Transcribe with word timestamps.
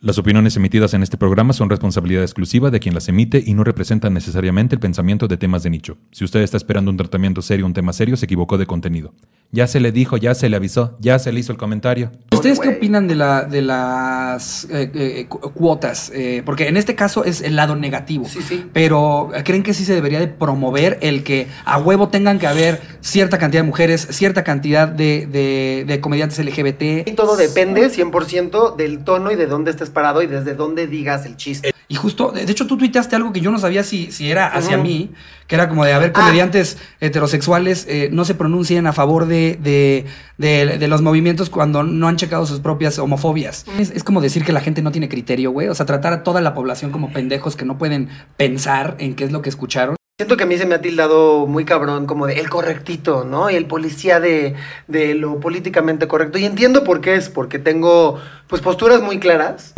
Las 0.00 0.18
opiniones 0.18 0.54
emitidas 0.56 0.92
en 0.92 1.02
este 1.02 1.16
programa 1.16 1.54
son 1.54 1.70
responsabilidad 1.70 2.22
exclusiva 2.24 2.70
de 2.70 2.78
quien 2.78 2.94
las 2.94 3.08
emite 3.08 3.42
y 3.44 3.54
no 3.54 3.64
representan 3.64 4.12
necesariamente 4.12 4.74
el 4.74 4.80
pensamiento 4.80 5.28
de 5.28 5.38
temas 5.38 5.62
de 5.62 5.70
nicho. 5.70 5.96
Si 6.10 6.24
usted 6.24 6.40
está 6.42 6.58
esperando 6.58 6.90
un 6.90 6.98
tratamiento 6.98 7.40
serio, 7.40 7.64
un 7.64 7.72
tema 7.72 7.92
serio, 7.94 8.16
se 8.18 8.26
equivocó 8.26 8.58
de 8.58 8.66
contenido. 8.66 9.14
Ya 9.50 9.66
se 9.66 9.78
le 9.80 9.92
dijo, 9.92 10.16
ya 10.18 10.34
se 10.34 10.48
le 10.50 10.56
avisó, 10.56 10.96
ya 11.00 11.18
se 11.18 11.32
le 11.32 11.40
hizo 11.40 11.52
el 11.52 11.58
comentario. 11.58 12.10
¿Ustedes 12.32 12.58
qué 12.58 12.70
opinan 12.70 13.06
de, 13.06 13.14
la, 13.14 13.44
de 13.44 13.62
las 13.62 14.64
eh, 14.64 14.90
eh, 14.94 15.26
cu- 15.28 15.38
cuotas? 15.52 16.10
Eh, 16.12 16.42
porque 16.44 16.66
en 16.68 16.76
este 16.76 16.94
caso 16.96 17.24
es 17.24 17.40
el 17.40 17.54
lado 17.56 17.76
negativo. 17.76 18.24
Sí, 18.28 18.40
sí. 18.42 18.66
Pero 18.72 19.30
¿creen 19.44 19.62
que 19.62 19.72
sí 19.72 19.84
se 19.84 19.94
debería 19.94 20.18
de 20.18 20.26
promover 20.26 20.98
el 21.02 21.22
que 21.22 21.46
a 21.64 21.78
huevo 21.78 22.08
tengan 22.08 22.38
que 22.40 22.48
haber 22.48 22.80
cierta 23.00 23.38
cantidad 23.38 23.62
de 23.62 23.68
mujeres, 23.68 24.08
cierta 24.10 24.42
cantidad 24.44 24.88
de, 24.88 25.26
de- 25.26 25.84
de 25.86 26.00
comediantes 26.00 26.44
LGBT? 26.44 27.06
Y 27.08 27.12
todo 27.12 27.36
depende 27.36 27.86
100% 27.88 28.74
del 28.76 29.04
tono 29.04 29.30
y 29.30 29.36
de 29.36 29.46
dónde 29.46 29.70
estés 29.84 29.94
parado 29.94 30.22
y 30.22 30.26
desde 30.26 30.54
dónde 30.54 30.86
digas 30.86 31.26
el 31.26 31.36
chiste. 31.36 31.72
Y 31.86 31.96
justo, 31.96 32.30
de 32.32 32.50
hecho, 32.50 32.66
tú 32.66 32.78
tuiteaste 32.78 33.14
algo 33.14 33.32
que 33.32 33.40
yo 33.40 33.50
no 33.50 33.58
sabía 33.58 33.84
si, 33.84 34.10
si 34.10 34.30
era 34.30 34.46
hacia 34.48 34.78
mí, 34.78 35.12
que 35.46 35.54
era 35.54 35.68
como 35.68 35.84
de, 35.84 35.92
a 35.92 35.98
ver, 35.98 36.12
Ah. 36.14 36.20
comediantes 36.20 36.78
heterosexuales 37.00 37.86
eh, 37.88 38.08
no 38.10 38.24
se 38.24 38.34
pronuncien 38.34 38.86
a 38.86 38.92
favor 38.94 39.26
de, 39.26 39.58
de, 39.62 40.06
de- 40.38 40.78
de 40.78 40.88
los 40.88 41.02
movimientos 41.02 41.50
cuando 41.50 41.82
no 41.82 42.08
han 42.08 42.16
checado 42.16 42.46
sus 42.46 42.60
propias 42.60 42.98
homofobias. 42.98 43.66
Es, 43.78 43.90
es 43.90 44.02
como 44.02 44.20
decir 44.22 44.44
que 44.44 44.52
la 44.52 44.60
gente 44.60 44.80
no 44.82 44.92
tiene 44.92 45.08
criterio, 45.10 45.50
güey. 45.50 45.68
O 45.68 45.74
sea, 45.74 45.84
tratar 45.86 46.12
a 46.14 46.22
toda 46.22 46.40
la 46.40 46.54
población 46.54 46.90
como 46.90 47.12
pendejos 47.12 47.54
que 47.54 47.66
no 47.66 47.76
pueden 47.78 48.08
pensar 48.38 48.96
en 48.98 49.14
qué 49.14 49.24
es 49.24 49.32
lo 49.32 49.42
que 49.42 49.50
escucharon. 49.50 49.96
Siento 50.16 50.36
que 50.36 50.44
a 50.44 50.46
mí 50.46 50.56
se 50.56 50.64
me 50.64 50.76
ha 50.76 50.80
tildado 50.80 51.44
muy 51.48 51.64
cabrón 51.64 52.06
como 52.06 52.28
de 52.28 52.38
el 52.38 52.48
correctito, 52.48 53.24
¿no? 53.24 53.50
Y 53.50 53.56
el 53.56 53.66
policía 53.66 54.20
de, 54.20 54.54
de 54.86 55.16
lo 55.16 55.40
políticamente 55.40 56.06
correcto. 56.06 56.38
Y 56.38 56.44
entiendo 56.44 56.84
por 56.84 57.00
qué 57.00 57.16
es, 57.16 57.28
porque 57.28 57.58
tengo 57.58 58.20
pues 58.46 58.62
posturas 58.62 59.02
muy 59.02 59.18
claras. 59.18 59.74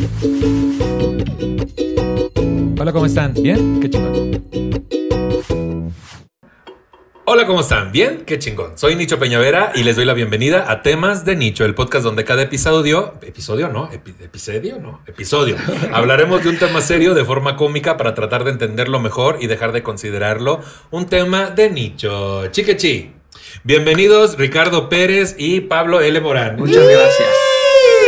Hola, 2.79 2.93
¿cómo 2.93 3.07
están? 3.07 3.33
¿Bien? 3.33 3.81
Qué 3.81 3.89
chingón. 3.89 4.66
Hola, 7.29 7.45
¿cómo 7.47 7.61
están? 7.61 7.91
¿Bien? 7.91 8.23
Qué 8.25 8.39
chingón. 8.39 8.79
Soy 8.79 8.95
Nicho 8.95 9.19
Peñavera 9.19 9.73
y 9.75 9.83
les 9.83 9.97
doy 9.97 10.05
la 10.05 10.15
bienvenida 10.15 10.71
a 10.71 10.83
Temas 10.83 11.25
de 11.25 11.35
Nicho, 11.35 11.65
el 11.65 11.75
podcast 11.75 12.05
donde 12.05 12.25
cada 12.25 12.43
episodio, 12.43 13.15
episodio 13.21 13.69
no, 13.69 13.91
Epi- 13.91 14.15
episodio 14.23 14.79
no, 14.79 15.01
episodio, 15.09 15.57
hablaremos 15.93 16.45
de 16.45 16.51
un 16.51 16.59
tema 16.59 16.81
serio 16.81 17.15
de 17.15 17.25
forma 17.25 17.57
cómica 17.57 17.97
para 17.97 18.15
tratar 18.15 18.45
de 18.45 18.53
entenderlo 18.53 19.01
mejor 19.01 19.39
y 19.41 19.49
dejar 19.49 19.73
de 19.73 19.83
considerarlo 19.83 20.61
un 20.93 21.07
tema 21.07 21.51
de 21.51 21.69
nicho. 21.71 22.47
Chiquechi. 22.53 23.13
Bienvenidos 23.65 24.39
Ricardo 24.39 24.89
Pérez 24.89 25.35
y 25.37 25.63
Pablo 25.63 26.01
L. 26.01 26.21
Morán. 26.21 26.55
Muchas 26.57 26.87
gracias 26.89 27.29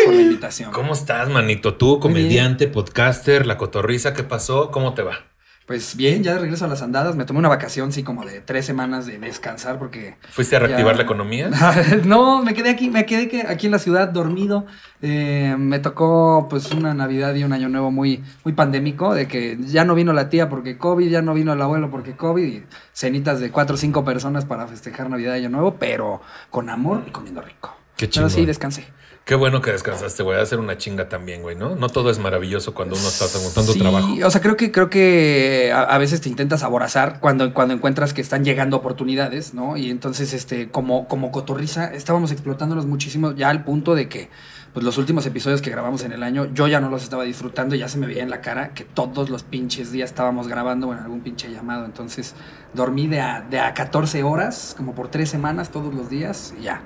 por 0.05 0.15
la 0.15 0.23
invitación. 0.23 0.71
¿Cómo 0.71 0.93
estás, 0.93 1.29
manito? 1.29 1.75
Tú, 1.75 1.99
comediante, 1.99 2.69
podcaster, 2.69 3.47
la 3.47 3.57
cotorriza, 3.57 4.15
¿qué 4.15 4.23
pasó? 4.23 4.71
¿Cómo 4.71 4.95
te 4.95 5.03
va? 5.03 5.28
Pues 5.69 5.97
bien, 5.97 6.23
ya 6.25 6.33
de 6.33 6.39
regreso 6.41 6.65
a 6.65 6.69
las 6.69 6.81
andadas. 6.81 7.15
Me 7.15 7.27
tomé 7.27 7.41
una 7.41 7.51
vacación, 7.51 7.93
sí, 7.93 8.03
como 8.03 8.25
de 8.25 8.41
tres 8.41 8.65
semanas 8.65 9.05
de 9.05 9.19
descansar 9.19 9.79
porque 9.79 10.17
¿Fuiste 10.31 10.57
a 10.57 10.61
reactivar 10.61 10.95
Ya. 10.95 10.97
la 10.97 11.03
economía? 11.05 11.51
no, 12.07 12.43
me 12.43 12.55
quedé 12.55 12.71
aquí, 12.71 12.89
me 12.89 13.05
quedé 13.05 13.29
que- 13.29 13.43
aquí 13.43 13.67
en 13.67 13.73
la 13.73 13.79
ciudad 13.79 14.09
dormido. 14.09 14.65
Eh, 15.03 15.55
me 15.59 15.79
tocó 15.79 16.47
pues 16.49 16.73
una 16.73 16.95
Navidad 16.95 17.35
y 17.35 17.45
un 17.45 17.53
año 17.53 17.69
nuevo 17.69 17.91
muy, 17.91 18.25
muy 18.45 18.55
pandémico, 18.55 19.13
de 19.15 19.29
que 19.29 19.59
ya 19.61 19.85
no 19.85 19.95
vino 19.95 20.15
la 20.15 20.31
tía 20.31 20.49
porque 20.49 20.79
COVID, 20.79 21.09
ya 21.11 21.21
no 21.21 21.35
vino 21.35 21.53
el 21.53 21.61
abuelo 21.61 21.91
porque 21.91 22.17
COVID, 22.17 22.45
y 22.47 22.65
cenitas 22.95 23.39
de 23.39 23.51
cuatro 23.51 23.75
o 23.75 23.79
cinco 23.79 24.07
personas 24.07 24.47
para 24.47 24.67
festejar 24.67 25.11
Navidad 25.11 25.35
y 25.35 25.41
Año 25.41 25.51
Nuevo, 25.51 25.77
pero 25.79 26.23
con 26.49 26.71
amor 26.71 27.05
y 27.07 27.11
comiendo 27.11 27.43
rico. 27.43 27.77
Qué 27.95 28.07
Pero 28.07 28.11
chingón. 28.13 28.31
sí, 28.31 28.47
descansé. 28.47 28.87
Qué 29.29 29.35
bueno 29.35 29.61
que 29.61 29.71
descansaste, 29.71 30.23
güey. 30.23 30.47
Ser 30.47 30.59
una 30.59 30.79
chinga 30.79 31.11
también, 31.11 31.43
güey, 31.43 31.55
¿no? 31.55 31.77
No 31.77 31.91
todo 31.91 32.09
es 32.09 32.19
maravilloso 32.19 32.73
cuando 32.73 32.97
uno 32.97 33.07
está 33.07 33.27
montando 33.39 33.75
Sí, 33.75 33.79
trabajo. 33.79 34.09
O 34.25 34.31
sea, 34.31 34.41
creo 34.41 34.57
que, 34.57 34.73
creo 34.73 34.89
que 34.89 35.71
a, 35.71 35.83
a 35.83 35.99
veces 35.99 36.23
te 36.23 36.31
intentas 36.31 36.63
aborazar 36.63 37.21
cuando, 37.21 37.53
cuando 37.53 37.75
encuentras 37.75 38.15
que 38.15 38.23
están 38.23 38.43
llegando 38.43 38.79
oportunidades, 38.79 39.53
¿no? 39.53 39.77
Y 39.77 39.91
entonces, 39.91 40.33
este, 40.33 40.71
como, 40.71 41.09
como 41.09 41.31
cotorriza, 41.31 41.93
estábamos 41.93 42.33
explotándolos 42.33 42.87
muchísimo 42.87 43.33
ya 43.33 43.51
al 43.51 43.65
punto 43.65 43.95
de 43.95 44.09
que 44.09 44.31
pues 44.73 44.83
los 44.83 44.97
últimos 44.97 45.27
episodios 45.27 45.61
que 45.61 45.69
grabamos 45.69 46.05
en 46.05 46.13
el 46.13 46.23
año, 46.23 46.47
yo 46.55 46.67
ya 46.67 46.81
no 46.81 46.89
los 46.89 47.03
estaba 47.03 47.25
disfrutando, 47.25 47.75
ya 47.75 47.89
se 47.89 47.99
me 47.99 48.07
veía 48.07 48.23
en 48.23 48.31
la 48.31 48.41
cara 48.41 48.71
que 48.71 48.85
todos 48.85 49.29
los 49.29 49.43
pinches 49.43 49.93
días 49.93 50.09
estábamos 50.09 50.49
grabando 50.49 50.91
en 50.95 51.01
algún 51.01 51.21
pinche 51.21 51.53
llamado. 51.53 51.85
Entonces, 51.85 52.35
dormí 52.73 53.07
de 53.09 53.21
a, 53.21 53.43
de 53.43 53.61
a 53.61 53.75
14 53.75 54.23
horas, 54.23 54.73
como 54.75 54.95
por 54.95 55.09
tres 55.09 55.29
semanas 55.29 55.69
todos 55.69 55.93
los 55.93 56.09
días, 56.09 56.55
y 56.59 56.63
ya. 56.63 56.81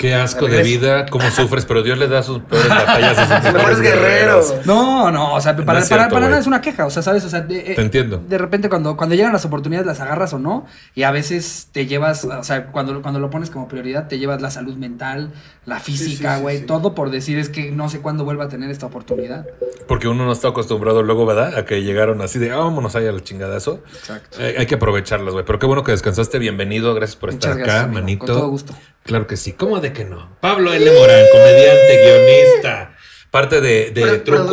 Qué 0.00 0.14
asco 0.14 0.46
de 0.46 0.62
vida, 0.62 1.04
cómo 1.04 1.30
sufres, 1.30 1.66
pero 1.66 1.82
Dios 1.82 1.98
le 1.98 2.08
da 2.08 2.22
sus 2.22 2.40
peores 2.40 2.70
batallas 2.70 3.18
a 3.18 3.42
sus 3.42 3.44
Mejores 3.52 3.52
mejores 3.52 3.80
guerreros. 3.82 4.54
No, 4.64 5.10
no, 5.10 5.34
o 5.34 5.40
sea, 5.42 5.54
para, 5.54 5.78
es 5.78 5.88
para, 5.90 6.00
cierto, 6.04 6.14
para 6.14 6.26
nada 6.28 6.40
es 6.40 6.46
una 6.46 6.62
queja, 6.62 6.86
o 6.86 6.90
sea, 6.90 7.02
¿sabes? 7.02 7.22
O 7.26 7.28
sea, 7.28 7.42
de, 7.42 7.72
eh, 7.72 7.74
Te 7.74 7.82
entiendo. 7.82 8.16
De 8.26 8.38
repente 8.38 8.70
cuando, 8.70 8.96
cuando 8.96 9.14
llegan 9.14 9.34
las 9.34 9.44
oportunidades 9.44 9.86
las 9.86 10.00
agarras 10.00 10.32
o 10.32 10.38
no, 10.38 10.64
y 10.94 11.02
a 11.02 11.10
veces 11.10 11.68
te 11.70 11.84
llevas, 11.84 12.24
o 12.24 12.42
sea, 12.42 12.68
cuando, 12.68 13.02
cuando 13.02 13.20
lo 13.20 13.28
pones 13.28 13.50
como 13.50 13.68
prioridad, 13.68 14.08
te 14.08 14.18
llevas 14.18 14.40
la 14.40 14.50
salud 14.50 14.74
mental, 14.74 15.32
la 15.66 15.80
física, 15.80 16.30
sí, 16.32 16.36
sí, 16.36 16.42
güey, 16.42 16.58
sí. 16.60 16.64
todo 16.64 16.94
por 16.94 17.10
decir 17.10 17.38
es 17.38 17.50
que 17.50 17.70
no 17.70 17.90
sé 17.90 18.00
cuándo 18.00 18.24
vuelva 18.24 18.44
a 18.44 18.48
tener 18.48 18.70
esta 18.70 18.86
oportunidad. 18.86 19.44
Porque 19.86 20.08
uno 20.08 20.24
no 20.24 20.32
está 20.32 20.48
acostumbrado 20.48 21.02
luego, 21.02 21.26
¿verdad? 21.26 21.58
A 21.58 21.66
que 21.66 21.82
llegaron 21.82 22.22
así 22.22 22.38
de, 22.38 22.52
ah, 22.52 22.56
vámonos 22.56 22.96
ahí 22.96 23.06
al 23.06 23.22
chingadazo. 23.22 23.82
Exacto. 23.92 24.38
Eh, 24.40 24.54
hay 24.58 24.64
que 24.64 24.76
aprovecharlas, 24.76 25.34
güey. 25.34 25.44
Pero 25.44 25.58
qué 25.58 25.66
bueno 25.66 25.84
que 25.84 25.92
descansaste. 25.92 26.38
Bienvenido. 26.38 26.94
Gracias 26.94 27.16
por 27.16 27.32
Muchas 27.32 27.50
estar 27.50 27.58
gracias, 27.58 27.76
acá, 27.76 27.84
amigo. 27.84 28.00
manito. 28.00 28.26
Con 28.26 28.34
todo 28.34 28.48
gusto. 28.48 28.74
Claro 29.04 29.26
que 29.26 29.36
sí. 29.36 29.52
¿Cómo 29.52 29.80
de 29.80 29.92
que 29.92 30.04
no? 30.04 30.36
Pablo 30.40 30.72
L. 30.72 30.90
Morán, 30.92 31.24
comediante, 31.32 32.02
guionista, 32.04 32.96
parte 33.30 33.60
de, 33.60 33.90
de 33.90 34.02
Pro- 34.18 34.46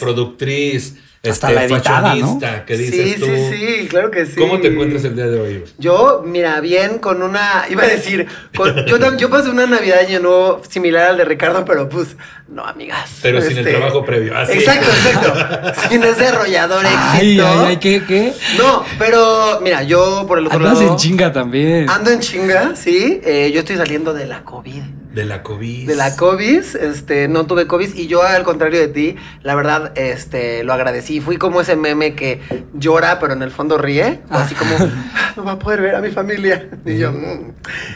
productriz. 0.00 0.94
Hasta 1.20 1.48
este, 1.48 1.54
la 1.54 1.64
editada, 1.64 2.00
¿no? 2.00 2.08
fashionista, 2.38 2.64
¿qué 2.64 2.76
dices 2.76 3.14
sí, 3.14 3.20
tú? 3.20 3.26
sí, 3.26 3.56
sí, 3.80 3.88
claro 3.88 4.10
que 4.10 4.24
sí. 4.24 4.36
¿Cómo 4.36 4.60
te 4.60 4.68
encuentras 4.68 5.02
el 5.04 5.16
día 5.16 5.26
de 5.26 5.40
hoy? 5.40 5.64
Yo, 5.76 6.22
mira, 6.24 6.60
bien 6.60 6.98
con 6.98 7.22
una, 7.22 7.64
iba 7.70 7.82
a 7.82 7.86
decir, 7.88 8.28
con- 8.56 8.86
yo, 8.86 9.16
yo 9.16 9.28
pasé 9.28 9.50
una 9.50 9.66
Navidad 9.66 9.98
año 9.98 10.20
nuevo 10.20 10.62
similar 10.68 11.10
al 11.10 11.16
de 11.16 11.24
Ricardo, 11.24 11.64
pero 11.64 11.88
pues, 11.88 12.16
no, 12.48 12.64
amigas. 12.64 13.18
Pero 13.20 13.40
sin 13.42 13.50
el 13.58 13.58
Este, 13.58 13.70
trabajo 13.78 14.04
previo. 14.04 14.36
Así. 14.38 14.52
Exacto, 14.52 14.86
exacto. 14.90 15.82
sin 15.90 16.02
ese 16.04 16.26
arrollador 16.28 16.86
Ay, 16.86 17.30
éxito. 17.32 17.46
ay, 17.48 17.66
ay, 17.66 17.76
¿qué, 17.78 18.04
qué? 18.06 18.32
No, 18.56 18.84
pero 18.98 19.58
mira, 19.60 19.82
yo 19.82 20.24
por 20.28 20.38
el 20.38 20.46
otro 20.46 20.56
Andas 20.58 20.78
lado. 20.78 20.92
en 20.92 20.96
chinga 20.96 21.32
también. 21.32 21.90
Ando 21.90 22.10
en 22.10 22.20
chinga, 22.20 22.76
sí. 22.76 23.20
Eh, 23.24 23.50
yo 23.52 23.58
estoy 23.60 23.76
saliendo 23.76 24.14
de 24.14 24.26
la 24.26 24.44
COVID. 24.44 24.82
De 25.12 25.24
la 25.24 25.42
COVID. 25.42 25.88
De 25.88 25.96
la 25.96 26.14
COVID, 26.16 26.62
este, 26.80 27.28
no 27.28 27.46
tuve 27.46 27.66
COVID 27.66 27.94
y 27.94 28.06
yo 28.08 28.22
al 28.22 28.42
contrario 28.44 28.78
de 28.78 28.88
ti, 28.88 29.16
la 29.42 29.54
verdad, 29.54 29.92
este, 29.98 30.62
lo 30.64 30.72
agradecí. 30.74 31.20
Fui 31.20 31.38
como 31.38 31.60
ese 31.60 31.76
meme 31.76 32.14
que 32.14 32.40
llora, 32.74 33.18
pero 33.18 33.32
en 33.32 33.42
el 33.42 33.50
fondo 33.50 33.78
ríe, 33.78 34.20
Ah. 34.30 34.42
así 34.42 34.54
como, 34.54 34.76
"Ah, 34.78 35.32
no 35.36 35.44
va 35.44 35.52
a 35.52 35.58
poder 35.58 35.80
ver 35.80 35.94
a 35.96 36.00
mi 36.00 36.10
familia. 36.10 36.68
Y 36.84 36.98
yo, 36.98 37.10
"Mm". 37.12 37.52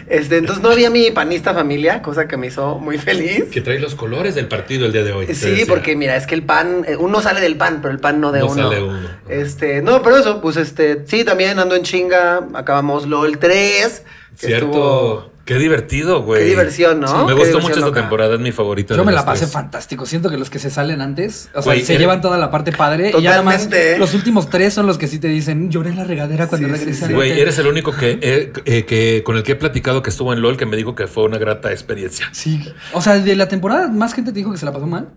este, 0.09 0.39
entonces 0.39 0.62
no 0.65 0.71
había 0.71 0.89
mi 0.91 1.11
panista 1.11 1.53
familia, 1.55 2.01
cosa 2.03 2.27
que 2.27 2.37
me 2.37 2.47
hizo 2.49 2.78
muy 2.78 2.97
feliz. 2.99 3.45
Que 3.53 3.61
trae 3.61 3.78
los 3.78 3.95
colores 3.95 4.34
del 4.34 4.49
partido 4.49 4.87
el 4.87 4.93
día 4.93 5.05
de 5.05 5.12
hoy. 5.12 5.27
Sí, 5.34 5.65
porque 5.69 5.95
mira, 5.95 6.17
es 6.17 6.27
que 6.27 6.34
el 6.34 6.43
pan, 6.43 6.84
eh, 6.89 6.97
uno 6.97 7.21
sale 7.21 7.41
del 7.41 7.57
pan, 7.57 7.81
pero 7.83 7.92
el 7.92 8.01
pan 8.01 8.21
no 8.21 8.33
de 8.33 8.41
No 8.41 8.47
uno. 8.47 8.63
sale 8.71 8.83
uno. 8.83 9.09
Este, 9.28 9.83
no, 9.83 10.03
pero 10.03 10.16
eso, 10.16 10.41
pues 10.41 10.57
este, 10.57 11.04
sí, 11.07 11.25
también 11.25 11.59
ando 11.59 11.77
en 11.77 11.83
chinga, 11.83 12.48
acabamos 12.54 13.07
LOL 13.07 13.39
3. 13.39 14.03
que 14.41 14.47
Cierto. 14.47 14.65
estuvo- 14.66 15.32
Qué 15.44 15.59
divertido, 15.59 16.22
güey. 16.22 16.42
Qué 16.42 16.48
diversión, 16.50 17.00
¿no? 17.00 17.27
Me 17.27 17.34
Qué 17.34 17.41
gustó 17.41 17.59
mucho 17.59 17.74
esta 17.74 17.86
loca. 17.86 18.00
temporada, 18.00 18.34
es 18.34 18.41
mi 18.41 18.53
favorita. 18.53 18.94
Yo 18.94 19.00
de 19.00 19.06
me 19.06 19.12
la 19.12 19.24
pasé 19.24 19.41
tres. 19.41 19.53
fantástico. 19.53 20.06
Siento 20.06 20.30
que 20.30 20.36
los 20.36 20.50
que 20.50 20.60
se 20.60 20.71
salen 20.71 21.00
antes, 21.00 21.48
o 21.53 21.62
sea, 21.62 21.72
Güey, 21.72 21.84
se 21.84 21.98
llevan 21.98 22.21
toda 22.21 22.39
la 22.39 22.50
parte 22.53 22.71
padre. 22.71 23.10
Y 23.18 23.22
ya 23.22 23.30
nada 23.30 23.42
más 23.42 23.65
Totalmente. 23.65 23.98
los 23.98 24.15
últimos 24.15 24.48
tres 24.50 24.72
son 24.72 24.86
los 24.86 24.98
que 24.98 25.09
sí 25.09 25.18
te 25.18 25.27
dicen, 25.27 25.68
lloré 25.71 25.91
en 25.91 25.97
la 25.97 26.04
regadera 26.04 26.47
cuando 26.47 26.68
Sí, 26.68 26.74
sí, 26.74 26.78
regresan. 26.80 27.09
sí. 27.09 27.15
Güey, 27.15 27.41
eres 27.41 27.59
el 27.59 27.66
único 27.66 27.91
que, 27.97 28.18
eh, 28.22 28.53
eh, 28.66 28.84
que 28.84 29.22
con 29.24 29.36
el 29.36 29.42
que 29.42 29.53
he 29.53 29.56
platicado 29.56 30.00
que 30.03 30.10
estuvo 30.10 30.33
en 30.33 30.41
LOL 30.42 30.56
que 30.56 30.66
me 30.66 30.77
dijo 30.77 30.94
que 30.94 31.09
fue 31.09 31.24
una 31.24 31.39
grata 31.39 31.72
experiencia. 31.72 32.28
Sí. 32.33 32.72
O 32.92 33.03
sea, 33.03 33.18
de 33.18 33.34
la 33.34 33.48
temporada, 33.48 33.88
más 33.88 34.15
gente 34.15 34.30
te 34.30 34.38
dijo 34.38 34.53
que 34.53 34.59
se 34.59 34.65
la 34.65 34.72
pasó 34.72 34.86
mal. 34.86 35.09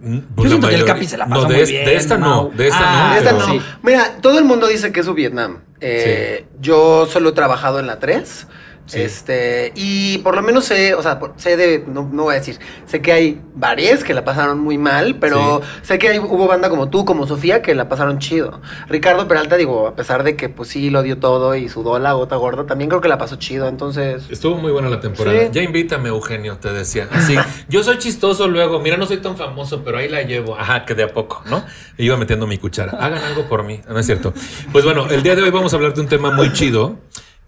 Mm, 0.00 0.18
Yo 0.36 0.42
la 0.44 0.48
siento 0.48 0.68
que 0.68 0.74
el 0.76 0.84
Capi 0.84 1.06
se 1.06 1.16
la 1.16 1.26
pasó 1.26 1.42
no, 1.42 1.48
de, 1.48 1.54
muy 1.54 1.62
es- 1.64 1.70
bien, 1.70 1.84
de 1.86 1.96
esta 1.96 2.18
no, 2.18 2.26
Mau. 2.26 2.52
de 2.52 2.68
esta 2.68 2.78
Ah, 2.80 3.08
no. 3.08 3.16
Esta 3.18 3.30
pero- 3.36 3.46
no. 3.48 3.52
sí. 3.54 3.60
Mira, 3.82 4.16
todo 4.20 4.38
el 4.38 4.44
mundo 4.44 4.68
dice 4.68 4.92
que 4.92 5.00
es 5.00 5.06
su 5.06 5.14
Vietnam. 5.14 5.58
Eh, 5.80 6.44
Yo 6.60 7.06
solo 7.10 7.30
he 7.30 7.32
trabajado 7.32 7.80
en 7.80 7.88
la 7.88 7.98
3. 7.98 8.46
Sí. 8.86 9.00
Este, 9.00 9.72
y 9.76 10.18
por 10.18 10.34
lo 10.34 10.42
menos 10.42 10.64
sé, 10.64 10.94
o 10.94 11.02
sea, 11.02 11.18
sé 11.36 11.56
de, 11.56 11.84
no, 11.86 12.08
no 12.12 12.24
voy 12.24 12.34
a 12.34 12.38
decir, 12.38 12.58
sé 12.86 13.00
que 13.00 13.12
hay 13.12 13.40
varias 13.54 14.02
que 14.04 14.12
la 14.12 14.24
pasaron 14.24 14.58
muy 14.58 14.76
mal, 14.76 15.16
pero 15.20 15.62
sé 15.82 15.98
que 15.98 16.08
hay- 16.08 16.18
hubo 16.18 16.46
banda 16.48 16.68
como 16.68 16.90
tú, 16.90 17.04
como 17.04 17.26
Sofía, 17.26 17.62
que 17.62 17.74
la 17.74 17.88
pasaron 17.88 18.18
chido. 18.18 18.60
Ricardo 18.88 19.28
Peralta, 19.28 19.56
digo, 19.56 19.86
a 19.86 19.94
pesar 19.94 20.24
de 20.24 20.36
que 20.36 20.48
pues 20.48 20.68
sí 20.68 20.90
lo 20.90 21.02
dio 21.02 21.18
todo 21.18 21.54
y 21.54 21.68
sudó 21.68 21.98
la 21.98 22.12
gota 22.12 22.36
gorda, 22.36 22.66
también 22.66 22.90
creo 22.90 23.00
que 23.00 23.08
la 23.08 23.18
pasó 23.18 23.36
chido, 23.36 23.68
entonces... 23.68 24.24
Estuvo 24.30 24.56
muy 24.56 24.72
buena 24.72 24.88
la 24.88 25.00
temporada. 25.00 25.38
Sí. 25.40 25.48
Ya 25.52 25.62
invítame, 25.62 26.08
Eugenio, 26.08 26.58
te 26.58 26.72
decía. 26.72 27.08
Así, 27.12 27.36
yo 27.68 27.82
soy 27.84 27.98
chistoso 27.98 28.48
luego. 28.48 28.80
Mira, 28.80 28.96
no 28.96 29.06
soy 29.06 29.18
tan 29.18 29.36
famoso, 29.36 29.82
pero 29.84 29.98
ahí 29.98 30.08
la 30.08 30.22
llevo. 30.22 30.58
Ajá, 30.58 30.84
que 30.84 30.94
de 30.94 31.04
a 31.04 31.08
poco, 31.12 31.42
¿no? 31.48 31.64
E 31.96 32.04
iba 32.04 32.16
metiendo 32.16 32.46
mi 32.46 32.58
cuchara. 32.58 32.92
Hagan 32.98 33.22
algo 33.22 33.48
por 33.48 33.62
mí. 33.64 33.80
No 33.88 33.98
es 33.98 34.06
cierto. 34.06 34.34
Pues 34.72 34.84
bueno, 34.84 35.06
el 35.08 35.22
día 35.22 35.36
de 35.36 35.42
hoy 35.42 35.50
vamos 35.50 35.72
a 35.72 35.76
hablar 35.76 35.94
de 35.94 36.00
un 36.00 36.08
tema 36.08 36.30
muy 36.32 36.52
chido 36.52 36.96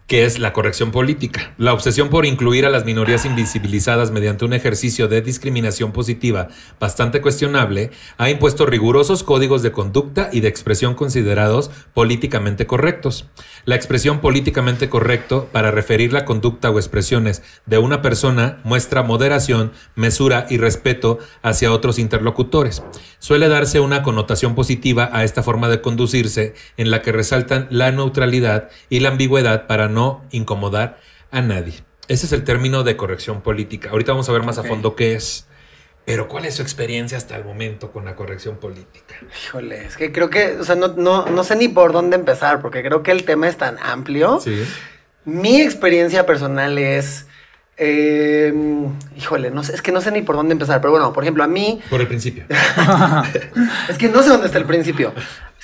que 0.07 0.27
es 0.27 0.39
la 0.39 0.53
corrección 0.53 0.91
política. 0.91 1.55
La 1.57 1.73
obsesión 1.73 2.11
por 2.11 2.27
incluir 2.27 2.67
a 2.67 2.71
las 2.71 2.85
minorías 2.85 3.25
invisibilizadas 3.25 4.11
mediante 4.11 4.45
un 4.45 4.53
ejercicio 4.53 5.09
de 5.09 5.23
discriminación 5.23 5.93
positiva 5.93 6.49
bastante 6.79 7.23
cuestionable 7.23 7.91
ha 8.19 8.29
impuesto 8.29 8.67
rigurosos 8.67 9.23
códigos 9.23 9.63
de 9.63 9.73
conducta 9.73 10.29
y 10.31 10.41
de 10.41 10.49
expresión 10.49 10.95
considerados 10.95 11.71
políticamente 11.95 12.67
correctos. 12.67 13.31
La 13.65 13.77
expresión 13.77 14.21
políticamente 14.21 14.91
correcto 14.91 15.49
para 15.53 15.71
referir 15.71 16.13
la 16.13 16.27
conducta 16.27 16.71
o 16.71 16.79
expresiones 16.79 17.43
de 17.65 17.79
una 17.79 18.03
persona 18.03 18.61
muestra 18.63 19.03
moderación, 19.03 19.73
mesura 19.95 20.47
y 20.51 20.59
respeto 20.59 21.19
hacia 21.43 21.73
otros 21.73 21.99
interlocutores. 21.99 22.83
Suele 23.21 23.49
darse 23.49 23.81
una 23.81 24.03
connotación 24.03 24.55
positiva 24.55 25.09
a 25.13 25.25
esta 25.25 25.43
forma 25.43 25.71
de 25.71 25.81
conducirse 25.81 26.55
en 26.77 26.91
la 26.91 27.01
que 27.01 27.13
resaltan 27.13 27.69
la 27.71 27.91
neutralidad 27.91 28.69
y 28.91 29.01
la 29.01 29.09
ambigüedad 29.09 29.67
para 29.67 29.89
no 29.89 29.94
incomodar 30.31 30.99
a 31.31 31.41
nadie. 31.43 31.75
Ese 32.09 32.27
es 32.27 32.33
el 32.33 32.45
término 32.45 32.83
de 32.85 32.97
corrección 32.97 33.41
política. 33.41 33.91
Ahorita 33.91 34.13
vamos 34.13 34.29
a 34.29 34.33
ver 34.33 34.43
más 34.43 34.59
a 34.59 34.63
Ok. 34.63 34.67
fondo 34.69 34.95
qué 34.97 35.15
es. 35.15 35.47
Pero 36.07 36.29
¿cuál 36.29 36.45
es 36.45 36.57
su 36.57 36.63
experiencia 36.63 37.17
hasta 37.17 37.35
el 37.35 37.45
momento 37.47 37.91
con 37.91 38.05
la 38.05 38.15
corrección 38.15 38.57
política? 38.59 39.15
Híjole, 39.47 39.87
es 39.87 39.97
que 39.97 40.13
creo 40.13 40.29
que, 40.29 40.57
o 40.61 40.65
sea, 40.65 40.75
no, 40.75 40.89
no, 40.89 41.25
no 41.27 41.45
sé 41.45 41.57
ni 41.57 41.69
por 41.69 41.93
dónde 41.95 42.17
empezar, 42.17 42.61
porque 42.61 42.83
creo 42.83 43.03
que 43.03 43.11
el 43.11 43.25
tema 43.25 43.49
es 43.49 43.57
tan 43.57 43.79
amplio. 43.79 44.39
Sí. 44.39 44.65
Mi 45.25 45.63
experiencia 45.63 46.27
personal 46.27 46.77
es. 46.77 47.27
eh, 47.79 48.53
híjole, 49.17 49.51
no 49.51 49.65
sé, 49.65 49.75
es 49.75 49.81
que 49.81 49.93
no 49.93 50.03
sé 50.03 50.11
ni 50.13 50.21
por 50.21 50.37
dónde 50.37 50.53
empezar, 50.53 50.83
pero 50.83 50.91
bueno, 50.91 51.11
por 51.15 51.25
ejemplo, 51.25 51.43
a 51.43 51.47
mí. 51.49 51.81
Por 51.89 52.03
el 52.03 52.07
principio. 52.07 52.45
Es 53.89 53.97
que 53.99 54.09
no 54.11 54.23
sé 54.23 54.29
dónde 54.29 54.47
está 54.47 54.59
el 54.59 54.67
principio. 54.67 55.13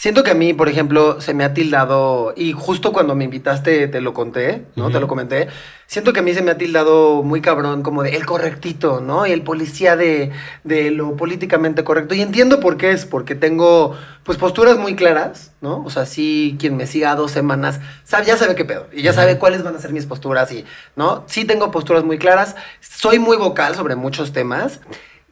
Siento 0.00 0.22
que 0.22 0.30
a 0.30 0.34
mí, 0.34 0.54
por 0.54 0.70
ejemplo, 0.70 1.20
se 1.20 1.34
me 1.34 1.44
ha 1.44 1.52
tildado, 1.52 2.32
y 2.34 2.52
justo 2.52 2.90
cuando 2.90 3.14
me 3.14 3.24
invitaste 3.24 3.86
te 3.86 4.00
lo 4.00 4.14
conté, 4.14 4.64
¿no? 4.74 4.90
Te 4.90 4.98
lo 4.98 5.06
comenté. 5.06 5.48
Siento 5.86 6.14
que 6.14 6.20
a 6.20 6.22
mí 6.22 6.32
se 6.32 6.40
me 6.40 6.52
ha 6.52 6.56
tildado 6.56 7.22
muy 7.22 7.42
cabrón, 7.42 7.82
como 7.82 8.02
de 8.02 8.16
el 8.16 8.24
correctito, 8.24 9.02
¿no? 9.02 9.26
Y 9.26 9.32
el 9.32 9.42
policía 9.42 9.96
de, 9.96 10.30
de 10.64 10.90
lo 10.90 11.16
políticamente 11.16 11.84
correcto. 11.84 12.14
Y 12.14 12.22
entiendo 12.22 12.60
por 12.60 12.78
qué 12.78 12.92
es, 12.92 13.04
porque 13.04 13.34
tengo, 13.34 13.94
pues, 14.24 14.38
posturas 14.38 14.78
muy 14.78 14.96
claras, 14.96 15.52
¿no? 15.60 15.84
O 15.84 15.90
sea, 15.90 16.06
sí, 16.06 16.56
quien 16.58 16.78
me 16.78 16.86
siga 16.86 17.14
dos 17.14 17.30
semanas, 17.30 17.80
sabe, 18.04 18.24
ya 18.24 18.38
sabe 18.38 18.54
qué 18.54 18.64
pedo. 18.64 18.86
Y 18.94 19.02
ya 19.02 19.12
sabe 19.12 19.36
cuáles 19.36 19.62
van 19.62 19.76
a 19.76 19.80
ser 19.80 19.92
mis 19.92 20.06
posturas, 20.06 20.50
y, 20.50 20.64
¿no? 20.96 21.24
Sí 21.26 21.44
tengo 21.44 21.70
posturas 21.70 22.04
muy 22.04 22.16
claras. 22.16 22.56
Soy 22.80 23.18
muy 23.18 23.36
vocal 23.36 23.74
sobre 23.74 23.96
muchos 23.96 24.32
temas. 24.32 24.80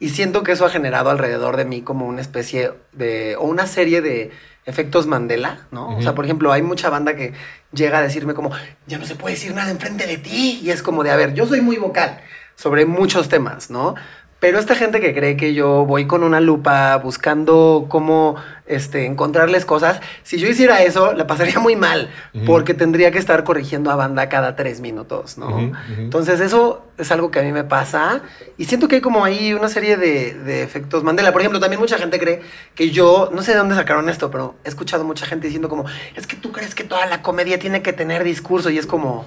Y 0.01 0.09
siento 0.09 0.43
que 0.43 0.53
eso 0.53 0.65
ha 0.65 0.69
generado 0.69 1.09
alrededor 1.09 1.57
de 1.57 1.65
mí 1.65 1.81
como 1.81 2.07
una 2.07 2.21
especie 2.21 2.71
de, 2.93 3.35
o 3.35 3.45
una 3.45 3.67
serie 3.67 4.01
de 4.01 4.31
efectos 4.69 5.07
Mandela, 5.07 5.67
¿no? 5.71 5.97
O 5.97 6.01
sea, 6.01 6.15
por 6.15 6.25
ejemplo, 6.25 6.51
hay 6.51 6.61
mucha 6.61 6.89
banda 6.89 7.15
que 7.15 7.33
llega 7.73 7.97
a 7.97 8.01
decirme 8.01 8.33
como, 8.33 8.51
ya 8.87 8.97
no 8.97 9.05
se 9.05 9.15
puede 9.15 9.35
decir 9.35 9.53
nada 9.53 9.71
enfrente 9.71 10.07
de 10.07 10.17
ti. 10.17 10.59
Y 10.63 10.69
es 10.69 10.81
como 10.81 11.03
de, 11.03 11.11
a 11.11 11.15
ver, 11.15 11.33
yo 11.33 11.45
soy 11.45 11.61
muy 11.61 11.77
vocal 11.77 12.21
sobre 12.55 12.85
muchos 12.85 13.29
temas, 13.29 13.69
¿no? 13.69 13.95
Pero 14.39 14.57
esta 14.57 14.75
gente 14.75 15.01
que 15.01 15.13
cree 15.13 15.35
que 15.35 15.53
yo 15.53 15.85
voy 15.85 16.07
con 16.07 16.23
una 16.23 16.39
lupa 16.39 16.95
buscando 16.97 17.87
cómo 17.89 18.37
este, 18.67 19.05
encontrarles 19.05 19.65
cosas, 19.65 19.99
si 20.23 20.37
yo 20.37 20.47
hiciera 20.47 20.81
eso, 20.83 21.13
la 21.13 21.27
pasaría 21.27 21.59
muy 21.59 21.75
mal, 21.75 22.09
porque 22.45 22.73
tendría 22.73 23.11
que 23.11 23.17
estar 23.17 23.43
corrigiendo 23.43 23.91
a 23.91 23.95
banda 23.95 24.29
cada 24.29 24.55
tres 24.55 24.79
minutos, 24.79 25.37
¿no? 25.37 25.73
Entonces 25.97 26.39
eso 26.39 26.83
es 26.97 27.11
algo 27.11 27.31
que 27.31 27.39
a 27.39 27.43
mí 27.43 27.51
me 27.51 27.63
pasa 27.63 28.21
y 28.57 28.65
siento 28.65 28.87
que 28.87 28.95
hay 28.95 29.01
como 29.01 29.25
ahí 29.25 29.53
una 29.53 29.67
serie 29.67 29.97
de, 29.97 30.33
de 30.33 30.63
efectos 30.63 31.03
Mandela. 31.03 31.31
Por 31.31 31.41
ejemplo, 31.41 31.59
también 31.59 31.79
mucha 31.79 31.97
gente 31.97 32.19
cree 32.19 32.41
que 32.75 32.91
yo, 32.91 33.29
no 33.33 33.41
sé 33.41 33.51
de 33.51 33.57
dónde 33.57 33.75
sacaron 33.75 34.07
esto, 34.07 34.31
pero 34.31 34.55
he 34.63 34.69
escuchado 34.69 35.03
mucha 35.03 35.25
gente 35.25 35.47
diciendo 35.47 35.67
como, 35.67 35.85
es 36.15 36.27
que 36.27 36.37
tú 36.37 36.51
crees 36.51 36.75
que 36.75 36.83
toda 36.83 37.05
la 37.07 37.21
comedia 37.21 37.59
tiene 37.59 37.81
que 37.81 37.91
tener 37.91 38.23
discurso 38.23 38.69
y 38.69 38.77
es 38.77 38.85
como, 38.85 39.25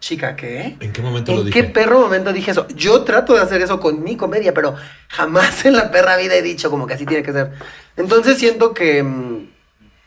chica, 0.00 0.36
¿qué? 0.36 0.76
¿En 0.80 0.92
qué 0.92 1.02
momento 1.02 1.32
lo 1.32 1.40
¿En 1.40 1.46
dije? 1.46 1.60
qué 1.62 1.64
perro 1.64 2.00
momento 2.00 2.32
dije 2.32 2.50
eso? 2.52 2.66
Yo 2.74 3.02
trato 3.04 3.34
de 3.34 3.40
hacer 3.40 3.60
eso 3.62 3.80
con 3.80 4.02
mi 4.02 4.16
comedia, 4.16 4.54
pero 4.54 4.76
jamás 5.08 5.64
en 5.64 5.74
la 5.76 5.90
perra 5.90 6.16
vida 6.16 6.34
he 6.34 6.42
dicho 6.42 6.70
como 6.70 6.86
que 6.86 6.94
así 6.94 7.06
tiene 7.06 7.22
que 7.22 7.32
ser. 7.32 7.52
Entonces 7.96 8.38
siento 8.38 8.74
que, 8.74 9.02
mm, 9.02 9.48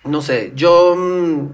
no 0.06 0.22
sé, 0.22 0.52
yo... 0.56 0.96
mm, 0.98 1.48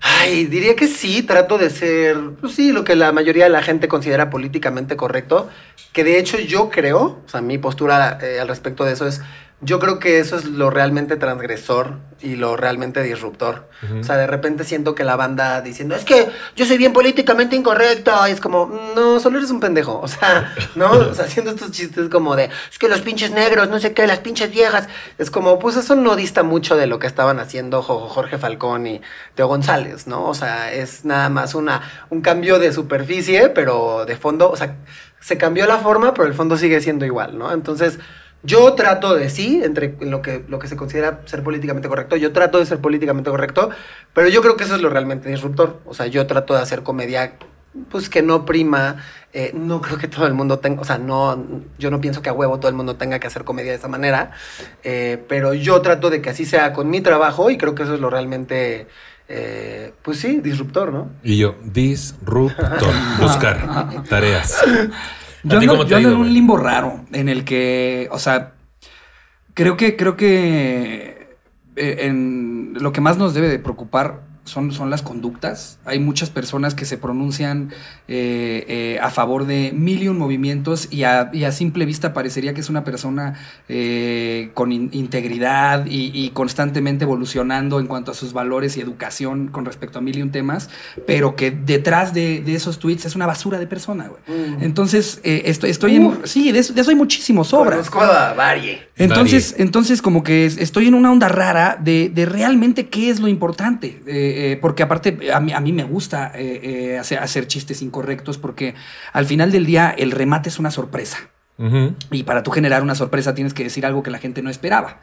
Ay, 0.00 0.46
diría 0.46 0.76
que 0.76 0.86
sí, 0.86 1.22
trato 1.24 1.58
de 1.58 1.70
ser, 1.70 2.16
pues 2.40 2.54
sí, 2.54 2.70
lo 2.72 2.84
que 2.84 2.94
la 2.94 3.10
mayoría 3.12 3.44
de 3.44 3.50
la 3.50 3.62
gente 3.62 3.88
considera 3.88 4.30
políticamente 4.30 4.96
correcto, 4.96 5.48
que 5.92 6.04
de 6.04 6.18
hecho 6.18 6.38
yo 6.38 6.70
creo, 6.70 7.20
o 7.26 7.28
sea, 7.28 7.40
mi 7.40 7.58
postura 7.58 8.16
eh, 8.22 8.38
al 8.40 8.46
respecto 8.46 8.84
de 8.84 8.92
eso 8.92 9.08
es, 9.08 9.20
yo 9.60 9.80
creo 9.80 9.98
que 9.98 10.20
eso 10.20 10.36
es 10.36 10.44
lo 10.44 10.70
realmente 10.70 11.16
transgresor 11.16 11.94
y 12.20 12.36
lo 12.36 12.56
realmente 12.56 13.02
disruptor. 13.02 13.68
O 14.00 14.02
sea, 14.04 14.16
de 14.16 14.26
repente 14.26 14.62
siento 14.64 14.94
que 14.94 15.02
la 15.04 15.16
banda 15.16 15.60
diciendo, 15.62 15.94
es 15.96 16.04
que 16.04 16.28
yo 16.56 16.64
soy 16.66 16.78
bien 16.78 16.92
políticamente 16.92 17.54
incorrecto, 17.56 18.12
y 18.28 18.30
es 18.32 18.40
como, 18.40 18.66
no, 18.96 19.18
solo 19.20 19.38
eres 19.38 19.50
un 19.50 19.60
pendejo. 19.60 20.00
O 20.00 20.06
sea, 20.08 20.52
¿no? 20.74 20.90
O 21.10 21.14
sea, 21.14 21.24
haciendo 21.24 21.50
estos 21.52 21.70
chistes 21.72 22.08
como 22.08 22.36
de, 22.36 22.50
es 22.70 22.78
que 22.78 22.88
los 22.88 23.00
pinches 23.00 23.30
negros, 23.32 23.68
no 23.68 23.78
sé 23.80 23.92
qué, 23.94 24.06
las 24.06 24.18
pinches 24.20 24.50
viejas. 24.50 24.88
Es 25.18 25.30
como, 25.30 25.58
pues 25.58 25.76
eso 25.76 25.94
no 25.96 26.14
dista 26.16 26.42
mucho 26.44 26.76
de 26.76 26.86
lo 26.86 26.98
que 26.98 27.06
estaban 27.08 27.38
haciendo 27.40 27.82
Jo- 27.82 28.08
Jorge 28.08 28.38
Falcón 28.38 28.86
y 28.86 29.00
Teo 29.34 29.48
González, 29.48 30.06
¿no? 30.06 30.24
O 30.24 30.34
sea, 30.34 30.72
es 30.72 31.04
nada 31.04 31.28
más 31.28 31.54
una, 31.56 31.82
un 32.10 32.20
cambio 32.20 32.58
de 32.58 32.72
superficie, 32.72 33.48
pero 33.48 34.04
de 34.06 34.16
fondo, 34.16 34.50
o 34.50 34.56
sea, 34.56 34.76
se 35.20 35.36
cambió 35.36 35.66
la 35.66 35.78
forma, 35.78 36.14
pero 36.14 36.26
el 36.28 36.34
fondo 36.34 36.56
sigue 36.56 36.80
siendo 36.80 37.04
igual, 37.06 37.36
¿no? 37.38 37.52
Entonces, 37.52 37.98
yo 38.42 38.72
trato 38.74 39.14
de 39.14 39.30
sí, 39.30 39.60
entre 39.64 39.96
lo 40.00 40.22
que, 40.22 40.44
lo 40.48 40.58
que 40.58 40.68
se 40.68 40.76
considera 40.76 41.22
ser 41.26 41.42
políticamente 41.42 41.88
correcto, 41.88 42.16
yo 42.16 42.32
trato 42.32 42.58
de 42.58 42.66
ser 42.66 42.78
políticamente 42.78 43.30
correcto, 43.30 43.70
pero 44.14 44.28
yo 44.28 44.42
creo 44.42 44.56
que 44.56 44.64
eso 44.64 44.76
es 44.76 44.80
lo 44.80 44.90
realmente 44.90 45.28
disruptor. 45.28 45.80
O 45.86 45.94
sea, 45.94 46.06
yo 46.06 46.26
trato 46.26 46.54
de 46.54 46.60
hacer 46.60 46.82
comedia, 46.82 47.34
pues 47.90 48.08
que 48.08 48.22
no 48.22 48.44
prima, 48.44 49.02
eh, 49.32 49.50
no 49.54 49.80
creo 49.80 49.98
que 49.98 50.06
todo 50.06 50.26
el 50.26 50.34
mundo 50.34 50.60
tenga, 50.60 50.80
o 50.80 50.84
sea, 50.84 50.98
no, 50.98 51.44
yo 51.78 51.90
no 51.90 52.00
pienso 52.00 52.22
que 52.22 52.28
a 52.28 52.32
huevo 52.32 52.58
todo 52.58 52.68
el 52.68 52.76
mundo 52.76 52.96
tenga 52.96 53.18
que 53.18 53.26
hacer 53.26 53.44
comedia 53.44 53.72
de 53.72 53.78
esa 53.78 53.88
manera, 53.88 54.30
eh, 54.84 55.22
pero 55.28 55.52
yo 55.52 55.82
trato 55.82 56.08
de 56.08 56.22
que 56.22 56.30
así 56.30 56.44
sea 56.44 56.72
con 56.72 56.88
mi 56.90 57.00
trabajo 57.00 57.50
y 57.50 57.58
creo 57.58 57.74
que 57.74 57.82
eso 57.82 57.94
es 57.94 58.00
lo 58.00 58.08
realmente, 58.08 58.86
eh, 59.28 59.92
pues 60.02 60.20
sí, 60.20 60.40
disruptor, 60.40 60.92
¿no? 60.92 61.10
Y 61.24 61.38
yo, 61.38 61.56
disruptor. 61.64 62.94
Buscar. 63.20 64.04
Tareas. 64.08 64.62
Yo 65.44 65.56
¿A 65.56 65.60
ti 65.60 65.68
ando, 65.68 65.86
yo 65.86 65.98
en 65.98 66.06
un 66.16 66.32
limbo 66.32 66.56
raro 66.56 67.04
en 67.12 67.28
el 67.28 67.44
que, 67.44 68.08
o 68.10 68.18
sea, 68.18 68.54
creo 69.54 69.76
que, 69.76 69.96
creo 69.96 70.16
que 70.16 71.36
eh, 71.76 71.96
en 72.00 72.74
lo 72.74 72.92
que 72.92 73.00
más 73.00 73.18
nos 73.18 73.34
debe 73.34 73.48
de 73.48 73.58
preocupar 73.58 74.22
son, 74.48 74.72
son 74.72 74.90
las 74.90 75.02
conductas. 75.02 75.78
Hay 75.84 75.98
muchas 75.98 76.30
personas 76.30 76.74
que 76.74 76.84
se 76.84 76.96
pronuncian 76.98 77.70
eh, 78.08 78.64
eh, 78.68 78.98
a 79.02 79.10
favor 79.10 79.46
de 79.46 79.72
mil 79.72 80.02
y 80.02 80.08
un 80.08 80.18
movimientos 80.18 80.88
y 80.90 81.04
a, 81.04 81.30
y 81.32 81.44
a 81.44 81.52
simple 81.52 81.84
vista 81.84 82.12
parecería 82.12 82.54
que 82.54 82.60
es 82.60 82.68
una 82.70 82.84
persona 82.84 83.34
eh, 83.68 84.50
con 84.54 84.72
in- 84.72 84.90
integridad 84.92 85.86
y, 85.86 86.10
y 86.14 86.30
constantemente 86.30 87.04
evolucionando 87.04 87.80
en 87.80 87.86
cuanto 87.86 88.10
a 88.10 88.14
sus 88.14 88.32
valores 88.32 88.76
y 88.76 88.80
educación 88.80 89.48
con 89.48 89.64
respecto 89.64 89.98
a 89.98 90.02
mil 90.02 90.16
y 90.18 90.22
un 90.22 90.30
temas, 90.30 90.70
pero 91.06 91.36
que 91.36 91.50
detrás 91.50 92.14
de, 92.14 92.40
de 92.40 92.54
esos 92.54 92.78
tweets 92.78 93.04
es 93.04 93.14
una 93.14 93.26
basura 93.26 93.58
de 93.58 93.66
persona, 93.66 94.08
güey. 94.08 94.20
Entonces, 94.60 95.20
eh, 95.24 95.42
estoy, 95.46 95.70
estoy 95.70 95.96
en... 95.96 96.18
Sí, 96.24 96.52
de 96.52 96.60
eso, 96.60 96.72
de 96.72 96.80
eso 96.80 96.90
hay 96.90 96.96
muchísimos 96.96 97.52
obras. 97.52 97.90
Conozco 97.90 98.00
a 98.00 98.32
Varie. 98.34 98.88
Entonces, 98.96 99.54
entonces 99.58 100.02
como 100.02 100.22
que 100.22 100.46
es- 100.46 100.56
estoy 100.58 100.88
en 100.88 100.94
una 100.94 101.12
onda 101.12 101.28
rara 101.28 101.78
de, 101.80 102.10
de 102.14 102.26
realmente 102.26 102.88
qué 102.88 103.10
es 103.10 103.20
lo 103.20 103.28
importante. 103.28 104.00
Eh, 104.06 104.37
eh, 104.38 104.56
porque 104.56 104.82
aparte 104.82 105.18
a 105.32 105.40
mí, 105.40 105.52
a 105.52 105.60
mí 105.60 105.72
me 105.72 105.84
gusta 105.84 106.32
eh, 106.34 106.60
eh, 106.62 106.98
hacer, 106.98 107.18
hacer 107.18 107.46
chistes 107.46 107.82
incorrectos 107.82 108.38
porque 108.38 108.74
al 109.12 109.26
final 109.26 109.50
del 109.50 109.66
día 109.66 109.94
el 109.96 110.10
remate 110.10 110.48
es 110.48 110.58
una 110.58 110.70
sorpresa. 110.70 111.18
Y 112.12 112.22
para 112.22 112.44
tú 112.44 112.52
generar 112.52 112.84
una 112.84 112.94
sorpresa 112.94 113.34
tienes 113.34 113.52
que 113.52 113.64
decir 113.64 113.84
algo 113.84 114.04
que 114.04 114.12
la 114.12 114.18
gente 114.18 114.42
no 114.42 114.50
esperaba. 114.50 115.00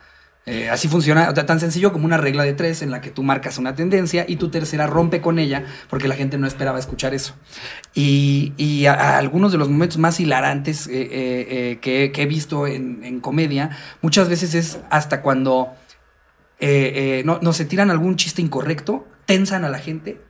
Eh, 0.48 0.70
así 0.70 0.88
funciona, 0.88 1.28
o 1.32 1.34
sea, 1.34 1.48
tan 1.48 1.60
sencillo 1.60 1.92
como 1.92 2.06
una 2.06 2.18
regla 2.18 2.44
de 2.44 2.54
tres 2.54 2.84
en 2.84 2.92
la 2.92 3.02
que 3.02 3.10
tú 3.10 3.24
marcas 3.24 3.58
una 3.58 3.74
tendencia 3.74 4.26
y 4.28 4.36
tu 4.36 4.50
tercera 4.50 4.86
rompe 4.86 5.20
con 5.20 5.40
ella 5.40 5.66
porque 5.90 6.08
la 6.08 6.14
gente 6.16 6.38
no 6.38 6.46
esperaba 6.46 6.78
escuchar 6.78 7.16
eso. 7.16 7.34
Y, 7.96 8.54
y 8.56 8.86
a, 8.86 8.94
a 8.94 9.18
algunos 9.18 9.52
de 9.52 9.58
los 9.58 9.70
momentos 9.70 9.98
más 9.98 10.20
hilarantes 10.20 10.86
eh, 10.86 10.92
eh, 10.92 11.08
eh, 11.12 11.80
que, 11.82 12.12
que 12.12 12.22
he 12.22 12.26
visto 12.28 12.68
en, 12.68 13.04
en 13.04 13.22
comedia, 13.22 13.72
muchas 14.02 14.30
veces 14.30 14.54
es 14.54 14.80
hasta 14.92 15.22
cuando 15.22 15.74
no, 17.26 17.40
no 17.42 17.54
se 17.54 17.66
tiran 17.66 17.92
algún 17.92 18.16
chiste 18.16 18.42
incorrecto, 18.42 19.08
tensan 19.26 19.66
a 19.66 19.70
la 19.70 19.80
gente 19.80 20.22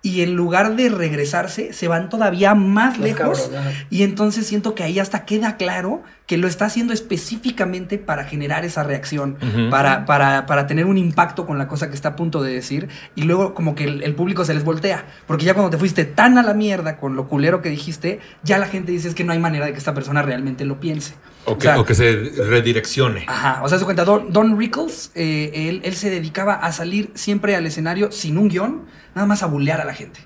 y 0.00 0.22
en 0.22 0.36
lugar 0.36 0.76
de 0.76 0.88
regresarse, 0.88 1.72
se 1.72 1.88
van 1.88 2.08
todavía 2.08 2.54
más 2.54 2.98
lejos. 2.98 3.50
y 3.90 4.04
entonces 4.04 4.46
siento 4.46 4.74
que 4.74 4.84
ahí 4.84 4.98
hasta 4.98 5.24
queda 5.24 5.56
claro 5.56 6.02
que 6.26 6.36
lo 6.36 6.46
está 6.46 6.66
haciendo 6.66 6.92
específicamente 6.92 7.98
para 7.98 8.24
generar 8.24 8.64
esa 8.64 8.84
reacción, 8.84 9.36
para, 9.70 10.04
para, 10.04 10.46
para 10.46 10.66
tener 10.66 10.86
un 10.86 10.98
impacto 10.98 11.46
con 11.46 11.58
la 11.58 11.66
cosa 11.66 11.88
que 11.88 11.94
está 11.94 12.10
a 12.10 12.16
punto 12.16 12.42
de 12.42 12.52
decir. 12.52 12.88
Y 13.16 13.22
luego 13.22 13.54
como 13.54 13.74
que 13.74 13.84
el, 13.84 14.02
el 14.02 14.14
público 14.14 14.44
se 14.44 14.54
les 14.54 14.62
voltea. 14.62 15.04
Porque 15.26 15.44
ya 15.44 15.54
cuando 15.54 15.70
te 15.70 15.78
fuiste 15.78 16.04
tan 16.04 16.38
a 16.38 16.42
la 16.42 16.54
mierda 16.54 16.96
con 16.96 17.16
lo 17.16 17.28
culero 17.28 17.60
que 17.60 17.70
dijiste, 17.70 18.20
ya 18.42 18.58
la 18.58 18.66
gente 18.66 18.92
dice 18.92 19.08
es 19.08 19.14
que 19.14 19.24
no 19.24 19.32
hay 19.32 19.38
manera 19.38 19.66
de 19.66 19.72
que 19.72 19.78
esta 19.78 19.94
persona 19.94 20.22
realmente 20.22 20.64
lo 20.64 20.80
piense. 20.80 21.14
O 21.44 21.52
O 21.52 21.58
que, 21.58 21.62
sea, 21.62 21.80
o 21.80 21.84
que 21.84 21.94
se 21.94 22.12
redireccione. 22.48 23.24
Ajá, 23.26 23.62
o 23.62 23.68
sea, 23.68 23.78
se 23.78 23.84
cuenta, 23.84 24.04
Don, 24.04 24.32
Don 24.32 24.58
Rickles, 24.58 25.10
eh, 25.14 25.50
él, 25.54 25.80
él 25.84 25.94
se 25.94 26.10
dedicaba 26.10 26.54
a 26.54 26.72
salir 26.72 27.10
siempre 27.14 27.56
al 27.56 27.66
escenario 27.66 28.12
sin 28.12 28.36
un 28.38 28.48
guion, 28.48 28.84
nada 29.14 29.26
más 29.26 29.42
a 29.42 29.46
bullear 29.46 29.80
a 29.80 29.84
la 29.84 29.94
gente. 29.94 30.20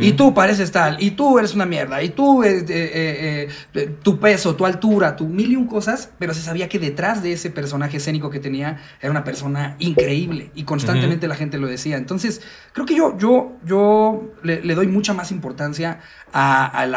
Y 0.00 0.12
tú 0.14 0.34
pareces 0.34 0.72
tal, 0.72 1.00
y 1.00 1.12
tú 1.12 1.38
eres 1.38 1.54
una 1.54 1.64
mierda, 1.64 2.02
y 2.02 2.08
tú, 2.08 2.42
eh, 2.42 2.64
eh, 2.68 3.48
eh, 3.74 3.90
tu 4.02 4.18
peso, 4.18 4.56
tu 4.56 4.66
altura, 4.66 5.14
tu 5.14 5.28
mil 5.28 5.52
y 5.52 5.56
un 5.56 5.68
cosas, 5.68 6.10
pero 6.18 6.34
se 6.34 6.40
sabía 6.42 6.68
que 6.68 6.80
detrás 6.80 7.22
de 7.22 7.32
ese 7.32 7.50
personaje 7.50 7.98
escénico 7.98 8.28
que 8.28 8.40
tenía 8.40 8.80
era 9.00 9.12
una 9.12 9.22
persona 9.22 9.76
increíble 9.78 10.50
y 10.56 10.64
constantemente 10.64 11.28
la 11.28 11.36
gente 11.36 11.58
lo 11.58 11.68
decía. 11.68 11.96
Entonces, 11.96 12.40
creo 12.72 12.86
que 12.86 12.96
yo, 12.96 13.16
yo, 13.18 13.52
yo 13.64 14.32
le, 14.42 14.62
le 14.64 14.74
doy 14.74 14.88
mucha 14.88 15.14
más 15.14 15.30
importancia 15.30 16.00
a- 16.32 16.66
al 16.66 16.92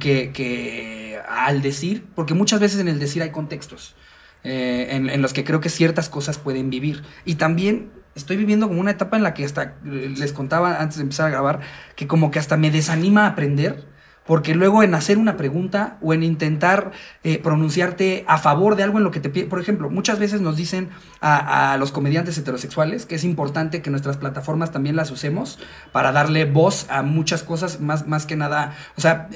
que, 0.00 0.32
que 0.32 1.20
al 1.28 1.62
decir, 1.62 2.04
porque 2.14 2.34
muchas 2.34 2.60
veces 2.60 2.80
en 2.80 2.88
el 2.88 2.98
decir 2.98 3.22
hay 3.22 3.30
contextos 3.30 3.94
eh, 4.42 4.88
en, 4.90 5.08
en 5.08 5.22
los 5.22 5.32
que 5.32 5.44
creo 5.44 5.60
que 5.60 5.68
ciertas 5.68 6.08
cosas 6.08 6.38
pueden 6.38 6.70
vivir. 6.70 7.02
Y 7.24 7.36
también 7.36 7.90
estoy 8.14 8.36
viviendo 8.36 8.68
como 8.68 8.80
una 8.80 8.90
etapa 8.90 9.16
en 9.16 9.22
la 9.22 9.34
que 9.34 9.44
hasta 9.44 9.74
eh, 9.86 10.14
les 10.16 10.32
contaba 10.32 10.80
antes 10.80 10.96
de 10.96 11.02
empezar 11.02 11.26
a 11.26 11.30
grabar, 11.30 11.60
que 11.96 12.06
como 12.06 12.30
que 12.30 12.38
hasta 12.38 12.56
me 12.56 12.70
desanima 12.70 13.24
a 13.24 13.28
aprender. 13.28 13.88
Porque 14.26 14.54
luego 14.54 14.84
en 14.84 14.94
hacer 14.94 15.18
una 15.18 15.36
pregunta 15.36 15.96
o 16.02 16.14
en 16.14 16.22
intentar 16.22 16.92
eh, 17.24 17.38
pronunciarte 17.38 18.24
a 18.28 18.38
favor 18.38 18.76
de 18.76 18.84
algo 18.84 18.98
en 18.98 19.04
lo 19.04 19.10
que 19.10 19.18
te 19.18 19.28
pide, 19.28 19.46
por 19.46 19.60
ejemplo, 19.60 19.90
muchas 19.90 20.20
veces 20.20 20.40
nos 20.40 20.56
dicen 20.56 20.90
a, 21.20 21.72
a 21.72 21.78
los 21.78 21.90
comediantes 21.90 22.38
heterosexuales 22.38 23.06
que 23.06 23.16
es 23.16 23.24
importante 23.24 23.82
que 23.82 23.90
nuestras 23.90 24.18
plataformas 24.18 24.70
también 24.70 24.94
las 24.94 25.10
usemos 25.10 25.58
para 25.90 26.12
darle 26.12 26.44
voz 26.44 26.86
a 26.90 27.02
muchas 27.02 27.42
cosas, 27.42 27.80
más, 27.80 28.06
más 28.06 28.24
que 28.24 28.36
nada, 28.36 28.76
o 28.96 29.00
sea, 29.00 29.30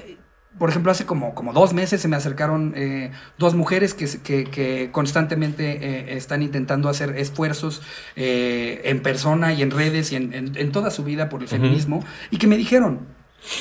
por 0.59 0.71
ejemplo, 0.71 0.93
hace 0.93 1.05
como, 1.05 1.35
como 1.35 1.53
dos 1.53 1.73
meses 1.73 2.01
se 2.01 2.09
me 2.09 2.17
acercaron 2.17 2.73
eh, 2.77 3.11
dos 3.39 3.55
mujeres 3.55 3.93
que, 3.95 4.07
que, 4.23 4.45
que 4.45 4.91
constantemente 4.93 5.79
eh, 6.13 6.17
están 6.17 6.43
intentando 6.43 6.89
hacer 6.89 7.17
esfuerzos 7.17 7.83
eh, 8.17 8.81
en 8.85 9.03
persona 9.03 9.53
y 9.53 9.63
en 9.63 9.71
redes 9.71 10.13
y 10.13 10.17
en, 10.17 10.33
en- 10.33 10.57
en 10.57 10.73
toda 10.73 10.91
su 10.91 11.03
vida 11.05 11.29
por 11.29 11.43
el 11.43 11.49
feminismo 11.49 12.05
y 12.31 12.37
que 12.39 12.47
me 12.47 12.57
dijeron, 12.57 13.01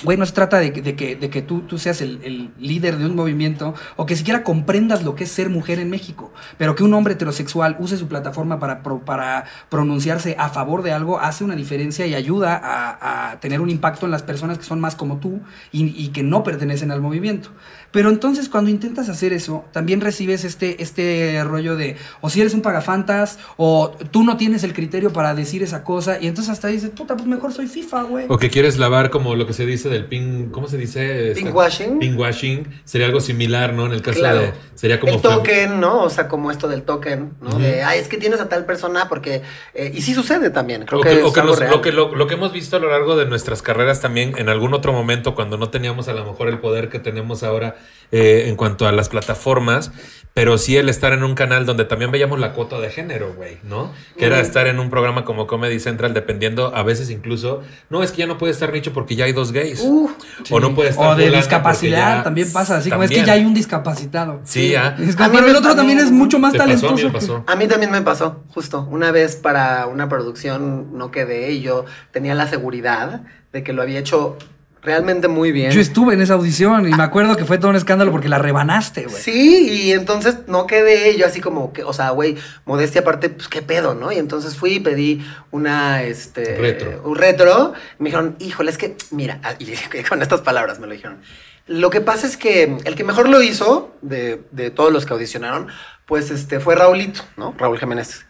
Güey, 0.03 0.17
no 0.17 0.25
se 0.25 0.33
trata 0.33 0.59
de, 0.59 0.71
de 0.71 0.95
que, 0.95 1.15
de 1.15 1.29
que 1.29 1.41
tú, 1.41 1.61
tú 1.61 1.77
seas 1.77 2.01
el, 2.01 2.19
el 2.23 2.51
líder 2.57 2.97
de 2.97 3.05
un 3.05 3.15
movimiento 3.15 3.73
o 3.95 4.05
que 4.05 4.15
siquiera 4.15 4.43
comprendas 4.43 5.03
lo 5.03 5.15
que 5.15 5.25
es 5.25 5.31
ser 5.31 5.49
mujer 5.49 5.79
en 5.79 5.89
México, 5.89 6.31
pero 6.57 6.75
que 6.75 6.83
un 6.83 6.93
hombre 6.93 7.13
heterosexual 7.13 7.75
use 7.79 7.97
su 7.97 8.07
plataforma 8.07 8.59
para, 8.59 8.81
para 8.81 9.45
pronunciarse 9.69 10.35
a 10.39 10.49
favor 10.49 10.83
de 10.83 10.93
algo 10.93 11.19
hace 11.19 11.43
una 11.43 11.55
diferencia 11.55 12.05
y 12.07 12.15
ayuda 12.15 12.55
a, 12.55 13.31
a 13.31 13.39
tener 13.39 13.61
un 13.61 13.69
impacto 13.69 14.05
en 14.05 14.11
las 14.11 14.23
personas 14.23 14.57
que 14.57 14.63
son 14.63 14.79
más 14.79 14.95
como 14.95 15.17
tú 15.17 15.41
y 15.71 16.09
que 16.09 16.23
no 16.23 16.43
pertenecen 16.43 16.91
al 16.91 17.01
movimiento. 17.01 17.49
Pero 17.93 18.09
entonces 18.09 18.49
cuando 18.49 18.71
intentas 18.71 19.07
hacer 19.07 19.31
eso, 19.33 19.63
también 19.71 20.01
recibes 20.01 20.43
este, 20.43 20.81
este 20.81 21.41
rollo 21.45 21.75
de, 21.77 21.95
o 22.21 22.29
si 22.31 22.41
eres 22.41 22.53
un 22.55 22.61
pagafantas, 22.63 23.37
o 23.55 23.91
tú 24.11 24.23
no 24.23 24.35
tienes 24.35 24.63
el 24.63 24.73
criterio 24.73 25.13
para 25.13 25.35
decir 25.35 25.61
esa 25.61 25.83
cosa, 25.83 26.17
y 26.19 26.25
entonces 26.27 26.51
hasta 26.51 26.69
dices, 26.69 26.89
puta, 26.89 27.15
pues 27.15 27.27
mejor 27.27 27.53
soy 27.53 27.67
FIFA, 27.67 28.03
güey. 28.03 28.25
O 28.29 28.37
que 28.39 28.49
quieres 28.49 28.79
lavar 28.79 29.11
como 29.11 29.35
lo 29.35 29.45
que 29.45 29.53
se 29.53 29.65
dice 29.67 29.89
del 29.89 30.05
ping, 30.05 30.49
¿cómo 30.49 30.67
se 30.67 30.77
dice? 30.77 31.29
Este, 31.29 31.43
Pinkwashing. 31.43 31.99
Pinkwashing. 31.99 32.67
Sería 32.83 33.05
algo 33.07 33.21
similar, 33.21 33.73
¿no? 33.73 33.85
En 33.85 33.91
el 33.93 34.01
caso 34.01 34.19
Claro. 34.19 34.41
de 34.41 34.53
sería 34.73 34.99
como 34.99 35.13
el 35.13 35.21
token, 35.21 35.79
¿no? 35.79 36.01
O 36.01 36.09
sea, 36.09 36.27
como 36.27 36.49
esto 36.49 36.67
del 36.67 36.81
token, 36.81 37.33
¿no? 37.41 37.49
Ujú. 37.49 37.59
De, 37.59 37.83
ay, 37.83 37.99
es 37.99 38.07
que 38.07 38.17
tienes 38.17 38.41
a 38.41 38.49
tal 38.49 38.65
persona 38.65 39.07
porque... 39.07 39.43
eh, 39.75 39.91
y 39.93 40.01
sí 40.01 40.15
sucede 40.15 40.49
también, 40.49 40.85
creo 40.85 40.99
o 40.99 41.03
que, 41.03 41.09
que, 41.09 41.19
es 41.19 41.23
o 41.23 41.31
que 41.31 41.39
algo 41.41 41.51
nos- 41.51 41.59
real. 41.59 41.71
lo, 41.71 41.81
que 41.81 41.91
lo, 41.91 42.15
lo 42.15 42.25
que 42.25 42.33
hemos 42.33 42.51
visto 42.51 42.75
a 42.77 42.79
lo 42.79 42.89
largo 42.89 43.15
de 43.15 43.27
nuestras 43.27 43.61
carreras 43.61 44.01
también 44.01 44.33
en 44.37 44.49
algún 44.49 44.73
otro 44.73 44.93
momento 44.93 45.35
cuando 45.35 45.57
no 45.59 45.69
teníamos 45.69 46.07
a 46.07 46.13
lo 46.13 46.25
mejor 46.25 46.47
el 46.49 46.57
poder 46.57 46.89
que 46.89 46.97
tenemos 46.97 47.43
ahora 47.43 47.75
eh, 48.11 48.45
en 48.47 48.55
cuanto 48.55 48.87
a 48.87 48.91
las 48.91 49.09
plataformas, 49.09 49.91
pero 50.35 50.57
sí 50.57 50.77
el 50.77 50.89
estar 50.89 51.13
en 51.13 51.23
un 51.23 51.35
canal 51.35 51.65
donde 51.67 51.85
también 51.85 52.09
veíamos 52.09 52.39
la 52.39 52.53
cuota 52.53 52.79
de 52.79 52.89
género, 52.89 53.33
güey, 53.35 53.59
¿no? 53.63 53.91
Que 54.17 54.25
era 54.25 54.39
estar 54.39 54.65
en 54.65 54.79
un 54.79 54.89
programa 54.89 55.25
como 55.25 55.45
Comedy 55.45 55.79
Central 55.79 56.15
dependiendo 56.15 56.75
a 56.75 56.81
veces 56.81 57.11
incluso, 57.11 57.61
no, 57.91 58.01
es 58.01 58.11
que 58.11 58.17
ya 58.19 58.25
no 58.25 58.39
puede 58.39 58.51
estar 58.51 58.73
nicho 58.73 58.93
porque 58.93 59.15
ya 59.15 59.25
hay 59.25 59.31
dos 59.33 59.51
gays. 59.51 59.81
Uh, 59.83 60.09
O 60.49 60.59
no 60.59 60.73
puede 60.73 60.89
estar 60.89 61.11
O 61.13 61.15
de 61.15 61.29
discapacidad 61.29 62.17
ya- 62.17 62.23
también 62.23 62.51
pasa, 62.51 62.77
así 62.77 62.89
como 62.89 63.03
es 63.03 63.09
que 63.11 63.17
también. 63.17 63.27
ya 63.27 63.33
hay 63.41 63.45
un 63.45 63.53
discapacitado. 63.53 64.41
Sí, 64.43 64.69
ya. 64.71 64.95
Es 64.99 65.19
A 65.19 65.27
mí 65.29 65.35
pero 65.37 65.47
el 65.51 65.55
otro 65.55 65.75
también 65.75 65.99
es 65.99 66.09
mucho 66.11 66.39
más 66.39 66.53
pasó, 66.53 66.63
a 66.63 66.65
mí 66.67 66.73
talentoso. 66.81 66.95
me 67.07 67.11
que- 67.13 67.19
pasó. 67.19 67.43
A 67.45 67.55
mí 67.55 67.67
también 67.67 67.91
me 67.91 68.01
pasó, 68.01 68.43
justo. 68.49 68.87
Una 68.89 69.11
vez 69.11 69.35
para 69.35 69.85
una 69.85 70.09
producción 70.09 70.97
no 70.97 71.11
quedé 71.11 71.51
y 71.51 71.61
yo 71.61 71.85
tenía 72.11 72.33
la 72.33 72.47
seguridad 72.47 73.21
de 73.51 73.63
que 73.63 73.71
lo 73.71 73.83
había 73.83 73.99
hecho 73.99 74.35
realmente 74.83 75.27
muy 75.27 75.51
bien. 75.51 75.71
Yo 75.71 75.81
estuve 75.81 76.13
en 76.13 76.21
esa 76.21 76.33
audición 76.33 76.87
y 76.87 76.91
me 76.91 77.03
acuerdo 77.03 77.35
que 77.35 77.45
fue 77.45 77.57
todo 77.57 77.69
un 77.69 77.75
escándalo 77.75 78.11
porque 78.11 78.29
la 78.29 78.37
rebanaste, 78.37 79.05
güey. 79.05 79.21
Sí, 79.21 79.85
y 79.85 79.91
entonces 79.93 80.39
no 80.47 80.67
quedé 80.67 81.17
yo 81.17 81.25
así 81.25 81.39
como 81.41 81.73
que, 81.73 81.83
o 81.83 81.93
sea, 81.93 82.09
güey, 82.11 82.35
modestia 82.65 83.01
aparte, 83.01 83.29
pues 83.29 83.47
qué 83.47 83.61
pedo, 83.61 83.95
¿no? 83.95 84.11
Y 84.11 84.17
entonces 84.17 84.55
fui 84.55 84.73
y 84.73 84.79
pedí 84.79 85.25
una, 85.51 86.03
este... 86.03 86.57
Retro. 86.57 87.01
Un 87.05 87.15
retro. 87.15 87.73
Y 87.99 88.03
me 88.03 88.09
dijeron, 88.09 88.35
híjole, 88.39 88.71
es 88.71 88.77
que, 88.77 88.95
mira, 89.11 89.39
ah, 89.43 89.53
y 89.59 89.73
con 90.09 90.21
estas 90.21 90.41
palabras 90.41 90.79
me 90.79 90.87
lo 90.87 90.93
dijeron. 90.93 91.19
Lo 91.65 91.89
que 91.89 92.01
pasa 92.01 92.27
es 92.27 92.35
que 92.35 92.77
el 92.83 92.95
que 92.95 93.05
mejor 93.05 93.29
lo 93.29 93.41
hizo, 93.41 93.95
de, 94.01 94.43
de 94.51 94.69
todos 94.69 94.91
los 94.91 95.05
que 95.05 95.13
audicionaron, 95.13 95.67
pues 96.05 96.29
este, 96.29 96.59
fue 96.59 96.75
Raulito, 96.75 97.21
¿no? 97.37 97.55
Raúl 97.57 97.79
Jiménez. 97.79 98.25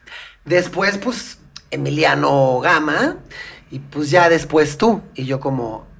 Después, 0.45 0.99
pues, 0.99 1.39
Emiliano 1.71 2.59
Gama, 2.59 3.17
y 3.71 3.79
pues 3.79 4.11
ya 4.11 4.29
después 4.29 4.77
tú. 4.77 5.01
Y 5.15 5.25
yo 5.25 5.39
como... 5.39 5.91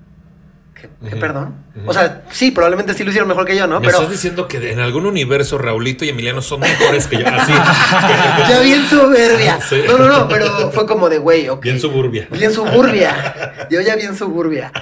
¿Qué, 0.84 0.90
qué 1.02 1.16
Ujú, 1.16 1.20
perdón? 1.22 1.56
O 1.86 1.94
sea, 1.94 2.24
sí, 2.30 2.52
probablemente 2.52 2.94
sí 2.94 3.06
lo 3.06 3.10
hicieron 3.12 3.30
mejor 3.30 3.46
que 3.46 3.56
yo, 3.56 3.68
¿no? 3.68 3.80
Me 3.80 3.86
Pero... 3.86 4.00
estás 4.00 4.12
diciendo 4.12 4.50
que 4.50 4.72
en 4.72 4.82
algún 4.82 5.06
universo 5.06 5.58
Raulito 5.58 6.04
y 6.04 6.10
Emiliano 6.10 6.42
son 6.42 6.60
mejores 6.60 7.08
que 7.08 7.20
yo. 7.20 7.25
Así. 7.28 7.54
Ya 8.50 8.60
bien 8.60 8.86
soberbia. 8.86 9.60
Sí. 9.70 9.82
No, 9.88 9.98
no, 9.98 10.08
no, 10.10 10.28
pero 10.28 10.72
fue 10.72 10.86
como 10.86 11.08
de, 11.10 11.20
güey, 11.20 11.48
ok. 11.48 11.63
Bien 11.63 11.80
suburbia. 11.80 12.28
Bien 12.30 12.52
suburbia. 12.52 13.68
Yo 13.72 13.80
ya 13.80 13.96
bien 13.96 14.16
suburbia. 14.18 14.74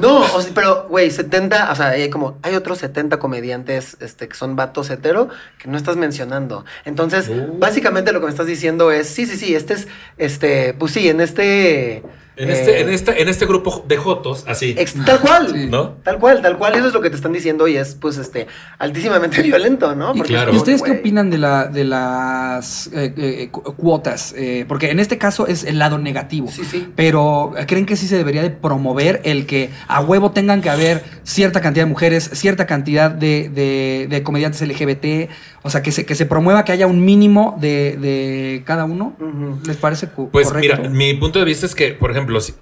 No, 0.00 0.20
o 0.20 0.40
sea, 0.40 0.52
pero, 0.54 0.86
güey, 0.88 1.10
70, 1.10 1.70
o 1.70 1.74
sea, 1.76 1.88
hay 1.88 2.08
como, 2.08 2.38
hay 2.42 2.54
otros 2.54 2.78
70 2.78 3.18
comediantes 3.18 3.98
este, 4.00 4.28
que 4.28 4.34
son 4.34 4.56
vatos 4.56 4.88
hetero 4.88 5.28
que 5.58 5.68
no 5.68 5.76
estás 5.76 5.96
mencionando. 5.96 6.64
Entonces, 6.86 7.28
Uh. 7.28 7.58
básicamente 7.58 8.12
lo 8.12 8.20
que 8.20 8.26
me 8.26 8.30
estás 8.30 8.46
diciendo 8.46 8.90
es, 8.90 9.06
sí, 9.08 9.26
sí, 9.26 9.36
sí, 9.36 9.54
este 9.54 9.74
es, 9.74 9.88
este, 10.16 10.72
pues 10.74 10.92
sí, 10.92 11.08
en 11.08 11.20
este... 11.20 12.02
En 12.42 12.50
eh, 12.50 12.52
este, 12.52 12.80
en, 12.80 12.88
este, 12.90 13.22
en 13.22 13.28
este 13.28 13.46
grupo 13.46 13.84
de 13.86 13.96
Jotos, 13.96 14.44
así. 14.48 14.74
ex- 14.76 14.94
tal 15.04 15.20
cual, 15.20 15.48
Sí. 15.52 15.66
¿No? 15.70 15.94
tal 16.02 16.18
cual, 16.18 16.42
tal 16.42 16.58
cual, 16.58 16.74
eso 16.74 16.88
es 16.88 16.92
lo 16.94 17.00
que 17.00 17.08
te 17.10 17.16
están 17.16 17.32
diciendo 17.32 17.68
y 17.68 17.76
es, 17.76 17.94
pues, 17.94 18.16
este, 18.18 18.46
altísimamente 18.78 19.40
violento, 19.42 19.94
¿no? 19.94 20.14
¿Y, 20.14 20.20
claro. 20.22 20.52
¿y 20.52 20.56
ustedes 20.56 20.82
qué 20.82 20.92
opinan 20.92 21.30
de, 21.30 21.38
la, 21.38 21.66
de 21.66 21.84
las 21.84 22.88
eh, 22.92 23.14
eh, 23.16 23.48
cu- 23.50 23.62
cuotas? 23.76 24.34
Eh, 24.36 24.64
porque 24.66 24.90
en 24.90 24.98
este 25.00 25.18
caso 25.18 25.46
es 25.46 25.64
el 25.64 25.78
lado 25.78 25.98
negativo. 25.98 26.48
Sí, 26.50 26.64
sí. 26.64 26.88
Pero 26.96 27.52
eh, 27.56 27.66
¿creen 27.66 27.86
que 27.86 27.96
sí 27.96 28.06
se 28.06 28.16
debería 28.16 28.42
de 28.42 28.50
promover 28.50 29.20
el 29.24 29.46
que 29.46 29.70
a 29.88 30.00
huevo 30.00 30.32
tengan 30.32 30.60
que 30.62 30.70
haber 30.70 31.02
cierta 31.24 31.60
cantidad 31.60 31.84
de 31.84 31.90
mujeres, 31.90 32.30
cierta 32.34 32.66
cantidad 32.66 33.10
de, 33.10 33.48
de- 33.48 34.06
de 34.08 34.22
comediantes 34.22 34.60
LGBT? 34.62 35.30
O 35.62 35.70
sea, 35.70 35.82
que 35.82 35.92
se, 35.92 36.04
que 36.04 36.14
se 36.14 36.26
promueva 36.26 36.64
que 36.64 36.72
haya 36.72 36.86
un 36.86 37.04
mínimo 37.04 37.56
de, 37.60 37.96
de 37.96 38.62
cada 38.64 38.84
uno. 38.84 39.16
¿Les 39.66 39.76
parece 39.76 40.08
cu- 40.08 40.30
Pues 40.30 40.48
correcto? 40.48 40.76
mira, 40.82 40.88
mi 40.90 41.14
punto 41.14 41.38
de 41.38 41.44
vista 41.44 41.66
es 41.66 41.74
que, 41.74 41.92
por 41.92 42.10
ejemplo, 42.10 42.40
si- 42.40 42.54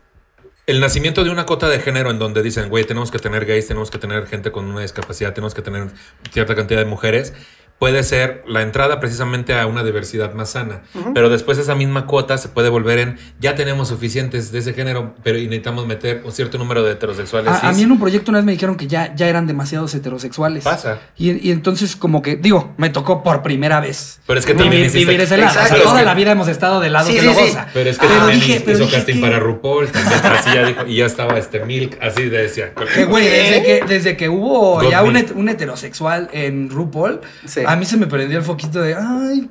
el 0.67 0.79
nacimiento 0.79 1.25
de 1.25 1.31
una 1.31 1.47
cota 1.47 1.69
de 1.69 1.81
género 1.81 2.11
en 2.11 2.19
donde 2.21 2.43
dicen, 2.43 2.69
güey, 2.69 2.85
tenemos 2.85 3.11
que 3.11 3.19
tener 3.19 3.45
gays, 3.45 3.67
tenemos 3.67 3.91
que 3.91 3.99
tener 3.99 4.27
gente 4.27 4.53
con 4.53 4.67
una 4.67 4.83
discapacidad, 4.83 5.33
tenemos 5.33 5.53
que 5.55 5.63
tener 5.63 5.89
cierta 6.31 6.55
cantidad 6.55 6.79
de 6.79 6.87
mujeres, 6.87 7.33
puede 7.81 8.03
ser 8.05 8.45
la 8.47 8.61
entrada 8.63 9.01
precisamente 9.01 9.59
a 9.59 9.67
una 9.67 9.83
diversidad 9.83 10.35
más 10.35 10.51
sana. 10.51 10.83
Pero 11.15 11.31
después 11.31 11.57
esa 11.57 11.75
misma 11.75 12.07
cuota 12.07 12.37
se 12.39 12.51
puede 12.51 12.69
volver 12.69 12.99
en, 12.99 13.19
ya 13.41 13.55
tenemos 13.55 13.89
suficientes 13.89 14.53
de 14.53 14.59
ese 14.59 14.75
género, 14.75 15.15
pero 15.25 15.39
necesitamos 15.39 15.87
meter 15.87 16.21
un 16.25 16.31
cierto 16.31 16.59
número 16.59 16.83
de 16.83 16.93
heterosexuales. 16.93 17.51
A, 17.51 17.57
a 17.57 17.69
cis". 17.71 17.79
mí 17.79 17.83
en 17.85 17.93
un 17.93 17.99
proyecto 17.99 18.31
una 18.31 18.39
vez 18.39 18.45
me 18.45 18.53
dijeron 18.53 18.77
que 18.77 18.87
ya, 18.87 19.15
ya 19.17 19.29
eran 19.29 19.47
demasiados 19.47 19.95
heterosexuales. 19.95 20.63
Pasa. 20.63 20.99
Y, 21.17 21.31
y 21.49 21.51
entonces 21.53 21.97
como 21.97 22.21
que, 22.21 22.37
digo, 22.37 22.75
me 22.77 22.91
tocó 22.91 23.23
por 23.23 23.43
primera 23.43 23.81
vez. 23.81 24.21
Pero 24.27 24.39
es 24.39 24.45
que 24.45 24.53
también 24.53 24.73
vivir, 24.73 24.87
hiciste- 24.87 24.99
vivir 25.07 25.21
ese 25.23 25.39
lado. 25.39 25.51
O 25.51 25.53
sea, 25.55 25.63
Exacto. 25.63 25.83
toda 25.85 25.95
Es 25.97 26.01
que- 26.03 26.07
la 26.07 26.15
vida 26.15 26.33
hemos 26.33 26.49
estado 26.49 26.81
del 26.81 26.93
lado 26.93 27.07
Sí, 27.09 27.15
que 27.15 27.21
sí, 27.21 27.27
lo 27.29 27.33
sí. 27.35 27.41
goza. 27.41 27.67
Pero 27.73 27.89
es 27.89 27.99
que 27.99 28.07
Pero 28.07 28.19
también 28.21 28.41
dije- 28.41 28.65
hizo 28.73 28.91
casting 28.91 29.15
que- 29.15 29.21
para 29.23 29.39
RuPaul, 29.39 29.89
también 29.89 30.21
así 30.27 30.51
ya 30.55 30.67
dijo, 30.67 30.87
y 30.87 30.97
ya 30.97 31.07
estaba 31.07 31.39
este 31.39 31.65
Milk, 31.65 31.97
así 32.03 32.25
decía. 32.29 32.75
Que, 32.75 33.07
güey, 33.07 33.25
desde 33.27 33.63
que, 33.63 33.85
desde 33.89 34.17
que 34.19 34.29
hubo 34.29 34.81
God 34.83 34.91
ya 34.91 35.03
un, 35.03 35.17
un 35.35 35.49
heterosexual 35.49 36.29
en 36.35 36.69
RuPaul, 36.69 37.23
Sí. 37.47 37.63
A 37.71 37.77
mí 37.77 37.87
se 37.87 37.97
me 37.97 38.09
prendió 38.09 38.39
el 38.39 38.45
foquito 38.45 38.81
de, 38.81 38.97
ay, 38.97 39.49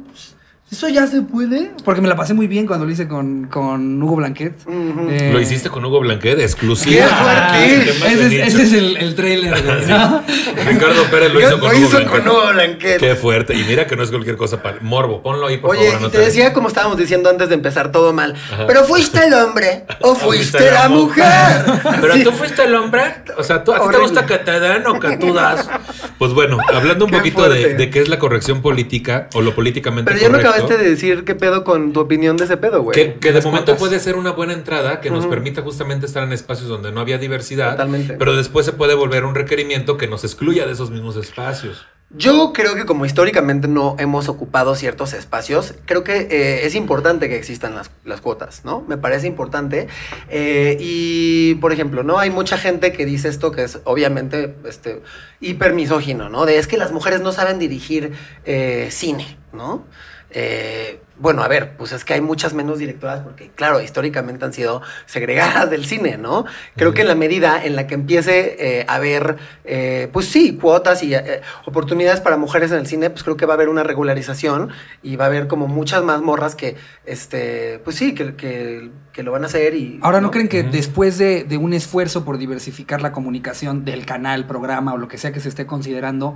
¿Eso 0.72 0.88
ya 0.88 1.08
se 1.08 1.24
puede? 1.24 1.72
Porque 1.84 2.00
me 2.00 2.08
la 2.08 2.16
pasé 2.16 2.36
muy 2.36 2.46
bien 2.46 2.68
cuando 2.68 2.86
lo 2.86 2.92
hice 2.92 3.08
con, 3.08 3.48
con 3.48 4.02
Hugo 4.04 4.18
Blanquet. 4.18 4.54
Eh, 4.70 5.32
Lo 5.34 5.40
hiciste 5.42 5.68
con 5.70 5.84
Hugo 5.84 6.00
Blanquet, 6.02 6.40
exclusiva. 6.40 7.08
¡Qué 7.08 7.12
fuerte! 7.16 8.00
Más 8.00 8.12
Ese 8.14 8.44
es, 8.44 8.56
ese 8.56 8.78
el, 8.78 8.98
el 8.98 9.16
trailer, 9.16 9.64
¿no? 9.88 10.24
Ricardo 10.68 11.04
Pérez 11.10 11.34
lo 11.34 11.40
hizo 11.40 11.60
con 11.60 11.76
Hugo 11.76 11.90
Blanquet. 11.90 12.10
con 12.12 12.28
Hugo 12.28 12.48
Blanquet. 12.54 13.00
Qué 13.00 13.16
fuerte. 13.16 13.56
Y 13.56 13.64
mira 13.64 13.88
que 13.88 13.96
no 13.96 14.04
es 14.04 14.12
cualquier 14.12 14.38
cosa 14.38 14.62
para. 14.62 14.78
Morbo, 14.82 15.24
ponlo 15.24 15.48
ahí, 15.48 15.58
por 15.58 15.72
Oye, 15.76 15.92
favor. 15.92 16.12
te 16.12 16.20
decía 16.20 16.54
como 16.54 16.68
estábamos 16.68 16.98
diciendo 17.00 17.32
antes 17.32 17.50
de 17.50 17.56
empezar 17.56 17.92
todo 17.92 18.14
mal. 18.14 18.36
Ajá. 18.54 18.68
Pero 18.68 18.84
fuiste 18.84 19.26
el 19.26 19.34
hombre 19.34 19.86
o 20.02 20.14
fuiste 20.14 20.70
la 20.72 20.88
mujer. 20.88 21.26
Pero 22.02 22.14
Sí. 22.14 22.24
tú 22.24 22.32
fuiste 22.32 22.64
el 22.64 22.76
hombre. 22.76 23.02
O 23.40 23.44
sea, 23.44 23.64
¿tú, 23.64 23.74
¿a 23.74 23.80
ti 23.82 23.88
te 23.90 23.98
gusta 23.98 24.24
que 24.28 24.38
te 24.38 24.60
den 24.60 24.86
o 24.86 25.00
que 25.00 25.18
tú 25.18 25.34
das? 25.34 25.68
Pues 26.20 26.34
bueno, 26.34 26.58
hablando 26.74 27.06
un 27.06 27.12
Qué 27.12 27.18
poquito 27.18 27.48
de, 27.48 27.76
de 27.76 27.90
qué 27.90 28.02
es 28.02 28.10
la 28.10 28.20
corrección 28.20 28.62
política 28.62 29.30
o 29.36 29.42
lo 29.42 29.56
políticamente 29.56 30.12
Pero 30.12 30.22
ya 30.22 30.28
no 30.28 30.34
correcto. 30.38 30.52
Acabaste 30.60 30.84
de 30.84 30.90
decir 30.90 31.26
qué 31.26 31.36
pedo 31.36 31.64
con 31.64 31.94
tu 31.94 32.00
opinión 32.00 32.38
de 32.38 32.46
ese 32.46 32.58
pedo, 32.58 32.84
güey. 32.84 32.96
Que, 32.96 33.20
que 33.20 33.32
de 33.32 33.42
momento 33.42 33.76
puede 33.78 34.00
ser 34.00 34.16
una 34.16 34.32
buena 34.32 34.54
entrada 34.54 35.02
que 35.02 35.10
nos 35.10 35.26
permita 35.26 35.62
justamente 35.62 36.06
estar 36.06 36.24
en 36.24 36.34
espacios 36.34 36.70
donde 36.70 36.92
no 36.92 37.02
había 37.02 37.18
diversidad, 37.18 37.72
Totalmente. 37.72 38.14
pero 38.14 38.36
después 38.36 38.66
se 38.66 38.74
puede 38.74 38.96
volver 38.96 39.26
un 39.26 39.36
requerimiento 39.36 39.98
que 39.98 40.08
nos 40.08 40.24
excluya 40.24 40.66
de 40.66 40.74
esos 40.74 40.92
mismos 40.92 41.16
espacios. 41.16 41.86
Yo 42.12 42.54
creo 42.54 42.74
que 42.74 42.88
como 42.88 43.06
históricamente 43.06 43.68
no 43.68 43.96
hemos 44.00 44.30
ocupado 44.30 44.74
ciertos 44.74 45.14
espacios, 45.14 45.76
creo 45.86 46.04
que 46.04 46.22
eh, 46.22 46.66
es 46.66 46.74
importante 46.74 47.30
que 47.30 47.36
existan 47.36 47.76
las, 47.76 47.92
las 48.04 48.20
cuotas, 48.20 48.66
¿no? 48.66 48.82
Me 48.82 48.98
parece 48.98 49.28
importante. 49.28 49.88
Eh, 50.28 50.76
y, 50.80 51.54
por 51.56 51.72
ejemplo, 51.72 52.02
¿no? 52.02 52.18
Hay 52.18 52.32
mucha 52.32 52.58
gente 52.58 52.94
que 52.94 53.06
dice 53.06 53.28
esto 53.28 53.52
que 53.52 53.62
es 53.64 53.80
obviamente 53.84 54.56
este, 54.66 55.04
hipermisógino, 55.40 56.30
¿no? 56.30 56.48
De 56.48 56.58
es 56.58 56.66
que 56.66 56.78
las 56.78 56.92
mujeres 56.92 57.22
no 57.22 57.32
saben 57.32 57.60
dirigir 57.60 58.14
eh, 58.44 58.88
cine, 58.90 59.38
¿no? 59.54 59.86
Eh, 60.32 61.00
bueno, 61.20 61.44
a 61.44 61.50
ver, 61.50 61.76
pues 61.76 61.92
es 61.92 62.06
que 62.06 62.14
hay 62.14 62.22
muchas 62.22 62.54
menos 62.54 62.80
directoras 62.80 63.20
porque, 63.20 63.52
claro, 63.54 63.82
históricamente 63.82 64.46
han 64.46 64.54
sido 64.54 64.82
segregadas 65.06 65.70
del 65.70 65.86
cine, 65.86 66.18
¿no? 66.18 66.46
Creo 66.78 66.94
que 66.94 67.02
en 67.02 67.10
la 67.10 67.16
medida 67.16 67.64
en 67.64 67.76
la 67.76 67.88
que 67.88 67.96
empiece 67.96 68.56
eh, 68.58 68.86
a 68.88 68.96
haber, 68.96 69.38
eh, 69.66 70.08
pues 70.14 70.28
sí, 70.28 70.56
cuotas 70.56 71.04
y 71.04 71.14
eh, 71.14 71.42
oportunidades 71.66 72.22
para 72.22 72.38
mujeres 72.38 72.72
en 72.72 72.78
el 72.78 72.88
cine, 72.88 73.10
pues 73.10 73.24
creo 73.24 73.36
que 73.36 73.46
va 73.46 73.54
a 73.54 73.56
haber 73.56 73.68
una 73.68 73.84
regularización 73.84 74.70
y 75.04 75.18
va 75.18 75.26
a 75.26 75.28
haber 75.28 75.48
como 75.48 75.68
muchas 75.68 76.04
más 76.04 76.22
morras 76.22 76.56
que, 76.56 76.78
este, 77.06 77.80
pues 77.84 77.98
sí, 77.98 78.16
que, 78.16 78.36
que, 78.36 78.90
que 79.12 79.24
lo 79.24 79.34
van 79.34 79.44
a 79.44 79.48
hacer 79.48 79.76
y... 79.76 80.00
Ahora, 80.02 80.22
¿no 80.22 80.32
creen 80.32 80.48
que 80.48 80.64
después 80.64 81.18
de, 81.18 81.44
de 81.44 81.58
un 81.58 81.74
esfuerzo 81.74 82.24
por 82.24 82.38
diversificar 82.38 83.02
la 83.02 83.12
comunicación 83.12 83.84
del 83.84 84.06
canal, 84.06 84.48
programa 84.48 84.94
o 84.94 84.98
lo 84.98 85.10
que 85.10 85.18
sea 85.18 85.34
que 85.34 85.42
se 85.42 85.50
esté 85.50 85.66
considerando, 85.66 86.36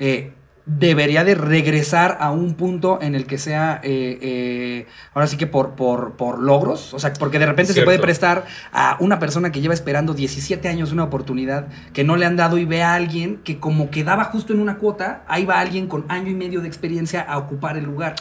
eh, 0.00 0.32
debería 0.66 1.24
de 1.24 1.34
regresar 1.34 2.16
a 2.20 2.30
un 2.30 2.54
punto 2.54 2.98
en 3.02 3.14
el 3.14 3.26
que 3.26 3.36
sea, 3.36 3.80
eh, 3.84 4.18
eh, 4.22 4.86
ahora 5.12 5.26
sí 5.26 5.36
que 5.36 5.46
por, 5.46 5.72
por, 5.72 6.16
por 6.16 6.38
logros? 6.38 6.94
O 6.94 6.98
sea, 6.98 7.12
porque 7.12 7.38
de 7.38 7.46
repente 7.46 7.74
se 7.74 7.82
puede 7.82 7.98
prestar 7.98 8.46
a 8.72 8.96
una 9.00 9.18
persona 9.18 9.52
que 9.52 9.60
lleva 9.60 9.74
esperando 9.74 10.14
17 10.14 10.66
años 10.68 10.90
una 10.92 11.04
oportunidad 11.04 11.68
que 11.92 12.02
no 12.02 12.16
le 12.16 12.24
han 12.24 12.36
dado 12.36 12.56
y 12.56 12.64
ve 12.64 12.82
a 12.82 12.94
alguien 12.94 13.40
que 13.44 13.58
como 13.60 13.90
quedaba 13.90 14.24
justo 14.24 14.52
en 14.54 14.60
una 14.60 14.78
cuota, 14.78 15.22
ahí 15.28 15.44
va 15.44 15.60
alguien 15.60 15.86
con 15.86 16.06
año 16.08 16.30
y 16.30 16.34
medio 16.34 16.62
de 16.62 16.68
experiencia 16.68 17.20
a 17.20 17.36
ocupar 17.36 17.76
el 17.76 17.84
lugar. 17.84 18.14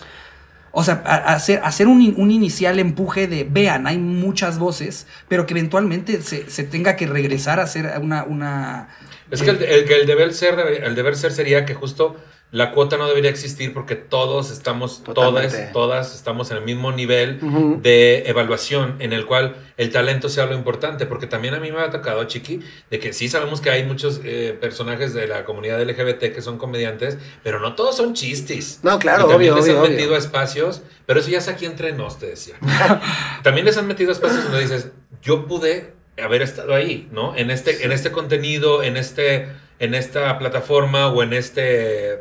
O 0.75 0.83
sea, 0.83 0.95
hacer, 0.95 1.61
hacer 1.63 1.87
un, 1.87 2.15
un 2.17 2.31
inicial 2.31 2.79
empuje 2.79 3.27
de, 3.27 3.47
vean, 3.49 3.87
hay 3.87 3.99
muchas 3.99 4.57
voces, 4.57 5.07
pero 5.29 5.45
que 5.45 5.53
eventualmente 5.53 6.21
se, 6.21 6.49
se 6.49 6.63
tenga 6.63 6.95
que 6.95 7.07
regresar 7.07 7.59
a 7.59 7.63
hacer 7.63 7.93
una... 8.01 8.23
una 8.23 8.89
Es 9.31 9.41
que 9.41 9.51
el, 9.51 9.63
el- 9.63 9.91
el 9.91 10.05
deber 10.07 10.33
ser 10.33 10.59
el 10.59 10.95
deber 10.95 11.15
ser 11.15 11.31
sería 11.31 11.65
que 11.65 11.73
justo 11.73 12.15
la 12.51 12.71
cuota 12.71 12.97
no 12.97 13.07
debería 13.07 13.31
existir 13.31 13.73
porque 13.73 13.95
todos 13.95 14.51
estamos, 14.51 15.03
Totalmente. 15.03 15.57
todas, 15.57 15.73
todas 15.73 16.15
estamos 16.15 16.51
en 16.51 16.57
el 16.57 16.63
mismo 16.63 16.91
nivel 16.91 17.39
de 17.81 18.25
evaluación 18.27 18.97
en 18.99 19.11
el 19.11 19.25
cual 19.25 19.55
el 19.75 19.89
talento 19.91 20.29
sea 20.29 20.45
lo 20.45 20.53
importante, 20.53 21.07
porque 21.07 21.25
también 21.25 21.55
a 21.55 21.59
mí 21.59 21.71
me 21.71 21.79
ha 21.81 21.89
tocado, 21.89 22.23
Chiqui, 22.25 22.59
de 22.91 22.99
que 22.99 23.11
sí 23.11 23.27
sabemos 23.27 23.59
que 23.59 23.71
hay 23.71 23.85
muchos 23.85 24.21
eh, 24.23 24.55
personajes 24.61 25.15
de 25.15 25.25
la 25.25 25.45
comunidad 25.45 25.81
LGBT 25.81 26.31
que 26.31 26.43
son 26.43 26.59
comediantes, 26.59 27.17
pero 27.41 27.59
no 27.59 27.73
todos 27.73 27.97
son 27.97 28.13
chistes. 28.13 28.81
No, 28.83 28.99
claro, 28.99 29.25
y 29.25 29.29
también 29.31 29.53
obvio, 29.53 29.55
les 29.55 29.63
obvio, 29.65 29.79
han 29.79 29.85
obvio. 29.87 29.97
metido 29.97 30.13
a 30.13 30.19
espacios, 30.19 30.83
pero 31.07 31.21
eso 31.21 31.29
ya 31.31 31.39
es 31.39 31.47
aquí 31.47 31.65
entre 31.65 31.91
nos, 31.93 32.19
te 32.19 32.27
decía. 32.27 32.53
también 33.41 33.65
les 33.65 33.77
han 33.77 33.87
metido 33.87 34.11
a 34.11 34.13
espacios 34.13 34.43
donde 34.43 34.59
dices, 34.59 34.91
yo 35.23 35.47
pude 35.47 35.93
haber 36.21 36.41
estado 36.41 36.73
ahí, 36.73 37.07
¿no? 37.11 37.35
En 37.35 37.51
este, 37.51 37.85
en 37.85 37.91
este 37.91 38.11
contenido, 38.11 38.83
en 38.83 38.97
este, 38.97 39.47
en 39.79 39.95
esta 39.95 40.37
plataforma 40.37 41.07
o 41.07 41.23
en 41.23 41.33
este 41.33 42.19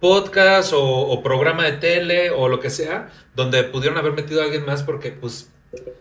podcast 0.00 0.72
o, 0.72 0.82
o 0.82 1.22
programa 1.22 1.64
de 1.64 1.72
tele 1.72 2.30
o 2.30 2.48
lo 2.48 2.60
que 2.60 2.70
sea, 2.70 3.10
donde 3.34 3.62
pudieron 3.64 3.98
haber 3.98 4.12
metido 4.12 4.40
a 4.40 4.44
alguien 4.44 4.66
más 4.66 4.82
porque, 4.82 5.12
pues, 5.12 5.50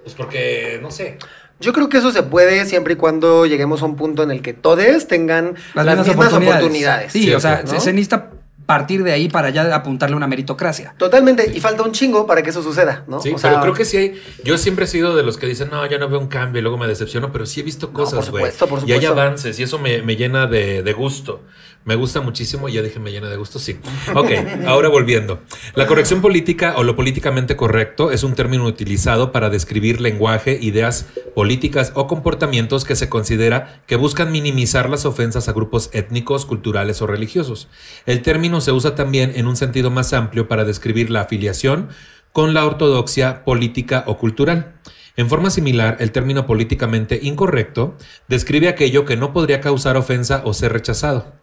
pues 0.03 0.15
porque, 0.15 0.79
no 0.81 0.91
sé. 0.91 1.17
Yo 1.59 1.73
creo 1.73 1.89
que 1.89 1.97
eso 1.97 2.11
se 2.11 2.23
puede 2.23 2.65
siempre 2.65 2.93
y 2.93 2.97
cuando 2.97 3.45
lleguemos 3.45 3.83
a 3.83 3.85
un 3.85 3.95
punto 3.95 4.23
en 4.23 4.31
el 4.31 4.41
que 4.41 4.53
todos 4.53 5.07
tengan 5.07 5.55
las, 5.75 6.07
mismas, 6.07 6.33
oportunidades. 6.33 7.11
Sí, 7.11 7.31
o 7.33 7.39
sea, 7.39 7.61
¿no? 7.63 7.79
se 7.79 7.93
necesita 7.93 8.31
partir 8.71 9.03
de 9.03 9.11
ahí 9.11 9.27
para 9.27 9.49
ya 9.49 9.75
apuntarle 9.75 10.15
una 10.15 10.27
meritocracia. 10.27 10.95
Totalmente, 10.97 11.51
y 11.53 11.59
falta 11.59 11.83
un 11.83 11.91
chingo 11.91 12.25
para 12.25 12.41
que 12.41 12.51
eso 12.51 12.63
suceda, 12.63 13.03
¿no? 13.05 13.19
Sí, 13.19 13.33
O 13.33 13.37
sea, 13.37 13.49
pero 13.49 13.61
creo 13.63 13.73
que 13.73 13.83
sí 13.83 13.97
hay. 13.97 14.21
Yo 14.45 14.57
siempre 14.57 14.85
he 14.85 14.87
sido 14.87 15.13
de 15.13 15.23
los 15.23 15.35
que 15.35 15.45
dicen, 15.45 15.67
no, 15.69 15.85
yo 15.87 15.99
no 15.99 16.07
veo 16.07 16.21
un 16.21 16.27
cambio 16.27 16.59
y 16.59 16.61
luego 16.61 16.77
me 16.77 16.87
decepciono, 16.87 17.33
pero 17.33 17.45
sí 17.45 17.59
he 17.59 17.63
visto 17.63 17.91
cosas, 17.91 18.29
güey. 18.31 18.45
supuesto, 18.45 18.67
por 18.67 18.87
y 18.87 18.93
hay 18.93 19.03
avances 19.03 19.59
y 19.59 19.63
eso 19.63 19.77
me, 19.77 20.01
me 20.03 20.15
llena 20.15 20.47
de, 20.47 20.83
de 20.83 20.93
gusto. 20.93 21.41
Me 21.83 21.95
gusta 21.95 22.21
muchísimo 22.21 22.69
y 22.69 22.73
ya 22.73 22.83
dije, 22.83 22.99
me 22.99 23.11
llena 23.11 23.27
de 23.27 23.37
gusto, 23.37 23.57
sí. 23.57 23.79
Ok, 24.13 24.29
ahora 24.67 24.87
volviendo. 24.87 25.41
La 25.73 25.87
corrección 25.87 26.21
política 26.21 26.75
o 26.77 26.83
lo 26.83 26.95
políticamente 26.95 27.55
correcto 27.55 28.11
es 28.11 28.23
un 28.23 28.35
término 28.35 28.65
utilizado 28.65 29.31
para 29.31 29.49
describir 29.49 29.99
lenguaje, 29.99 30.59
ideas 30.61 31.07
políticas 31.33 31.91
o 31.95 32.05
comportamientos 32.05 32.85
que 32.85 32.95
se 32.95 33.09
considera 33.09 33.81
que 33.87 33.95
buscan 33.95 34.31
minimizar 34.31 34.91
las 34.91 35.05
ofensas 35.05 35.49
a 35.49 35.53
grupos 35.53 35.89
étnicos, 35.93 36.45
culturales 36.45 37.01
o 37.01 37.07
religiosos. 37.07 37.67
El 38.05 38.21
término 38.21 38.61
se 38.61 38.71
usa 38.71 38.93
también 38.93 39.31
en 39.35 39.47
un 39.47 39.55
sentido 39.55 39.89
más 39.89 40.13
amplio 40.13 40.47
para 40.47 40.65
describir 40.65 41.09
la 41.09 41.21
afiliación 41.21 41.89
con 42.31 42.53
la 42.53 42.63
ortodoxia 42.63 43.43
política 43.43 44.03
o 44.05 44.17
cultural. 44.17 44.75
En 45.17 45.29
forma 45.29 45.49
similar, 45.49 45.97
el 45.99 46.11
término 46.11 46.45
políticamente 46.45 47.19
incorrecto 47.21 47.97
describe 48.27 48.69
aquello 48.69 49.03
que 49.03 49.17
no 49.17 49.33
podría 49.33 49.61
causar 49.61 49.97
ofensa 49.97 50.43
o 50.45 50.53
ser 50.53 50.73
rechazado. 50.73 51.40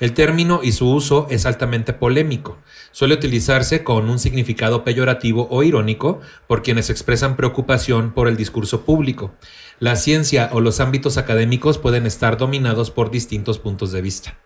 El 0.00 0.14
término 0.14 0.60
y 0.62 0.72
su 0.72 0.88
uso 0.88 1.26
es 1.28 1.44
altamente 1.44 1.92
polémico. 1.92 2.58
Suele 2.92 3.14
utilizarse 3.14 3.82
con 3.82 4.08
un 4.08 4.20
significado 4.20 4.84
peyorativo 4.84 5.48
o 5.50 5.64
irónico 5.64 6.20
por 6.46 6.62
quienes 6.62 6.88
expresan 6.88 7.36
preocupación 7.36 8.12
por 8.12 8.28
el 8.28 8.36
discurso 8.36 8.84
público. 8.84 9.34
La 9.80 9.96
ciencia 9.96 10.50
o 10.52 10.60
los 10.60 10.78
ámbitos 10.78 11.18
académicos 11.18 11.78
pueden 11.78 12.06
estar 12.06 12.36
dominados 12.36 12.92
por 12.92 13.10
distintos 13.10 13.58
puntos 13.58 13.90
de 13.90 14.02
vista. 14.02 14.38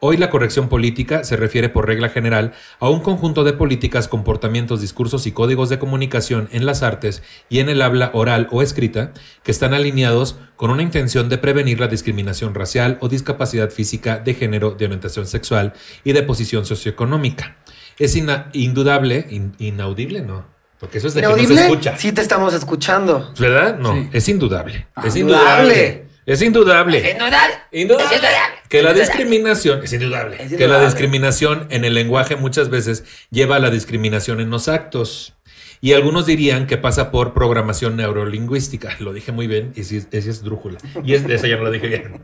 Hoy 0.00 0.16
la 0.16 0.30
corrección 0.30 0.68
política 0.68 1.24
se 1.24 1.36
refiere 1.36 1.68
por 1.68 1.88
regla 1.88 2.08
general 2.08 2.52
a 2.78 2.88
un 2.88 3.00
conjunto 3.00 3.42
de 3.42 3.52
políticas, 3.52 4.06
comportamientos, 4.06 4.80
discursos 4.80 5.26
y 5.26 5.32
códigos 5.32 5.70
de 5.70 5.80
comunicación 5.80 6.48
en 6.52 6.66
las 6.66 6.84
artes 6.84 7.20
y 7.48 7.58
en 7.58 7.68
el 7.68 7.82
habla 7.82 8.12
oral 8.14 8.46
o 8.52 8.62
escrita 8.62 9.12
que 9.42 9.50
están 9.50 9.74
alineados 9.74 10.36
con 10.54 10.70
una 10.70 10.82
intención 10.84 11.28
de 11.28 11.38
prevenir 11.38 11.80
la 11.80 11.88
discriminación 11.88 12.54
racial 12.54 12.98
o 13.00 13.08
discapacidad 13.08 13.70
física 13.70 14.18
de 14.18 14.34
género, 14.34 14.70
de 14.70 14.84
orientación 14.84 15.26
sexual 15.26 15.72
y 16.04 16.12
de 16.12 16.22
posición 16.22 16.64
socioeconómica. 16.64 17.56
Es 17.98 18.14
ina- 18.14 18.50
indudable, 18.52 19.26
in- 19.30 19.56
inaudible, 19.58 20.20
no, 20.20 20.46
porque 20.78 20.98
eso 20.98 21.08
es 21.08 21.14
de 21.14 21.22
que 21.22 21.26
no 21.26 21.34
se 21.34 21.40
¿Inaudible? 21.40 21.62
escucha. 21.64 21.96
Sí 21.98 22.12
te 22.12 22.20
estamos 22.20 22.54
escuchando. 22.54 23.34
¿Verdad? 23.36 23.76
No, 23.80 23.94
Sí. 23.94 24.08
es 24.12 24.28
indudable. 24.28 24.86
Es 25.04 25.16
Indudable. 25.16 26.06
Indudable. 26.42 26.98
Es 26.98 27.14
indudable. 27.14 27.14
Indudable. 27.14 27.54
Indudable. 27.72 28.04
Es 28.04 28.12
indudable. 28.12 28.58
Que 28.68 28.82
la 28.82 28.92
discriminación 28.92 29.82
es 29.82 29.92
indudable. 29.94 30.36
Es 30.42 30.52
Que 30.52 30.68
la 30.68 30.84
discriminación 30.84 31.66
en 31.70 31.86
el 31.86 31.94
lenguaje 31.94 32.36
muchas 32.36 32.68
veces 32.68 33.04
lleva 33.30 33.56
a 33.56 33.58
la 33.58 33.70
discriminación 33.70 34.40
en 34.40 34.50
los 34.50 34.68
actos. 34.68 35.37
Y 35.80 35.92
algunos 35.92 36.26
dirían 36.26 36.66
que 36.66 36.76
pasa 36.76 37.10
por 37.10 37.34
programación 37.34 37.96
neurolingüística. 37.96 38.96
Lo 38.98 39.12
dije 39.12 39.30
muy 39.32 39.46
bien, 39.46 39.72
y 39.76 39.84
sí, 39.84 40.02
esa 40.10 40.30
es 40.30 40.42
drújula. 40.42 40.78
Y 41.04 41.14
es, 41.14 41.24
esa 41.24 41.46
ya 41.46 41.56
no 41.56 41.64
lo 41.64 41.70
dije 41.70 41.86
bien. 41.86 42.20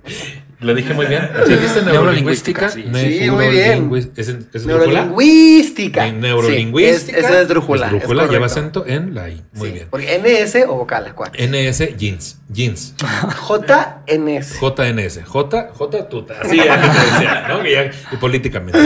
Lo 0.61 0.75
dije 0.75 0.93
muy 0.95 1.07
bien. 1.07 1.29
¿Sí 1.47 1.53
dijiste 1.53 1.83
neurolingüística? 1.83 2.69
Neurolingüística, 2.69 2.71
sí. 2.71 2.85
Sí, 3.25 3.31
muy 3.31 3.49
bien. 3.49 3.91
¿Es, 4.17 4.29
es? 4.55 4.67
Neurolingüística. 4.67 6.11
Neurolingüística. 6.11 7.07
Sí, 7.07 7.13
es- 7.17 7.25
esa 7.25 7.41
es 7.43 7.49
drújula. 7.49 7.87
Es 7.87 7.93
es 7.93 8.01
drújula, 8.01 8.27
lleva 8.27 8.47
acento 8.47 8.85
en 8.87 9.15
la 9.15 9.29
I. 9.31 9.43
Muy 9.53 9.69
Sí, 9.69 9.75
bien. 9.75 9.87
Porque 9.91 10.19
NS 10.19 10.65
o 10.69 10.75
vocal, 10.75 11.15
¿cuál? 11.15 11.31
NS 11.39 11.97
jeans. 11.97 12.39
Jeans. 12.49 12.95
JNS. 13.49 14.59
JNS. 14.61 15.21
J, 15.25 15.69
J 15.75 16.09
tuta. 16.09 16.35
Así 16.43 16.57
ya- 16.57 17.91
y 18.13 18.17
políticamente. 18.17 18.79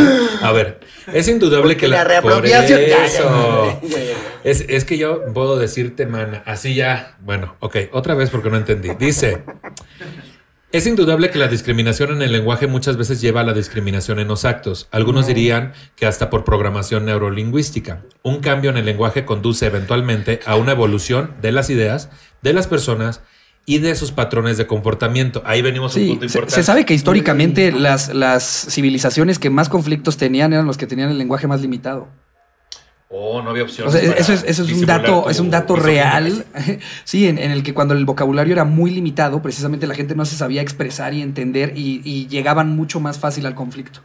A 0.42 0.52
ver, 0.52 0.80
es 1.12 1.28
indudable 1.28 1.76
que 1.76 1.88
la 1.88 1.98
la. 1.98 2.04
reapropiación. 2.04 2.80
Por 2.80 2.88
eso. 3.04 3.78
ya, 3.82 3.88
ya, 3.88 3.98
ya. 4.04 4.12
Es, 4.44 4.57
es 4.68 4.84
que 4.84 4.98
yo 4.98 5.32
puedo 5.32 5.58
decirte, 5.58 6.06
mana, 6.06 6.42
así 6.46 6.74
ya. 6.74 7.16
Bueno, 7.20 7.56
ok, 7.60 7.76
otra 7.92 8.14
vez 8.14 8.30
porque 8.30 8.50
no 8.50 8.56
entendí. 8.56 8.90
Dice. 8.98 9.42
Es 10.70 10.86
indudable 10.86 11.30
que 11.30 11.38
la 11.38 11.48
discriminación 11.48 12.10
en 12.12 12.20
el 12.20 12.30
lenguaje 12.30 12.66
muchas 12.66 12.98
veces 12.98 13.22
lleva 13.22 13.40
a 13.40 13.44
la 13.44 13.54
discriminación 13.54 14.18
en 14.18 14.28
los 14.28 14.44
actos. 14.44 14.86
Algunos 14.90 15.26
dirían 15.26 15.72
que 15.96 16.04
hasta 16.04 16.28
por 16.28 16.44
programación 16.44 17.06
neurolingüística. 17.06 18.02
Un 18.22 18.40
cambio 18.40 18.68
en 18.70 18.76
el 18.76 18.84
lenguaje 18.84 19.24
conduce 19.24 19.64
eventualmente 19.64 20.40
a 20.44 20.56
una 20.56 20.72
evolución 20.72 21.32
de 21.40 21.52
las 21.52 21.70
ideas, 21.70 22.10
de 22.42 22.52
las 22.52 22.66
personas 22.66 23.22
y 23.64 23.78
de 23.78 23.94
sus 23.94 24.12
patrones 24.12 24.58
de 24.58 24.66
comportamiento. 24.66 25.42
Ahí 25.46 25.62
venimos 25.62 25.94
a 25.96 26.00
un 26.00 26.04
Sí, 26.04 26.08
punto 26.10 26.28
se, 26.28 26.38
importante. 26.38 26.54
se 26.54 26.62
sabe 26.62 26.84
que 26.84 26.92
históricamente 26.92 27.72
las, 27.72 28.14
las 28.14 28.66
civilizaciones 28.68 29.38
que 29.38 29.48
más 29.48 29.70
conflictos 29.70 30.18
tenían 30.18 30.52
eran 30.52 30.66
los 30.66 30.76
que 30.76 30.86
tenían 30.86 31.10
el 31.10 31.16
lenguaje 31.16 31.46
más 31.46 31.62
limitado. 31.62 32.08
Oh, 33.10 33.40
no 33.40 33.50
había 33.50 33.62
opción. 33.62 33.88
O 33.88 33.90
sea, 33.90 34.02
eso 34.02 34.34
es, 34.34 34.44
eso 34.44 34.64
es 34.64 34.72
un 34.72 34.84
dato, 34.84 35.30
es 35.30 35.40
un 35.40 35.50
dato 35.50 35.76
real. 35.76 36.44
Sí, 37.04 37.26
en, 37.26 37.38
en 37.38 37.50
el 37.50 37.62
que 37.62 37.72
cuando 37.72 37.94
el 37.94 38.04
vocabulario 38.04 38.52
era 38.52 38.64
muy 38.64 38.90
limitado, 38.90 39.40
precisamente 39.40 39.86
la 39.86 39.94
gente 39.94 40.14
no 40.14 40.26
se 40.26 40.36
sabía 40.36 40.60
expresar 40.60 41.14
y 41.14 41.22
entender 41.22 41.72
y, 41.74 42.02
y 42.04 42.26
llegaban 42.28 42.76
mucho 42.76 43.00
más 43.00 43.18
fácil 43.18 43.46
al 43.46 43.54
conflicto. 43.54 44.00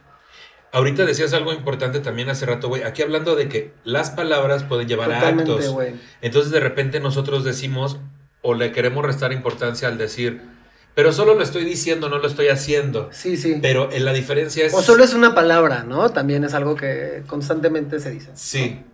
Ahorita 0.72 1.04
decías 1.04 1.32
algo 1.34 1.52
importante 1.52 2.00
también 2.00 2.30
hace 2.30 2.46
rato, 2.46 2.68
güey. 2.68 2.82
Aquí 2.82 3.02
hablando 3.02 3.36
de 3.36 3.48
que 3.48 3.72
las 3.84 4.10
palabras 4.10 4.64
pueden 4.64 4.88
llevar 4.88 5.12
a 5.12 5.28
actos. 5.28 5.68
güey. 5.68 5.92
Entonces 6.20 6.50
de 6.50 6.60
repente 6.60 6.98
nosotros 6.98 7.44
decimos 7.44 7.98
o 8.42 8.54
le 8.54 8.72
queremos 8.72 9.04
restar 9.04 9.32
importancia 9.32 9.86
al 9.86 9.98
decir, 9.98 10.42
pero 10.94 11.12
solo 11.12 11.34
lo 11.34 11.42
estoy 11.42 11.64
diciendo, 11.64 12.08
no 12.08 12.18
lo 12.18 12.26
estoy 12.26 12.48
haciendo. 12.48 13.08
Sí, 13.12 13.36
sí. 13.36 13.58
Pero 13.60 13.92
en 13.92 14.04
la 14.04 14.12
diferencia 14.12 14.64
es... 14.66 14.74
O 14.74 14.82
solo 14.82 15.04
es 15.04 15.14
una 15.14 15.34
palabra, 15.34 15.84
¿no? 15.84 16.08
También 16.10 16.42
es 16.42 16.54
algo 16.54 16.74
que 16.74 17.22
constantemente 17.26 18.00
se 18.00 18.10
dice. 18.10 18.30
Sí, 18.34 18.80
¿no? 18.80 18.93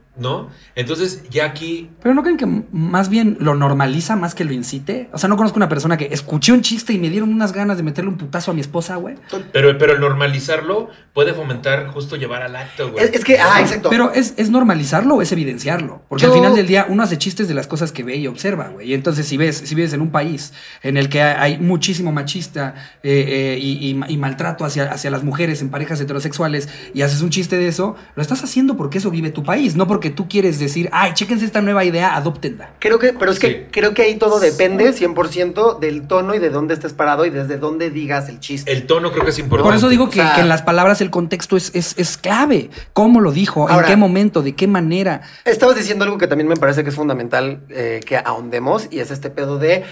Entonces 0.74 1.22
ya 1.30 1.46
aquí... 1.46 1.90
Pero 2.02 2.14
no 2.14 2.22
creen 2.22 2.36
que 2.36 2.46
más 2.72 3.08
bien 3.08 3.36
lo 3.40 3.54
normaliza 3.54 4.16
más 4.16 4.34
que 4.34 4.44
lo 4.44 4.52
incite. 4.52 5.08
O 5.12 5.18
sea, 5.18 5.28
no 5.28 5.36
conozco 5.36 5.56
una 5.56 5.68
persona 5.68 5.96
que 5.96 6.08
escuché 6.12 6.52
un 6.52 6.60
chiste 6.62 6.92
y 6.92 6.98
me 6.98 7.08
dieron 7.08 7.32
unas 7.32 7.52
ganas 7.52 7.76
de 7.76 7.82
meterle 7.82 8.10
un 8.10 8.16
putazo 8.18 8.50
a 8.50 8.54
mi 8.54 8.60
esposa, 8.60 8.96
güey. 8.96 9.16
Pero, 9.52 9.76
pero 9.78 9.94
el 9.94 10.00
normalizarlo 10.00 10.88
puede 11.14 11.32
fomentar 11.34 11.88
justo 11.88 12.16
llevar 12.16 12.42
al 12.42 12.54
acto, 12.56 12.90
güey. 12.92 13.04
Es, 13.04 13.12
es 13.14 13.24
que, 13.24 13.38
ah, 13.38 13.60
exacto. 13.60 13.88
Pero 13.90 14.12
¿es, 14.12 14.34
¿es 14.36 14.50
normalizarlo 14.50 15.16
o 15.16 15.22
es 15.22 15.32
evidenciarlo? 15.32 16.02
Porque 16.08 16.24
Yo- 16.24 16.32
al 16.32 16.38
final 16.38 16.54
del 16.54 16.66
día 16.66 16.86
uno 16.88 17.02
hace 17.02 17.18
chistes 17.18 17.48
de 17.48 17.54
las 17.54 17.66
cosas 17.66 17.92
que 17.92 18.04
ve 18.04 18.16
y 18.16 18.26
observa, 18.26 18.68
güey. 18.68 18.90
Y 18.90 18.94
entonces 18.94 19.26
si 19.26 19.36
ves, 19.36 19.56
si 19.64 19.74
vives 19.74 19.92
en 19.92 20.00
un 20.02 20.10
país 20.10 20.52
en 20.82 20.96
el 20.96 21.08
que 21.08 21.22
hay 21.22 21.58
muchísimo 21.58 22.12
machista 22.12 22.74
eh, 23.02 23.24
eh, 23.56 23.58
y, 23.60 23.90
y- 23.90 24.00
y 24.12 24.16
maltrato 24.16 24.64
hacia, 24.64 24.90
hacia 24.92 25.10
las 25.10 25.24
mujeres 25.24 25.62
en 25.62 25.70
parejas 25.70 26.00
heterosexuales 26.00 26.68
y 26.94 27.02
haces 27.02 27.22
un 27.22 27.30
chiste 27.30 27.56
de 27.56 27.68
eso, 27.68 27.96
lo 28.16 28.22
estás 28.22 28.42
haciendo 28.44 28.76
porque 28.76 28.98
eso 28.98 29.10
vive 29.10 29.30
tu 29.30 29.42
país, 29.42 29.76
no 29.76 29.86
porque 29.86 29.99
tú 30.08 30.26
quieres 30.26 30.58
decir, 30.58 30.88
ay, 30.92 31.12
chéquense 31.12 31.44
esta 31.44 31.60
nueva 31.60 31.84
idea, 31.84 32.16
adóptenla. 32.16 32.70
Creo 32.78 32.98
que, 32.98 33.12
pero 33.12 33.30
es 33.30 33.38
que 33.38 33.46
Sí. 33.48 33.56
creo 33.70 33.92
que 33.92 34.00
ahí 34.00 34.14
todo 34.16 34.40
depende 34.40 34.94
100% 34.94 35.78
del 35.78 36.06
tono 36.08 36.34
y 36.34 36.38
de 36.38 36.48
dónde 36.48 36.72
estés 36.72 36.94
parado 36.94 37.26
y 37.26 37.30
desde 37.30 37.58
dónde 37.58 37.90
digas 37.90 38.30
el 38.30 38.40
chiste. 38.40 38.72
El 38.72 38.86
tono 38.86 39.12
creo 39.12 39.24
que 39.24 39.30
es 39.32 39.38
importante. 39.38 39.68
Por 39.68 39.76
eso 39.76 39.90
digo 39.90 40.08
que, 40.08 40.20
O 40.20 40.24
sea- 40.24 40.34
que 40.36 40.40
en 40.40 40.48
las 40.48 40.62
palabras 40.62 41.02
el 41.02 41.10
contexto 41.10 41.58
es, 41.58 41.70
es, 41.74 41.98
es 41.98 42.16
clave. 42.16 42.70
¿Cómo 42.94 43.20
lo 43.20 43.32
dijo? 43.32 43.68
Ahora- 43.68 43.86
¿En 43.88 43.92
qué 43.92 43.96
momento? 43.98 44.40
¿De 44.40 44.54
qué 44.54 44.66
manera? 44.66 45.20
Estabas 45.44 45.76
diciendo 45.76 46.04
algo 46.06 46.16
que 46.16 46.28
también 46.28 46.48
me 46.48 46.56
parece 46.56 46.82
que 46.84 46.88
es 46.88 46.94
fundamental 46.96 47.60
eh, 47.68 48.00
que 48.06 48.16
ahondemos 48.16 48.86
y 48.90 49.00
es 49.00 49.10
este 49.10 49.28
pedo 49.28 49.58
de 49.58 49.82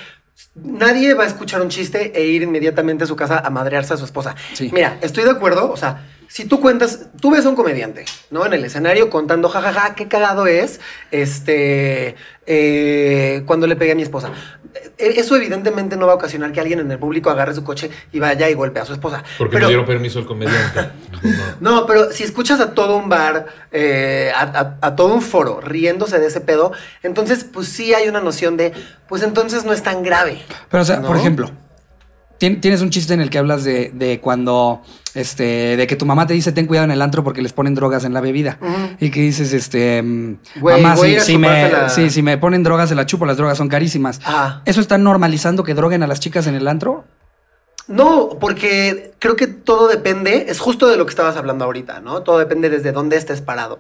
nadie 0.54 1.14
va 1.14 1.24
a 1.24 1.26
escuchar 1.26 1.60
un 1.60 1.68
chiste 1.68 2.12
e 2.14 2.24
ir 2.26 2.42
inmediatamente 2.42 3.04
a 3.04 3.06
su 3.06 3.16
casa 3.16 3.38
a 3.44 3.50
madrearse 3.50 3.94
a 3.94 3.96
su 3.96 4.04
esposa. 4.04 4.34
Sí. 4.54 4.70
Mira, 4.72 4.98
estoy 5.00 5.24
de 5.24 5.30
acuerdo, 5.30 5.70
o 5.72 5.76
sea, 5.76 6.04
si 6.28 6.44
tú 6.44 6.60
cuentas, 6.60 7.06
tú 7.20 7.30
ves 7.30 7.44
a 7.44 7.48
un 7.48 7.56
comediante, 7.56 8.04
¿no? 8.30 8.46
En 8.46 8.52
el 8.52 8.64
escenario 8.64 9.10
contando, 9.10 9.48
jajaja, 9.48 9.94
qué 9.94 10.06
cagado 10.08 10.46
es, 10.46 10.78
este, 11.10 12.14
eh, 12.46 13.42
cuando 13.46 13.66
le 13.66 13.76
pegué 13.76 13.92
a 13.92 13.94
mi 13.94 14.02
esposa. 14.02 14.30
Eh, 14.98 15.14
Eso 15.16 15.36
evidentemente 15.36 15.96
no 15.96 16.06
va 16.06 16.12
a 16.12 16.16
ocasionar 16.16 16.52
que 16.52 16.60
alguien 16.60 16.80
en 16.80 16.90
el 16.90 16.98
público 16.98 17.30
agarre 17.30 17.54
su 17.54 17.64
coche 17.64 17.90
y 18.12 18.18
vaya 18.20 18.48
y 18.50 18.54
golpee 18.54 18.82
a 18.82 18.84
su 18.84 18.92
esposa. 18.92 19.24
Porque 19.38 19.54
Pero- 19.54 19.62
no 19.64 19.68
dieron 19.68 19.86
permiso 19.86 20.18
al 20.18 20.26
comediante. 20.26 20.90
No. 21.22 21.30
no, 21.80 21.86
pero 21.86 22.12
si 22.12 22.24
escuchas 22.24 22.60
a 22.60 22.74
todo 22.74 22.96
un 22.96 23.08
bar, 23.08 23.46
eh, 23.72 24.30
a, 24.34 24.42
a- 24.42 24.86
a 24.86 24.96
todo 24.96 25.14
un 25.14 25.22
foro 25.22 25.60
riéndose 25.60 26.18
de 26.20 26.26
ese 26.26 26.40
pedo, 26.40 26.72
entonces 27.02 27.44
pues 27.44 27.68
sí 27.68 27.94
hay 27.94 28.08
una 28.08 28.20
noción 28.20 28.56
de, 28.56 28.72
pues 29.08 29.22
entonces 29.22 29.64
no 29.64 29.72
es 29.72 29.82
tan 29.82 30.02
grave. 30.02 30.42
Pero, 30.70 30.82
o 30.82 30.86
sea, 30.86 30.96
¿No? 30.98 31.08
por 31.08 31.16
ejemplo, 31.16 31.50
tien- 32.38 32.60
tienes 32.60 32.80
un 32.80 32.90
chiste 32.90 33.14
en 33.14 33.20
el 33.20 33.30
que 33.30 33.38
hablas 33.38 33.64
de, 33.64 33.90
de 33.94 34.20
cuando, 34.20 34.82
este, 35.14 35.76
de 35.76 35.86
que 35.86 35.96
tu 35.96 36.06
mamá 36.06 36.26
te 36.26 36.34
dice 36.34 36.52
ten 36.52 36.66
cuidado 36.66 36.84
en 36.86 36.90
el 36.92 37.02
antro 37.02 37.22
porque 37.24 37.42
les 37.42 37.52
ponen 37.52 37.74
drogas 37.74 38.04
en 38.04 38.12
la 38.14 38.20
bebida. 38.20 38.58
Y 39.00 39.10
que 39.10 39.20
dices, 39.20 39.52
este, 39.52 40.02
mm, 40.02 40.38
mamá, 40.62 40.96
si, 40.96 41.20
si 41.20 41.38
me, 41.38 41.48
chupársela". 41.48 41.88
sí, 41.88 42.10
si 42.10 42.22
me 42.22 42.38
ponen 42.38 42.62
drogas 42.62 42.88
se 42.88 42.94
la 42.94 43.06
chupo, 43.06 43.26
las 43.26 43.36
drogas 43.36 43.58
son 43.58 43.68
carísimas. 43.68 44.20
Ajá. 44.24 44.62
¿Eso 44.64 44.80
está 44.80 44.98
normalizando 44.98 45.64
que 45.64 45.74
droguen 45.74 46.02
a 46.02 46.06
las 46.06 46.20
chicas 46.20 46.46
en 46.46 46.54
el 46.54 46.68
antro? 46.68 47.04
No, 47.86 48.36
porque 48.38 49.12
creo 49.18 49.34
que 49.34 49.46
todo 49.46 49.88
depende, 49.88 50.46
es 50.48 50.58
justo 50.60 50.88
de 50.88 50.98
lo 50.98 51.06
que 51.06 51.10
estabas 51.10 51.36
hablando 51.36 51.64
ahorita, 51.64 52.00
¿no? 52.00 52.22
Todo 52.22 52.38
depende 52.38 52.68
desde 52.68 52.92
dónde 52.92 53.16
estés 53.16 53.40
parado. 53.40 53.78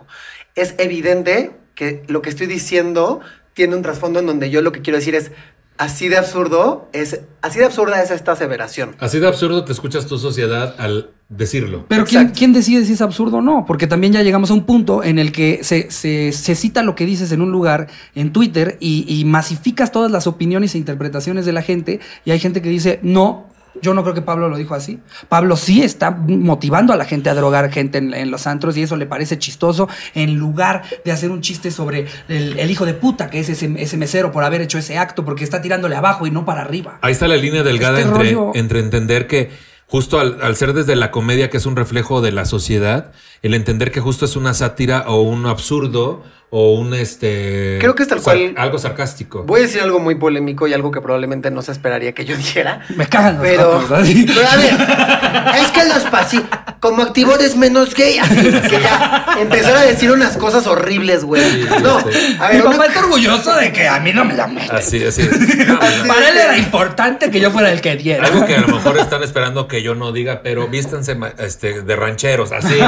Es 0.54 0.74
evidente 0.78 1.50
que 1.74 2.02
lo 2.08 2.22
que 2.22 2.30
estoy 2.30 2.46
diciendo 2.46 3.20
tiene 3.52 3.76
un 3.76 3.82
trasfondo 3.82 4.18
en 4.20 4.26
donde 4.26 4.48
yo 4.48 4.62
lo 4.62 4.72
que 4.72 4.80
quiero 4.80 4.98
decir 4.98 5.14
es, 5.14 5.30
así 5.78 6.08
de 6.08 6.16
absurdo, 6.18 6.88
es, 6.92 7.20
así 7.40 7.58
de 7.60 7.64
absurda 7.64 8.02
es 8.02 8.10
esta 8.10 8.32
aseveración. 8.32 8.96
Así 8.98 9.18
de 9.18 9.26
absurdo 9.26 9.64
te 9.64 9.72
escuchas 9.72 10.06
tu 10.06 10.18
sociedad 10.18 10.74
al 10.78 11.10
decirlo. 11.28 11.84
Pero 11.88 12.04
¿quién, 12.04 12.28
quién 12.30 12.52
decide 12.52 12.84
si 12.84 12.92
es 12.94 13.00
absurdo 13.02 13.38
o 13.38 13.42
no? 13.42 13.64
Porque 13.66 13.86
también 13.86 14.12
ya 14.12 14.22
llegamos 14.22 14.50
a 14.50 14.54
un 14.54 14.64
punto 14.64 15.02
en 15.04 15.18
el 15.18 15.30
que 15.32 15.60
se, 15.62 15.90
se- 15.90 16.32
se 16.32 16.54
cita 16.54 16.82
lo 16.82 16.94
que 16.94 17.06
dices 17.06 17.32
en 17.32 17.40
un 17.42 17.52
lugar, 17.52 17.86
en 18.14 18.32
Twitter, 18.32 18.76
y, 18.80 19.04
y 19.08 19.24
masificas 19.24 19.92
todas 19.92 20.10
las 20.10 20.26
opiniones 20.26 20.74
e 20.74 20.78
interpretaciones 20.78 21.46
de 21.46 21.52
la 21.52 21.62
gente, 21.62 22.00
y 22.24 22.30
hay 22.30 22.38
gente 22.40 22.60
que 22.62 22.68
dice, 22.68 22.98
no. 23.02 23.46
Yo 23.82 23.94
no 23.94 24.02
creo 24.02 24.14
que 24.14 24.22
Pablo 24.22 24.48
lo 24.48 24.56
dijo 24.56 24.74
así. 24.74 25.00
Pablo 25.28 25.56
sí 25.56 25.82
está 25.82 26.10
motivando 26.10 26.92
a 26.92 26.96
la 26.96 27.04
gente 27.04 27.30
a 27.30 27.34
drogar 27.34 27.70
gente 27.70 27.98
en, 27.98 28.14
en 28.14 28.30
los 28.30 28.46
antros 28.46 28.76
y 28.76 28.82
eso 28.82 28.96
le 28.96 29.06
parece 29.06 29.38
chistoso 29.38 29.88
en 30.14 30.36
lugar 30.36 30.82
de 31.04 31.12
hacer 31.12 31.30
un 31.30 31.40
chiste 31.40 31.70
sobre 31.70 32.06
el, 32.28 32.58
el 32.58 32.70
hijo 32.70 32.86
de 32.86 32.94
puta 32.94 33.30
que 33.30 33.40
es 33.40 33.48
ese, 33.48 33.72
ese 33.78 33.96
mesero 33.96 34.32
por 34.32 34.44
haber 34.44 34.60
hecho 34.60 34.78
ese 34.78 34.98
acto 34.98 35.24
porque 35.24 35.44
está 35.44 35.60
tirándole 35.62 35.96
abajo 35.96 36.26
y 36.26 36.30
no 36.30 36.44
para 36.44 36.62
arriba. 36.62 36.98
Ahí 37.02 37.12
está 37.12 37.28
la 37.28 37.36
línea 37.36 37.62
delgada 37.62 37.98
Este 38.00 38.10
entre, 38.10 38.32
rollo- 38.32 38.50
entre 38.54 38.80
entender 38.80 39.26
que 39.26 39.50
justo 39.86 40.20
al, 40.20 40.38
al 40.42 40.54
ser 40.56 40.74
desde 40.74 40.96
la 40.96 41.10
comedia 41.10 41.48
que 41.48 41.56
es 41.56 41.64
un 41.66 41.74
reflejo 41.76 42.20
de 42.20 42.30
la 42.32 42.44
sociedad, 42.44 43.12
el 43.42 43.54
entender 43.54 43.90
que 43.90 44.00
justo 44.00 44.24
es 44.24 44.36
una 44.36 44.54
sátira 44.54 45.04
o 45.06 45.22
un 45.22 45.46
absurdo 45.46 46.22
o 46.50 46.72
un 46.72 46.94
este 46.94 47.76
Creo 47.78 47.94
que 47.94 48.02
es 48.04 48.08
tal 48.08 48.22
cual- 48.22 48.54
algo 48.56 48.78
sarcástico. 48.78 49.42
Voy 49.44 49.60
a 49.60 49.62
decir 49.64 49.82
algo 49.82 49.98
muy 50.00 50.14
polémico 50.14 50.66
y 50.66 50.72
algo 50.72 50.90
que 50.90 51.00
probablemente 51.02 51.50
no 51.50 51.60
se 51.60 51.72
esperaría 51.72 52.12
que 52.12 52.24
yo 52.24 52.36
dijera. 52.36 52.80
Me 52.96 53.06
cagan 53.06 53.34
los 53.36 53.42
Pero, 53.46 53.86
así. 53.94 54.24
pero 54.26 54.48
a 54.48 54.56
ver, 54.56 55.60
es 55.62 55.68
que 55.72 55.84
los 55.86 56.04
pasí, 56.04 56.40
como 56.80 57.02
activores 57.02 57.54
menos 57.54 57.94
gay, 57.94 58.16
así 58.18 58.34
que 58.34 58.80
ya 58.80 59.26
empezar 59.38 59.76
a 59.76 59.82
decir 59.82 60.10
unas 60.10 60.38
cosas 60.38 60.66
horribles, 60.66 61.22
güey. 61.24 61.42
Sí, 61.42 61.66
No, 61.82 62.00
sí. 62.00 62.36
a 62.40 62.48
Mi 62.48 62.54
ver, 62.54 62.64
papá 62.64 62.76
una- 62.76 62.86
está 62.86 63.00
orgulloso 63.00 63.54
de 63.54 63.70
que 63.70 63.86
a 63.86 64.00
mí 64.00 64.14
no 64.14 64.24
me 64.24 64.32
la 64.32 64.46
meten. 64.46 64.74
Así, 64.74 65.04
así. 65.04 65.28
No, 65.68 65.78
pues. 65.78 65.92
Para 66.06 66.30
él 66.30 66.38
era 66.38 66.56
importante 66.56 67.30
que 67.30 67.40
yo 67.40 67.50
fuera 67.50 67.70
el 67.70 67.82
que 67.82 67.94
diera. 67.96 68.26
Algo 68.26 68.46
que 68.46 68.54
a 68.56 68.60
lo 68.62 68.68
mejor 68.68 68.96
están 68.98 69.22
esperando 69.22 69.68
que 69.68 69.82
yo 69.82 69.94
no 69.94 70.12
diga, 70.12 70.40
pero 70.42 70.66
vístanse 70.68 71.14
este, 71.40 71.82
de 71.82 71.94
rancheros, 71.96 72.52
así. 72.52 72.72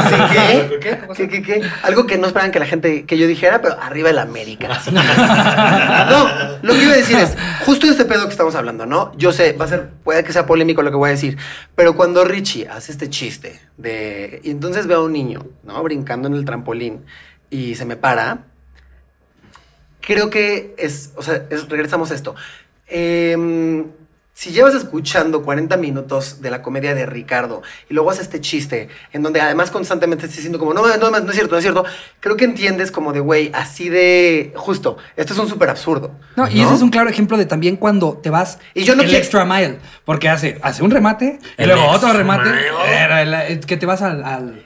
¿Qué? 0.81 1.29
¿Qué, 1.29 1.43
qué? 1.43 1.63
Algo 1.83 2.07
que 2.07 2.19
no 2.19 2.27
esperaban 2.27 2.51
que 2.53 2.59
la 2.59 2.67
gente, 2.67 3.05
que 3.05 3.19
yo 3.19 3.27
dijera, 3.27 3.61
pero 3.63 3.81
arriba 3.81 4.11
el 4.11 4.19
América. 4.19 4.69
No, 6.11 6.29
lo 6.63 6.73
que 6.75 6.83
iba 6.83 6.93
a 6.93 6.97
decir 6.97 7.19
es, 7.19 7.37
justo 7.65 7.87
este 7.87 8.05
pedo 8.05 8.25
que 8.25 8.31
estamos 8.33 8.55
hablando, 8.55 8.87
¿no? 8.87 9.13
Yo 9.17 9.33
sé, 9.33 9.53
va 9.53 9.65
a 9.65 9.69
ser, 9.69 9.89
puede 10.05 10.25
que 10.25 10.33
sea 10.33 10.47
polémico 10.47 10.83
lo 10.83 10.91
que 10.91 10.97
voy 10.97 11.09
a 11.09 11.13
decir, 11.13 11.37
pero 11.75 11.95
cuando 11.97 12.25
Richie 12.25 12.69
hace 12.69 12.93
este 12.93 13.09
chiste 13.11 13.61
de, 13.77 14.41
y 14.45 14.51
entonces 14.51 14.87
veo 14.87 14.99
a 15.01 15.05
un 15.05 15.13
niño, 15.13 15.47
¿no? 15.65 15.83
Brincando 15.83 16.29
en 16.29 16.35
el 16.35 16.45
trampolín 16.45 17.05
y 17.51 17.75
se 17.75 17.85
me 17.85 17.97
para, 17.97 18.45
creo 20.01 20.31
que 20.31 20.75
es, 20.79 21.11
o 21.17 21.23
sea, 21.23 21.45
es- 21.51 21.69
regresamos 21.69 22.11
a 22.11 22.15
esto. 22.15 22.35
Em, 22.89 23.87
si 24.41 24.53
llevas 24.53 24.75
escuchando 24.75 25.43
40 25.43 25.77
minutos 25.77 26.41
de 26.41 26.51
la 26.51 26.63
comedia 26.63 26.95
de 26.95 27.05
Ricardo 27.05 27.61
y 27.91 27.93
luego 27.93 28.11
haces 28.11 28.23
este 28.23 28.41
chiste, 28.41 28.89
en 29.13 29.23
donde 29.23 29.39
además 29.39 29.71
constantemente 29.71 30.25
estás 30.25 30.37
diciendo 30.39 30.59
como, 30.59 30.73
no, 30.73 30.81
no, 30.97 30.97
no, 30.97 31.21
no 31.21 31.29
es 31.29 31.35
cierto, 31.35 31.53
no 31.53 31.59
es 31.59 31.63
cierto, 31.63 31.85
creo 32.21 32.39
que 32.39 32.47
entiendes 32.47 32.91
como 32.91 33.13
de, 33.13 33.21
güey, 33.21 33.51
así 33.53 33.91
de, 33.91 34.55
justo, 34.57 34.97
esto 35.15 35.35
es 35.35 35.39
un 35.39 35.47
súper 35.47 35.69
absurdo. 35.69 36.13
No, 36.37 36.49
y 36.49 36.63
ese 36.63 36.73
es 36.73 36.81
un 36.81 36.89
claro 36.89 37.11
ejemplo 37.11 37.37
de 37.37 37.45
también 37.45 37.77
cuando 37.77 38.15
te 38.15 38.31
vas 38.31 38.59
Y 38.73 38.85
yo 38.85 38.95
no 38.95 39.03
el 39.03 39.09
quiero- 39.09 39.23
extra 39.23 39.45
mile, 39.45 39.79
porque 40.07 40.31
hace, 40.31 40.59
hace 40.63 40.83
un 40.83 40.91
remate 40.91 41.39
y 41.59 41.67
luego 41.67 41.87
otro 41.89 42.11
remate, 42.15 42.49
mile. 42.49 43.61
que 43.67 43.77
te 43.77 43.85
vas 43.85 44.01
al, 44.01 44.25
al- 44.25 44.65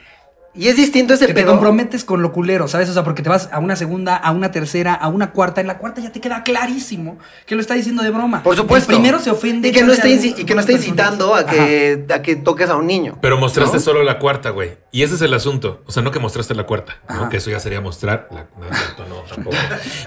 Y 0.57 0.69
es 0.69 0.77
distinto 0.77 1.13
ese 1.13 1.27
que 1.27 1.33
te 1.33 1.41
pedo. 1.41 1.51
comprometes 1.51 2.03
con 2.05 2.21
lo 2.21 2.31
culero, 2.31 2.67
¿sabes? 2.67 2.89
O 2.89 2.93
sea, 2.93 3.03
porque 3.03 3.21
te 3.21 3.29
vas 3.29 3.49
a 3.51 3.59
una 3.59 3.75
segunda, 3.75 4.15
a 4.15 4.31
una 4.31 4.51
tercera, 4.51 4.93
a 4.93 5.09
una 5.09 5.31
cuarta. 5.31 5.59
En 5.61 5.67
la 5.67 5.77
cuarta 5.77 5.99
ya 6.01 6.11
te 6.11 6.21
queda 6.21 6.43
clarísimo 6.43 7.17
que 7.45 7.55
lo 7.55 7.61
está 7.61 7.73
diciendo 7.73 8.03
de 8.03 8.09
broma. 8.09 8.41
Por 8.43 8.55
supuesto. 8.55 8.91
El 8.91 8.97
primero 8.97 9.19
se 9.19 9.29
ofende. 9.31 9.67
Y 9.67 9.71
que 9.71 9.83
no 9.83 9.91
está, 9.91 10.07
algún- 10.07 10.25
y 10.25 10.45
que 10.45 10.55
no 10.55 10.61
está 10.61 10.71
incitando 10.71 11.35
a 11.35 11.45
que, 11.45 12.05
a 12.13 12.21
que 12.21 12.35
toques 12.37 12.69
a 12.69 12.75
un 12.77 12.87
niño. 12.87 13.17
Pero 13.21 13.37
mostraste 13.37 13.77
¿No? 13.77 13.83
solo 13.83 14.03
la 14.03 14.17
cuarta, 14.19 14.51
güey. 14.51 14.77
Y 14.91 15.03
ese 15.03 15.15
es 15.15 15.21
el 15.21 15.33
asunto. 15.33 15.83
O 15.85 15.91
sea, 15.91 16.01
no 16.03 16.11
que 16.11 16.19
mostraste 16.19 16.55
la 16.55 16.65
cuarta, 16.65 16.97
¿no? 17.09 17.27
Que 17.29 17.37
eso 17.37 17.49
ya 17.51 17.59
sería 17.59 17.81
mostrar. 17.81 18.29
La, 18.31 18.45
no, 18.57 19.07
no, 19.09 19.21
tampoco. 19.23 19.57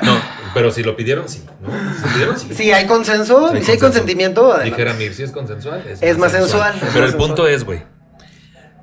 No, 0.02 0.16
pero 0.54 0.70
si 0.70 0.82
lo 0.82 0.96
pidieron, 0.96 1.28
sí. 1.28 1.44
¿no? 1.60 1.68
Si 1.94 2.02
lo 2.06 2.08
pidieron, 2.14 2.38
sí. 2.38 2.54
Si 2.54 2.72
hay 2.72 2.86
consenso, 2.86 3.48
si 3.50 3.56
hay 3.56 3.58
consenso. 3.60 3.80
consentimiento, 3.84 4.46
adelante. 4.46 4.70
Dijera 4.70 4.94
Mir, 4.94 5.12
si 5.14 5.24
es 5.24 5.30
consensual. 5.30 5.84
Es, 5.86 6.02
Es 6.02 6.16
más 6.16 6.32
sensual, 6.32 6.74
Pero 6.94 7.04
el 7.04 7.14
punto 7.16 7.46
es, 7.46 7.64
güey. 7.64 7.82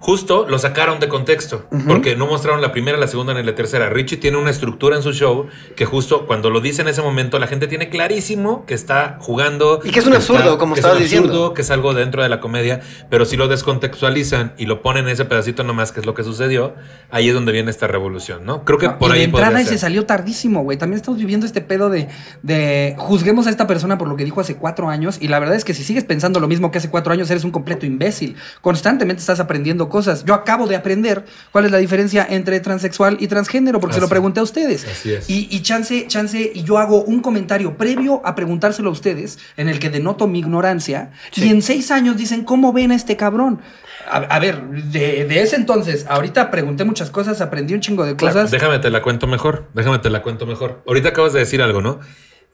Justo 0.05 0.45
lo 0.47 0.59
sacaron 0.59 0.99
de 0.99 1.07
contexto, 1.07 1.65
porque 1.87 2.15
no 2.15 2.27
mostraron 2.27 2.61
la 2.61 2.71
primera, 2.71 2.95
la 2.95 3.07
segunda 3.07 3.33
ni 3.33 3.41
la 3.41 3.55
tercera. 3.55 3.89
Richie 3.89 4.17
tiene 4.17 4.37
una 4.37 4.51
estructura 4.51 4.95
en 4.95 5.01
su 5.01 5.13
show 5.13 5.47
que 5.75 5.85
justo 5.85 6.27
cuando 6.27 6.51
lo 6.51 6.61
dice 6.61 6.83
en 6.83 6.87
ese 6.89 7.01
momento 7.01 7.39
la 7.39 7.47
gente 7.47 7.65
tiene 7.65 7.89
clarísimo 7.89 8.67
que 8.67 8.75
está 8.75 9.17
jugando. 9.19 9.79
Y 9.83 9.89
que 9.89 9.97
es 10.01 10.05
un 10.05 10.13
está- 10.13 10.33
absurdo, 10.33 10.59
como 10.59 10.75
que 10.75 10.81
estabas 10.81 11.01
es 11.01 11.11
un 11.11 11.17
absurdo, 11.17 11.23
diciendo. 11.31 11.53
que 11.55 11.61
es 11.63 11.71
algo 11.71 11.95
dentro 11.95 12.21
de 12.21 12.29
la 12.29 12.39
comedia, 12.39 12.81
pero 13.09 13.25
si 13.25 13.35
lo 13.35 13.47
descontextualizan 13.47 14.53
y 14.59 14.67
lo 14.67 14.83
ponen 14.83 15.05
en 15.05 15.13
ese 15.13 15.25
pedacito 15.25 15.63
nomás, 15.63 15.91
que 15.91 16.01
es 16.01 16.05
lo 16.05 16.13
que 16.13 16.23
sucedió, 16.23 16.75
ahí 17.09 17.29
es 17.29 17.33
donde 17.33 17.51
viene 17.51 17.71
esta 17.71 17.87
revolución, 17.87 18.45
¿no? 18.45 18.63
Creo 18.63 18.77
que 18.77 18.85
No, 18.85 18.99
por 18.99 19.09
y 19.09 19.13
ahí 19.13 19.19
de 19.21 19.25
entrada 19.25 19.59
ese 19.59 19.71
ser. 19.71 19.79
salió 19.79 20.05
tardísimo, 20.05 20.61
güey. 20.61 20.77
También 20.77 20.97
estamos 20.97 21.19
viviendo 21.19 21.47
este 21.47 21.61
pedo 21.61 21.89
de, 21.89 22.09
de 22.43 22.93
juzguemos 22.99 23.47
a 23.47 23.49
esta 23.49 23.65
persona 23.65 23.97
por 23.97 24.07
lo 24.07 24.15
que 24.17 24.23
dijo 24.23 24.39
hace 24.39 24.55
cuatro 24.55 24.87
años. 24.87 25.17
Y 25.19 25.29
la 25.29 25.39
verdad 25.39 25.55
es 25.55 25.65
que 25.65 25.73
si 25.73 25.83
sigues 25.83 26.03
pensando 26.03 26.39
lo 26.39 26.47
mismo 26.47 26.69
que 26.69 26.77
hace 26.77 26.91
cuatro 26.91 27.11
años, 27.11 27.31
eres 27.31 27.43
un 27.43 27.49
completo 27.49 27.87
imbécil. 27.87 28.35
Constantemente 28.61 29.21
estás 29.21 29.39
aprendiendo 29.39 29.89
cosas. 29.89 29.94
Yo 30.25 30.33
acabo 30.33 30.67
de 30.67 30.75
aprender 30.75 31.25
cuál 31.51 31.65
es 31.65 31.71
la 31.71 31.77
diferencia 31.77 32.25
entre 32.29 32.59
transexual 32.59 33.17
y 33.19 33.27
transgénero, 33.27 33.79
porque 33.79 33.95
se 33.95 34.01
lo 34.01 34.09
pregunté 34.09 34.39
a 34.39 34.43
ustedes. 34.43 34.85
así 34.85 35.13
es. 35.13 35.29
Y, 35.29 35.47
y 35.49 35.61
chance, 35.61 36.05
chance, 36.07 36.51
y 36.53 36.63
yo 36.63 36.77
hago 36.77 37.03
un 37.03 37.21
comentario 37.21 37.77
previo 37.77 38.21
a 38.25 38.35
preguntárselo 38.35 38.89
a 38.89 38.91
ustedes, 38.91 39.37
en 39.57 39.69
el 39.69 39.79
que 39.79 39.89
denoto 39.89 40.27
mi 40.27 40.39
ignorancia. 40.39 41.11
Y 41.35 41.49
en 41.49 41.61
seis 41.61 41.91
años 41.91 42.17
dicen, 42.17 42.43
¿cómo 42.43 42.73
ven 42.73 42.91
a 42.91 42.95
este 42.95 43.15
cabrón? 43.15 43.61
A, 44.09 44.17
a 44.17 44.39
ver, 44.39 44.61
de, 44.69 45.25
de 45.25 45.41
ese 45.41 45.55
entonces, 45.55 46.05
ahorita 46.07 46.51
pregunté 46.51 46.83
muchas 46.83 47.09
cosas, 47.09 47.41
aprendí 47.41 47.73
un 47.73 47.79
chingo 47.79 48.05
de 48.05 48.15
Claro, 48.15 48.33
cosas. 48.35 48.51
déjame 48.51 48.77
te 48.79 48.89
la 48.91 49.01
cuento 49.01 49.25
mejor. 49.27 49.67
Déjame 49.73 49.97
te 49.99 50.09
la 50.11 50.21
cuento 50.21 50.45
mejor. 50.45 50.83
Ahorita 50.85 51.09
acabas 51.09 51.33
de 51.33 51.39
decir 51.39 51.61
algo, 51.61 51.81
¿no? 51.81 51.99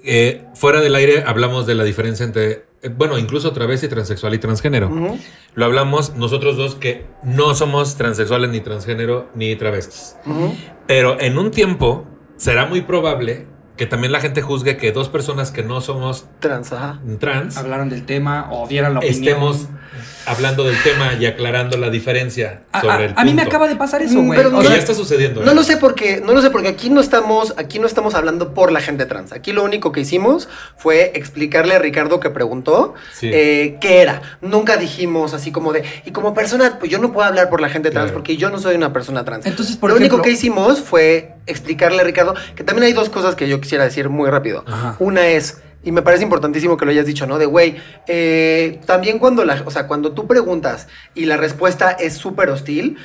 Eh, 0.03 0.45
fuera 0.55 0.81
del 0.81 0.95
aire 0.95 1.23
hablamos 1.25 1.67
de 1.67 1.75
la 1.75 1.83
diferencia 1.83 2.25
entre, 2.25 2.65
eh, 2.81 2.89
bueno, 2.95 3.17
incluso 3.17 3.51
travesti, 3.51 3.87
transexual 3.87 4.33
y 4.33 4.39
transgénero. 4.39 4.89
Lo 5.53 5.65
hablamos 5.65 6.15
nosotros 6.15 6.57
dos 6.57 6.75
que 6.75 7.05
no 7.23 7.53
somos 7.55 7.95
transexuales 7.95 8.49
ni 8.49 8.61
transgénero 8.61 9.29
ni 9.35 9.55
travestis. 9.55 10.15
Pero 10.87 11.19
en 11.19 11.37
un 11.37 11.51
tiempo 11.51 12.07
será 12.37 12.65
muy 12.65 12.81
probable 12.81 13.47
que 13.81 13.87
también 13.87 14.11
la 14.11 14.19
gente 14.19 14.43
juzgue 14.43 14.77
que 14.77 14.91
dos 14.91 15.09
personas 15.09 15.49
que 15.49 15.63
no 15.63 15.81
somos 15.81 16.25
Trans, 16.39 16.71
ajá. 16.71 16.99
trans 17.19 17.57
hablaron 17.57 17.89
del 17.89 18.05
tema 18.05 18.47
o 18.51 18.67
dieran 18.67 18.93
la 18.93 18.99
opinión. 18.99 19.19
estemos 19.23 19.65
hablando 20.27 20.63
del 20.63 20.77
tema 20.83 21.13
y 21.19 21.25
aclarando 21.25 21.77
la 21.79 21.89
diferencia 21.89 22.61
A, 22.71 22.81
sobre 22.81 22.93
a- 22.93 23.05
el 23.07 23.13
a 23.17 23.23
mí 23.25 23.33
me 23.33 23.41
punto. 23.41 23.49
acaba 23.49 23.67
de 23.67 23.75
pasar 23.75 24.03
eso, 24.03 24.19
Mm, 24.21 24.27
güey. 24.27 24.37
pero 24.37 24.49
O 24.49 24.61
no- 24.61 24.69
ya 24.69 24.75
está 24.75 24.93
sucediendo. 24.93 25.41
No 25.43 25.51
¿eh? 25.51 25.55
lo 25.55 25.63
sé 25.63 25.77
porque, 25.77 26.21
no 26.23 26.33
lo 26.33 26.43
sé 26.43 26.51
porque 26.51 26.67
aquí 26.67 26.91
no 26.91 27.01
estamos, 27.01 27.55
aquí 27.57 27.79
no 27.79 27.87
estamos 27.87 28.13
hablando 28.13 28.53
por 28.53 28.71
la 28.71 28.81
gente 28.81 29.07
trans. 29.07 29.31
Aquí 29.33 29.51
lo 29.51 29.63
único 29.63 29.91
que 29.91 30.01
hicimos 30.01 30.47
fue 30.77 31.11
explicarle 31.15 31.73
a 31.73 31.79
Ricardo 31.79 32.19
que 32.19 32.29
preguntó 32.29 32.93
Sí. 33.13 33.31
eh, 33.33 33.77
qué 33.81 34.01
era. 34.03 34.21
Nunca 34.41 34.77
dijimos 34.77 35.33
así 35.33 35.51
como 35.51 35.73
de, 35.73 35.83
y 36.05 36.11
como 36.11 36.35
persona, 36.35 36.77
pues 36.77 36.91
yo 36.91 36.99
no 36.99 37.11
puedo 37.11 37.27
hablar 37.27 37.49
por 37.49 37.59
la 37.59 37.69
gente 37.69 37.89
trans 37.89 38.05
Claro. 38.11 38.19
porque 38.19 38.37
yo 38.37 38.51
no 38.51 38.59
soy 38.59 38.75
una 38.75 38.93
persona 38.93 39.25
trans. 39.25 39.47
Entonces, 39.47 39.75
por 39.75 39.89
lo 39.89 39.95
único 39.95 40.21
que 40.21 40.29
hicimos 40.29 40.81
fue 40.81 41.33
explicarle 41.47 41.99
a 42.01 42.03
Ricardo 42.03 42.35
que 42.55 42.63
también 42.63 42.85
hay 42.85 42.93
dos 42.93 43.09
cosas 43.09 43.33
que 43.35 43.49
yo 43.49 43.59
quisiera 43.59 43.70
decir 43.79 44.10
muy 44.10 44.29
rápido. 44.29 44.63
Ajá. 44.67 44.95
Una 44.99 45.27
es, 45.27 45.62
y 45.84 45.91
me 45.91 46.01
parece 46.01 46.23
importantísimo 46.23 46.77
que 46.77 46.86
lo 46.86 46.91
hayas 46.91 47.05
dicho, 47.05 47.25
¿no? 47.25 47.38
De, 47.38 47.45
güey, 47.45 47.77
eh, 48.07 48.79
también 48.86 49.19
cuando 49.19 49.43
la, 49.45 49.62
o 49.65 49.71
sea, 49.71 49.88
cuando 49.88 50.12
tú 50.12 50.27
preguntas 50.27 50.88
y 51.15 51.25
la 51.25 51.38
respuesta 51.38 51.91
es 51.91 52.13
súper 52.13 52.49
hostil, 52.49 52.97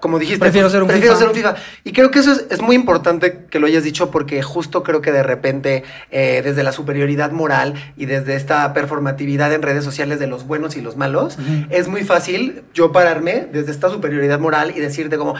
como 0.00 0.18
dijiste, 0.18 0.40
Prefiero 0.40 0.68
ser 0.68 0.82
un 0.82 0.88
prefiero 0.88 1.14
FIFA. 1.14 1.18
ser 1.18 1.28
un 1.30 1.34
FIFA. 1.34 1.54
Y 1.82 1.92
creo 1.92 2.10
que 2.10 2.18
eso 2.18 2.32
es, 2.32 2.44
es 2.50 2.60
muy 2.60 2.76
importante 2.76 3.46
que 3.48 3.58
lo 3.58 3.66
hayas 3.66 3.84
dicho 3.84 4.10
porque 4.10 4.42
justo 4.42 4.82
creo 4.82 5.00
que 5.00 5.12
de 5.12 5.22
repente 5.22 5.82
eh, 6.10 6.42
desde 6.44 6.62
la 6.62 6.72
superioridad 6.72 7.30
moral 7.30 7.72
y 7.96 8.04
desde 8.04 8.34
esta 8.34 8.70
performatividad 8.74 9.50
en 9.54 9.62
redes 9.62 9.82
sociales 9.82 10.18
de 10.18 10.26
los 10.26 10.46
buenos 10.46 10.76
y 10.76 10.82
los 10.82 10.98
malos, 10.98 11.38
es 11.70 11.88
muy 11.88 12.04
fácil 12.04 12.64
yo 12.74 12.92
pararme 12.92 13.48
desde 13.50 13.70
esta 13.70 13.88
superioridad 13.88 14.38
moral 14.38 14.74
y 14.76 14.80
decirte 14.80 15.16
como... 15.16 15.36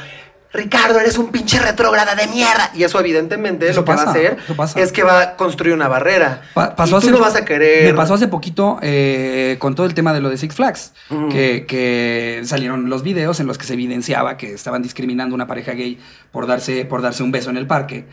Ricardo, 0.55 1.01
eres 1.01 1.19
un 1.19 1.31
pinche 1.33 1.59
retrógrada 1.59 2.15
de 2.15 2.27
mierda. 2.29 2.71
Y 2.75 2.85
eso 2.85 2.99
evidentemente 3.01 3.69
Eso 3.69 3.81
lo 3.81 3.85
que 3.85 3.93
va 3.95 4.03
a 4.03 4.11
hacer 4.11 4.39
pasa. 4.57 4.81
es 4.81 4.93
que 4.93 5.03
va 5.03 5.21
a 5.21 5.37
construir 5.37 5.75
una 5.75 5.89
barrera. 5.89 6.43
Pa- 6.55 6.75
y 6.87 6.91
tú 6.91 7.11
no 7.11 7.19
vas 7.19 7.35
a 7.35 7.45
querer... 7.45 7.85
Me 7.85 7.95
pasó 7.95 8.15
hace 8.15 8.29
poquito 8.29 8.79
eh, 8.81 9.57
con 9.59 9.75
todo 9.75 9.85
el 9.87 9.95
tema 9.95 10.13
de 10.15 10.21
lo 10.21 10.31
de 10.31 10.39
Six 10.39 10.55
Flags, 10.55 10.93
Ujú. 11.11 11.29
que, 11.29 11.67
que 11.67 12.41
salieron 12.45 12.89
los 12.89 13.03
videos 13.03 13.41
en 13.41 13.47
los 13.49 13.59
que 13.59 13.67
se 13.67 13.73
evidenciaba 13.75 14.37
que 14.37 14.55
estaban 14.55 14.81
discriminando 14.83 15.35
a 15.35 15.37
una 15.37 15.47
pareja 15.49 15.73
gay 15.73 15.99
por 16.31 16.47
darse, 16.47 16.85
por 16.85 17.03
darse 17.03 17.23
un 17.25 17.33
beso 17.33 17.51
en 17.51 17.57
el 17.57 17.67
parque. 17.67 18.07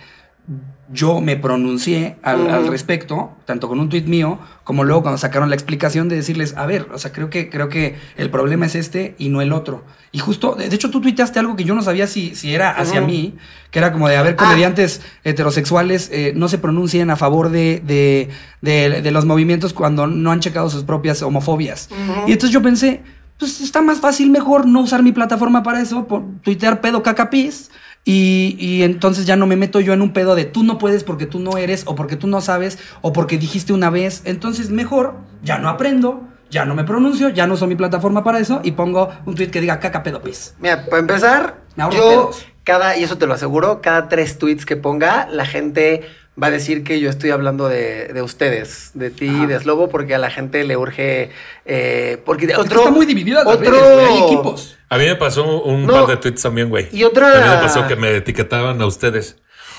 Yo 0.94 1.22
me 1.22 1.38
pronuncié 1.38 2.18
al, 2.22 2.68
respecto, 2.68 3.32
tanto 3.46 3.70
con 3.70 3.80
un 3.80 3.88
tuit 3.88 4.08
mío, 4.08 4.40
como 4.66 4.84
luego 4.84 5.04
cuando 5.04 5.18
sacaron 5.18 5.50
la 5.50 5.56
explicación 5.56 6.10
de 6.10 6.18
decirles, 6.18 6.54
a 6.58 6.66
ver, 6.66 6.88
o 6.94 6.98
sea, 6.98 7.14
creo 7.14 7.30
que, 7.30 7.50
creo 7.50 7.70
que 7.70 7.96
el 8.18 8.30
problema 8.30 8.66
es 8.66 8.76
este 8.76 9.16
y 9.18 9.30
no 9.30 9.42
el 9.42 9.54
otro. 9.54 9.86
Y 10.12 10.20
justo, 10.20 10.54
de 10.56 10.66
hecho, 10.66 10.90
tú 10.90 11.00
tuiteaste 11.00 11.40
algo 11.40 11.56
que 11.56 11.64
yo 11.64 11.76
no 11.76 11.82
sabía 11.82 12.08
si, 12.08 12.36
si 12.36 12.54
era 12.54 12.72
hacia 12.72 13.00
mí, 13.00 13.36
que 13.70 13.80
era 13.80 13.94
como 13.94 14.10
de, 14.10 14.18
a 14.18 14.22
ver, 14.22 14.34
Ah. 14.38 14.44
comediantes 14.44 15.02
heterosexuales 15.24 16.10
eh, 16.12 16.34
no 16.36 16.50
se 16.50 16.58
pronuncien 16.58 17.10
a 17.10 17.16
favor 17.16 17.50
de, 17.52 17.82
de, 17.86 18.30
de- 18.62 19.02
de 19.02 19.12
los 19.12 19.24
movimientos 19.26 19.72
cuando 19.74 20.08
no 20.08 20.32
han 20.32 20.42
checado 20.42 20.70
sus 20.70 20.84
propias 20.84 21.22
homofobias. 21.22 21.88
Y 22.28 22.34
entonces 22.34 22.52
yo 22.54 22.62
pensé, 22.62 23.02
pues 23.40 23.62
está 23.62 23.82
más 23.82 24.00
fácil, 24.02 24.30
mejor 24.30 24.66
no 24.68 24.82
usar 24.82 25.04
mi 25.04 25.14
plataforma 25.14 25.64
para 25.64 25.82
eso, 25.82 26.06
por 26.06 26.22
tuitear 26.42 26.82
pedo 26.82 27.02
cacapis. 27.02 27.72
Y, 28.04 28.56
y 28.60 28.82
entonces 28.84 29.26
ya 29.28 29.36
no 29.36 29.46
me 29.46 29.56
meto 29.56 29.80
yo 29.80 29.94
en 29.94 30.02
un 30.02 30.12
pedo 30.12 30.34
de 30.36 30.46
tú 30.46 30.64
no 30.64 30.78
puedes 30.80 31.04
porque 31.04 31.28
tú 31.28 31.40
no 31.40 31.58
eres, 31.58 31.84
o 31.86 31.96
porque 31.96 32.16
tú 32.16 32.28
no 32.28 32.42
sabes, 32.42 32.80
o 33.02 33.14
porque 33.14 33.38
dijiste 33.38 33.74
una 33.74 33.90
vez. 33.90 34.22
Entonces 34.26 34.70
mejor 34.72 35.16
ya 35.44 35.60
no 35.60 35.70
aprendo, 35.70 36.24
ya 36.50 36.66
no 36.66 36.74
me 36.76 36.84
pronuncio, 36.84 37.30
ya 37.30 37.46
no 37.48 37.54
uso 37.54 37.68
mi 37.68 37.76
plataforma 37.76 38.24
para 38.24 38.40
eso 38.40 38.60
y 38.64 38.72
pongo 38.72 39.10
un 39.26 39.36
tweet 39.36 39.50
que 39.52 39.62
diga 39.62 39.80
caca 39.80 40.02
pedo 40.04 40.22
pis. 40.22 40.56
Mira, 40.60 40.86
para 40.86 41.00
empezar, 41.00 41.62
Me 41.76 41.84
ahorro 41.84 41.98
yo 41.98 42.10
pedos. 42.10 42.46
cada, 42.64 42.98
y 42.98 43.04
eso 43.04 43.18
te 43.20 43.28
lo 43.28 43.36
aseguro, 43.36 43.82
cada 43.82 44.10
tres 44.10 44.38
tweets 44.40 44.66
que 44.66 44.78
ponga, 44.78 45.28
la 45.32 45.46
gente 45.46 46.02
va 46.42 46.48
a 46.48 46.52
decir 46.52 46.84
que 46.84 47.00
yo 47.00 47.10
estoy 47.10 47.30
hablando 47.30 47.68
de, 47.70 48.08
de 48.08 48.22
ustedes, 48.24 48.92
de 48.96 49.12
ti, 49.12 49.28
Ajá. 49.30 49.46
de 49.48 49.60
Slobo, 49.60 49.90
porque 49.90 50.16
a 50.16 50.18
la 50.18 50.32
gente 50.32 50.64
le 50.64 50.76
urge. 50.76 51.30
eh, 51.66 52.20
porque 52.26 52.46
Es 52.46 52.54
que 52.54 52.58
otro. 52.62 52.80
está 52.80 52.92
muy 52.92 53.06
dividida 53.06 53.42
otro, 53.46 53.70
redes, 53.72 54.10
hay 54.10 54.24
equipos. 54.24 54.78
A 54.92 54.98
mí 54.98 55.06
me 55.06 55.16
pasó 55.16 55.62
un 55.64 55.86
No. 55.88 55.94
par 55.94 56.08
de 56.08 56.18
tweets 56.18 56.42
también, 56.44 56.70
güey. 56.70 56.90
Y 56.92 57.04
otra- 57.06 57.32
A 57.32 57.42
mí 57.42 57.50
me 57.56 57.62
pasó 57.62 57.88
que 57.88 57.96
me 57.96 58.16
etiquetaban 58.18 58.82
a 58.82 58.86
ustedes. 58.86 59.38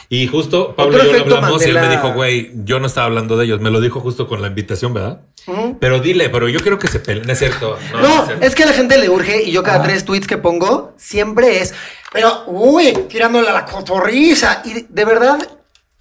Y 0.09 0.27
justo 0.27 0.75
Pablo 0.75 0.97
Otro 0.97 1.09
y 1.09 1.13
yo 1.21 1.25
lo 1.27 1.37
hablamos 1.37 1.65
y 1.67 1.71
él 1.71 1.75
me 1.81 1.89
dijo, 1.89 2.13
güey, 2.13 2.51
yo 2.65 2.81
no 2.81 2.87
estaba 2.87 3.07
hablando 3.07 3.37
de 3.37 3.45
ellos. 3.47 3.61
Me 3.61 3.71
lo 3.71 3.81
dijo 3.81 4.01
justo 4.01 4.27
con 4.27 4.43
la 4.43 4.49
invitación, 4.49 4.93
¿verdad? 4.93 5.21
Pero 5.81 6.01
dile, 6.01 6.29
pero 6.29 6.49
yo 6.49 6.61
quiero 6.61 6.79
que 6.79 6.89
se 6.89 6.99
peleen. 7.01 7.29
Es 7.31 7.39
cierto. 7.39 7.79
No, 7.93 8.01
No, 8.01 8.09
es 8.21 8.25
cierto. 8.27 8.47
es 8.47 8.55
que 8.55 8.63
a 8.63 8.67
la 8.67 8.73
gente 8.73 8.99
le 8.99 9.09
urge 9.09 9.43
y 9.43 9.53
yo 9.53 9.63
cada 9.63 9.83
tres 9.83 10.05
tweets 10.05 10.27
que 10.27 10.39
pongo 10.39 10.93
siempre 10.99 11.61
es, 11.63 11.73
pero, 12.13 12.45
uy, 12.47 12.93
tirándole 13.09 13.49
a 13.49 13.53
la 13.53 13.65
cotorriza. 13.65 14.63
Y 14.65 14.87
de 14.89 15.05
verdad, 15.05 15.39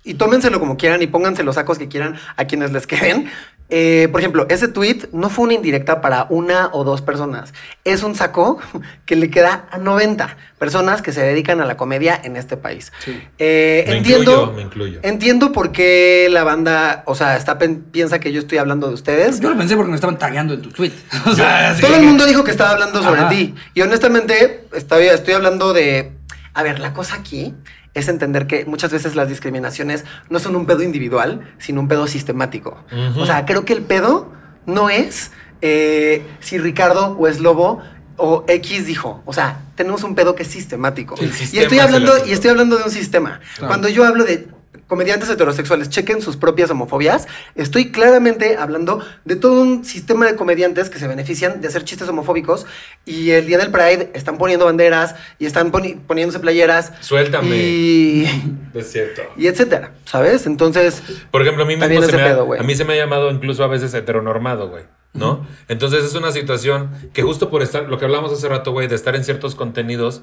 y 0.04 0.13
tómenselo 0.15 0.60
como 0.60 0.78
quieran 0.78 1.02
y 1.02 1.08
pónganse 1.08 1.43
los 1.43 1.56
sacos 1.56 1.78
que 1.78 1.88
quieran 1.88 2.17
a 2.38 2.45
quienes 2.45 2.71
les 2.71 2.88
queden. 2.88 3.30
Eh, 3.73 4.10
por 4.12 4.19
ejemplo, 4.19 4.45
ese 4.49 4.67
tweet 4.67 5.07
no 5.13 5.29
fue 5.29 5.45
una 5.45 5.53
indirecta 5.53 6.01
para 6.01 6.27
una 6.29 6.69
o 6.73 6.84
dos 6.84 7.01
personas. 7.01 7.53
Es 7.86 8.03
un 8.03 8.15
saco 8.15 8.60
que 9.05 9.15
le 9.15 9.29
queda 9.29 9.65
a 9.71 9.77
90 9.77 10.36
personas 10.60 11.01
que 11.01 11.13
se 11.13 11.21
dedican 11.21 11.62
a 11.62 11.65
la 11.65 11.77
comedia 11.77 12.19
en 12.21 12.36
este 12.36 12.57
país. 12.57 12.91
Sí. 12.99 13.17
Eh, 13.39 13.86
Me 13.88 13.97
entiendo, 13.99 14.31
incluyo, 14.34 14.51
me 14.53 14.62
incluyo. 14.62 14.99
entiendo 15.03 15.53
por 15.53 15.71
qué 15.71 16.27
la 16.29 16.43
banda, 16.43 17.03
o 17.05 17.15
sea, 17.15 17.38
está 17.38 17.57
piensa 17.57 18.19
que 18.19 18.34
yo 18.34 18.41
estoy 18.41 18.57
hablando 18.57 18.89
de 18.89 18.93
ustedes. 18.93 19.39
Yo 19.39 19.49
lo 19.49 19.57
pensé 19.57 19.77
porque 19.77 19.89
me 19.89 19.95
estaban 19.95 20.17
tagueando 20.17 20.53
en 20.53 20.62
tu 20.62 20.69
tweet. 20.69 20.91
O 21.25 21.34
sea, 21.34 21.69
así 21.71 21.81
Todo 21.81 21.95
el 21.95 22.03
mundo 22.03 22.25
dijo 22.25 22.43
que 22.43 22.51
estaba 22.51 22.71
hablando 22.71 23.01
sobre 23.01 23.21
Ajá. 23.21 23.29
ti. 23.29 23.55
Y 23.73 23.81
honestamente, 23.81 24.65
estoy, 24.73 25.05
estoy 25.05 25.34
hablando 25.34 25.71
de. 25.71 26.12
A 26.53 26.63
ver, 26.63 26.79
la 26.79 26.93
cosa 26.93 27.15
aquí 27.15 27.53
es 27.93 28.08
entender 28.08 28.47
que 28.47 28.65
muchas 28.65 28.91
veces 28.91 29.15
las 29.15 29.27
discriminaciones 29.27 30.06
no 30.30 30.39
son 30.39 30.56
un 30.56 30.65
pedo 30.65 30.82
individual, 30.84 31.41
sino 31.58 31.82
un 31.82 31.88
pedo 31.88 32.08
sistemático. 32.08 32.77
O 33.17 33.25
sea, 33.25 33.45
creo 33.45 33.65
que 33.65 33.73
el 33.73 33.82
pedo 33.82 34.32
no 34.65 34.89
es 34.89 35.32
eh, 35.62 36.23
si 36.39 36.58
Ricardo 36.58 37.17
o 37.19 37.27
es 37.27 37.39
Lobo 37.39 37.82
o 38.17 38.45
X 38.47 38.86
dijo. 38.86 39.21
O 39.25 39.34
sea, 39.34 39.62
tenemos 39.75 40.04
un 40.04 40.15
pedo 40.15 40.36
que 40.36 40.43
es 40.43 40.49
sistemático. 40.49 41.15
Y 41.51 41.60
estoy 41.60 41.80
hablando, 41.80 42.13
y 42.25 42.32
estoy 42.32 42.51
hablando 42.51 42.77
de 42.77 42.84
un 42.84 42.91
sistema. 42.91 43.39
Claro. 43.56 43.67
Cuando 43.67 43.89
yo 43.89 44.06
hablo 44.06 44.23
de 44.23 44.47
comediantes 44.91 45.30
heterosexuales 45.30 45.88
chequen 45.89 46.21
sus 46.21 46.36
propias 46.36 46.69
homofobias, 46.69 47.25
estoy 47.56 47.91
claramente 47.93 48.58
hablando 48.58 49.01
de 49.23 49.38
todo 49.38 49.62
un 49.62 49.86
sistema 49.86 50.25
de 50.25 50.36
comediantes 50.36 50.89
que 50.89 50.99
se 50.99 51.08
benefician 51.08 51.62
de 51.62 51.69
hacer 51.69 51.86
chistes 51.86 52.10
homofóbicos 52.10 52.65
y 53.06 53.30
el 53.32 53.47
día 53.47 53.58
del 53.58 53.71
Pride 53.71 54.12
están 54.15 54.38
poniendo 54.38 54.65
banderas 54.65 55.15
y 55.39 55.45
están 55.45 55.71
poni- 55.71 55.97
poniéndose 56.06 56.39
playeras. 56.41 56.91
Suéltame. 56.99 57.56
Y, 57.56 58.25
Es 58.73 58.91
cierto. 58.91 59.21
y 59.38 59.47
etcétera, 59.47 59.93
¿sabes? 60.04 60.45
Entonces, 60.45 61.01
Por 61.32 61.41
ejemplo, 61.41 61.63
a 61.63 61.67
mí, 61.67 61.77
mismo 61.77 62.01
se 62.04 62.17
me 62.17 62.21
ha- 62.21 62.25
pedo, 62.25 62.43
güey. 62.45 62.60
a 62.60 62.63
mí 62.63 62.75
se 62.75 62.84
me 62.84 62.91
ha 62.91 62.97
llamado 62.97 63.32
incluso 63.32 63.63
a 63.63 63.67
veces 63.67 63.93
heteronormado, 63.93 64.67
güey. 64.69 64.84
¿No? 65.13 65.45
Entonces 65.69 66.04
es 66.06 66.15
una 66.15 66.32
situación 66.34 66.89
que 67.13 67.21
justo 67.21 67.49
por 67.49 67.62
estar, 67.62 67.84
lo 67.89 67.97
que 67.97 68.06
hablamos 68.06 68.32
hace 68.34 68.47
rato, 68.49 68.71
güey, 68.73 68.88
de 68.88 68.95
estar 68.95 69.13
en 69.15 69.23
ciertos 69.25 69.56
contenidos 69.56 70.21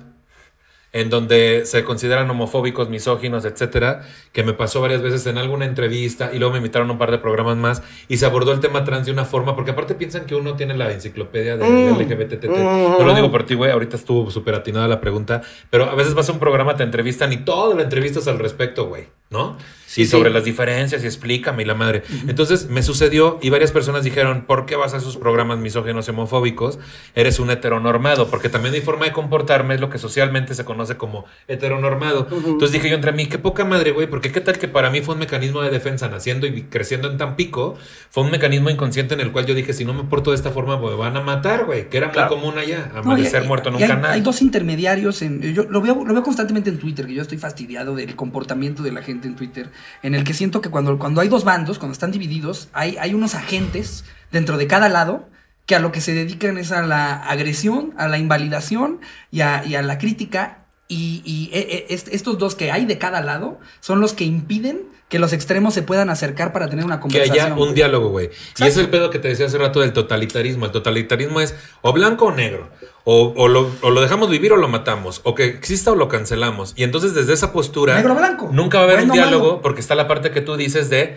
en 0.92 1.10
donde 1.10 1.62
se 1.66 1.84
consideran 1.84 2.30
homofóbicos, 2.30 2.88
misóginos, 2.88 3.44
etcétera, 3.44 4.02
que 4.32 4.42
me 4.42 4.54
pasó 4.54 4.80
varias 4.80 5.02
veces 5.02 5.26
en 5.26 5.36
alguna 5.36 5.64
entrevista 5.66 6.30
y 6.32 6.38
luego 6.38 6.52
me 6.52 6.58
invitaron 6.58 6.88
a 6.88 6.92
un 6.92 6.98
par 6.98 7.10
de 7.10 7.18
programas 7.18 7.56
más 7.56 7.82
y 8.08 8.16
se 8.16 8.26
abordó 8.26 8.52
el 8.52 8.60
tema 8.60 8.84
trans 8.84 9.06
de 9.06 9.12
una 9.12 9.24
forma, 9.24 9.54
porque 9.54 9.72
aparte 9.72 9.94
piensan 9.94 10.24
que 10.24 10.34
uno 10.34 10.54
tiene 10.56 10.76
la 10.76 10.90
enciclopedia 10.92 11.56
de, 11.56 11.64
de 11.70 11.92
Mm. 11.92 12.00
LGBTT. 12.00 12.44
Mm. 12.48 12.98
No 12.98 13.04
lo 13.04 13.14
digo 13.14 13.30
por 13.30 13.44
ti, 13.44 13.54
güey, 13.54 13.70
ahorita 13.70 13.96
estuvo 13.96 14.30
súper 14.30 14.54
atinada 14.54 14.88
la 14.88 15.00
pregunta, 15.00 15.42
pero 15.70 15.84
a 15.84 15.94
veces 15.94 16.14
vas 16.14 16.28
a 16.28 16.32
un 16.32 16.38
programa, 16.38 16.76
te 16.76 16.82
entrevistan 16.84 17.32
y 17.32 17.38
toda 17.38 17.74
la 17.74 17.82
entrevista 17.82 18.18
es 18.20 18.28
al 18.28 18.38
respecto, 18.38 18.86
güey, 18.86 19.08
¿no? 19.30 19.56
Sí, 19.86 20.02
y 20.02 20.06
sobre 20.06 20.28
sí. 20.28 20.34
las 20.34 20.44
diferencias 20.44 21.02
y 21.02 21.06
explícame 21.06 21.62
y 21.62 21.66
la 21.66 21.74
madre. 21.74 22.02
Entonces 22.26 22.68
me 22.68 22.82
sucedió 22.82 23.38
y 23.40 23.48
varias 23.48 23.72
personas 23.72 24.04
dijeron, 24.04 24.44
¿por 24.46 24.66
qué 24.66 24.76
vas 24.76 24.92
a 24.92 24.98
esos 24.98 25.16
programas 25.16 25.58
misóginos 25.58 26.06
y 26.06 26.10
homofóbicos? 26.10 26.78
Eres 27.14 27.40
un 27.40 27.48
heteronormado, 27.50 28.28
porque 28.28 28.50
también 28.50 28.74
mi 28.74 28.82
forma 28.82 29.06
de 29.06 29.12
comportarme 29.12 29.74
es 29.76 29.80
lo 29.80 29.88
que 29.88 29.96
socialmente 29.96 30.54
se 30.54 30.66
conoce 30.66 30.98
como 30.98 31.24
heteronormado. 31.46 32.28
Entonces 32.30 32.72
dije 32.72 32.90
yo 32.90 32.96
entre 32.96 33.12
mí, 33.12 33.26
qué 33.26 33.38
poca 33.38 33.64
madre, 33.64 33.92
güey, 33.92 34.06
porque 34.08 34.30
qué 34.30 34.42
tal 34.42 34.58
que 34.58 34.68
para 34.68 34.90
mí 34.90 35.00
fue 35.00 35.14
un 35.14 35.20
mecanismo 35.20 35.62
de 35.62 35.70
defensa 35.70 36.08
naciendo 36.08 36.46
y 36.46 36.64
creciendo 36.64 37.10
en 37.10 37.16
Tampico, 37.16 37.76
fue 38.10 38.24
un 38.24 38.30
mecanismo 38.30 38.68
inconsciente 38.68 39.14
en 39.14 39.20
el 39.20 39.32
cual 39.32 39.46
yo 39.46 39.54
dije, 39.54 39.72
si 39.72 39.86
no 39.86 39.94
me 39.94 40.04
porto 40.04 40.30
de 40.30 40.36
esta 40.36 40.50
forma, 40.50 40.78
me 40.78 40.94
van 40.96 41.16
a 41.16 41.22
matar, 41.22 41.64
güey, 41.64 41.88
que 41.88 41.96
era 41.96 42.10
Claro. 42.10 42.36
muy 42.36 42.38
común 42.44 42.58
allá, 42.58 42.90
No, 42.92 43.00
amanecer 43.00 43.42
y- 43.42 43.46
muerto 43.46 43.70
en 43.70 43.76
un 43.76 43.82
hay, 43.82 43.88
canal. 43.88 44.10
hay 44.10 44.20
dos 44.20 44.42
intermediarios 44.42 45.22
en 45.22 45.40
yo 45.54 45.64
lo 45.64 45.80
veo 45.80 46.04
lo 46.04 46.12
veo 46.12 46.22
constantemente 46.22 46.68
en 46.68 46.78
Twitter 46.78 47.06
que 47.06 47.14
yo 47.14 47.22
estoy 47.22 47.38
fastidiado 47.38 47.94
del 47.96 48.14
comportamiento 48.16 48.82
de 48.82 48.92
la 48.92 49.02
gente 49.02 49.17
en 49.26 49.36
Twitter 49.36 49.72
en 50.02 50.14
el 50.14 50.24
que 50.24 50.34
siento 50.34 50.60
que 50.60 50.70
cuando, 50.70 50.98
cuando 50.98 51.20
hay 51.20 51.28
dos 51.28 51.44
bandos 51.44 51.78
cuando 51.78 51.92
están 51.92 52.12
divididos 52.12 52.68
hay, 52.72 52.96
hay 52.98 53.14
unos 53.14 53.34
agentes 53.34 54.04
dentro 54.30 54.56
de 54.56 54.66
cada 54.66 54.88
lado 54.88 55.28
que 55.66 55.74
a 55.74 55.80
lo 55.80 55.92
que 55.92 56.00
se 56.00 56.14
dedican 56.14 56.58
es 56.58 56.70
a 56.70 56.82
la 56.82 57.16
agresión 57.16 57.94
a 57.96 58.08
la 58.08 58.18
invalidación 58.18 59.00
y 59.30 59.40
a, 59.40 59.64
y 59.64 59.74
a 59.74 59.82
la 59.82 59.98
crítica 59.98 60.67
y, 60.88 61.22
y, 61.24 61.50
eh, 61.52 61.86
est- 61.90 62.08
estos 62.08 62.38
dos 62.38 62.54
que 62.54 62.70
hay 62.72 62.86
de 62.86 62.98
cada 62.98 63.20
lado 63.20 63.58
son 63.80 64.00
los 64.00 64.14
que 64.14 64.24
impiden 64.24 64.82
que 65.08 65.18
los 65.18 65.32
extremos 65.32 65.72
se 65.74 65.82
puedan 65.82 66.10
acercar 66.10 66.52
para 66.52 66.68
tener 66.68 66.84
una 66.84 66.96
Que 66.96 67.00
conversación. 67.02 67.52
haya 67.52 67.54
un 67.54 67.74
diálogo, 67.74 68.08
güey. 68.10 68.26
Y 68.58 68.62
ese 68.62 68.68
es 68.68 68.76
el 68.76 68.88
pedo 68.90 69.08
que 69.08 69.18
te 69.18 69.28
decía 69.28 69.46
hace 69.46 69.56
rato 69.56 69.80
del 69.80 69.92
totalitarismo. 69.94 70.66
El 70.66 70.72
totalitarismo 70.72 71.40
es 71.40 71.54
o 71.80 71.92
blanco 71.94 72.26
o 72.26 72.32
negro. 72.32 72.68
O, 73.04 73.32
o 73.36 73.48
lo, 73.48 73.70
o 73.80 73.90
lo 73.90 74.02
dejamos 74.02 74.28
vivir 74.28 74.52
o 74.52 74.56
lo 74.58 74.68
matamos. 74.68 75.22
O 75.24 75.34
que 75.34 75.44
exista 75.46 75.92
o 75.92 75.94
lo 75.94 76.08
cancelamos. 76.08 76.74
Y 76.76 76.82
entonces 76.84 77.14
desde 77.14 77.32
esa 77.32 77.52
postura... 77.54 77.94
Negro 77.96 78.12
o 78.12 78.16
blanco. 78.16 78.50
Nunca 78.52 78.78
va 78.78 78.84
a 78.84 78.86
haber 78.86 79.00
un 79.00 79.08
Bueno 79.08 79.22
diálogo 79.22 79.46
malo. 79.46 79.62
porque 79.62 79.80
está 79.80 79.94
la 79.94 80.08
parte 80.08 80.30
que 80.30 80.42
tú 80.42 80.56
dices 80.56 80.90
de 80.90 81.16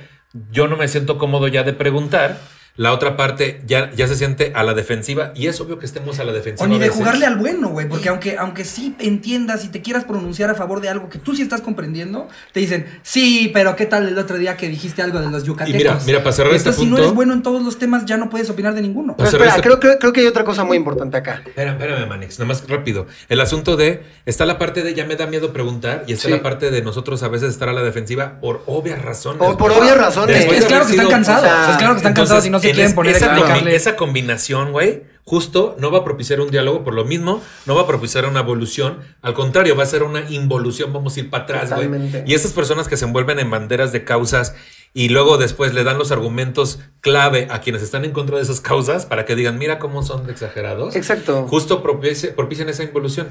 yo 0.52 0.68
no 0.70 0.78
me 0.78 0.88
siento 0.88 1.18
cómodo 1.18 1.50
ya 1.50 1.64
de 1.64 1.74
preguntar. 1.74 2.40
La 2.78 2.94
otra 2.94 3.18
parte 3.18 3.62
ya, 3.68 3.92
ya 3.92 4.08
se 4.08 4.16
siente 4.16 4.54
a 4.56 4.64
la 4.64 4.74
defensiva. 4.74 5.34
Y 5.36 5.48
es 5.48 5.60
obvio 5.60 5.78
que 5.78 5.86
estemos 5.86 6.20
a 6.20 6.24
la 6.24 6.32
defensiva. 6.32 6.66
O 6.66 6.68
ni 6.68 6.76
de 6.80 6.86
veces. 6.86 6.96
jugarle 6.96 7.26
al 7.26 7.36
bueno, 7.38 7.68
güey. 7.70 7.88
Porque 7.88 8.10
aunque, 8.10 8.38
aunque 8.38 8.64
sí 8.64 8.96
entiendas 9.00 9.66
y 9.66 9.68
te 9.68 9.82
quieras 9.82 10.06
pronunciar 10.06 10.50
a 10.50 10.56
favor 10.56 10.80
de 10.82 10.90
algo 10.90 11.10
que 11.10 11.20
tú 11.20 11.36
sí 11.36 11.42
estás 11.42 11.62
comprendiendo, 11.62 12.28
te 12.54 12.62
dicen, 12.62 12.86
sí, 13.04 13.52
pero 13.54 13.76
¿qué 13.76 13.86
tal 13.86 14.08
el 14.08 14.18
otro 14.18 14.38
día 14.38 14.56
que 14.58 14.70
dijiste 14.70 15.02
algo 15.02 15.20
de 15.20 15.30
los 15.30 15.44
yucatecos? 15.44 15.76
Y 15.76 15.78
mira, 15.84 16.00
mira, 16.06 16.20
para 16.24 16.32
cerrar 16.32 16.54
este 16.54 16.70
Entonces, 16.70 16.80
si 16.84 16.86
no 16.90 16.96
punto- 16.96 17.04
eres 17.04 17.14
bueno 17.16 17.34
en 17.34 17.44
todos 17.44 17.62
los 17.62 17.78
temas, 17.78 18.06
ya 18.06 18.16
no 18.18 18.30
puedes 18.30 18.50
opinar 18.50 18.74
de 18.74 18.82
ninguno. 18.82 19.16
Pero 19.18 19.30
espera, 19.30 19.50
este- 19.50 19.62
creo, 19.62 19.80
creo, 19.80 20.00
creo 20.00 20.14
que 20.14 20.22
hay 20.22 20.28
otra 20.28 20.44
cosa 20.46 20.64
muy 20.64 20.78
importante 20.78 21.18
acá. 21.18 21.42
Espera, 21.46 21.72
espérame, 21.74 22.08
Manix, 22.08 22.40
nada 22.40 22.48
más 22.48 22.68
rápido. 22.70 23.06
El 23.28 23.42
asunto 23.42 23.76
de, 23.76 24.02
está 24.26 24.46
la 24.46 24.58
parte 24.58 24.82
de 24.82 24.94
ya 24.94 25.06
me 25.06 25.18
da 25.18 25.28
miedo 25.28 25.52
preguntar 25.52 26.06
y 26.08 26.14
está 26.14 26.28
Sí. 26.30 26.32
la 26.34 26.42
parte 26.42 26.72
de 26.72 26.82
nosotros 26.82 27.22
a 27.24 27.28
veces 27.28 27.50
estar 27.50 27.68
a 27.70 27.74
la 27.74 27.82
defensiva 27.84 28.40
por 28.40 28.64
obvias 28.66 29.02
razones. 29.02 29.40
Por- 29.40 29.58
por 29.58 29.72
obvias 29.72 29.98
razones. 29.98 30.46
Es 30.46 30.62
de 30.62 30.66
claro 30.68 30.86
que 30.86 30.92
están 30.94 31.10
cansados. 31.10 31.44
o 31.44 31.46
sea, 31.46 31.72
es 31.72 31.78
claro 31.78 31.94
que 31.94 31.98
están 31.98 32.14
cansados 32.14 32.46
y 32.46 32.50
no 32.50 32.61
se 32.62 32.70
en 32.70 32.74
quieren 32.76 32.90
es- 32.90 32.96
poner 32.96 33.16
esa, 33.16 33.26
a 33.26 33.30
combi- 33.36 33.40
explicarle. 33.42 33.76
esa 33.76 33.96
combinación, 33.96 34.72
güey, 34.72 35.04
justo 35.24 35.76
no 35.80 35.92
va 35.92 36.00
a 36.00 36.04
propiciar 36.04 36.42
un 36.42 36.50
diálogo, 36.52 36.84
por 36.84 36.94
lo 36.94 37.06
mismo, 37.06 37.42
no 37.66 37.76
va 37.76 37.82
a 37.82 37.88
propiciar 37.88 38.26
una 38.26 38.40
evolución. 38.42 39.00
Al 39.22 39.34
contrario, 39.34 39.76
va 39.76 39.84
a 39.84 39.86
ser 39.86 40.04
una 40.04 40.30
involución, 40.30 40.92
vamos 40.94 41.16
a 41.16 41.20
ir 41.20 41.30
para 41.30 41.44
atrás, 41.44 41.74
güey. 41.76 41.90
Y 42.26 42.34
esas 42.34 42.52
personas 42.54 42.88
que 42.88 42.98
se 42.98 43.06
envuelven 43.06 43.40
en 43.40 43.50
banderas 43.52 43.92
de 43.92 44.04
causas 44.04 44.56
y 44.94 45.08
luego 45.10 45.38
después 45.38 45.74
le 45.74 45.84
dan 45.86 45.98
los 45.98 46.12
argumentos 46.12 46.80
clave 47.00 47.48
a 47.50 47.62
quienes 47.62 47.82
están 47.82 48.04
en 48.04 48.12
contra 48.12 48.38
de 48.38 48.44
esas 48.44 48.60
causas 48.62 49.06
para 49.06 49.24
que 49.26 49.36
digan, 49.36 49.58
mira 49.58 49.80
cómo 49.80 50.04
son 50.04 50.26
de 50.26 50.34
exagerados. 50.34 50.96
Exacto. 50.96 51.48
Justo 51.48 51.82
propicia- 51.82 52.36
propician 52.36 52.68
esa 52.68 52.84
involución. 52.84 53.28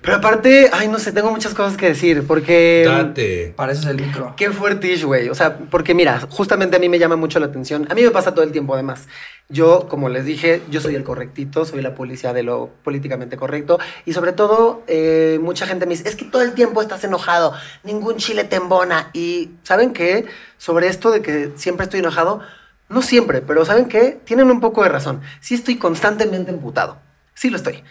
Pero 0.00 0.16
aparte, 0.16 0.70
ay, 0.72 0.86
no 0.88 0.98
sé, 0.98 1.12
tengo 1.12 1.30
muchas 1.30 1.54
cosas 1.54 1.76
que 1.76 1.86
decir, 1.86 2.24
porque... 2.26 2.84
Date. 2.86 3.52
Para 3.56 3.72
eso 3.72 3.82
es 3.82 3.88
el 3.88 4.00
micro. 4.00 4.34
Qué 4.36 4.50
fuertish, 4.50 5.04
güey. 5.04 5.28
O 5.28 5.34
sea, 5.34 5.58
porque 5.58 5.92
mira, 5.92 6.20
justamente 6.30 6.76
a 6.76 6.78
mí 6.78 6.88
me 6.88 7.00
llama 7.00 7.16
mucho 7.16 7.40
la 7.40 7.46
atención. 7.46 7.86
A 7.90 7.94
mí 7.94 8.02
me 8.02 8.10
pasa 8.10 8.32
todo 8.32 8.44
el 8.44 8.52
tiempo, 8.52 8.74
además. 8.74 9.08
Yo, 9.48 9.88
como 9.88 10.08
les 10.08 10.24
dije, 10.24 10.62
yo 10.70 10.80
soy 10.80 10.94
el 10.94 11.02
correctito, 11.02 11.64
soy 11.64 11.82
la 11.82 11.94
policía 11.94 12.32
de 12.32 12.44
lo 12.44 12.70
políticamente 12.84 13.36
correcto. 13.36 13.78
Y 14.04 14.12
sobre 14.12 14.32
todo, 14.32 14.82
eh, 14.86 15.40
mucha 15.42 15.66
gente 15.66 15.84
me 15.84 15.96
dice, 15.96 16.08
es 16.08 16.14
que 16.14 16.26
todo 16.26 16.42
el 16.42 16.52
tiempo 16.52 16.80
estás 16.80 17.02
enojado, 17.02 17.52
ningún 17.82 18.16
chile 18.18 18.44
te 18.44 18.56
embona. 18.56 19.10
Y 19.14 19.50
¿saben 19.64 19.92
qué? 19.92 20.26
Sobre 20.58 20.86
esto 20.86 21.10
de 21.10 21.22
que 21.22 21.52
siempre 21.56 21.84
estoy 21.84 22.00
enojado, 22.00 22.40
no 22.88 23.02
siempre, 23.02 23.40
pero 23.40 23.64
¿saben 23.64 23.86
qué? 23.86 24.20
Tienen 24.24 24.50
un 24.50 24.60
poco 24.60 24.82
de 24.84 24.90
razón. 24.90 25.22
Sí 25.40 25.54
estoy 25.54 25.76
constantemente 25.76 26.50
emputado. 26.50 26.98
Sí 27.34 27.50
lo 27.50 27.56
estoy. 27.56 27.82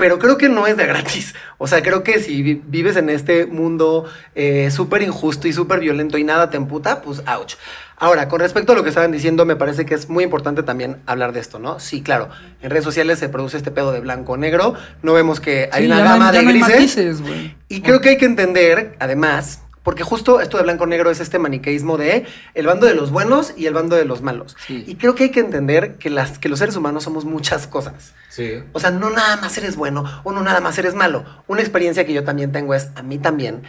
Pero 0.00 0.18
creo 0.18 0.36
que 0.38 0.48
no 0.48 0.66
es 0.66 0.76
de 0.76 0.86
gratis. 0.86 1.34
O 1.58 1.68
sea, 1.68 1.82
creo 1.82 2.02
que 2.02 2.18
si 2.18 2.42
vi- 2.42 2.60
vives 2.66 2.96
en 2.96 3.08
este 3.10 3.46
mundo 3.46 4.06
eh, 4.34 4.70
súper 4.72 5.02
injusto 5.02 5.46
y 5.46 5.52
súper 5.52 5.78
violento 5.78 6.18
y 6.18 6.24
nada 6.24 6.50
te 6.50 6.56
emputa, 6.56 7.02
pues 7.02 7.22
ouch. 7.28 7.54
Ahora, 8.02 8.28
con 8.28 8.40
respecto 8.40 8.72
a 8.72 8.74
lo 8.74 8.82
que 8.82 8.88
estaban 8.88 9.12
diciendo, 9.12 9.44
me 9.44 9.56
parece 9.56 9.84
que 9.84 9.94
es 9.94 10.08
muy 10.08 10.24
importante 10.24 10.62
también 10.62 10.96
hablar 11.04 11.32
de 11.34 11.40
esto, 11.40 11.58
¿no? 11.58 11.78
Sí, 11.80 12.00
claro. 12.00 12.30
En 12.62 12.70
redes 12.70 12.82
sociales 12.84 13.18
se 13.18 13.28
produce 13.28 13.58
este 13.58 13.70
pedo 13.70 13.92
de 13.92 14.00
blanco-negro. 14.00 14.72
No 15.02 15.12
vemos 15.12 15.38
que 15.38 15.68
hay 15.70 15.82
Sí, 15.82 15.86
una 15.92 15.98
no 15.98 16.04
gama 16.04 16.32
de 16.32 16.42
no 16.42 16.48
grises. 16.48 17.20
matices. 17.20 17.22
Y 17.68 17.82
creo 17.82 18.00
que 18.00 18.08
hay 18.08 18.16
que 18.16 18.24
entender, 18.24 18.96
además, 19.00 19.60
porque 19.90 20.04
justo 20.04 20.40
esto 20.40 20.56
de 20.56 20.62
blanco-negro 20.62 21.10
es 21.10 21.18
este 21.18 21.40
maniqueísmo 21.40 21.98
de 21.98 22.24
el 22.54 22.64
bando 22.64 22.86
de 22.86 22.94
los 22.94 23.10
buenos 23.10 23.54
y 23.56 23.66
el 23.66 23.74
bando 23.74 23.96
de 23.96 24.04
los 24.04 24.22
malos. 24.22 24.56
Sí. 24.64 24.84
Y 24.86 24.94
creo 24.94 25.16
que 25.16 25.24
hay 25.24 25.30
que 25.32 25.40
entender 25.40 25.96
que, 25.96 26.10
las, 26.10 26.38
que 26.38 26.48
los 26.48 26.60
seres 26.60 26.76
humanos 26.76 27.02
somos 27.02 27.24
muchas 27.24 27.66
cosas. 27.66 28.14
Sí. 28.28 28.62
O 28.72 28.78
sea, 28.78 28.92
no 28.92 29.10
nada 29.10 29.38
más 29.38 29.58
eres 29.58 29.74
bueno 29.74 30.04
o 30.22 30.30
no 30.30 30.44
nada 30.44 30.60
más 30.60 30.78
eres 30.78 30.94
malo. 30.94 31.24
Una 31.48 31.60
experiencia 31.60 32.06
que 32.06 32.12
yo 32.12 32.22
también 32.22 32.52
tengo 32.52 32.72
es, 32.72 32.90
a 32.94 33.02
mí 33.02 33.18
también, 33.18 33.64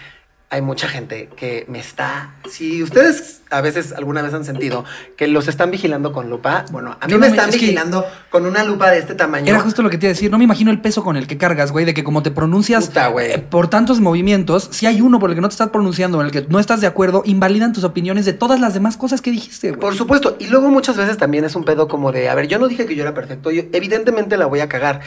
hay 0.52 0.62
mucha 0.62 0.90
gente 0.90 1.30
que 1.38 1.66
me 1.70 1.80
está... 1.80 2.36
Si 2.50 2.84
ustedes 2.84 3.40
a 3.50 3.62
veces 3.62 3.94
alguna 3.94 4.22
vez 4.22 4.34
han 4.34 4.44
sentido 4.44 4.84
que 5.16 5.28
los 5.28 5.48
están 5.48 5.72
vigilando 5.72 6.12
con 6.12 6.30
lupa, 6.30 6.66
bueno, 6.72 6.98
a 7.00 7.08
mí 7.08 7.14
me 7.16 7.28
están 7.28 7.48
es 7.48 7.56
vigilando 7.56 8.06
con 8.30 8.46
una 8.46 8.66
lupa 8.66 8.92
de 8.92 9.00
este 9.00 9.16
tamaño. 9.16 9.48
Era 9.48 9.62
justo 9.62 9.82
lo 9.82 9.90
que 9.90 9.98
te 9.98 10.08
iba 10.08 10.10
a 10.10 10.14
decir. 10.14 10.30
No 10.30 10.38
me 10.38 10.44
imagino 10.44 10.70
el 10.70 10.82
peso 10.82 11.06
con 11.06 11.16
el 11.16 11.26
que 11.26 11.38
cargas, 11.38 11.72
güey, 11.72 11.86
de 11.86 11.94
que 11.94 12.04
como 12.04 12.22
te 12.22 12.32
pronuncias 12.32 12.88
Puta, 12.88 13.08
güey. 13.08 13.32
eh, 13.32 13.38
por 13.38 13.70
tantos 13.70 14.02
movimientos, 14.02 14.68
si 14.72 14.88
hay 14.88 15.00
uno 15.00 15.20
por 15.20 15.30
el 15.30 15.38
que 15.38 15.42
no 15.42 15.48
te 15.48 15.54
estás 15.54 15.70
pronunciando, 15.70 16.20
en 16.20 16.26
el 16.26 16.34
que 16.34 16.46
no 16.50 16.60
estás 16.60 16.82
de 16.82 16.88
acuerdo, 16.88 17.24
invalidan 17.26 17.72
tus 17.72 17.86
opiniones 17.86 18.26
de 18.26 18.34
todas 18.34 18.60
las 18.60 18.74
demás 18.74 18.98
cosas 18.98 19.22
que 19.22 19.32
dijiste, 19.32 19.70
güey. 19.70 19.80
Por 19.80 19.96
supuesto. 19.96 20.36
Y 20.38 20.48
luego 20.48 20.68
muchas 20.68 20.98
veces 20.98 21.16
también 21.16 21.46
es 21.46 21.56
un 21.56 21.64
pedo 21.64 21.88
como 21.88 22.12
de, 22.12 22.28
a 22.28 22.36
ver, 22.36 22.50
yo 22.50 22.60
no 22.60 22.68
dije 22.68 22.86
que 22.86 22.96
yo 22.96 23.04
era 23.04 23.14
perfecto, 23.14 23.52
yo 23.52 23.64
evidentemente 23.72 24.36
la 24.36 24.48
voy 24.48 24.60
a 24.60 24.68
cagar. 24.68 25.00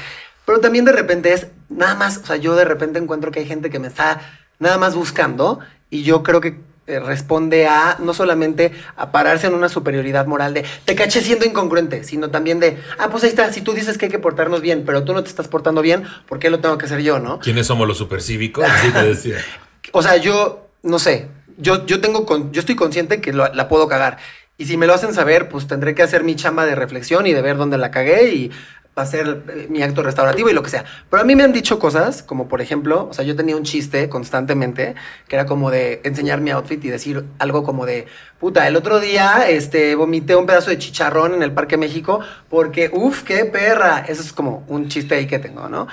Pero 0.47 0.61
también 0.61 0.87
de 0.87 0.93
repente 0.93 1.35
es 1.35 1.49
nada 1.69 1.95
más, 1.95 2.19
o 2.19 2.27
sea, 2.27 2.37
yo 2.37 2.55
de 2.55 2.65
repente 2.65 2.99
encuentro 2.99 3.31
que 3.31 3.41
hay 3.41 3.47
gente 3.47 3.69
que 3.71 3.79
me 3.79 3.89
está 3.89 4.21
nada 4.59 4.79
más 4.79 4.95
buscando 4.95 5.61
y 5.91 6.03
yo 6.03 6.23
creo 6.23 6.41
que 6.41 6.59
eh, 6.87 7.01
responde 7.01 7.67
a 7.67 7.97
no 7.99 8.13
solamente 8.13 8.73
a 8.97 9.11
pararse 9.11 9.47
en 9.47 9.55
una 9.55 9.69
superioridad 9.71 10.27
moral 10.27 10.53
de 10.53 10.65
te 10.85 10.95
caché 10.95 11.23
siendo 11.23 11.47
incongruente, 11.47 12.05
sino 12.05 12.29
también 12.31 12.61
de, 12.61 12.77
ah, 12.99 13.09
pues 13.11 13.25
ahí 13.25 13.31
está, 13.31 13.51
si 13.53 13.63
tú 13.63 13.73
dices 13.73 13.97
que 13.97 14.07
hay 14.07 14.11
que 14.11 14.19
portarnos 14.19 14.61
bien, 14.61 14.83
pero 14.85 15.03
tú 15.03 15.15
no 15.15 15.23
te 15.23 15.31
estás 15.31 15.49
portando 15.49 15.81
bien, 15.81 16.05
¿por 16.29 16.39
qué 16.39 16.51
lo 16.51 16.61
tengo 16.61 16.77
que 16.77 16.85
hacer 16.85 17.01
yo, 17.01 17.19
no? 17.19 17.39
¿Quiénes 17.41 17.67
somos 17.67 17.89
los 17.89 17.97
supercívicos? 17.99 18.65
Así 18.69 18.91
te 18.91 19.03
decía. 19.05 19.37
O 19.93 20.03
sea, 20.03 20.17
yo, 20.17 20.67
no 20.83 20.99
sé, 20.99 21.29
yo, 21.57 21.87
yo 21.87 22.01
tengo, 22.01 22.27
con- 22.27 22.51
yo 22.53 22.61
estoy 22.61 22.75
consciente 22.75 23.21
que 23.21 23.33
lo- 23.33 23.53
la 23.55 23.69
puedo 23.69 23.87
cagar. 23.87 24.19
Y 24.59 24.65
si 24.67 24.77
me 24.77 24.87
lo 24.87 24.95
hacen 24.95 25.15
saber, 25.15 25.49
pues 25.49 25.67
tendré 25.69 25.95
que 25.95 26.03
hacer 26.03 26.25
mi 26.25 26.35
chamba 26.37 26.65
de 26.67 26.75
reflexión 26.75 27.27
y 27.27 27.33
de 27.33 27.43
ver 27.43 27.57
dónde 27.57 27.79
la 27.79 27.91
cagué 27.91 28.33
y 28.35 28.51
va 28.97 29.03
a 29.03 29.07
ser 29.07 29.43
eh, 29.49 29.67
mi 29.71 29.83
acto 29.83 30.03
restaurativo 30.03 30.49
y 30.49 30.53
lo 30.53 30.63
que 30.63 30.71
sea. 30.71 30.85
Pero 31.11 31.21
a 31.23 31.25
mí 31.25 31.35
me 31.35 31.43
han 31.43 31.53
dicho 31.53 31.79
cosas, 31.81 32.23
como 32.23 32.47
por 32.47 32.61
ejemplo, 32.61 33.09
o 33.11 33.13
sea, 33.15 33.25
yo 33.25 33.35
tenía 33.35 33.57
un 33.57 33.65
chiste 33.65 34.09
constantemente, 34.09 34.95
que 35.27 35.35
era 35.37 35.47
como 35.47 35.71
de 35.71 36.01
enseñar 36.05 36.41
mi 36.41 36.51
outfit 36.53 36.85
y 36.85 36.91
decir 36.91 37.25
algo 37.39 37.65
como 37.65 37.87
de, 37.87 38.07
puta, 38.39 38.69
el 38.69 38.77
otro 38.77 39.01
día 39.01 39.49
este, 39.49 39.97
vomité 39.97 40.37
un 40.37 40.47
pedazo 40.47 40.71
de 40.71 40.79
chicharrón 40.79 41.35
en 41.35 41.43
el 41.43 41.51
Parque 41.53 41.77
México 41.77 42.21
porque, 42.49 42.89
uff, 42.93 43.23
qué 43.25 43.45
perra. 43.47 44.05
Eso 44.07 44.23
es 44.23 44.33
como 44.33 44.65
un 44.69 44.89
chiste 44.89 45.17
ahí 45.17 45.27
que 45.27 45.41
tengo, 45.41 45.69
¿no? 45.69 45.89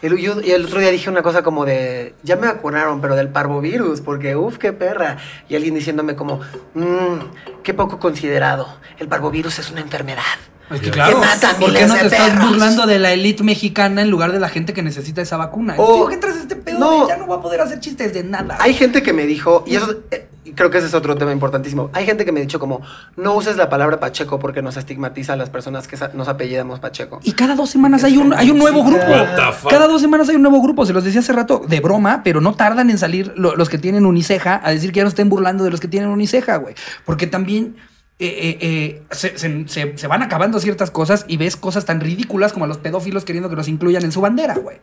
Y, 0.00 0.08
yo- 0.22 0.40
y 0.40 0.52
el 0.52 0.64
otro 0.64 0.80
día 0.80 0.90
dije 0.90 1.10
una 1.10 1.22
cosa 1.22 1.42
como 1.42 1.66
de, 1.66 2.14
ya 2.22 2.36
me 2.36 2.46
vacunaron, 2.46 3.00
pero 3.02 3.16
del 3.16 3.28
parvovirus, 3.28 4.00
porque, 4.00 4.34
uff, 4.34 4.56
qué 4.56 4.72
perra. 4.72 5.18
Y 5.48 5.56
alguien 5.56 5.74
diciéndome 5.74 6.16
como, 6.16 6.40
mmm, 6.74 7.18
qué 7.62 7.74
poco 7.74 7.98
considerado. 7.98 8.66
El 8.98 9.08
parvovirus 9.08 9.58
es 9.58 9.70
una 9.70 9.82
enfermedad. 9.82 10.22
Es 10.70 10.80
que 10.80 10.90
claro, 10.90 11.18
mata 11.18 11.54
¿por 11.60 11.72
qué 11.72 11.86
no 11.86 11.94
te 11.94 12.06
estás 12.06 12.30
perros? 12.30 12.48
burlando 12.48 12.86
de 12.86 12.98
la 12.98 13.12
élite 13.12 13.44
mexicana 13.44 14.02
en 14.02 14.10
lugar 14.10 14.32
de 14.32 14.40
la 14.40 14.48
gente 14.48 14.72
que 14.72 14.82
necesita 14.82 15.22
esa 15.22 15.36
vacuna? 15.36 15.74
O- 15.78 15.94
Digo, 15.94 16.08
¿qué 16.08 16.16
traes 16.16 16.36
este 16.38 16.56
pedo? 16.56 16.78
no. 16.80 17.02
de 17.02 17.08
ya 17.08 17.16
no 17.16 17.26
voy 17.26 17.38
a 17.38 17.40
poder 17.40 17.60
hacer 17.60 17.78
chistes 17.80 18.12
de 18.12 18.24
nada. 18.24 18.56
Hay 18.60 18.74
gente 18.74 19.02
que 19.02 19.12
me 19.12 19.26
dijo, 19.26 19.62
y 19.66 19.76
eso 19.76 19.94
eh, 20.10 20.28
y 20.44 20.52
creo 20.52 20.70
que 20.70 20.78
ese 20.78 20.86
es 20.88 20.94
otro 20.94 21.16
tema 21.16 21.32
importantísimo. 21.32 21.90
Hay 21.92 22.04
gente 22.06 22.24
que 22.24 22.30
me 22.32 22.38
ha 22.40 22.42
dicho 22.42 22.58
como, 22.60 22.80
no 23.16 23.34
uses 23.34 23.56
la 23.56 23.68
palabra 23.68 23.98
Pacheco 24.00 24.38
porque 24.38 24.62
nos 24.62 24.76
estigmatiza 24.76 25.32
a 25.32 25.36
las 25.36 25.50
personas 25.50 25.86
que 25.88 25.96
nos 26.14 26.28
apellidamos 26.28 26.78
Pacheco. 26.80 27.20
Y 27.24 27.32
cada 27.32 27.54
dos 27.56 27.70
semanas 27.70 28.02
hay 28.04 28.16
un, 28.16 28.32
hay 28.32 28.50
un 28.50 28.58
nuevo 28.58 28.82
grupo. 28.84 29.04
What 29.06 29.36
the 29.36 29.52
fuck? 29.52 29.70
Cada 29.70 29.86
dos 29.88 30.00
semanas 30.00 30.28
hay 30.28 30.36
un 30.36 30.42
nuevo 30.42 30.60
grupo. 30.62 30.84
Se 30.86 30.92
los 30.92 31.02
decía 31.04 31.20
hace 31.20 31.32
rato 31.32 31.62
de 31.66 31.80
broma, 31.80 32.22
pero 32.24 32.40
no 32.40 32.54
tardan 32.54 32.90
en 32.90 32.98
salir 32.98 33.32
lo- 33.36 33.54
los 33.56 33.68
que 33.68 33.78
tienen 33.78 34.04
uniceja 34.06 34.60
a 34.64 34.70
decir 34.70 34.92
que 34.92 34.98
ya 34.98 35.04
no 35.04 35.08
estén 35.10 35.28
burlando 35.28 35.64
de 35.64 35.70
los 35.70 35.80
que 35.80 35.88
tienen 35.88 36.10
uniceja, 36.10 36.56
güey. 36.56 36.74
Porque 37.04 37.26
también 37.26 37.76
eh, 38.18 38.26
eh, 38.28 38.58
eh, 38.60 39.02
se, 39.10 39.36
se- 39.38 39.68
se- 39.68 39.98
se 39.98 40.06
van 40.06 40.22
acabando 40.22 40.58
ciertas 40.60 40.90
cosas 40.90 41.24
y 41.28 41.36
ves 41.36 41.56
cosas 41.56 41.84
tan 41.84 42.00
ridículas 42.00 42.52
como 42.52 42.64
a 42.64 42.68
los 42.68 42.78
pedófilos 42.78 43.24
queriendo 43.24 43.50
que 43.50 43.56
los 43.56 43.68
incluyan 43.68 44.04
en 44.04 44.12
su 44.12 44.20
bandera, 44.20 44.54
güey. 44.54 44.78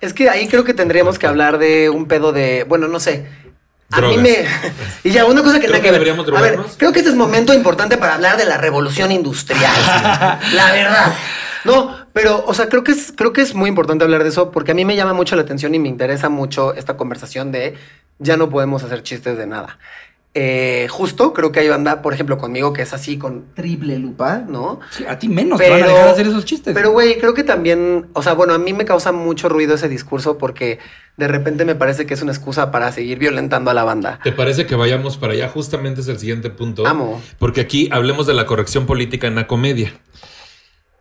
Es 0.00 0.14
que 0.14 0.30
ahí 0.30 0.48
creo 0.48 0.64
que 0.64 0.72
tendríamos 0.72 1.18
que 1.18 1.26
hablar 1.26 1.58
de 1.58 1.90
un 1.90 2.06
pedo 2.06 2.32
de, 2.32 2.64
bueno, 2.64 2.88
no 2.88 2.98
sé. 3.00 3.26
A 3.92 3.96
Drogas. 3.98 4.16
mí 4.18 4.22
me... 4.22 4.36
Y 5.04 5.10
ya, 5.10 5.24
una 5.26 5.42
cosa 5.42 5.58
que 5.60 5.66
Creo 5.66 5.76
que 5.76 5.82
que 5.82 5.90
ver. 5.90 6.00
deberíamos 6.00 6.26
A 6.28 6.30
ver, 6.40 6.52
drogarnos. 6.52 6.76
creo 6.78 6.92
que 6.92 7.00
este 7.00 7.10
es 7.10 7.16
momento 7.16 7.52
importante 7.52 7.98
para 7.98 8.14
hablar 8.14 8.36
de 8.38 8.46
la 8.46 8.56
revolución 8.56 9.10
industrial. 9.12 9.60
la 10.54 10.72
verdad. 10.72 11.12
No, 11.64 11.94
pero, 12.14 12.42
o 12.46 12.54
sea, 12.54 12.68
creo 12.70 12.82
que, 12.84 12.92
es, 12.92 13.12
creo 13.14 13.32
que 13.34 13.42
es 13.42 13.54
muy 13.54 13.68
importante 13.68 14.04
hablar 14.04 14.22
de 14.22 14.30
eso 14.30 14.50
porque 14.50 14.72
a 14.72 14.74
mí 14.74 14.84
me 14.86 14.96
llama 14.96 15.12
mucho 15.12 15.36
la 15.36 15.42
atención 15.42 15.74
y 15.74 15.78
me 15.78 15.88
interesa 15.88 16.28
mucho 16.30 16.72
esta 16.74 16.96
conversación 16.96 17.52
de 17.52 17.74
ya 18.18 18.36
no 18.38 18.48
podemos 18.48 18.82
hacer 18.84 19.02
chistes 19.02 19.36
de 19.36 19.46
nada. 19.46 19.78
Eh, 20.32 20.86
justo, 20.88 21.32
creo 21.32 21.50
que 21.50 21.58
hay 21.58 21.68
banda, 21.68 22.02
por 22.02 22.14
ejemplo, 22.14 22.38
conmigo 22.38 22.72
que 22.72 22.82
es 22.82 22.92
así 22.92 23.18
con 23.18 23.46
triple 23.52 23.98
lupa, 23.98 24.44
¿no? 24.46 24.78
Sí, 24.90 25.04
a 25.08 25.18
ti 25.18 25.28
menos 25.28 25.58
te 25.58 25.68
van 25.68 25.82
a 25.82 25.86
dejar 25.88 26.08
hacer 26.08 26.26
esos 26.28 26.44
chistes. 26.44 26.72
Pero, 26.72 26.92
güey, 26.92 27.18
creo 27.18 27.34
que 27.34 27.42
también, 27.42 28.06
o 28.12 28.22
sea, 28.22 28.34
bueno, 28.34 28.54
a 28.54 28.58
mí 28.58 28.72
me 28.72 28.84
causa 28.84 29.10
mucho 29.10 29.48
ruido 29.48 29.74
ese 29.74 29.88
discurso 29.88 30.38
porque 30.38 30.78
de 31.16 31.26
repente 31.26 31.64
me 31.64 31.74
parece 31.74 32.06
que 32.06 32.14
es 32.14 32.22
una 32.22 32.30
excusa 32.30 32.70
para 32.70 32.92
seguir 32.92 33.18
violentando 33.18 33.72
a 33.72 33.74
la 33.74 33.82
banda. 33.82 34.20
¿Te 34.22 34.30
parece 34.30 34.66
que 34.66 34.76
vayamos 34.76 35.16
para 35.16 35.32
allá? 35.32 35.48
Justamente 35.48 36.00
es 36.02 36.06
el 36.06 36.20
siguiente 36.20 36.48
punto. 36.50 36.86
Amo. 36.86 37.20
Porque 37.40 37.60
aquí 37.60 37.88
hablemos 37.90 38.28
de 38.28 38.34
la 38.34 38.46
corrección 38.46 38.86
política 38.86 39.26
en 39.26 39.34
la 39.34 39.48
comedia. 39.48 39.92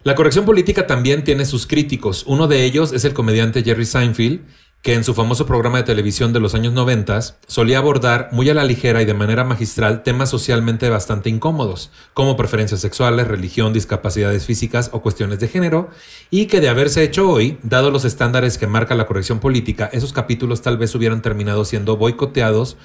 La 0.03 0.15
corrección 0.15 0.45
política 0.45 0.87
también 0.87 1.25
tiene 1.25 1.43
sus 1.43 1.67
críticos. 1.67 2.23
Uno 2.25 2.47
de 2.47 2.63
ellos 2.63 2.93
es 2.93 3.03
el 3.03 3.13
comediante 3.13 3.63
Jerry 3.63 3.85
Seinfeld, 3.85 4.45
que 4.81 4.93
en 4.93 5.03
su 5.03 5.13
famoso 5.13 5.45
programa 5.45 5.79
de 5.79 5.83
televisión 5.83 6.31
de 6.31 6.39
los 6.39 6.55
años 6.55 6.71
90 6.71 7.19
solía 7.47 7.79
abordar 7.79 8.29
muy 8.31 8.49
a 8.49 8.53
la 8.53 8.63
ligera 8.63 9.01
y 9.01 9.05
de 9.05 9.13
manera 9.13 9.43
magistral 9.43 10.03
temas 10.03 10.29
socialmente 10.29 10.89
bastante 10.89 11.29
incómodos, 11.29 11.91
como 12.13 12.37
preferencias 12.37 12.79
sexuales, 12.79 13.27
religión, 13.27 13.73
discapacidades 13.73 14.45
físicas 14.45 14.89
o 14.93 15.01
cuestiones 15.01 15.41
de 15.41 15.49
género, 15.49 15.89
y 16.29 16.45
que 16.45 16.61
de 16.61 16.69
haberse 16.69 17.03
hecho 17.03 17.29
hoy, 17.29 17.57
dado 17.61 17.91
los 17.91 18.05
estándares 18.05 18.57
que 18.57 18.67
marca 18.67 18.95
la 18.95 19.05
corrección 19.05 19.39
política, 19.41 19.89
esos 19.91 20.13
capítulos 20.13 20.61
tal 20.61 20.77
vez 20.77 20.95
hubieran 20.95 21.21
terminado 21.21 21.65
siendo 21.65 21.97
boicoteados 21.97 22.77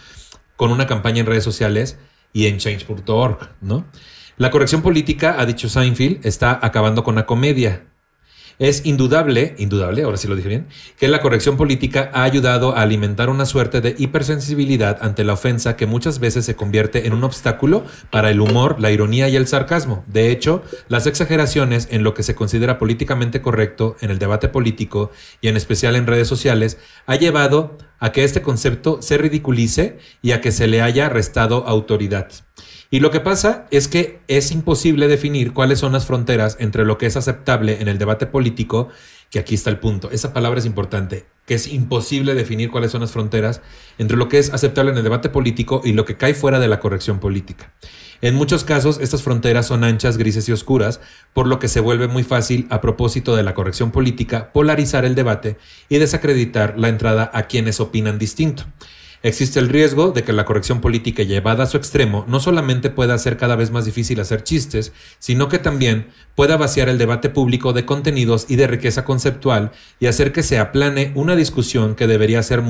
con 0.57 0.73
una 0.73 0.89
campaña 0.89 1.21
en 1.21 1.27
redes 1.27 1.45
sociales 1.45 1.97
y 2.33 2.47
en 2.47 2.59
change.org, 2.59 3.51
¿no? 3.61 3.85
La 4.37 4.51
corrección 4.51 4.83
política, 4.83 5.37
ha 5.39 5.47
dicho 5.47 5.69
Seinfeld, 5.69 6.27
está 6.27 6.59
acabando 6.61 7.05
con 7.05 7.15
la 7.15 7.25
comedia. 7.25 7.85
Es 8.59 8.85
indudable, 8.85 9.55
indudable, 9.59 10.03
ahora 10.03 10.17
sí 10.17 10.27
lo 10.27 10.35
dije 10.35 10.49
bien, 10.49 10.67
que 10.99 11.07
la 11.07 11.21
corrección 11.21 11.57
política 11.57 12.11
ha 12.13 12.25
ayudado 12.25 12.77
a 12.77 12.83
alimentar 12.83 13.29
una 13.29 13.47
suerte 13.47 13.81
de 13.81 13.95
hipersensibilidad 13.97 14.99
ante 15.03 15.23
la 15.23 15.35
ofensa 15.35 15.77
que 15.77 15.87
muchas 15.87 16.19
veces 16.19 16.45
se 16.45 16.57
convierte 16.57 17.07
en 17.07 17.13
un 17.13 17.23
obstáculo 17.23 17.85
para 18.11 18.31
el 18.31 18.41
humor, 18.41 18.81
la 18.81 18.91
ironía 18.91 19.29
y 19.29 19.37
el 19.37 19.47
sarcasmo. 19.47 20.05
De 20.09 20.33
hecho, 20.33 20.63
las 20.89 21.07
exageraciones 21.07 21.87
en 21.93 22.03
lo 22.03 22.15
que 22.15 22.25
se 22.25 22.35
considera 22.35 22.79
políticamente 22.79 23.41
correcto 23.41 23.97
en 24.01 24.11
el 24.11 24.19
debate 24.19 24.49
político 24.49 25.13
y 25.41 25.47
en 25.47 25.57
especial 25.57 25.95
en 25.95 26.09
redes 26.09 26.27
sociales 26.27 26.79
ha 27.07 27.15
llevado 27.15 27.79
a 28.01 28.11
que 28.11 28.25
este 28.25 28.43
concepto 28.43 29.01
se 29.01 29.17
ridiculice 29.17 29.99
y 30.23 30.33
a 30.33 30.41
que 30.41 30.51
se 30.51 30.67
le 30.67 30.83
haya 30.83 31.09
restado 31.09 31.67
autoridad. 31.69 32.29
Y 32.91 33.01
lo 33.01 33.11
que 33.11 33.21
pasa 33.21 33.67
es 33.71 33.89
que 33.89 34.21
es 34.29 34.51
imposible 34.51 35.09
definir 35.09 35.53
cuáles 35.53 35.79
son 35.79 35.93
las 35.93 36.07
fronteras 36.07 36.57
entre 36.61 36.85
lo 36.85 36.99
que 36.99 37.07
es 37.07 37.17
aceptable 37.17 37.81
en 37.81 37.89
el 37.89 37.99
debate 37.99 38.27
político, 38.27 38.89
que 39.31 39.39
aquí 39.39 39.55
está 39.55 39.71
el 39.71 39.81
punto. 39.81 40.11
Esa 40.13 40.33
palabra 40.33 40.61
es 40.61 40.67
importante, 40.67 41.27
que 41.47 41.55
es 41.55 41.67
imposible 41.67 42.35
definir 42.35 42.71
cuáles 42.71 42.93
son 42.93 43.01
las 43.01 43.11
fronteras 43.11 43.63
entre 43.99 44.17
lo 44.17 44.29
que 44.29 44.39
es 44.39 44.53
aceptable 44.53 44.93
en 44.93 44.99
el 44.99 45.03
debate 45.03 45.29
político 45.29 45.83
y 45.85 45.93
lo 45.93 46.05
que 46.05 46.17
cae 46.17 46.35
fuera 46.35 46.61
de 46.61 46.69
la 46.69 46.79
corrección 46.79 47.19
política. 47.19 47.73
En 48.21 48.37
muchos 48.37 48.65
casos, 48.65 49.01
estas 49.01 49.23
fronteras 49.23 49.67
son 49.67 49.83
anchas, 49.83 50.17
grises 50.17 50.49
y 50.49 50.53
oscuras, 50.53 51.01
por 51.33 51.47
lo 51.47 51.59
que 51.59 51.69
se 51.69 51.81
vuelve 51.81 52.07
muy 52.07 52.23
fácil, 52.23 52.67
a 52.71 52.81
propósito 52.81 53.35
de 53.35 53.43
la 53.43 53.55
corrección 53.55 53.91
política, 53.91 54.53
polarizar 54.53 55.05
el 55.05 55.15
debate 55.15 55.57
y 55.89 55.99
desacreditar 55.99 56.79
la 56.79 56.89
entrada 56.89 57.31
a 57.35 57.49
quienes 57.49 57.81
opinan 57.81 58.19
distinto. 58.19 58.65
Existe 59.25 59.59
el 59.59 59.71
riesgo 59.71 60.13
de 60.13 60.23
que 60.23 60.35
la 60.35 60.45
corrección 60.45 60.83
política 60.83 61.23
llevada 61.23 61.65
a 61.65 61.67
su 61.67 61.79
extremo 61.79 62.27
no 62.29 62.41
solamente 62.41 62.91
pueda 62.91 63.15
hacer 63.15 63.39
cada 63.39 63.57
vez 63.57 63.71
más 63.71 63.87
difícil 63.87 64.21
hacer 64.21 64.45
chistes, 64.45 64.93
sino 65.19 65.49
que 65.49 65.59
también 65.59 66.09
pueda 66.35 66.59
vaciar 66.59 66.91
el 66.91 66.99
debate 66.99 67.31
público 67.31 67.73
de 67.73 67.87
contenidos 67.87 68.45
y 68.51 68.57
de 68.57 68.67
riqueza 68.67 69.07
conceptual 69.07 69.73
y 69.99 70.09
hacer 70.09 70.31
que 70.31 70.43
se 70.43 70.59
aplane 70.59 71.11
una 71.15 71.37
discusión 71.37 71.95
que 71.95 72.07
debería 72.07 72.43
ser 72.43 72.63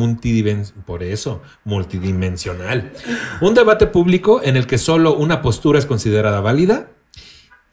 por 0.86 1.02
eso, 1.02 1.42
multidimensional. 1.64 2.92
Un 3.40 3.54
debate 3.54 3.88
público 3.88 4.40
en 4.40 4.56
el 4.56 4.68
que 4.68 4.78
solo 4.78 5.16
una 5.16 5.42
postura 5.42 5.80
es 5.80 5.86
considerada 5.86 6.40
válida 6.40 6.93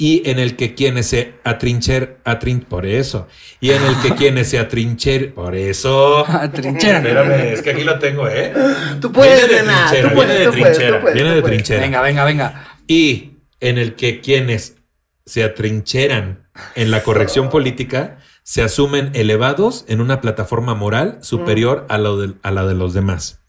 y 0.01 0.27
en 0.27 0.39
el 0.39 0.55
que 0.55 0.73
quienes 0.73 1.05
se 1.09 1.35
atrincher, 1.43 2.17
atrin, 2.23 2.61
por 2.61 2.87
eso, 2.87 3.27
y 3.59 3.69
en 3.69 3.83
el 3.83 3.95
que 4.01 4.15
quienes 4.15 4.49
se 4.49 4.57
atrincher, 4.57 5.31
por 5.35 5.53
eso. 5.53 6.25
Trinchera. 6.51 6.97
Espérame, 6.97 7.53
es 7.53 7.61
que 7.61 7.69
aquí 7.69 7.83
lo 7.83 7.99
tengo, 7.99 8.27
¿eh? 8.27 8.51
Tú 8.99 9.11
puedes, 9.11 9.47
Viene 9.47 9.61
de 9.61 9.61
nena, 9.61 9.85
trinchera, 9.91 10.09
tú 10.09 10.15
puedes, 10.15 10.33
viene 10.33 10.39
de 10.39 10.57
puedes, 10.57 10.77
trinchera, 10.77 11.01
puedes, 11.01 11.13
viene 11.13 11.35
de 11.35 11.41
trinchera. 11.43 11.81
Venga, 11.81 12.01
venga, 12.01 12.25
venga. 12.25 12.77
Y 12.87 13.33
en 13.59 13.77
el 13.77 13.93
que 13.93 14.21
quienes 14.21 14.77
se 15.27 15.43
atrincheran 15.43 16.47
en 16.73 16.89
la 16.89 17.03
corrección 17.03 17.51
política 17.51 18.17
se 18.41 18.63
asumen 18.63 19.11
elevados 19.13 19.85
en 19.87 20.01
una 20.01 20.19
plataforma 20.19 20.73
moral 20.73 21.19
superior 21.21 21.85
a, 21.89 21.99
lo 21.99 22.17
de, 22.17 22.33
a 22.41 22.49
la 22.49 22.65
de 22.65 22.73
los 22.73 22.95
demás. 22.95 23.39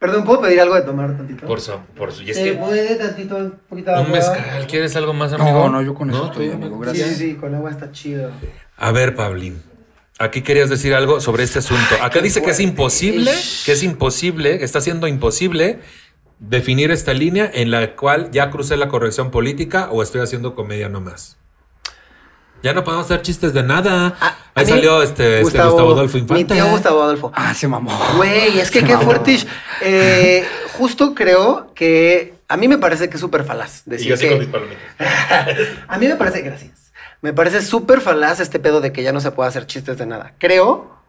Perdón, 0.00 0.24
¿puedo 0.24 0.40
pedir 0.40 0.58
algo 0.60 0.74
de 0.74 0.80
tomar 0.82 1.14
tantito? 1.14 1.46
Por 1.46 1.60
su, 1.60 1.72
por 1.94 2.10
su, 2.10 2.22
y 2.22 2.30
es 2.30 2.36
¿Se 2.38 2.44
que 2.44 2.52
puede 2.54 2.94
tantito, 2.96 3.36
un 3.36 3.50
poquito 3.68 3.90
de 3.90 3.98
un 4.00 4.06
agua? 4.06 4.16
mezcal, 4.18 4.66
¿quieres 4.66 4.96
algo 4.96 5.12
más, 5.12 5.32
amigo? 5.34 5.58
No, 5.58 5.68
no, 5.68 5.82
yo 5.82 5.94
con 5.94 6.08
eso 6.10 6.20
¿No? 6.20 6.26
estoy, 6.30 6.50
amigo. 6.50 6.76
Sí, 6.76 6.82
Gracias. 6.82 7.08
sí, 7.10 7.14
sí, 7.16 7.34
con 7.34 7.54
agua 7.54 7.70
está 7.70 7.92
chido. 7.92 8.30
A 8.78 8.92
ver, 8.92 9.14
Pablín. 9.14 9.62
Aquí 10.18 10.40
querías 10.42 10.70
decir 10.70 10.94
algo 10.94 11.20
sobre 11.20 11.44
este 11.44 11.58
asunto. 11.60 11.96
Acá 12.02 12.20
dice 12.20 12.42
que 12.42 12.50
es 12.50 12.60
imposible, 12.60 13.30
que 13.66 13.72
es 13.72 13.82
imposible, 13.82 14.58
que 14.58 14.64
está 14.64 14.80
siendo 14.80 15.06
imposible 15.06 15.80
definir 16.38 16.90
esta 16.90 17.12
línea 17.12 17.50
en 17.52 17.70
la 17.70 17.94
cual 17.94 18.30
ya 18.30 18.50
crucé 18.50 18.78
la 18.78 18.88
corrección 18.88 19.30
política 19.30 19.88
o 19.90 20.02
estoy 20.02 20.22
haciendo 20.22 20.54
comedia 20.54 20.88
nomás. 20.88 21.36
Ya 22.62 22.72
no 22.74 22.84
podemos 22.84 23.06
hacer 23.06 23.22
chistes 23.22 23.52
de 23.54 23.62
nada. 23.62 24.14
Ah, 24.20 24.36
Ahí 24.54 24.66
salió 24.66 25.02
este 25.02 25.40
este 25.40 25.42
Gustavo, 25.58 25.92
Adolfo 25.92 26.18
Infante. 26.18 26.42
Mi 26.54 26.60
tío 26.60 26.68
Gustavo 26.70 27.02
Adolfo. 27.02 27.32
Ah, 27.34 27.54
se 27.54 27.66
mamó. 27.68 27.90
Güey, 28.16 28.58
es 28.60 28.70
que 28.70 28.84
qué 28.84 28.98
fuerte. 28.98 29.38
Eh, 29.80 30.44
justo 30.78 31.14
creo 31.14 31.72
que 31.74 32.34
a 32.48 32.56
mí 32.56 32.68
me 32.68 32.78
parece 32.78 33.08
que 33.08 33.14
es 33.14 33.20
súper 33.20 33.44
falaz 33.44 33.82
Y 33.86 33.90
decir 33.90 34.08
yo 34.08 34.14
así 34.14 34.24
que- 34.24 34.30
con 34.30 34.38
mis 34.40 34.48
palomitas. 34.48 34.82
A 35.88 35.98
mí 35.98 36.06
me 36.08 36.16
parece, 36.16 36.42
gracias. 36.42 36.92
Me 37.22 37.32
parece 37.32 37.62
súper 37.62 38.00
falaz 38.00 38.40
este 38.40 38.58
pedo 38.58 38.80
de 38.80 38.92
que 38.92 39.02
ya 39.02 39.12
no 39.12 39.20
se 39.20 39.30
puede 39.30 39.48
hacer 39.48 39.66
chistes 39.66 39.98
de 39.98 40.06
nada. 40.06 40.32
Creo. 40.38 40.99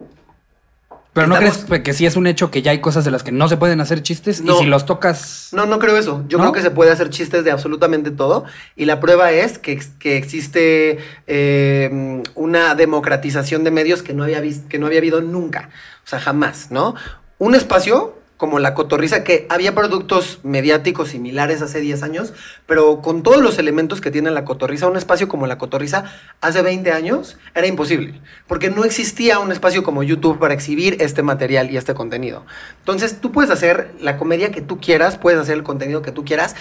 Pero 1.13 1.27
no 1.27 1.35
Estamos- 1.35 1.65
crees 1.65 1.83
que 1.83 1.93
sí 1.93 2.05
es 2.05 2.15
un 2.15 2.25
hecho 2.25 2.49
que 2.51 2.61
ya 2.61 2.71
hay 2.71 2.79
cosas 2.79 3.03
de 3.03 3.11
las 3.11 3.21
que 3.21 3.33
no 3.33 3.49
se 3.49 3.57
pueden 3.57 3.81
hacer 3.81 4.01
chistes 4.01 4.41
No. 4.41 4.55
y 4.55 4.59
si 4.59 4.65
los 4.65 4.85
tocas. 4.85 5.49
No, 5.51 5.65
no 5.65 5.77
creo 5.77 5.97
eso. 5.97 6.23
Yo 6.29 6.37
¿No? 6.37 6.45
creo 6.45 6.53
que 6.53 6.61
se 6.61 6.71
puede 6.71 6.89
hacer 6.91 7.09
chistes 7.09 7.43
de 7.43 7.51
absolutamente 7.51 8.11
todo. 8.11 8.45
Y 8.77 8.85
la 8.85 9.01
prueba 9.01 9.31
es 9.33 9.57
que, 9.57 9.81
que 9.99 10.15
existe 10.15 10.99
eh, 11.27 12.21
una 12.35 12.75
democratización 12.75 13.65
de 13.65 13.71
medios 13.71 14.03
que 14.03 14.13
no, 14.13 14.23
había 14.23 14.41
que 14.69 14.79
no 14.79 14.85
había 14.87 14.99
habido 14.99 15.21
nunca. 15.21 15.69
O 16.05 16.07
sea, 16.07 16.19
jamás, 16.21 16.71
¿no? 16.71 16.95
Un 17.39 17.55
espacio 17.55 18.15
como 18.41 18.57
la 18.57 18.73
cotorriza, 18.73 19.23
que 19.23 19.45
había 19.49 19.75
productos 19.75 20.39
mediáticos 20.41 21.09
similares 21.09 21.61
hace 21.61 21.79
10 21.79 22.01
años, 22.01 22.33
pero 22.65 22.99
con 23.03 23.21
todos 23.21 23.39
los 23.39 23.59
elementos 23.59 24.01
que 24.01 24.09
tiene 24.09 24.31
la 24.31 24.45
cotorriza, 24.45 24.87
un 24.87 24.97
espacio 24.97 25.27
como 25.27 25.45
la 25.45 25.59
cotorriza 25.59 26.05
hace 26.41 26.63
20 26.63 26.91
años 26.91 27.37
era 27.53 27.67
imposible, 27.67 28.19
porque 28.47 28.71
no 28.71 28.83
existía 28.83 29.37
un 29.37 29.51
espacio 29.51 29.83
como 29.83 30.01
YouTube 30.01 30.39
para 30.39 30.55
exhibir 30.55 30.97
este 31.01 31.21
material 31.21 31.69
y 31.69 31.77
este 31.77 31.93
contenido. 31.93 32.43
Entonces 32.79 33.21
tú 33.21 33.31
puedes 33.31 33.51
hacer 33.51 33.91
la 34.01 34.17
comedia 34.17 34.49
que 34.49 34.61
tú 34.61 34.79
quieras, 34.79 35.19
puedes 35.19 35.39
hacer 35.39 35.53
el 35.53 35.61
contenido 35.61 36.01
que 36.01 36.11
tú 36.11 36.25
quieras, 36.25 36.55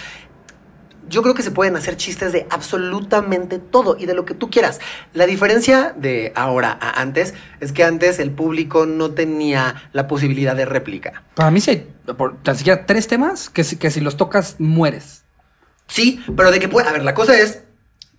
yo 1.11 1.21
creo 1.21 1.35
que 1.35 1.43
se 1.43 1.51
pueden 1.51 1.75
hacer 1.75 1.97
chistes 1.97 2.31
de 2.33 2.47
absolutamente 2.49 3.59
todo 3.59 3.95
y 3.99 4.05
de 4.07 4.13
lo 4.15 4.25
que 4.25 4.33
tú 4.33 4.49
quieras. 4.49 4.79
La 5.13 5.25
diferencia 5.27 5.93
de 5.95 6.31
ahora 6.35 6.77
a 6.81 6.99
antes 7.01 7.33
es 7.59 7.71
que 7.71 7.83
antes 7.83 8.17
el 8.19 8.31
público 8.31 8.85
no 8.87 9.11
tenía 9.11 9.83
la 9.93 10.07
posibilidad 10.07 10.55
de 10.55 10.65
réplica. 10.65 11.23
Para 11.35 11.51
mí 11.51 11.61
sí 11.61 11.71
hay 11.71 12.13
por, 12.17 12.41
tan 12.41 12.55
siquiera 12.55 12.85
tres 12.85 13.07
temas 13.07 13.49
que, 13.49 13.63
si- 13.63 13.75
que 13.75 13.91
si 13.91 14.01
los 14.01 14.17
tocas 14.17 14.55
mueres. 14.57 15.23
Sí, 15.87 16.23
pero 16.35 16.51
de 16.51 16.59
que 16.59 16.67
puede. 16.69 16.87
A 16.87 16.93
ver, 16.93 17.03
la 17.03 17.13
cosa 17.13 17.37
es. 17.37 17.63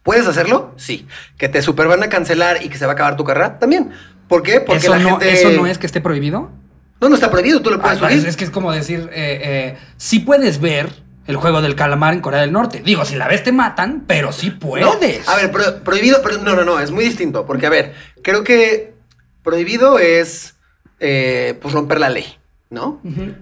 ¿Puedes 0.03 0.27
hacerlo? 0.27 0.75
Sí. 0.77 1.07
¿Que 1.39 1.49
te 1.49 1.63
super 1.63 1.87
van 1.89 2.03
a 2.03 2.09
cancelar 2.09 2.63
y 2.65 2.69
que 2.69 2.77
se 2.77 2.85
va 2.87 2.93
a 2.93 2.95
acabar 2.95 3.17
tu 3.17 3.25
carrera? 3.25 3.59
También. 3.59 3.91
¿Por 4.29 4.43
qué? 4.43 4.61
Porque 4.61 4.79
¿Eso, 4.87 4.91
la 4.91 4.99
no, 4.99 5.11
gente. 5.11 5.33
¿Eso 5.33 5.51
no 5.51 5.67
es 5.67 5.79
que 5.79 5.87
esté 5.87 6.01
prohibido? 6.01 6.51
No, 7.01 7.09
no 7.09 7.15
está 7.15 7.31
prohibido, 7.31 7.63
tú 7.63 7.71
lo 7.71 7.81
puedes 7.81 7.99
Ah, 8.03 8.09
subir. 8.09 8.19
es, 8.19 8.25
es 8.25 8.37
que 8.37 8.45
es 8.45 8.51
como 8.51 8.71
decir, 8.73 9.09
eh, 9.13 9.41
eh, 9.43 9.79
sí 9.97 10.21
puedes 10.21 10.61
ver 10.61 10.89
el 11.27 11.37
juego 11.37 11.63
del 11.63 11.75
calamar 11.77 12.15
en 12.15 12.21
Corea 12.21 12.41
del 12.41 12.53
Norte. 12.53 12.83
Digo, 12.85 13.05
si 13.05 13.15
la 13.17 13.29
ves 13.29 13.43
te 13.45 13.53
matan, 13.53 14.05
pero 14.07 14.33
sí 14.33 14.51
No, 14.51 14.59
puedes. 14.59 15.29
A 15.29 15.37
ver, 15.37 15.51
pro- 15.53 15.83
prohibido, 15.85 16.21
pero 16.23 16.39
no, 16.39 16.55
no, 16.57 16.65
no, 16.65 16.81
es 16.81 16.91
muy 16.91 17.05
distinto. 17.05 17.47
Porque, 17.47 17.67
a 17.67 17.71
ver, 17.71 17.95
creo 18.23 18.43
que 18.45 18.95
prohibido 19.43 19.99
es 19.99 20.55
eh, 21.01 21.59
pues 21.61 21.75
romper 21.75 21.99
la 22.01 22.09
ley, 22.11 22.25
¿no? 22.71 23.01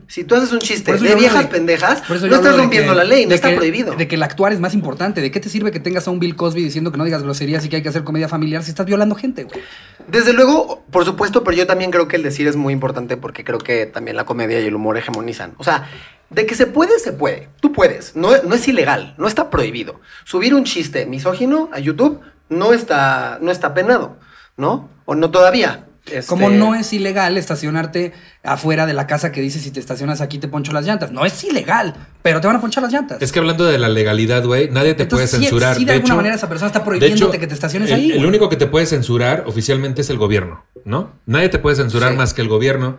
Si 0.08 0.24
tú 0.24 0.34
haces 0.34 0.50
un 0.52 0.58
chiste 0.60 0.92
de 0.96 1.14
viejas 1.14 1.42
de- 1.44 1.48
pendejas, 1.48 2.02
no 2.08 2.14
estás 2.36 2.56
rompiendo 2.56 2.92
que- 2.92 2.96
la 2.98 3.04
ley, 3.04 3.26
no 3.26 3.34
está 3.34 3.50
que- 3.50 3.56
prohibido. 3.56 3.94
De 3.94 4.08
que 4.08 4.14
el 4.16 4.22
actuar 4.22 4.52
es 4.52 4.60
más 4.60 4.72
importante. 4.74 5.20
¿De 5.20 5.30
qué 5.30 5.40
te 5.40 5.48
sirve 5.48 5.70
que 5.70 5.80
tengas 5.80 6.06
a 6.08 6.10
un 6.10 6.18
Bill 6.20 6.36
Cosby 6.36 6.62
diciendo 6.62 6.90
que 6.92 6.98
no 6.98 7.04
digas 7.04 7.22
groserías 7.22 7.64
y 7.64 7.68
que 7.68 7.76
hay 7.76 7.82
que 7.82 7.88
hacer 7.90 8.04
comedia 8.04 8.28
familiar 8.28 8.62
si 8.62 8.70
estás 8.70 8.86
violando 8.86 9.14
gente, 9.14 9.44
güey? 9.44 9.60
Desde 10.08 10.32
luego, 10.32 10.82
por 10.90 11.04
supuesto, 11.04 11.44
pero 11.44 11.56
yo 11.56 11.66
también 11.66 11.90
creo 11.90 12.08
que 12.08 12.16
el 12.16 12.22
decir 12.22 12.48
es 12.48 12.56
muy 12.56 12.72
importante 12.72 13.16
porque 13.16 13.44
creo 13.44 13.58
que 13.58 13.86
también 13.86 14.16
la 14.16 14.24
comedia 14.24 14.58
y 14.60 14.66
el 14.66 14.74
humor 14.74 14.96
hegemonizan. 14.98 15.52
O 15.58 15.64
sea, 15.64 15.88
de 16.30 16.46
que 16.46 16.54
se 16.54 16.66
puede, 16.66 16.98
se 16.98 17.12
puede. 17.12 17.48
Tú 17.60 17.72
puedes. 17.72 18.14
No, 18.16 18.30
no 18.42 18.54
es 18.54 18.66
ilegal, 18.68 19.14
no 19.18 19.26
está 19.26 19.50
prohibido. 19.50 20.00
Subir 20.24 20.54
un 20.54 20.64
chiste 20.64 21.06
misógino 21.06 21.68
a 21.72 21.78
YouTube 21.80 22.20
no 22.48 22.72
está, 22.72 23.38
no 23.42 23.50
está 23.50 23.74
penado, 23.74 24.16
¿no? 24.56 24.88
O 25.04 25.14
no 25.14 25.30
todavía. 25.30 25.86
Este, 26.06 26.28
Como 26.30 26.48
no 26.48 26.74
es 26.74 26.92
ilegal 26.94 27.36
estacionarte 27.36 28.12
afuera 28.42 28.86
de 28.86 28.94
la 28.94 29.06
casa 29.06 29.30
que 29.32 29.42
dice 29.42 29.60
si 29.60 29.70
te 29.70 29.78
estacionas 29.78 30.20
aquí 30.22 30.38
te 30.38 30.48
poncho 30.48 30.72
las 30.72 30.86
llantas. 30.86 31.12
No 31.12 31.26
es 31.26 31.44
ilegal, 31.44 31.94
pero 32.22 32.40
te 32.40 32.46
van 32.46 32.56
a 32.56 32.60
ponchar 32.60 32.82
las 32.82 32.92
llantas. 32.92 33.20
Es 33.20 33.30
que 33.32 33.38
hablando 33.38 33.66
de 33.66 33.78
la 33.78 33.88
legalidad, 33.88 34.44
güey, 34.44 34.70
nadie 34.70 34.94
te 34.94 35.02
Entonces, 35.04 35.30
puede 35.30 35.40
sí- 35.42 35.48
censurar. 35.50 35.76
sí, 35.76 35.84
de 35.84 35.92
alguna 35.92 36.14
manera 36.16 36.34
esa 36.34 36.48
persona 36.48 36.68
está 36.68 36.82
prohibiéndote 36.84 37.38
que 37.38 37.46
te 37.46 37.54
estaciones 37.54 37.90
el, 37.90 37.96
ahí, 37.96 38.10
El 38.12 38.16
güey. 38.18 38.28
único 38.28 38.48
que 38.48 38.56
te 38.56 38.66
puede 38.66 38.86
censurar 38.86 39.44
oficialmente 39.46 40.00
es 40.00 40.10
el 40.10 40.16
gobierno, 40.16 40.64
¿no? 40.84 41.10
Nadie 41.26 41.50
te 41.50 41.58
puede 41.58 41.76
censurar 41.76 42.12
Sí. 42.12 42.16
más 42.16 42.32
que 42.34 42.40
el 42.42 42.48
gobierno, 42.48 42.96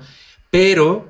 pero 0.52 1.08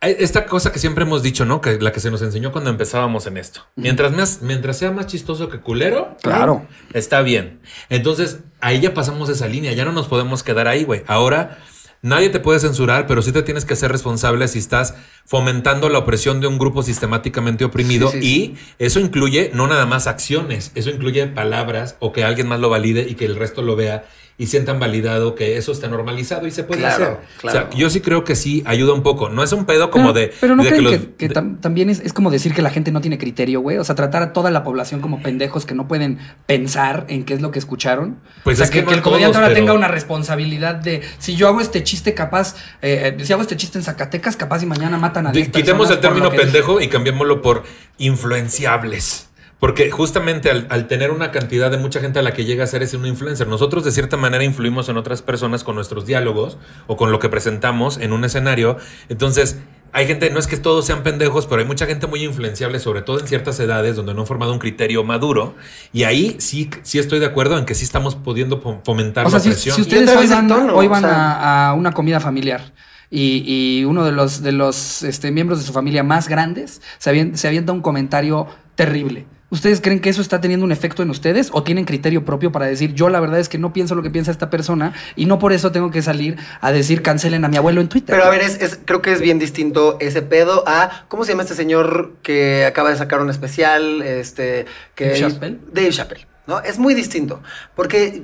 esta 0.00 0.46
cosa 0.46 0.72
que 0.72 0.78
siempre 0.78 1.04
hemos 1.04 1.22
dicho, 1.22 1.44
¿no? 1.44 1.60
Que 1.60 1.78
la 1.78 1.92
que 1.92 2.00
se 2.00 2.10
nos 2.10 2.22
enseñó 2.22 2.52
cuando 2.52 2.70
empezábamos 2.70 3.26
en 3.26 3.36
esto. 3.36 3.66
Mientras 3.76 4.12
más, 4.12 4.40
mientras 4.40 4.78
sea 4.78 4.90
más 4.90 5.06
chistoso 5.06 5.48
que 5.50 5.60
culero, 5.60 6.16
Claro. 6.22 6.66
está 6.94 7.20
bien. 7.22 7.60
Entonces, 7.90 8.40
ahí 8.60 8.80
ya 8.80 8.94
pasamos 8.94 9.28
esa 9.28 9.46
línea, 9.46 9.72
ya 9.74 9.84
no 9.84 9.92
nos 9.92 10.08
podemos 10.08 10.42
quedar 10.42 10.68
ahí, 10.68 10.84
güey. 10.84 11.02
Ahora 11.06 11.58
nadie 12.02 12.30
te 12.30 12.40
puede 12.40 12.58
censurar, 12.60 13.06
pero 13.06 13.20
sí 13.20 13.30
te 13.30 13.42
tienes 13.42 13.66
que 13.66 13.74
hacer 13.74 13.92
responsable 13.92 14.48
si 14.48 14.58
estás 14.58 14.94
fomentando 15.26 15.90
la 15.90 15.98
opresión 15.98 16.40
de 16.40 16.46
un 16.46 16.58
grupo 16.58 16.82
sistemáticamente 16.82 17.66
oprimido 17.66 18.10
Sí, 18.10 18.20
sí, 18.22 18.26
y 18.26 18.58
eso 18.78 19.00
incluye 19.00 19.50
no 19.52 19.66
nada 19.66 19.84
más 19.84 20.06
acciones, 20.06 20.72
eso 20.74 20.88
incluye 20.88 21.26
palabras 21.26 21.96
o 22.00 22.12
que 22.12 22.24
alguien 22.24 22.48
más 22.48 22.58
lo 22.58 22.70
valide 22.70 23.06
y 23.06 23.16
que 23.16 23.26
el 23.26 23.36
resto 23.36 23.60
lo 23.60 23.76
vea 23.76 24.04
y 24.40 24.46
sientan 24.46 24.80
validado 24.80 25.34
que 25.34 25.58
eso 25.58 25.70
está 25.70 25.86
normalizado 25.86 26.46
y 26.46 26.50
se 26.50 26.64
puede 26.64 26.80
Claro, 26.80 27.04
hacer. 27.04 27.16
claro. 27.42 27.58
O 27.66 27.70
sea, 27.70 27.78
yo 27.78 27.90
sí 27.90 28.00
creo 28.00 28.24
que 28.24 28.34
sí 28.34 28.62
ayuda 28.64 28.94
un 28.94 29.02
poco. 29.02 29.28
No 29.28 29.42
es 29.42 29.52
un 29.52 29.66
pedo 29.66 29.90
como 29.90 30.14
Pero- 30.14 30.28
de. 30.28 30.32
Pero 30.40 30.56
no 30.56 30.62
de 30.62 30.68
creen 30.70 30.84
que, 30.86 30.90
los- 30.96 31.06
que 31.18 31.28
de- 31.28 31.34
tam- 31.34 31.60
también 31.60 31.90
es, 31.90 32.00
es 32.00 32.14
como 32.14 32.30
decir 32.30 32.54
que 32.54 32.62
la 32.62 32.70
gente 32.70 32.90
no 32.90 33.02
tiene 33.02 33.18
criterio, 33.18 33.60
güey. 33.60 33.76
O 33.76 33.84
sea, 33.84 33.94
tratar 33.94 34.22
a 34.22 34.32
toda 34.32 34.50
la 34.50 34.64
población 34.64 35.02
como 35.02 35.20
pendejos 35.22 35.66
que 35.66 35.74
no 35.74 35.86
pueden 35.86 36.18
pensar 36.46 37.04
en 37.08 37.24
qué 37.24 37.34
es 37.34 37.42
lo 37.42 37.50
que 37.50 37.58
escucharon. 37.58 38.18
Pues 38.42 38.56
o 38.56 38.58
sea, 38.58 38.64
es 38.64 38.70
que 38.70 38.78
que, 38.78 38.82
no 38.84 38.88
que 38.88 38.94
a 38.94 38.96
el 38.96 39.02
comediante 39.02 39.36
ahora 39.36 39.48
pero- 39.48 39.60
tenga 39.60 39.72
una 39.74 39.88
responsabilidad 39.88 40.76
de 40.76 41.02
si 41.18 41.36
yo 41.36 41.46
hago 41.46 41.60
este 41.60 41.84
chiste 41.84 42.14
capaz, 42.14 42.56
eh, 42.80 43.18
si 43.22 43.32
hago 43.34 43.42
este 43.42 43.58
chiste 43.58 43.76
en 43.78 43.84
Zacatecas, 43.84 44.36
capaz 44.36 44.62
y 44.62 44.66
mañana 44.66 44.96
matan 44.96 45.26
a 45.26 45.32
Di- 45.32 45.40
10 45.42 45.50
Quitemos 45.52 45.90
el 45.90 46.00
término 46.00 46.30
dije. 46.30 46.44
pendejo 46.44 46.80
y 46.80 46.88
cambiémoslo 46.88 47.42
por 47.42 47.64
influenciables. 47.98 49.26
Porque 49.60 49.90
justamente 49.90 50.50
al, 50.50 50.66
al 50.70 50.88
tener 50.88 51.10
una 51.10 51.30
cantidad 51.30 51.70
de 51.70 51.76
mucha 51.76 52.00
gente 52.00 52.18
a 52.18 52.22
la 52.22 52.32
que 52.32 52.44
llega 52.46 52.64
a 52.64 52.66
ser 52.66 52.82
es 52.82 52.94
un 52.94 53.04
influencer, 53.06 53.46
nosotros 53.46 53.84
de 53.84 53.92
cierta 53.92 54.16
manera 54.16 54.42
influimos 54.42 54.88
en 54.88 54.96
otras 54.96 55.20
personas 55.20 55.64
con 55.64 55.74
nuestros 55.74 56.06
diálogos 56.06 56.56
o 56.86 56.96
con 56.96 57.12
lo 57.12 57.18
que 57.18 57.28
presentamos 57.28 57.98
en 57.98 58.12
un 58.14 58.24
escenario. 58.24 58.78
Entonces, 59.10 59.58
hay 59.92 60.06
gente, 60.06 60.30
no 60.30 60.38
es 60.38 60.46
que 60.46 60.56
todos 60.56 60.86
sean 60.86 61.02
pendejos, 61.02 61.46
pero 61.46 61.60
hay 61.60 61.66
mucha 61.66 61.84
gente 61.84 62.06
muy 62.06 62.24
influenciable, 62.24 62.78
sobre 62.78 63.02
todo 63.02 63.20
en 63.20 63.26
ciertas 63.26 63.60
edades 63.60 63.96
donde 63.96 64.14
no 64.14 64.20
han 64.22 64.26
formado 64.26 64.52
un 64.52 64.60
criterio 64.60 65.04
maduro. 65.04 65.54
Y 65.92 66.04
ahí 66.04 66.36
sí, 66.38 66.70
sí 66.82 66.98
estoy 66.98 67.18
de 67.18 67.26
acuerdo 67.26 67.58
en 67.58 67.66
que 67.66 67.74
sí 67.74 67.84
estamos 67.84 68.14
pudiendo 68.14 68.62
fom- 68.62 68.80
fomentar 68.84 69.26
O 69.26 69.30
sea, 69.30 69.40
la 69.40 69.42
si, 69.42 69.50
presión. 69.50 69.76
si 69.76 69.82
ustedes 69.82 70.08
hoy 70.16 70.26
van, 70.26 70.48
tono, 70.48 70.74
hoy 70.74 70.86
o 70.86 70.90
van 70.90 71.02
sea- 71.02 71.32
a, 71.32 71.68
a 71.70 71.74
una 71.74 71.92
comida 71.92 72.18
familiar 72.20 72.72
y, 73.10 73.42
y 73.80 73.84
uno 73.84 74.04
de 74.04 74.12
los, 74.12 74.42
de 74.42 74.52
los 74.52 75.02
este, 75.02 75.32
miembros 75.32 75.58
de 75.58 75.66
su 75.66 75.72
familia 75.74 76.02
más 76.02 76.28
grandes 76.28 76.80
se, 76.98 77.10
avien- 77.12 77.34
se 77.34 77.46
avienta 77.48 77.72
un 77.72 77.82
comentario 77.82 78.46
terrible. 78.76 79.26
¿Ustedes 79.50 79.80
creen 79.80 80.00
que 80.00 80.08
eso 80.08 80.22
está 80.22 80.40
teniendo 80.40 80.64
un 80.64 80.72
efecto 80.72 81.02
en 81.02 81.10
ustedes 81.10 81.50
o 81.52 81.62
tienen 81.64 81.84
criterio 81.84 82.24
propio 82.24 82.52
para 82.52 82.66
decir 82.66 82.94
yo 82.94 83.08
la 83.08 83.18
verdad 83.20 83.40
es 83.40 83.48
que 83.48 83.58
no 83.58 83.72
pienso 83.72 83.94
lo 83.96 84.02
que 84.02 84.10
piensa 84.10 84.30
esta 84.30 84.48
persona 84.48 84.92
y 85.16 85.26
no 85.26 85.38
por 85.40 85.52
eso 85.52 85.72
tengo 85.72 85.90
que 85.90 86.02
salir 86.02 86.36
a 86.60 86.70
decir 86.72 87.02
cancelen 87.02 87.44
a 87.44 87.48
mi 87.48 87.56
abuelo 87.56 87.80
en 87.80 87.88
Twitter? 87.88 88.14
Pero 88.14 88.24
a 88.26 88.30
ver, 88.30 88.42
es, 88.42 88.60
es- 88.62 88.78
creo 88.84 89.02
que 89.02 89.12
es 89.12 89.20
bien 89.20 89.38
distinto 89.38 89.96
ese 90.00 90.22
pedo 90.22 90.62
a. 90.68 91.04
¿Cómo 91.08 91.24
se 91.24 91.32
llama 91.32 91.42
este 91.42 91.54
señor 91.54 92.12
que 92.22 92.64
acaba 92.64 92.90
de 92.90 92.96
sacar 92.96 93.20
un 93.20 93.28
especial? 93.30 94.02
Este. 94.02 94.66
Que, 94.94 95.06
Dave 95.06 95.18
Chappelle. 95.20 95.58
Dave 95.72 95.90
Chappelle, 95.90 96.26
¿no? 96.46 96.60
Es 96.60 96.78
muy 96.78 96.94
distinto. 96.94 97.42
Porque. 97.74 98.22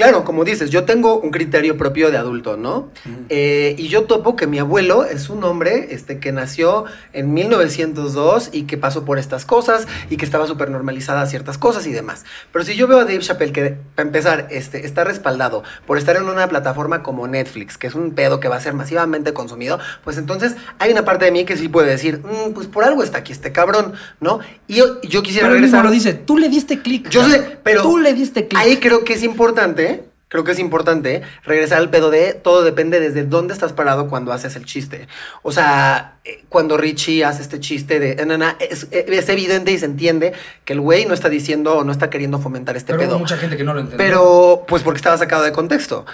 Claro, 0.00 0.24
como 0.24 0.44
dices, 0.44 0.70
yo 0.70 0.84
tengo 0.84 1.18
un 1.20 1.30
criterio 1.30 1.76
propio 1.76 2.10
de 2.10 2.16
adulto, 2.16 2.56
¿no? 2.56 2.88
Eh, 3.28 3.74
y 3.78 3.88
yo 3.88 4.04
topo 4.04 4.34
que 4.34 4.46
mi 4.46 4.58
abuelo 4.58 5.04
es 5.04 5.28
un 5.28 5.44
hombre 5.44 5.88
este, 5.90 6.18
que 6.18 6.32
nació 6.32 6.86
en 7.12 7.34
1902 7.34 8.50
y 8.52 8.62
que 8.62 8.76
pasó 8.78 9.04
por 9.04 9.18
estas 9.18 9.44
cosas 9.44 9.86
y 10.08 10.16
que 10.16 10.24
estaba 10.24 10.46
súper 10.46 10.70
normalizada 10.70 11.26
ciertas 11.26 11.58
cosas 11.58 11.86
y 11.86 11.92
demás. 11.92 12.24
Pero 12.52 12.64
si 12.64 12.76
yo 12.76 12.86
veo 12.86 12.98
a 12.98 13.04
Dave 13.04 13.18
Chappelle 13.18 13.52
que, 13.52 13.76
para 13.94 14.06
empezar, 14.06 14.46
este, 14.50 14.86
está 14.86 15.04
respaldado 15.04 15.62
por 15.86 15.98
estar 15.98 16.16
en 16.16 16.24
una 16.24 16.48
plataforma 16.48 17.02
como 17.02 17.26
Netflix, 17.28 17.76
que 17.76 17.86
es 17.86 17.94
un 17.94 18.12
pedo 18.12 18.40
que 18.40 18.48
va 18.48 18.56
a 18.56 18.60
ser 18.60 18.74
masivamente 18.74 19.32
consumido, 19.32 19.78
pues 20.04 20.16
entonces 20.18 20.56
hay 20.78 20.92
una 20.92 21.04
parte 21.04 21.26
de 21.26 21.30
mí 21.32 21.44
que 21.44 21.56
sí 21.56 21.68
puede 21.68 21.90
decir, 21.90 22.22
"Mm, 22.24 22.52
pues 22.52 22.66
por 22.66 22.84
algo 22.84 23.02
está 23.02 23.18
aquí 23.18 23.32
este 23.32 23.52
cabrón, 23.52 23.92
¿no? 24.20 24.40
Y 24.66 24.76
yo, 24.76 25.00
yo 25.02 25.22
quisiera 25.22 25.48
Pero 25.48 25.54
regresar... 25.60 25.84
lo 25.84 25.90
dice, 25.90 26.14
tú 26.14 26.38
le 26.38 26.48
diste 26.48 26.80
clic. 26.80 27.08
Yo 27.10 27.28
sé, 27.28 27.58
pero 27.62 27.82
Tú 27.82 27.98
le 27.98 28.14
diste 28.14 28.46
clic. 28.48 28.58
ahí 28.60 28.76
creo 28.78 29.04
que 29.04 29.14
es 29.14 29.22
importante, 29.22 29.89
creo 30.30 30.44
que 30.44 30.52
es 30.52 30.58
importante 30.58 31.20
regresar 31.44 31.78
al 31.78 31.90
pedo 31.90 32.08
de 32.10 32.32
todo 32.32 32.62
depende 32.62 33.00
desde 33.00 33.24
dónde 33.24 33.52
estás 33.52 33.74
parado 33.74 34.08
cuando 34.08 34.32
haces 34.32 34.56
el 34.56 34.64
chiste. 34.64 35.08
O 35.42 35.52
sea, 35.52 36.14
eh, 36.24 36.44
cuando 36.48 36.78
Richie 36.78 37.24
hace 37.24 37.42
este 37.42 37.60
chiste 37.60 38.00
de 38.00 38.12
"Eh, 38.12 38.24
na, 38.26 38.38
na", 38.38 38.56
es, 38.60 38.86
eh, 38.92 39.04
es 39.08 39.28
evidente 39.28 39.72
y 39.72 39.78
se 39.78 39.86
entiende 39.86 40.32
que 40.64 40.72
el 40.72 40.80
güey 40.80 41.04
no 41.04 41.12
está 41.14 41.28
diciendo 41.28 41.74
o 41.78 41.84
no 41.84 41.92
está 41.92 42.08
queriendo 42.08 42.38
fomentar 42.38 42.76
este 42.76 42.92
Pero 42.94 43.02
hubo 43.02 43.08
pedo. 43.10 43.18
mucha 43.18 43.36
gente 43.36 43.56
que 43.56 43.64
no 43.64 43.74
lo 43.74 43.80
entendió. 43.80 43.98
Pero, 43.98 44.64
pues 44.66 44.82
porque 44.82 44.98
estaba 44.98 45.18
sacado 45.18 45.42
de 45.42 45.52
contexto. 45.52 46.06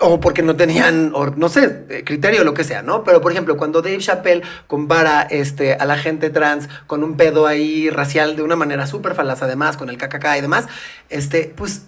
O 0.00 0.18
porque 0.20 0.42
no 0.42 0.56
tenían, 0.56 1.12
o 1.14 1.26
no 1.26 1.48
sé, 1.48 1.84
eh, 1.88 2.02
criterio 2.04 2.42
lo 2.44 2.52
que 2.54 2.64
sea, 2.64 2.82
¿no? 2.82 3.04
Pero, 3.04 3.20
por 3.20 3.32
ejemplo, 3.32 3.56
cuando 3.56 3.80
Dave 3.82 3.98
Chappelle 3.98 4.42
compara 4.66 5.22
este, 5.22 5.74
a 5.74 5.84
la 5.86 5.96
gente 5.96 6.28
trans 6.28 6.68
con 6.86 7.02
un 7.04 7.16
pedo 7.16 7.46
ahí 7.46 7.88
racial 7.88 8.34
de 8.36 8.42
una 8.42 8.56
manera 8.56 8.86
súper 8.86 9.14
falaz, 9.14 9.42
además, 9.42 9.76
con 9.76 9.88
el 9.88 9.96
KKK 9.96 10.38
y 10.38 10.40
demás, 10.42 10.66
este, 11.08 11.52
pues, 11.56 11.82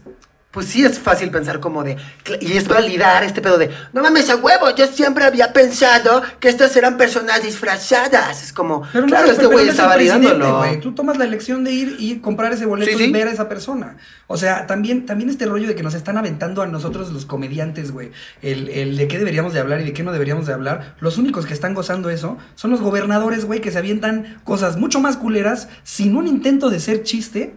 pues 0.58 0.70
sí 0.70 0.84
es 0.84 0.98
fácil 0.98 1.30
pensar 1.30 1.60
como 1.60 1.84
de, 1.84 1.96
y 2.40 2.56
es 2.56 2.66
validar 2.66 3.22
este 3.22 3.40
pedo 3.40 3.58
de, 3.58 3.70
no 3.92 4.02
mames 4.02 4.28
a 4.28 4.34
huevo, 4.34 4.74
yo 4.74 4.88
siempre 4.88 5.22
había 5.22 5.52
pensado 5.52 6.20
que 6.40 6.48
estas 6.48 6.74
eran 6.76 6.96
personas 6.96 7.44
disfrazadas. 7.44 8.42
Es 8.42 8.52
como, 8.52 8.82
Pero 8.92 9.02
no 9.06 9.10
claro, 9.10 9.26
es- 9.26 9.34
este 9.34 9.46
güey 9.46 9.68
está 9.68 9.86
validándolo. 9.86 10.64
Tú 10.82 10.96
tomas 10.96 11.16
la 11.16 11.26
elección 11.26 11.62
de 11.62 11.70
ir 11.70 11.94
y 12.00 12.16
comprar 12.16 12.52
ese 12.52 12.66
boleto 12.66 12.90
Sí, 12.90 12.98
sí. 12.98 13.04
y 13.04 13.12
ver 13.12 13.28
a 13.28 13.30
esa 13.30 13.48
persona. 13.48 13.98
O 14.26 14.36
sea, 14.36 14.66
también, 14.66 15.06
también 15.06 15.30
este 15.30 15.46
rollo 15.46 15.68
de 15.68 15.76
que 15.76 15.84
nos 15.84 15.94
están 15.94 16.18
aventando 16.18 16.60
a 16.60 16.66
nosotros 16.66 17.12
los 17.12 17.24
comediantes, 17.24 17.92
güey. 17.92 18.10
El, 18.42 18.68
el 18.70 18.96
de 18.96 19.06
qué 19.06 19.16
deberíamos 19.16 19.52
de 19.52 19.60
hablar 19.60 19.80
y 19.80 19.84
de 19.84 19.92
qué 19.92 20.02
no 20.02 20.10
deberíamos 20.10 20.46
de 20.46 20.54
hablar. 20.54 20.96
Los 20.98 21.18
únicos 21.18 21.46
que 21.46 21.54
están 21.54 21.72
gozando 21.72 22.10
eso 22.10 22.36
son 22.56 22.72
los 22.72 22.80
gobernadores, 22.80 23.44
güey, 23.44 23.60
que 23.60 23.70
se 23.70 23.78
avientan 23.78 24.40
cosas 24.42 24.76
mucho 24.76 24.98
más 24.98 25.16
culeras 25.16 25.68
sin 25.84 26.16
un 26.16 26.26
intento 26.26 26.68
de 26.68 26.80
ser 26.80 27.04
chiste. 27.04 27.54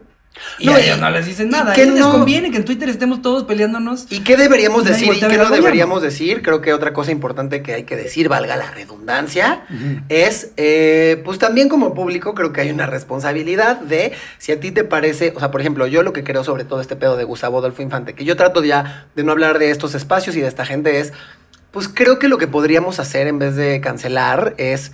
Y 0.58 0.66
No, 0.66 0.74
a 0.76 0.80
y- 0.80 0.84
ellos 0.84 1.00
no 1.00 1.10
les 1.10 1.26
dicen 1.26 1.50
nada. 1.50 1.74
Que 1.74 1.84
ellos 1.84 1.96
les 1.96 2.04
no- 2.06 2.12
conviene 2.14 2.52
que 2.52 2.58
en 2.58 2.66
Twitter 2.66 2.88
estemos 2.90 3.22
todos 3.22 3.44
peleándonos. 3.44 4.06
¿Y 4.10 4.22
qué 4.22 4.38
deberíamos 4.38 4.86
decir 4.86 5.14
y 5.14 5.20
qué 5.20 5.38
no 5.38 5.50
deberíamos 5.50 6.02
decir? 6.02 6.42
Creo 6.42 6.62
que 6.62 6.74
otra 6.74 6.94
cosa 6.94 7.12
importante 7.12 7.62
que 7.62 7.74
hay 7.74 7.84
que 7.84 7.96
decir, 7.96 8.30
valga 8.30 8.56
la 8.56 8.72
redundancia, 8.72 9.66
es, 10.10 10.52
eh, 10.58 11.22
pues 11.26 11.38
también 11.38 11.68
como 11.70 11.94
público 11.94 12.34
creo 12.34 12.54
que 12.54 12.62
hay 12.62 12.72
una 12.72 12.86
responsabilidad 12.88 13.80
de, 13.82 14.14
si 14.38 14.52
a 14.52 14.60
ti 14.60 14.72
te 14.72 14.84
parece, 14.84 15.34
o 15.36 15.40
sea, 15.40 15.52
por 15.52 15.62
ejemplo, 15.62 15.86
yo 15.88 16.02
lo 16.02 16.14
que 16.14 16.24
creo 16.24 16.44
sobre 16.44 16.64
todo 16.64 16.82
este 16.82 16.96
pedo 16.96 17.18
de 17.18 17.24
Gustavo 17.26 17.60
Adolfo 17.60 17.82
Infante, 17.82 18.14
que 18.14 18.24
yo 18.26 18.36
trato 18.36 18.64
ya 18.64 19.08
de 19.16 19.24
no 19.24 19.32
hablar 19.34 19.60
de 19.60 19.70
estos 19.72 19.96
espacios 19.96 20.36
y 20.36 20.42
de 20.42 20.48
esta 20.48 20.66
gente 20.66 21.00
es, 21.00 21.12
pues 21.72 21.88
creo 21.88 22.20
que 22.20 22.28
lo 22.28 22.38
que 22.38 22.48
podríamos 22.48 23.00
hacer 23.00 23.28
en 23.28 23.38
vez 23.40 23.56
de 23.56 23.80
cancelar 23.82 24.54
es... 24.58 24.92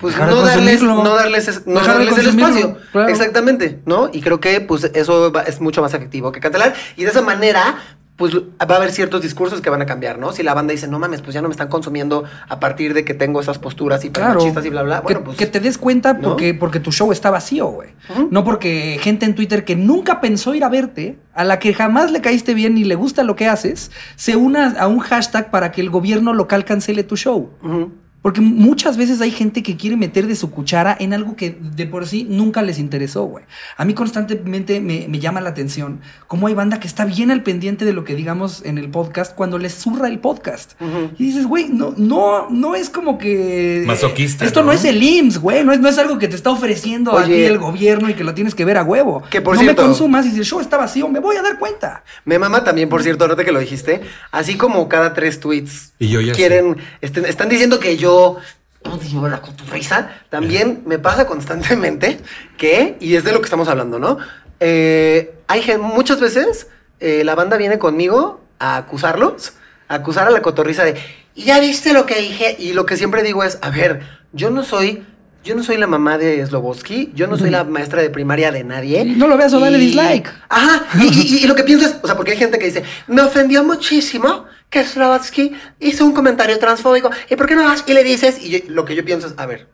Pues 0.00 0.16
no 0.16 0.40
darles, 0.42 0.82
no 0.82 1.14
darles, 1.14 1.48
es- 1.48 1.66
no 1.66 1.80
darles 1.80 2.16
el 2.18 2.28
espacio. 2.28 2.76
claro. 2.92 3.08
Exactamente, 3.08 3.80
¿no? 3.86 4.10
Y 4.12 4.20
creo 4.22 4.40
que 4.40 4.60
pues 4.60 4.84
eso 4.94 5.30
va- 5.30 5.42
es 5.42 5.60
mucho 5.60 5.82
más 5.82 5.92
efectivo 5.94 6.32
que 6.32 6.40
cancelar. 6.40 6.74
Y 6.96 7.04
de 7.04 7.10
esa 7.10 7.20
manera, 7.22 7.76
pues 8.16 8.34
va 8.36 8.74
a 8.74 8.76
haber 8.76 8.92
ciertos 8.92 9.22
discursos 9.22 9.62
que 9.62 9.70
van 9.70 9.80
a 9.80 9.86
cambiar, 9.86 10.18
¿no? 10.18 10.32
Si 10.32 10.42
la 10.42 10.52
banda 10.52 10.72
dice, 10.72 10.86
no 10.88 10.98
mames, 10.98 11.22
pues 11.22 11.32
ya 11.32 11.40
no 11.40 11.48
me 11.48 11.52
están 11.52 11.68
consumiendo 11.68 12.24
a 12.48 12.60
partir 12.60 12.92
de 12.92 13.02
que 13.04 13.14
tengo 13.14 13.40
esas 13.40 13.58
posturas 13.58 14.04
y 14.04 14.10
Claro. 14.10 14.40
y 14.44 14.68
bla, 14.68 14.82
bla. 14.82 15.00
Bueno, 15.00 15.20
que, 15.20 15.24
pues. 15.24 15.36
que 15.38 15.46
te 15.46 15.58
des 15.60 15.78
cuenta 15.78 16.12
¿no? 16.12 16.20
porque, 16.30 16.52
porque 16.52 16.80
tu 16.80 16.92
show 16.92 17.12
está 17.12 17.30
vacío, 17.30 17.66
güey. 17.68 17.90
No 18.30 18.44
porque 18.44 18.98
gente 19.00 19.24
en 19.26 19.34
Twitter 19.34 19.64
que 19.64 19.74
nunca 19.76 20.20
pensó 20.20 20.54
ir 20.54 20.64
a 20.64 20.68
verte, 20.68 21.18
a 21.34 21.44
la 21.44 21.58
que 21.58 21.72
jamás 21.72 22.10
le 22.10 22.20
caíste 22.20 22.52
bien 22.52 22.74
ni 22.74 22.84
le 22.84 22.94
gusta 22.94 23.22
lo 23.22 23.36
que 23.36 23.48
haces, 23.48 23.90
se 24.16 24.36
una 24.36 24.74
a 24.78 24.86
un 24.86 24.98
hashtag 25.00 25.50
para 25.50 25.72
que 25.72 25.80
el 25.80 25.88
gobierno 25.88 26.34
local 26.34 26.66
cancele 26.66 27.04
tu 27.04 27.16
show. 27.16 27.50
Ujú. 27.62 27.92
Porque 28.22 28.40
muchas 28.42 28.98
veces 28.98 29.20
hay 29.22 29.30
gente 29.30 29.62
que 29.62 29.76
quiere 29.78 29.96
meter 29.96 30.26
de 30.26 30.36
su 30.36 30.50
cuchara 30.50 30.94
en 31.00 31.14
algo 31.14 31.36
que 31.36 31.56
de 31.58 31.86
por 31.86 32.06
sí 32.06 32.26
nunca 32.28 32.60
les 32.60 32.78
interesó, 32.78 33.24
güey. 33.24 33.44
A 33.78 33.84
mí 33.86 33.94
constantemente 33.94 34.80
me, 34.80 35.06
me 35.08 35.18
llama 35.20 35.40
la 35.40 35.48
atención 35.50 36.00
cómo 36.26 36.46
hay 36.46 36.52
banda 36.54 36.80
que 36.80 36.86
está 36.86 37.06
bien 37.06 37.30
al 37.30 37.42
pendiente 37.42 37.86
de 37.86 37.94
lo 37.94 38.04
que 38.04 38.14
digamos 38.14 38.62
en 38.66 38.76
el 38.76 38.90
podcast 38.90 39.34
cuando 39.34 39.56
les 39.58 39.74
zurra 39.74 40.08
el 40.08 40.18
podcast. 40.18 40.72
Y 41.18 41.24
dices, 41.28 41.46
güey, 41.46 41.68
no, 41.70 41.94
no, 41.96 42.50
no 42.50 42.74
es 42.74 42.90
como 42.90 43.16
que... 43.16 43.84
Masoquista, 43.86 44.44
Esto 44.44 44.60
no, 44.60 44.66
¿no? 44.66 44.72
es 44.72 44.84
el 44.84 45.02
IMSS, 45.02 45.38
güey. 45.38 45.64
No 45.64 45.72
es, 45.72 45.80
no 45.80 45.88
es 45.88 45.96
algo 45.96 46.18
que 46.18 46.28
te 46.28 46.36
está 46.36 46.50
ofreciendo 46.50 47.12
a 47.12 47.24
Oye. 47.24 47.34
ti 47.36 47.42
el 47.44 47.56
gobierno 47.58 48.10
y 48.10 48.14
que 48.14 48.24
lo 48.24 48.34
tienes 48.34 48.54
que 48.54 48.66
ver 48.66 48.76
a 48.76 48.82
huevo. 48.82 49.22
Que, 49.30 49.40
por 49.40 49.54
no 49.54 49.62
cierto- 49.62 49.80
me 49.80 49.88
consumas 49.88 50.26
y 50.26 50.32
si 50.32 50.38
el 50.40 50.44
show 50.44 50.60
está 50.60 50.76
vacío, 50.76 51.08
me 51.08 51.20
voy 51.20 51.36
a 51.36 51.42
dar 51.42 51.58
cuenta. 51.58 52.04
Me 52.26 52.38
mama 52.38 52.64
también, 52.64 52.90
por 52.90 53.02
cierto, 53.02 53.24
ahorita 53.24 53.44
que 53.46 53.52
lo 53.52 53.60
dijiste, 53.60 54.02
así 54.30 54.56
como 54.56 54.88
cada 54.90 55.14
tres 55.14 55.40
tweets 55.40 55.94
Y 55.98 56.08
yo 56.08 56.20
ya 56.20 56.34
quieren, 56.34 56.76
estén- 57.00 57.24
están 57.24 57.48
diciendo 57.48 57.78
que 57.80 57.96
yo 57.96 58.09
odio 58.12 59.28
la 59.28 59.40
cotorriza, 59.42 60.08
también 60.30 60.82
me 60.86 60.98
pasa 60.98 61.26
constantemente 61.26 62.18
que, 62.56 62.96
y 63.00 63.14
es 63.16 63.24
de 63.24 63.32
lo 63.32 63.40
que 63.40 63.44
estamos 63.44 63.68
hablando, 63.68 63.98
¿no? 63.98 64.18
Eh, 64.60 65.34
hay 65.48 65.64
muchas 65.78 66.20
veces 66.20 66.68
eh, 67.00 67.22
la 67.24 67.34
banda 67.34 67.56
viene 67.56 67.78
conmigo 67.78 68.40
a 68.58 68.76
acusarlos, 68.76 69.54
a 69.88 69.94
acusar 69.96 70.26
a 70.28 70.30
la 70.30 70.42
cotorriza 70.42 70.84
de, 70.84 70.96
"¿Y 71.34 71.44
ya 71.44 71.58
viste 71.60 71.92
lo 71.92 72.04
que 72.06 72.20
dije, 72.20 72.56
y 72.58 72.72
lo 72.74 72.84
que 72.86 72.96
siempre 72.96 73.22
digo 73.22 73.42
es, 73.44 73.58
a 73.62 73.70
ver, 73.70 74.00
yo 74.32 74.50
no 74.50 74.62
soy... 74.64 75.04
Yo 75.42 75.54
no 75.54 75.62
soy 75.62 75.78
la 75.78 75.86
mamá 75.86 76.18
de 76.18 76.44
Sloboski, 76.46 77.12
yo 77.14 77.26
no 77.26 77.38
soy 77.38 77.48
la 77.48 77.64
maestra 77.64 78.02
de 78.02 78.10
primaria 78.10 78.52
de 78.52 78.62
nadie. 78.62 79.06
No 79.06 79.26
lo 79.26 79.38
veas 79.38 79.54
o 79.54 79.58
dale 79.58 79.78
dislike. 79.78 80.28
Ajá, 80.50 80.82
y, 81.00 81.06
y- 81.06 81.44
y 81.44 81.46
lo 81.46 81.54
que 81.54 81.62
pienso 81.62 81.86
es, 81.86 81.96
o 82.02 82.06
sea, 82.06 82.14
porque 82.14 82.32
hay 82.32 82.36
gente 82.36 82.58
que 82.58 82.66
dice, 82.66 82.82
me 83.06 83.22
ofendió 83.22 83.64
muchísimo 83.64 84.44
que 84.70 84.84
Slovatsky 84.84 85.52
hizo 85.80 86.04
un 86.06 86.12
comentario 86.12 86.58
transfóbico, 86.58 87.10
¿y 87.28 87.36
por 87.36 87.46
qué 87.46 87.56
no 87.56 87.64
vas 87.64 87.84
y 87.86 87.92
le 87.92 88.04
dices? 88.04 88.38
Y 88.40 88.50
yo- 88.50 88.58
lo 88.68 88.84
que 88.84 88.94
yo 88.94 89.04
pienso 89.04 89.26
es, 89.26 89.34
a 89.36 89.46
ver, 89.46 89.66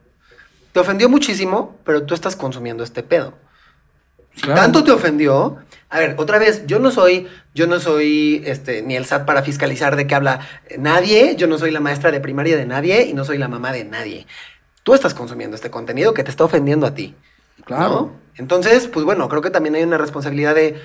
te 0.73 0.81
ofendió 0.81 1.09
muchísimo, 1.09 1.77
pero 1.85 2.03
tú 2.05 2.15
estás 2.15 2.35
consumiendo 2.35 2.83
este 2.83 3.03
pedo. 3.03 3.35
Si 4.35 4.43
Claro. 4.43 4.61
tanto 4.61 4.85
te 4.85 4.91
ofendió, 4.93 5.59
a 5.89 5.99
ver, 5.99 6.15
otra 6.19 6.39
vez, 6.39 6.67
yo 6.67 6.79
no 6.79 6.91
soy, 6.91 7.27
yo 7.55 7.67
no 7.67 7.79
soy 7.81 8.43
este, 8.45 8.83
ni 8.83 8.97
el 8.97 9.05
SAT 9.05 9.25
para 9.25 9.43
fiscalizar 9.43 9.97
de 9.97 10.07
qué 10.07 10.15
habla 10.15 10.41
eh, 10.69 10.77
nadie, 10.79 11.37
yo 11.37 11.47
no 11.47 11.57
soy 11.59 11.71
la 11.71 11.81
maestra 11.81 12.11
de 12.11 12.21
primaria 12.21 12.57
de 12.57 12.67
nadie 12.67 13.07
y 13.07 13.15
no 13.15 13.25
soy 13.25 13.39
la 13.39 13.49
mamá 13.49 13.73
de 13.73 13.85
nadie. 13.85 14.27
Tú 14.83 14.95
estás 14.95 15.15
consumiendo 15.15 15.57
este 15.57 15.71
contenido 15.71 16.13
que 16.15 16.23
te 16.23 16.31
está 16.31 16.45
ofendiendo 16.45 16.87
a 16.87 16.95
ti. 16.95 17.15
¿no? 17.69 18.13
Entonces, 18.37 18.87
pues 18.89 19.05
bueno, 19.07 19.29
creo 19.29 19.41
que 19.43 19.51
también 19.51 19.75
hay 19.75 19.83
una 19.83 19.97
responsabilidad 19.99 20.55
de, 20.55 20.79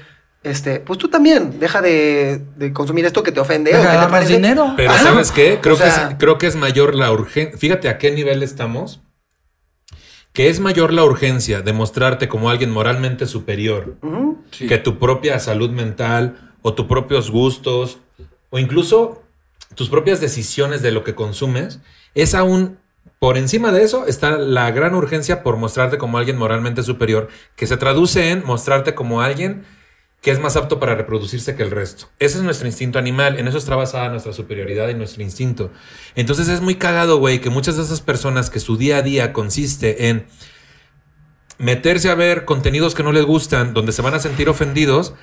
este, 0.43 0.79
pues 0.79 0.97
tú 0.99 1.07
también, 1.09 1.59
deja 1.59 1.81
de, 1.81 2.41
de 2.55 2.73
consumir 2.73 3.05
esto 3.05 3.21
que 3.23 3.31
te 3.31 3.39
ofende. 3.39 3.71
Deja 3.71 3.81
o 3.81 3.91
que 3.91 3.97
de 3.97 4.05
te 4.05 4.09
parece- 4.11 4.33
dinero. 4.33 4.73
Pero 4.75 4.91
Ajá. 4.91 5.03
¿sabes 5.03 5.31
qué? 5.31 5.59
Creo, 5.61 5.75
O 5.75 5.77
sea, 5.77 6.07
que 6.07 6.13
es, 6.13 6.19
creo 6.19 6.37
que 6.37 6.47
es 6.47 6.55
mayor 6.55 6.95
la 6.95 7.11
urgencia. 7.11 7.57
Fíjate 7.57 7.89
a 7.89 7.97
qué 7.97 8.11
nivel 8.11 8.41
estamos. 8.43 9.01
Que 10.33 10.49
es 10.49 10.59
mayor 10.61 10.93
la 10.93 11.03
urgencia 11.03 11.61
de 11.61 11.73
mostrarte 11.73 12.29
como 12.29 12.49
alguien 12.49 12.71
moralmente 12.71 13.27
superior 13.27 13.97
que 14.57 14.77
tu 14.77 14.97
propia 14.97 15.39
salud 15.39 15.71
mental 15.71 16.53
o 16.61 16.73
tus 16.73 16.85
propios 16.85 17.29
gustos 17.29 17.97
o 18.49 18.57
incluso 18.57 19.23
tus 19.75 19.89
propias 19.89 20.21
decisiones 20.21 20.81
de 20.81 20.91
lo 20.91 21.03
que 21.03 21.15
consumes. 21.15 21.81
Es 22.15 22.33
aún 22.33 22.77
por 23.19 23.37
encima 23.37 23.73
de 23.73 23.83
eso 23.83 24.07
está 24.07 24.37
la 24.37 24.71
gran 24.71 24.95
urgencia 24.95 25.43
por 25.43 25.57
mostrarte 25.57 25.97
como 25.97 26.17
alguien 26.17 26.37
moralmente 26.37 26.81
superior 26.81 27.27
que 27.57 27.67
se 27.67 27.75
traduce 27.75 28.29
en 28.31 28.45
mostrarte 28.45 28.95
como 28.95 29.19
alguien 29.21 29.65
que 30.21 30.29
es 30.29 30.39
más 30.39 30.55
apto 30.55 30.79
para 30.79 30.93
reproducirse 30.93 31.55
que 31.55 31.63
el 31.63 31.71
resto. 31.71 32.07
Ese 32.19 32.37
es 32.37 32.43
nuestro 32.43 32.67
instinto 32.67 32.99
animal, 32.99 33.39
en 33.39 33.47
eso 33.47 33.57
está 33.57 33.75
basada 33.75 34.09
nuestra 34.09 34.33
superioridad 34.33 34.87
y 34.89 34.93
nuestro 34.93 35.23
instinto. 35.23 35.71
Entonces 36.15 36.47
es 36.47 36.61
muy 36.61 36.75
cagado, 36.75 37.17
güey, 37.17 37.41
que 37.41 37.49
muchas 37.49 37.77
de 37.77 37.83
esas 37.83 38.01
personas 38.01 38.51
que 38.51 38.59
su 38.59 38.77
día 38.77 38.97
a 38.97 39.01
día 39.01 39.33
consiste 39.33 40.09
en 40.09 40.27
meterse 41.57 42.09
a 42.09 42.15
ver 42.15 42.45
contenidos 42.45 42.93
que 42.93 43.03
no 43.03 43.11
les 43.11 43.25
gustan, 43.25 43.73
donde 43.73 43.91
se 43.91 44.03
van 44.03 44.13
a 44.13 44.19
sentir 44.19 44.47
ofendidos, 44.47 45.15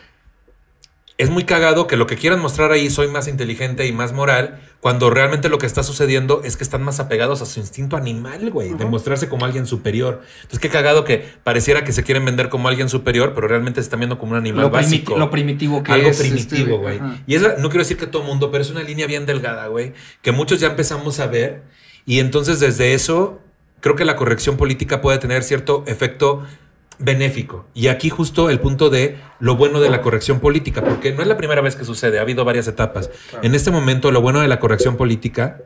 es 1.18 1.30
muy 1.30 1.42
cagado 1.44 1.86
que 1.88 1.96
lo 1.96 2.06
que 2.06 2.16
quieran 2.16 2.38
mostrar 2.40 2.70
ahí 2.70 2.88
soy 2.90 3.08
más 3.08 3.26
inteligente 3.26 3.86
y 3.86 3.92
más 3.92 4.12
moral, 4.12 4.60
cuando 4.80 5.10
realmente 5.10 5.48
lo 5.48 5.58
que 5.58 5.66
está 5.66 5.82
sucediendo 5.82 6.42
es 6.44 6.56
que 6.56 6.62
están 6.62 6.82
más 6.84 7.00
apegados 7.00 7.42
a 7.42 7.46
su 7.46 7.58
instinto 7.58 7.96
animal, 7.96 8.50
güey, 8.52 8.74
de 8.74 8.84
mostrarse 8.86 9.28
como 9.28 9.44
alguien 9.44 9.66
superior. 9.66 10.22
Entonces, 10.36 10.60
qué 10.60 10.68
cagado 10.68 11.04
que 11.04 11.24
pareciera 11.42 11.82
que 11.82 11.90
se 11.92 12.04
quieren 12.04 12.24
vender 12.24 12.48
como 12.48 12.68
alguien 12.68 12.88
superior, 12.88 13.32
pero 13.34 13.48
realmente 13.48 13.80
se 13.80 13.86
están 13.86 13.98
viendo 13.98 14.16
como 14.16 14.32
un 14.32 14.38
animal 14.38 14.62
Lo, 14.62 14.68
primiti- 14.70 14.74
básico. 14.84 15.18
lo 15.18 15.30
primitivo 15.30 15.82
que 15.82 15.90
Algo 15.90 16.08
es. 16.10 16.18
primitivo, 16.20 16.88
este, 16.88 16.98
güey. 17.00 17.00
y 17.26 17.34
esa, 17.34 17.56
no 17.58 17.68
quiero 17.68 17.80
decir 17.82 17.96
que 17.96 18.06
todo 18.06 18.22
mundo, 18.22 18.52
pero 18.52 18.62
es 18.62 18.70
una 18.70 18.84
línea 18.84 19.08
bien 19.08 19.26
delgada, 19.26 19.66
güey, 19.66 19.94
que 20.22 20.30
muchos 20.30 20.60
ya 20.60 20.68
empezamos 20.68 21.18
a 21.18 21.26
ver. 21.26 21.62
Y 22.06 22.20
entonces 22.20 22.60
desde 22.60 22.94
eso, 22.94 23.40
creo 23.80 23.96
que 23.96 24.04
la 24.04 24.14
corrección 24.14 24.56
política 24.56 25.00
puede 25.00 25.18
tener 25.18 25.42
cierto 25.42 25.82
efecto 25.88 26.44
benéfico. 26.98 27.66
Y 27.74 27.88
aquí 27.88 28.10
justo 28.10 28.50
el 28.50 28.60
punto 28.60 28.90
de 28.90 29.18
lo 29.40 29.56
bueno 29.56 29.80
de 29.80 29.90
la 29.90 30.02
corrección 30.02 30.40
política, 30.40 30.82
porque 30.82 31.12
no 31.12 31.22
es 31.22 31.28
la 31.28 31.36
primera 31.36 31.60
vez 31.60 31.76
que 31.76 31.84
sucede, 31.84 32.18
ha 32.18 32.22
habido 32.22 32.44
varias 32.44 32.68
etapas. 32.68 33.10
En 33.42 33.54
este 33.54 33.70
momento, 33.70 34.10
lo 34.10 34.20
bueno 34.20 34.40
de 34.40 34.48
la 34.48 34.60
corrección 34.60 34.96
política 34.96 35.62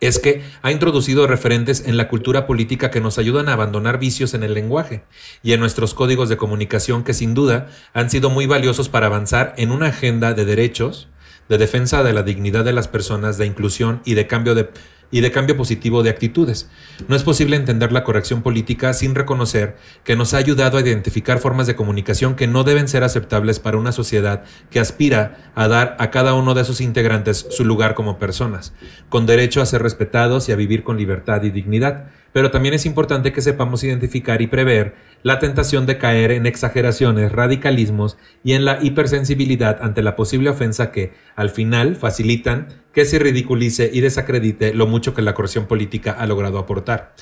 es 0.00 0.18
que 0.18 0.42
ha 0.62 0.70
introducido 0.70 1.26
referentes 1.26 1.86
en 1.86 1.96
la 1.96 2.08
cultura 2.08 2.46
política 2.46 2.90
que 2.90 3.00
nos 3.00 3.18
ayudan 3.18 3.48
a 3.48 3.54
abandonar 3.54 3.98
vicios 3.98 4.34
en 4.34 4.42
el 4.42 4.54
lenguaje 4.54 5.02
y 5.42 5.52
en 5.52 5.60
nuestros 5.60 5.94
códigos 5.94 6.28
de 6.28 6.36
comunicación 6.36 7.02
que 7.02 7.14
sin 7.14 7.34
duda 7.34 7.68
han 7.94 8.08
sido 8.08 8.30
muy 8.30 8.46
valiosos 8.46 8.88
para 8.88 9.06
avanzar 9.06 9.54
en 9.56 9.72
una 9.72 9.86
agenda 9.86 10.34
de 10.34 10.44
derechos, 10.44 11.08
de 11.48 11.58
defensa 11.58 12.02
de 12.02 12.12
la 12.12 12.22
dignidad 12.22 12.64
de 12.64 12.72
las 12.72 12.88
personas, 12.88 13.38
de 13.38 13.46
inclusión 13.46 14.00
y 14.04 14.14
de 14.14 14.26
cambio 14.26 14.54
de 14.54 14.70
y 15.10 15.20
de 15.20 15.30
cambio 15.30 15.56
positivo 15.56 16.02
de 16.02 16.10
actitudes. 16.10 16.68
No 17.08 17.16
es 17.16 17.22
posible 17.22 17.56
entender 17.56 17.92
la 17.92 18.04
corrección 18.04 18.42
política 18.42 18.92
sin 18.92 19.14
reconocer 19.14 19.76
que 20.04 20.16
nos 20.16 20.34
ha 20.34 20.38
ayudado 20.38 20.78
a 20.78 20.80
identificar 20.80 21.38
formas 21.38 21.66
de 21.66 21.76
comunicación 21.76 22.34
que 22.34 22.46
no 22.46 22.64
deben 22.64 22.88
ser 22.88 23.04
aceptables 23.04 23.58
para 23.58 23.78
una 23.78 23.92
sociedad 23.92 24.44
que 24.70 24.80
aspira 24.80 25.50
a 25.54 25.68
dar 25.68 25.96
a 25.98 26.10
cada 26.10 26.34
uno 26.34 26.54
de 26.54 26.64
sus 26.64 26.80
integrantes 26.80 27.46
su 27.50 27.64
lugar 27.64 27.94
como 27.94 28.18
personas, 28.18 28.74
con 29.08 29.26
derecho 29.26 29.62
a 29.62 29.66
ser 29.66 29.82
respetados 29.82 30.48
y 30.48 30.52
a 30.52 30.56
vivir 30.56 30.82
con 30.82 30.98
libertad 30.98 31.42
y 31.42 31.50
dignidad. 31.50 32.10
Pero 32.32 32.50
también 32.50 32.74
es 32.74 32.86
importante 32.86 33.32
que 33.32 33.42
sepamos 33.42 33.84
identificar 33.84 34.42
y 34.42 34.46
prever 34.46 34.94
la 35.22 35.38
tentación 35.38 35.86
de 35.86 35.98
caer 35.98 36.30
en 36.30 36.46
exageraciones, 36.46 37.32
radicalismos 37.32 38.16
y 38.44 38.52
en 38.52 38.64
la 38.64 38.78
hipersensibilidad 38.82 39.78
ante 39.82 40.02
la 40.02 40.16
posible 40.16 40.50
ofensa 40.50 40.92
que, 40.92 41.12
al 41.34 41.50
final, 41.50 41.96
facilitan 41.96 42.68
que 42.92 43.04
se 43.04 43.18
ridiculice 43.18 43.90
y 43.92 44.00
desacredite 44.00 44.74
lo 44.74 44.86
mucho 44.86 45.14
que 45.14 45.22
la 45.22 45.34
corrección 45.34 45.66
política 45.66 46.16
ha 46.18 46.26
logrado 46.26 46.58
aportar. 46.58 47.14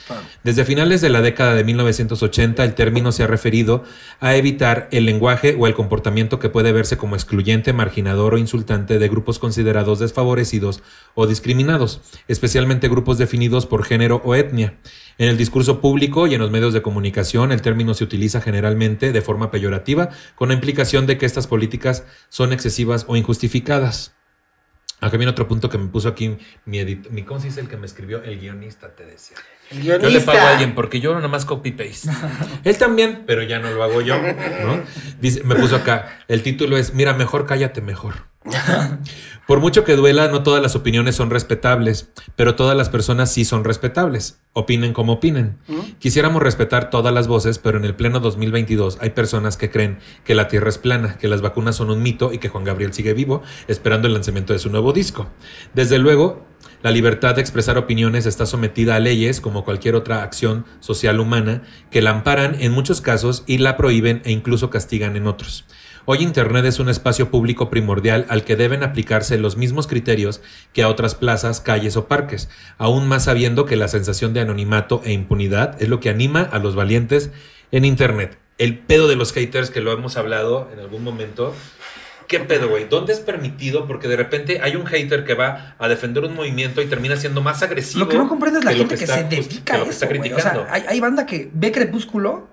Desde 0.42 0.64
finales 0.64 1.02
de 1.02 1.10
la 1.10 1.20
década 1.20 1.54
de 1.54 1.64
1980, 1.64 2.64
el 2.64 2.74
término 2.74 3.12
se 3.12 3.24
ha 3.24 3.26
referido 3.26 3.84
a 4.20 4.36
evitar 4.36 4.88
el 4.90 5.04
lenguaje 5.04 5.54
o 5.58 5.66
el 5.66 5.74
comportamiento 5.74 6.38
que 6.38 6.48
puede 6.48 6.72
verse 6.72 6.96
como 6.96 7.14
excluyente, 7.14 7.74
marginador 7.74 8.34
o 8.34 8.38
insultante 8.38 8.98
de 8.98 9.08
grupos 9.08 9.38
considerados 9.38 9.98
desfavorecidos 9.98 10.82
o 11.14 11.26
discriminados, 11.26 12.00
especialmente 12.26 12.88
grupos 12.88 13.18
definidos 13.18 13.66
por 13.66 13.84
género 13.84 14.22
o 14.24 14.34
etnia. 14.34 14.78
En 15.18 15.28
el 15.28 15.38
discurso 15.38 15.80
público 15.80 16.26
y 16.26 16.34
en 16.34 16.40
los 16.40 16.50
medios 16.50 16.74
de 16.74 16.82
comunicación, 16.82 17.50
el 17.50 17.62
término 17.62 17.94
se 17.94 18.04
utiliza 18.04 18.40
generalmente 18.40 19.12
de 19.12 19.22
forma 19.22 19.50
peyorativa, 19.50 20.10
con 20.34 20.48
la 20.48 20.54
implicación 20.54 21.06
de 21.06 21.16
que 21.16 21.24
estas 21.24 21.46
políticas 21.46 22.04
son 22.28 22.52
excesivas 22.52 23.06
o 23.08 23.16
injustificadas. 23.16 24.14
Acá 25.00 25.18
viene 25.18 25.30
otro 25.30 25.46
punto 25.46 25.68
que 25.68 25.76
me 25.76 25.88
puso 25.88 26.08
aquí 26.08 26.38
mi 26.64 26.78
edit 26.78 27.10
mi 27.10 27.22
¿cómo 27.22 27.38
se 27.38 27.48
dice 27.48 27.60
el 27.60 27.68
que 27.68 27.76
me 27.76 27.84
escribió? 27.84 28.22
El 28.22 28.40
guionista 28.40 28.94
te 28.94 29.04
decía. 29.04 29.36
El 29.70 29.82
Yo 29.82 29.98
guionista. 29.98 30.32
le 30.32 30.38
pago 30.38 30.38
a 30.38 30.50
alguien 30.52 30.74
porque 30.74 31.00
yo 31.00 31.14
nada 31.14 31.28
más 31.28 31.44
copy 31.44 31.72
paste. 31.72 32.08
Él 32.64 32.78
también, 32.78 33.24
pero 33.26 33.42
ya 33.42 33.58
no 33.58 33.70
lo 33.70 33.82
hago 33.84 34.00
yo, 34.00 34.16
¿no? 34.16 34.82
Dice, 35.20 35.44
me 35.44 35.54
puso 35.54 35.76
acá, 35.76 36.20
el 36.28 36.42
título 36.42 36.78
es 36.78 36.94
Mira, 36.94 37.12
mejor 37.12 37.44
cállate 37.46 37.82
mejor. 37.82 38.26
Por 39.46 39.60
mucho 39.60 39.84
que 39.84 39.94
duela, 39.94 40.26
no 40.26 40.42
todas 40.42 40.60
las 40.60 40.74
opiniones 40.74 41.14
son 41.14 41.30
respetables, 41.30 42.10
pero 42.34 42.56
todas 42.56 42.76
las 42.76 42.88
personas 42.88 43.30
sí 43.30 43.44
son 43.44 43.62
respetables. 43.62 44.40
Opinen 44.54 44.92
como 44.92 45.14
opinen. 45.14 45.58
Quisiéramos 46.00 46.42
respetar 46.42 46.90
todas 46.90 47.14
las 47.14 47.28
voces, 47.28 47.60
pero 47.60 47.78
en 47.78 47.84
el 47.84 47.94
pleno 47.94 48.18
2022 48.18 48.98
hay 49.00 49.10
personas 49.10 49.56
que 49.56 49.70
creen 49.70 50.00
que 50.24 50.34
la 50.34 50.48
Tierra 50.48 50.68
es 50.68 50.78
plana, 50.78 51.16
que 51.18 51.28
las 51.28 51.42
vacunas 51.42 51.76
son 51.76 51.90
un 51.90 52.02
mito 52.02 52.32
y 52.32 52.38
que 52.38 52.48
Juan 52.48 52.64
Gabriel 52.64 52.92
sigue 52.92 53.14
vivo, 53.14 53.42
esperando 53.68 54.08
el 54.08 54.14
lanzamiento 54.14 54.52
de 54.52 54.58
su 54.58 54.68
nuevo 54.68 54.92
disco. 54.92 55.28
Desde 55.74 55.98
luego, 55.98 56.44
la 56.82 56.90
libertad 56.90 57.34
de 57.34 57.40
expresar 57.40 57.78
opiniones 57.78 58.26
está 58.26 58.46
sometida 58.46 58.96
a 58.96 59.00
leyes, 59.00 59.40
como 59.40 59.64
cualquier 59.64 59.94
otra 59.94 60.22
acción 60.22 60.64
social 60.80 61.20
humana, 61.20 61.62
que 61.90 62.02
la 62.02 62.10
amparan 62.10 62.56
en 62.60 62.72
muchos 62.72 63.00
casos 63.00 63.44
y 63.46 63.58
la 63.58 63.76
prohíben 63.76 64.22
e 64.24 64.32
incluso 64.32 64.70
castigan 64.70 65.16
en 65.16 65.26
otros. 65.26 65.66
Hoy 66.08 66.18
Internet 66.18 66.64
es 66.66 66.78
un 66.78 66.88
espacio 66.88 67.32
público 67.32 67.68
primordial 67.68 68.26
al 68.28 68.44
que 68.44 68.54
deben 68.54 68.84
aplicarse 68.84 69.38
los 69.38 69.56
mismos 69.56 69.88
criterios 69.88 70.40
que 70.72 70.84
a 70.84 70.88
otras 70.88 71.16
plazas, 71.16 71.60
calles 71.60 71.96
o 71.96 72.06
parques, 72.06 72.48
aún 72.78 73.08
más 73.08 73.24
sabiendo 73.24 73.66
que 73.66 73.74
la 73.74 73.88
sensación 73.88 74.32
de 74.32 74.38
anonimato 74.38 75.02
e 75.04 75.12
impunidad 75.12 75.82
es 75.82 75.88
lo 75.88 75.98
que 75.98 76.08
anima 76.08 76.42
a 76.42 76.60
los 76.60 76.76
valientes 76.76 77.32
en 77.72 77.84
Internet. 77.84 78.38
El 78.56 78.78
pedo 78.78 79.08
de 79.08 79.16
los 79.16 79.32
haters 79.32 79.70
que 79.70 79.80
lo 79.80 79.90
hemos 79.90 80.16
hablado 80.16 80.70
en 80.72 80.78
algún 80.78 81.02
momento. 81.02 81.52
¿Qué 82.28 82.40
pedo, 82.40 82.68
güey? 82.68 82.88
¿Dónde 82.88 83.12
es 83.12 83.20
permitido? 83.20 83.86
Porque 83.86 84.08
de 84.08 84.16
repente 84.16 84.60
hay 84.62 84.76
un 84.76 84.86
hater 84.86 85.24
que 85.24 85.34
va 85.34 85.74
a 85.78 85.88
defender 85.88 86.24
un 86.24 86.34
movimiento 86.34 86.82
y 86.82 86.86
termina 86.86 87.16
siendo 87.16 87.40
más 87.42 87.62
agresivo. 87.62 88.04
Lo 88.04 88.08
que 88.08 88.18
no 88.18 88.28
comprendes 88.28 88.60
es 88.60 88.64
la 88.64 88.72
gente 88.72 88.96
que, 88.96 89.04
está- 89.04 89.16
se 89.16 89.24
pues, 89.24 89.48
dedica 89.48 89.74
a 89.74 89.78
lo 89.78 89.84
que 89.84 89.90
eso. 89.90 90.04
está. 90.06 90.32
O 90.36 90.40
sea, 90.40 90.66
hay, 90.70 90.84
hay 90.88 91.00
banda 91.00 91.26
que 91.26 91.50
ve 91.52 91.72
Crepúsculo, 91.72 92.48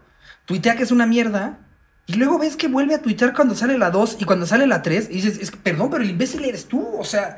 tuitea 0.45 0.75
que 0.75 0.83
es 0.83 0.91
una 0.91 1.05
mierda, 1.05 1.59
y 2.05 2.15
luego 2.15 2.37
ves 2.37 2.57
que 2.57 2.67
vuelve 2.67 2.95
a 2.95 3.01
tuitear 3.01 3.33
cuando 3.33 3.55
sale 3.55 3.77
la 3.77 3.89
2 3.89 4.17
y 4.19 4.25
cuando 4.25 4.45
sale 4.45 4.67
la 4.67 4.81
3, 4.81 5.07
y 5.09 5.15
dices, 5.15 5.39
es 5.39 5.51
perdón, 5.51 5.89
pero 5.89 6.03
el 6.03 6.09
imbécil 6.09 6.43
eres 6.43 6.65
tú. 6.65 6.85
O 6.97 7.05
sea, 7.05 7.37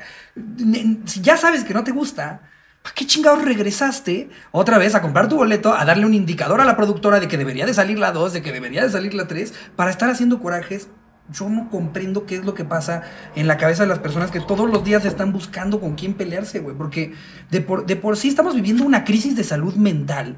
si 1.06 1.20
ya 1.20 1.36
sabes 1.36 1.62
que 1.64 1.72
no 1.72 1.84
te 1.84 1.92
gusta, 1.92 2.42
¿para 2.82 2.94
qué 2.94 3.06
chingados 3.06 3.44
regresaste 3.44 4.28
otra 4.50 4.78
vez 4.78 4.94
a 4.96 5.02
comprar 5.02 5.28
tu 5.28 5.36
boleto, 5.36 5.72
a 5.72 5.84
darle 5.84 6.04
un 6.04 6.14
indicador 6.14 6.60
a 6.60 6.64
la 6.64 6.76
productora 6.76 7.20
de 7.20 7.28
que 7.28 7.38
debería 7.38 7.64
de 7.64 7.74
salir 7.74 7.98
la 7.98 8.10
2, 8.10 8.32
de 8.32 8.42
que 8.42 8.52
debería 8.52 8.82
de 8.82 8.90
salir 8.90 9.14
la 9.14 9.28
3, 9.28 9.54
para 9.76 9.90
estar 9.90 10.10
haciendo 10.10 10.40
corajes? 10.40 10.88
Yo 11.32 11.48
no 11.48 11.68
comprendo 11.70 12.24
qué 12.24 12.36
es 12.36 12.44
lo 12.44 12.54
que 12.54 12.64
pasa 12.64 13.02
en 13.34 13.48
la 13.48 13.56
cabeza 13.56 13.82
de 13.82 13.88
las 13.88 13.98
personas 13.98 14.30
que 14.30 14.40
todos 14.40 14.70
los 14.70 14.84
días 14.84 15.04
están 15.04 15.32
buscando 15.32 15.80
con 15.80 15.94
quién 15.96 16.14
pelearse, 16.14 16.60
güey. 16.60 16.76
Porque 16.76 17.14
de 17.50 17.60
por, 17.60 17.84
de 17.86 17.96
por 17.96 18.16
sí 18.16 18.28
estamos 18.28 18.54
viviendo 18.54 18.84
una 18.84 19.04
crisis 19.04 19.34
de 19.36 19.42
salud 19.44 19.74
mental 19.74 20.36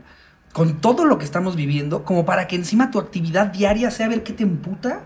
con 0.53 0.81
todo 0.81 1.05
lo 1.05 1.19
que 1.19 1.27
estamos 1.27 1.57
viviendo, 1.57 2.05
como 2.05 2.25
para 2.25 2.49
que 2.49 2.57
encima 2.57 2.91
tu 2.91 2.99
actividad 2.99 3.49
diaria 3.49 3.91
sea 3.91 4.09
ver 4.09 4.23
qué 4.23 4.33
te 4.33 4.45
emputa. 4.45 5.03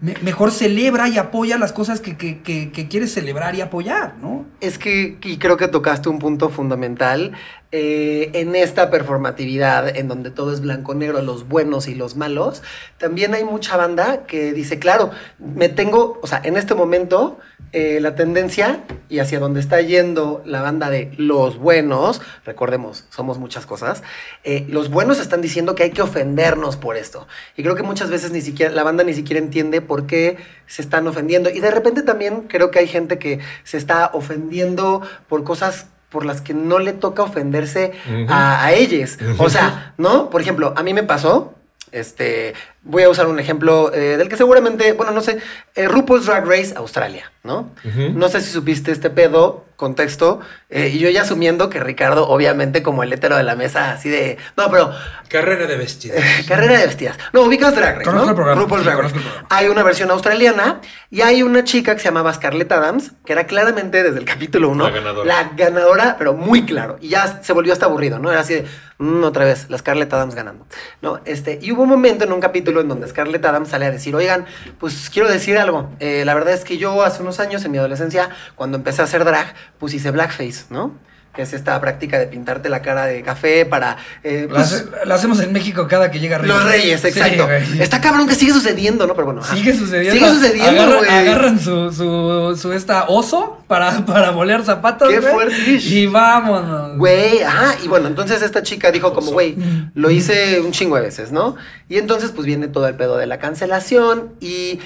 Me- 0.00 0.14
mejor 0.22 0.52
celebra 0.52 1.08
y 1.08 1.18
apoya 1.18 1.58
las 1.58 1.72
cosas 1.72 2.00
que- 2.00 2.16
que- 2.16 2.40
que 2.70 2.86
quieres 2.88 3.12
celebrar 3.12 3.56
y 3.56 3.62
apoyar, 3.62 4.14
¿no? 4.22 4.46
Es 4.60 4.78
que, 4.78 5.18
y 5.24 5.38
creo 5.38 5.56
que 5.56 5.66
tocaste 5.66 6.08
un 6.08 6.20
punto 6.20 6.50
fundamental 6.50 7.32
eh, 7.70 8.30
en 8.32 8.56
esta 8.56 8.90
performatividad, 8.90 9.94
en 9.94 10.08
donde 10.08 10.30
todo 10.30 10.54
es 10.54 10.62
blanco-negro, 10.62 11.20
los 11.20 11.46
buenos 11.48 11.86
y 11.86 11.94
los 11.94 12.16
malos. 12.16 12.62
También 12.96 13.34
hay 13.34 13.44
mucha 13.44 13.76
banda 13.76 14.24
que 14.26 14.54
dice, 14.54 14.78
claro, 14.78 15.10
me 15.38 15.68
tengo, 15.68 16.18
o 16.22 16.26
sea, 16.26 16.40
en 16.42 16.56
este 16.56 16.74
momento, 16.74 17.38
eh, 17.72 17.98
la 18.00 18.14
tendencia 18.14 18.84
y 19.10 19.18
hacia 19.18 19.38
donde 19.38 19.60
está 19.60 19.82
yendo 19.82 20.42
la 20.46 20.62
banda 20.62 20.88
de 20.88 21.12
los 21.18 21.58
buenos, 21.58 22.22
recordemos, 22.46 23.04
somos 23.10 23.36
muchas 23.36 23.66
cosas, 23.66 24.02
eh, 24.44 24.64
los 24.70 24.88
buenos 24.88 25.20
están 25.20 25.42
diciendo 25.42 25.74
que 25.74 25.82
hay 25.82 25.90
que 25.90 26.00
ofendernos 26.00 26.78
por 26.78 26.96
esto. 26.96 27.28
Y 27.54 27.62
creo 27.62 27.74
que 27.74 27.82
muchas 27.82 28.08
veces 28.08 28.30
ni 28.32 28.40
siquiera, 28.40 28.72
la 28.72 28.82
banda 28.82 29.04
ni 29.04 29.12
siquiera 29.12 29.44
entiende 29.44 29.82
por 29.82 30.06
qué 30.06 30.38
se 30.66 30.80
están 30.80 31.06
ofendiendo. 31.06 31.50
Y 31.50 31.60
de 31.60 31.70
repente 31.70 32.00
también 32.00 32.44
creo 32.48 32.70
que 32.70 32.78
hay 32.78 32.86
gente 32.86 33.18
que 33.18 33.40
se 33.64 33.76
está 33.76 34.10
ofendiendo 34.14 35.02
por 35.28 35.44
cosas 35.44 35.88
por 36.10 36.24
las 36.24 36.40
que 36.40 36.54
no 36.54 36.78
le 36.78 36.92
toca 36.92 37.22
ofenderse 37.22 37.92
a, 38.28 38.64
a 38.64 38.72
ellos. 38.72 39.18
O 39.38 39.50
sea, 39.50 39.94
¿no? 39.98 40.30
Por 40.30 40.40
ejemplo, 40.40 40.72
a 40.76 40.82
mí 40.82 40.94
me 40.94 41.02
pasó, 41.02 41.54
este, 41.92 42.54
voy 42.82 43.02
a 43.02 43.08
usar 43.08 43.26
un 43.26 43.38
ejemplo 43.38 43.92
eh, 43.92 44.16
del 44.16 44.28
que 44.28 44.36
seguramente, 44.36 44.92
bueno, 44.92 45.12
no 45.12 45.20
sé, 45.20 45.38
eh, 45.74 45.88
RuPaul's 45.88 46.26
Drag 46.26 46.46
Race 46.46 46.74
Australia, 46.76 47.30
¿no? 47.44 47.70
Ujú. 47.84 48.10
No 48.14 48.28
sé 48.28 48.40
si 48.40 48.50
supiste 48.50 48.92
este 48.92 49.10
pedo, 49.10 49.66
contexto, 49.76 50.40
eh, 50.70 50.90
y 50.92 50.98
yo 50.98 51.08
ya 51.08 51.22
asumiendo 51.22 51.70
que 51.70 51.78
Ricardo, 51.80 52.28
obviamente, 52.28 52.82
como 52.82 53.02
el 53.04 53.12
hétero 53.12 53.36
de 53.36 53.44
la 53.44 53.54
mesa, 53.54 53.92
así 53.92 54.08
de, 54.08 54.36
no, 54.56 54.70
pero 54.70 54.90
Carrera 55.28 55.66
de 55.66 55.76
vestidos. 55.76 56.18
Carrera 56.48 56.78
de 56.78 56.86
bestias. 56.86 57.16
No, 57.32 57.42
ubicas 57.42 57.74
Drag 57.76 57.96
Race, 57.98 58.04
Conozco 58.04 58.24
¿no? 58.26 58.30
el 58.30 58.36
programa, 58.36 58.62
RuPaul's 58.62 58.82
sí, 58.82 58.88
Drag 58.88 59.00
Race. 59.02 59.14
programa. 59.14 59.46
Hay 59.50 59.68
una 59.68 59.82
versión 59.82 60.10
australiana 60.10 60.80
y 61.10 61.20
hay 61.20 61.42
una 61.42 61.64
chica 61.64 61.94
que 61.94 62.00
se 62.00 62.06
llamaba 62.06 62.32
Scarlett 62.34 62.72
Adams, 62.72 63.12
que 63.24 63.32
era 63.34 63.46
claramente 63.46 64.02
desde 64.02 64.18
el 64.18 64.24
capítulo 64.24 64.68
1 64.70 64.84
La 64.84 64.90
ganadora. 64.90 65.26
la 65.26 65.50
ganadora, 65.56 66.16
pero 66.18 66.32
muy 66.34 66.64
claro. 66.64 66.96
Y 67.00 67.08
ya 67.10 67.42
se 67.42 67.52
volvió 67.52 67.72
hasta 67.72 67.86
aburrido, 67.86 68.18
¿no? 68.18 68.30
Era 68.32 68.40
así 68.40 68.54
de, 68.54 68.66
"Mm, 68.98 69.22
otra 69.24 69.44
vez, 69.44 69.66
la 69.68 69.78
Scarlett 69.78 70.12
Adams 70.12 70.34
ganando. 70.34 70.66
No, 71.02 71.20
este, 71.24 71.58
y 71.62 71.70
hubo 71.72 71.82
un 71.82 71.88
momento 71.90 72.24
en 72.24 72.32
un 72.32 72.40
capítulo 72.40 72.77
en 72.80 72.88
donde 72.88 73.08
Scarlett 73.08 73.44
Adams 73.44 73.68
sale 73.68 73.86
a 73.86 73.90
decir, 73.90 74.14
oigan, 74.14 74.46
pues 74.78 75.10
quiero 75.10 75.28
decir 75.28 75.58
algo. 75.58 75.90
Eh, 76.00 76.24
la 76.24 76.34
verdad 76.34 76.54
es 76.54 76.64
que 76.64 76.78
yo 76.78 77.02
hace 77.02 77.22
unos 77.22 77.40
años, 77.40 77.64
en 77.64 77.72
mi 77.72 77.78
adolescencia, 77.78 78.30
cuando 78.54 78.76
empecé 78.76 79.02
a 79.02 79.04
hacer 79.04 79.24
drag, 79.24 79.54
pues 79.78 79.94
hice 79.94 80.10
blackface, 80.10 80.66
¿no? 80.70 80.94
Que 81.38 81.42
es 81.44 81.52
esta 81.52 81.80
práctica 81.80 82.18
de 82.18 82.26
pintarte 82.26 82.68
la 82.68 82.82
cara 82.82 83.06
de 83.06 83.22
café 83.22 83.64
para... 83.64 83.96
eh, 84.24 84.48
La, 84.50 84.56
pues, 84.56 84.86
la 85.04 85.14
hacemos 85.14 85.38
en 85.38 85.52
México 85.52 85.86
cada 85.86 86.10
que 86.10 86.18
llega 86.18 86.36
Reyes. 86.36 86.52
los 86.56 86.64
reyes, 86.64 87.00
Sí, 87.00 87.06
exacto. 87.06 87.46
güey. 87.46 87.80
Está 87.80 88.00
cabrón 88.00 88.26
que 88.26 88.34
sigue 88.34 88.52
sucediendo, 88.52 89.06
¿no? 89.06 89.14
Pero 89.14 89.26
bueno. 89.26 89.44
Sigue 89.44 89.72
sucediendo. 89.72 90.14
Sigue 90.18 90.28
sucediendo, 90.32 90.82
Agarra- 90.82 90.96
güey. 90.98 91.08
agarran 91.10 91.60
su, 91.60 91.92
su, 91.92 92.58
su 92.60 92.72
esta 92.72 93.04
oso 93.04 93.62
para, 93.68 94.04
para 94.04 94.32
bolear 94.32 94.64
zapatos. 94.64 95.08
Qué 95.10 95.22
fuerte. 95.22 95.54
Y 95.80 96.06
vámonos. 96.08 96.96
Güey, 96.98 97.40
ajá, 97.44 97.76
y 97.84 97.86
bueno, 97.86 98.08
entonces 98.08 98.42
esta 98.42 98.64
chica 98.64 98.90
dijo 98.90 99.12
como, 99.14 99.30
güey, 99.30 99.56
lo 99.94 100.10
hice 100.10 100.60
un 100.60 100.72
chingo 100.72 100.96
de 100.96 101.02
veces, 101.02 101.30
¿no? 101.30 101.54
Y 101.88 101.98
entonces 101.98 102.32
pues 102.32 102.46
viene 102.48 102.66
todo 102.66 102.88
el 102.88 102.96
pedo 102.96 103.16
de 103.16 103.26
la 103.28 103.38
cancelación 103.38 104.30
y 104.40 104.80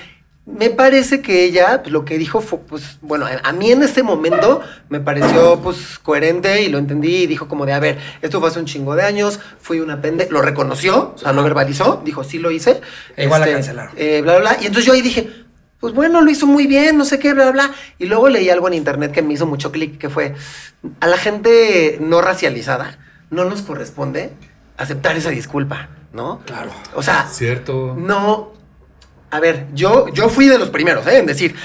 me 0.45 0.71
parece 0.71 1.23
que 1.23 1.45
ella, 1.45 1.83
pues 1.83 1.93
lo 1.93 2.05
que 2.05 2.19
dijo 2.19 2.41
fue, 2.41 2.59
pues, 2.59 2.99
bueno, 3.01 3.27
a 3.43 3.53
mí 3.53 3.71
en 3.71 3.83
ese 3.83 4.03
momento 4.03 4.61
me 4.89 4.99
pareció 5.01 5.61
pues 5.61 6.01
coherente 6.01 6.63
y 6.63 6.69
lo 6.69 6.79
entendí 6.79 7.23
y 7.23 7.27
dijo 7.27 7.47
como 7.47 7.65
de, 7.65 7.73
a 7.73 7.79
ver, 7.79 7.99
esto 8.23 8.41
fue 8.41 8.49
hace 8.49 8.59
un 8.59 8.67
chingo 8.67 8.97
de 8.97 9.05
años, 9.05 9.39
fui 9.61 9.79
una 9.79 10.03
pende, 10.03 10.29
lo 10.31 10.43
reconoció, 10.43 11.13
o 11.15 11.19
sea, 11.19 11.33
lo 11.33 11.45
verbalizó, 11.45 12.03
dijo, 12.05 12.25
sí 12.25 12.39
lo 12.39 12.51
hice. 12.51 12.81
E 13.17 13.25
igual 13.25 13.41
la 13.41 13.47
este, 13.47 13.57
cancelaron. 13.57 13.95
eh, 13.97 14.21
bla, 14.23 14.39
bla, 14.39 14.53
bla, 14.53 14.63
y 14.63 14.67
entonces 14.67 14.85
yo 14.85 14.95
ahí 14.95 15.01
dije, 15.03 15.31
pues 15.79 15.95
bueno, 15.95 16.21
lo 16.21 16.31
hizo 16.31 16.47
muy 16.47 16.67
bien, 16.67 16.99
no 16.99 17.05
sé 17.05 17.19
qué, 17.21 17.35
bla, 17.35 17.51
bla. 17.53 17.71
Y 17.99 18.07
luego 18.07 18.29
leí 18.29 18.51
algo 18.51 18.67
en 18.69 18.75
internet 18.75 19.13
que 19.13 19.23
me 19.23 19.35
hizo 19.35 19.47
mucho 19.47 19.71
clic, 19.71 19.99
que 19.99 20.09
fue, 20.11 20.35
a 21.01 21.07
la 21.07 21.19
gente 21.19 21.99
no 22.01 22.21
racializada 22.21 22.99
no 23.31 23.45
nos 23.47 23.63
corresponde 23.63 24.33
aceptar 24.77 25.17
esa 25.17 25.31
disculpa, 25.31 25.89
¿no? 26.13 26.41
Claro. 26.45 26.71
O 26.95 27.03
sea, 27.03 27.29
Cierto. 27.29 27.95
no... 27.99 28.53
A 29.33 29.41
ver, 29.41 29.67
yo, 29.73 30.09
yo 30.09 30.29
fui 30.29 30.47
de 30.47 30.59
los 30.59 30.69
primeros, 30.69 31.07
¿eh? 31.07 31.19
En 31.19 31.27
decir, 31.27 31.57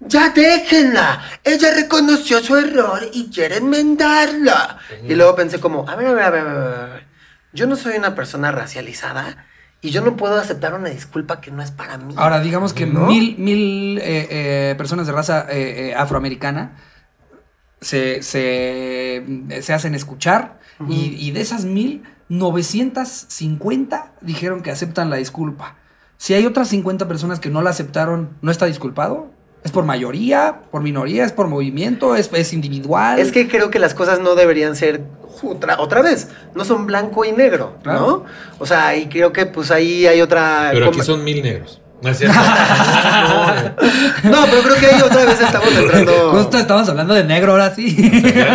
ya 0.00 0.30
déjenla, 0.30 1.22
ella 1.44 1.72
reconoció 1.72 2.40
su 2.40 2.56
error 2.56 3.00
y 3.12 3.30
quiere 3.30 3.58
enmendarla. 3.58 4.78
Y 5.08 5.14
luego 5.14 5.36
pensé 5.36 5.60
como, 5.60 5.88
a 5.88 5.94
ver, 5.94 6.08
a 6.08 6.12
ver, 6.14 6.24
a 6.24 6.30
ver, 6.30 6.40
a 6.40 6.54
ver, 6.54 6.66
a 6.66 6.86
ver. 6.86 7.06
Yo 7.52 7.68
no 7.68 7.76
soy 7.76 7.96
una 7.96 8.16
persona 8.16 8.50
racializada 8.50 9.46
y 9.80 9.90
yo 9.90 10.00
no 10.00 10.16
puedo 10.16 10.36
aceptar 10.36 10.74
una 10.74 10.88
disculpa 10.88 11.40
que 11.40 11.52
no 11.52 11.62
es 11.62 11.70
para 11.70 11.96
mí. 11.96 12.14
Ahora, 12.16 12.40
digamos 12.40 12.72
que 12.72 12.86
¿No? 12.86 13.06
mil, 13.06 13.36
mil 13.38 13.98
eh, 13.98 14.26
eh, 14.30 14.74
personas 14.76 15.06
de 15.06 15.12
raza 15.12 15.46
eh, 15.48 15.94
afroamericana 15.96 16.76
se, 17.80 18.24
se, 18.24 19.24
se 19.60 19.72
hacen 19.72 19.94
escuchar 19.94 20.58
y, 20.88 21.14
y 21.18 21.30
de 21.30 21.40
esas 21.40 21.64
mil, 21.64 22.02
950 22.28 24.12
dijeron 24.22 24.62
que 24.62 24.72
aceptan 24.72 25.08
la 25.08 25.16
disculpa. 25.16 25.76
Si 26.22 26.34
hay 26.34 26.46
otras 26.46 26.68
50 26.68 27.08
personas 27.08 27.40
que 27.40 27.50
no 27.50 27.62
la 27.62 27.70
aceptaron, 27.70 28.36
¿no 28.42 28.52
está 28.52 28.66
disculpado? 28.66 29.26
¿Es 29.64 29.72
por 29.72 29.84
mayoría? 29.84 30.60
¿Por 30.70 30.80
minoría? 30.80 31.24
¿Es 31.24 31.32
por 31.32 31.48
movimiento? 31.48 32.14
¿Es, 32.14 32.30
es 32.32 32.52
individual? 32.52 33.18
Es 33.18 33.32
que 33.32 33.48
creo 33.48 33.70
que 33.70 33.80
las 33.80 33.92
cosas 33.92 34.20
no 34.20 34.36
deberían 34.36 34.76
ser 34.76 35.00
otra, 35.42 35.80
otra 35.80 36.00
vez, 36.00 36.28
no 36.54 36.64
son 36.64 36.86
blanco 36.86 37.24
y 37.24 37.32
negro, 37.32 37.76
Claro. 37.82 37.98
¿no? 38.06 38.24
O 38.60 38.66
sea, 38.66 38.94
y 38.94 39.08
creo 39.08 39.32
que 39.32 39.46
pues 39.46 39.72
ahí 39.72 40.06
hay 40.06 40.20
otra... 40.20 40.68
Pero 40.72 40.90
aquí 40.90 41.00
son 41.00 41.24
mil 41.24 41.42
negros. 41.42 41.80
No 42.00 42.10
es 42.10 42.18
cierto. 42.18 42.38
No, 44.22 44.44
pero 44.48 44.62
creo 44.62 44.76
que 44.76 44.86
ahí 44.86 45.02
otra 45.02 45.24
vez 45.24 45.40
estamos 45.40 45.74
entrando... 45.74 46.30
Justo 46.34 46.56
estamos 46.56 46.88
hablando 46.88 47.14
de 47.14 47.24
negro 47.24 47.50
ahora 47.50 47.74
sí. 47.74 47.96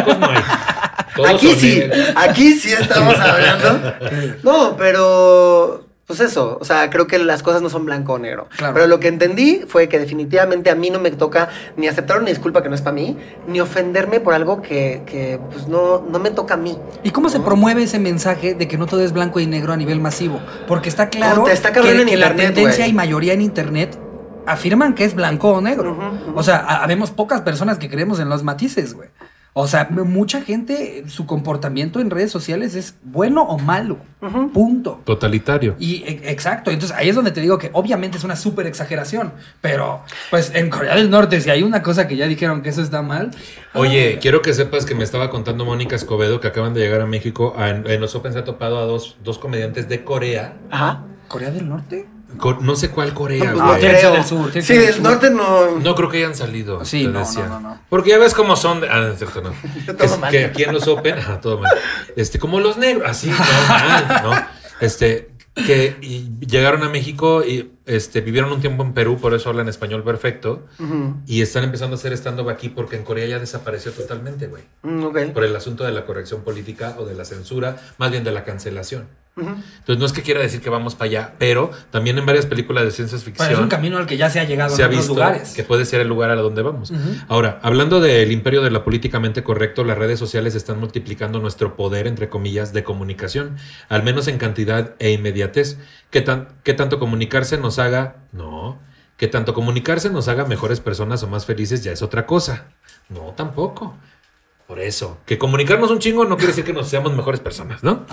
No 0.08 0.26
hay. 0.30 0.42
Todos 1.18 1.30
Aquí 1.32 1.54
sí, 1.56 1.80
negros. 1.80 2.00
aquí 2.16 2.54
sí 2.54 2.72
estamos 2.72 3.20
hablando. 3.20 3.94
No, 4.44 4.78
pero 4.78 5.87
pues 6.08 6.22
eso, 6.22 6.58
o 6.62 6.64
sea, 6.64 6.90
creo 6.90 7.06
que 7.06 7.20
las 7.20 7.44
cosas 7.44 7.62
no 7.62 7.70
son 7.70 7.86
blanco 7.86 8.14
o 8.14 8.18
negro. 8.18 8.48
Claro. 8.58 8.74
Pero 8.74 8.88
lo 8.88 9.00
que 9.00 9.10
entendí 9.10 9.66
fue 9.68 9.90
que 9.90 10.00
definitivamente 10.00 10.70
a 10.70 10.76
mí 10.76 10.90
no 10.90 11.00
me 11.00 11.12
toca 11.12 11.50
ni 11.76 11.88
aceptar 11.88 12.18
una 12.18 12.30
disculpa 12.30 12.64
que 12.64 12.70
no 12.70 12.76
es 12.76 12.82
para 12.82 12.94
mí, 12.96 13.18
ni 13.46 13.60
ofenderme 13.60 14.22
por 14.22 14.34
algo 14.34 14.62
que, 14.62 15.02
que, 15.06 15.38
pues 15.52 15.68
no, 15.68 16.02
no 16.10 16.18
me 16.20 16.32
toca 16.32 16.54
a 16.54 16.58
mí. 16.58 16.80
¿Y 17.04 17.12
cómo 17.12 17.28
se 17.28 17.42
promueve 17.42 17.84
ese 17.84 18.00
mensaje 18.00 18.56
de 18.56 18.68
que 18.70 18.78
no 18.78 18.86
todo 18.88 19.02
es 19.04 19.12
blanco 19.12 19.42
y 19.42 19.48
negro 19.48 19.74
a 19.74 19.78
nivel 19.78 20.00
masivo? 20.00 20.40
Porque 20.68 20.88
está 20.88 21.10
claro 21.10 21.46
está 21.50 21.74
que, 21.74 21.80
en 21.80 22.08
que 22.08 22.16
la 22.18 22.34
tendencia 22.34 22.88
y 22.88 22.94
mayoría 22.94 23.34
en 23.34 23.42
internet 23.42 24.00
afirman 24.46 24.94
que 24.96 25.04
es 25.04 25.14
blanco 25.14 25.50
o 25.50 25.60
negro. 25.62 25.98
O 26.36 26.42
sea, 26.42 26.58
ha- 26.66 26.84
habemos 26.84 27.12
pocas 27.12 27.42
personas 27.42 27.80
que 27.80 27.90
creemos 27.90 28.22
en 28.22 28.30
los 28.30 28.44
matices, 28.44 28.94
güey. 28.94 29.10
O 29.60 29.66
sea, 29.66 29.88
mucha 29.90 30.42
gente, 30.44 31.04
su 31.08 31.26
comportamiento 31.26 32.00
en 32.00 32.12
redes 32.12 32.30
sociales 32.32 32.76
es 32.76 32.94
bueno 33.02 33.42
o 33.42 33.58
malo. 33.58 33.98
Punto. 34.54 35.02
Totalitario. 35.04 35.76
Y 35.80 36.04
e- 36.04 36.30
exacto, 36.32 36.70
entonces 36.70 36.96
ahí 36.96 37.10
es 37.10 37.16
donde 37.16 37.32
te 37.32 37.42
digo 37.42 37.58
que 37.58 37.72
obviamente 37.74 38.20
es 38.20 38.24
una 38.24 38.36
súper 38.36 38.68
exageración, 38.68 39.34
pero 39.60 40.02
pues 40.30 40.52
en 40.54 40.70
Corea 40.70 40.94
del 40.96 41.10
Norte 41.10 41.42
si 41.42 41.50
hay 41.50 41.64
una 41.64 41.82
cosa 41.82 42.08
que 42.08 42.16
ya 42.16 42.28
dijeron 42.28 42.62
que 42.62 42.70
eso 42.70 42.84
está 42.84 43.02
mal. 43.02 43.32
Oye, 43.74 44.20
quiero 44.22 44.44
que 44.44 44.54
sepas 44.54 44.86
que 44.86 44.94
me 44.94 45.04
estaba 45.04 45.32
contando 45.32 45.66
Mónica 45.66 45.96
Escobedo 45.96 46.40
que 46.40 46.48
acaban 46.50 46.76
de 46.76 46.82
llegar 46.82 47.02
a 47.02 47.08
México. 47.08 47.56
A- 47.58 47.70
en 47.70 48.00
los 48.00 48.14
Open 48.14 48.34
se 48.34 48.40
ha 48.40 48.44
topado 48.44 48.78
a 48.78 48.86
dos, 48.86 49.18
dos 49.24 49.40
comediantes 49.40 49.90
de 49.90 50.04
Corea. 50.04 50.54
Ajá. 50.70 51.04
¿Corea 51.28 51.50
del 51.50 51.68
Norte? 51.68 52.06
No 52.62 52.76
sé 52.76 52.90
cuál 52.90 53.14
Corea, 53.14 53.52
Pues 53.54 53.62
Ah, 53.64 53.74
no 53.74 53.80
creo. 53.80 54.12
del 54.14 54.26
sur, 54.26 54.52
Sí, 54.52 54.74
del 54.78 54.94
sur. 54.94 55.02
norte 55.04 55.30
no. 55.30 55.80
No 55.80 55.96
creo 55.96 56.10
que 56.10 56.18
hayan 56.18 56.36
salido. 56.36 56.84
Sí, 56.86 57.04
te 57.06 57.10
no, 57.12 57.20
decía. 57.20 57.48
no, 57.48 57.60
no, 57.60 57.70
no. 57.70 57.82
Porque 57.90 58.10
ya 58.12 58.18
ves 58.18 58.34
cómo 58.34 58.56
son. 58.56 58.82
de- 58.82 58.90
Ah, 58.90 59.00
no 59.00 59.08
es 59.14 59.18
cierto, 59.18 59.42
no. 59.42 59.52
Todo 59.86 60.04
Es 60.04 60.20
mal. 60.20 60.30
que 60.32 60.46
aquí 60.46 60.64
en 60.64 60.74
los 60.74 60.88
Open, 60.88 61.18
ajá, 61.18 61.40
todo 61.42 61.60
mal. 61.60 61.72
Este, 62.16 62.38
como 62.38 62.60
los 62.60 62.78
negros, 62.78 63.10
así, 63.10 63.30
normal, 63.30 64.22
¿no? 64.24 64.32
Este, 64.86 65.30
que 65.56 65.96
y 66.02 66.30
llegaron 66.46 66.84
a 66.84 66.90
México 66.90 67.44
y 67.44 67.72
este, 67.88 68.22
vivieron 68.22 68.52
un 68.52 68.60
tiempo 68.62 68.84
en 68.84 68.94
Perú, 68.94 69.18
por 69.20 69.34
eso 69.34 69.50
hablan 69.50 69.68
español 69.70 70.04
perfecto. 70.04 70.68
Y 71.26 71.42
están 71.42 71.64
empezando 71.64 71.96
a 71.96 71.98
hacer 71.98 72.14
stand-up 72.14 72.50
aquí 72.50 72.70
porque 72.70 72.96
en 72.98 73.04
Corea 73.04 73.26
ya 73.26 73.40
desapareció 73.40 73.92
totalmente, 73.94 74.48
güey. 74.48 74.64
Mm, 74.84 75.04
ok. 75.06 75.18
Por 75.34 75.44
el 75.46 75.56
asunto 75.56 75.84
de 75.86 75.92
la 75.94 76.06
corrección 76.06 76.42
política 76.42 76.96
o 77.00 77.06
de 77.06 77.16
la 77.16 77.26
censura, 77.26 77.78
más 77.98 78.12
bien 78.12 78.24
de 78.24 78.32
la 78.32 78.44
cancelación. 78.44 79.08
Entonces, 79.38 79.98
no 79.98 80.06
es 80.06 80.14
que 80.14 80.22
quiera 80.22 80.42
decir 80.42 80.62
que 80.62 80.70
vamos 80.70 80.96
para 80.96 81.10
allá, 81.10 81.34
pero 81.38 81.72
también 81.92 82.18
en 82.18 82.26
varias 82.26 82.46
películas 82.46 82.84
de 82.84 82.92
ciencia 82.92 83.18
Pero 83.18 83.26
ficción 83.26 83.52
es 83.52 83.60
un 83.60 83.68
camino 83.68 83.98
al 83.98 84.08
que 84.08 84.18
ya 84.18 84.30
se 84.30 84.40
ha 84.40 84.44
llegado 84.44 84.76
se 84.76 84.82
ha 84.84 84.86
en 84.86 84.92
otros 84.92 85.06
visto 85.06 85.14
lugares. 85.14 85.54
que 85.54 85.64
puede 85.64 85.86
ser 85.86 86.02
el 86.02 86.08
lugar 86.08 86.30
a 86.32 86.36
donde 86.36 86.62
vamos. 86.62 86.92
Ahora, 87.28 87.60
hablando 87.62 88.00
del 88.00 88.32
imperio 88.32 88.62
de 88.62 88.72
la 88.72 88.84
políticamente 88.84 89.44
correcto, 89.44 89.84
las 89.84 89.98
redes 89.98 90.20
sociales 90.20 90.56
están 90.56 90.80
multiplicando 90.80 91.40
nuestro 91.40 91.76
poder, 91.76 92.08
entre 92.08 92.30
comillas, 92.30 92.74
de 92.74 92.84
comunicación, 92.84 93.58
al 93.90 94.04
menos 94.04 94.28
en 94.28 94.38
cantidad 94.38 94.96
e 95.00 95.12
inmediatez. 95.12 95.78
¿Qué, 96.10 96.22
tan, 96.22 96.48
qué 96.64 96.74
tanto 96.74 97.00
comunicarse 97.00 97.58
nos 97.58 97.80
haga? 97.80 98.16
No. 98.32 98.80
Que 99.18 99.28
tanto 99.28 99.54
comunicarse 99.54 100.10
nos 100.10 100.28
haga 100.28 100.46
mejores 100.46 100.80
personas 100.80 101.24
o 101.24 101.28
más 101.28 101.46
felices 101.46 101.84
ya 101.84 101.92
es 101.92 102.02
otra 102.02 102.26
cosa. 102.26 102.66
No, 103.10 103.34
tampoco. 103.36 103.98
Por 104.68 104.82
eso, 104.82 105.18
que 105.26 105.38
comunicarnos 105.38 105.92
un 105.92 106.00
chingo 106.00 106.26
no 106.26 106.36
quiere 106.36 106.48
decir 106.52 106.66
que 106.66 106.74
nos 106.74 106.90
seamos 106.90 107.16
mejores 107.16 107.40
personas, 107.40 107.84
¿no? 107.84 108.06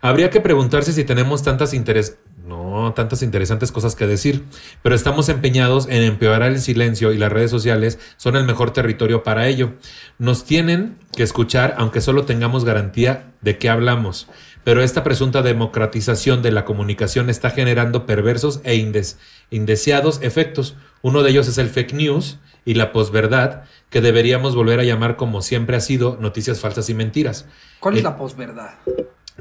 Habría 0.00 0.30
que 0.30 0.40
preguntarse 0.40 0.92
si 0.92 1.04
tenemos 1.04 1.42
tantas 1.44 1.72
interes 1.74 2.18
no, 2.44 2.92
tantas 2.96 3.22
interesantes 3.22 3.70
cosas 3.70 3.94
que 3.94 4.08
decir, 4.08 4.44
pero 4.82 4.96
estamos 4.96 5.28
empeñados 5.28 5.86
en 5.86 6.02
empeorar 6.02 6.50
el 6.50 6.60
silencio 6.60 7.12
y 7.12 7.18
las 7.18 7.30
redes 7.30 7.52
sociales 7.52 8.00
son 8.16 8.34
el 8.34 8.42
mejor 8.44 8.72
territorio 8.72 9.22
para 9.22 9.46
ello. 9.46 9.74
Nos 10.18 10.44
tienen 10.44 10.98
que 11.16 11.22
escuchar 11.22 11.76
aunque 11.78 12.00
solo 12.00 12.24
tengamos 12.24 12.64
garantía 12.64 13.30
de 13.42 13.58
que 13.58 13.70
hablamos, 13.70 14.26
pero 14.64 14.82
esta 14.82 15.04
presunta 15.04 15.42
democratización 15.42 16.42
de 16.42 16.50
la 16.50 16.64
comunicación 16.64 17.30
está 17.30 17.50
generando 17.50 18.06
perversos 18.06 18.60
e 18.64 18.74
indes- 18.74 19.18
indeseados 19.50 20.18
efectos. 20.22 20.74
Uno 21.00 21.22
de 21.22 21.30
ellos 21.30 21.46
es 21.46 21.58
el 21.58 21.68
fake 21.68 21.94
news 21.94 22.38
y 22.64 22.74
la 22.74 22.92
posverdad, 22.92 23.62
que 23.92 24.00
deberíamos 24.00 24.56
volver 24.56 24.80
a 24.80 24.84
llamar 24.84 25.14
como 25.16 25.42
siempre 25.42 25.76
ha 25.76 25.80
sido 25.80 26.18
noticias 26.20 26.58
falsas 26.58 26.88
y 26.90 26.94
mentiras. 26.94 27.44
¿Cuál 27.78 27.94
es 27.94 28.00
Eh, 28.00 28.04
la 28.04 28.16
posverdad? 28.16 28.70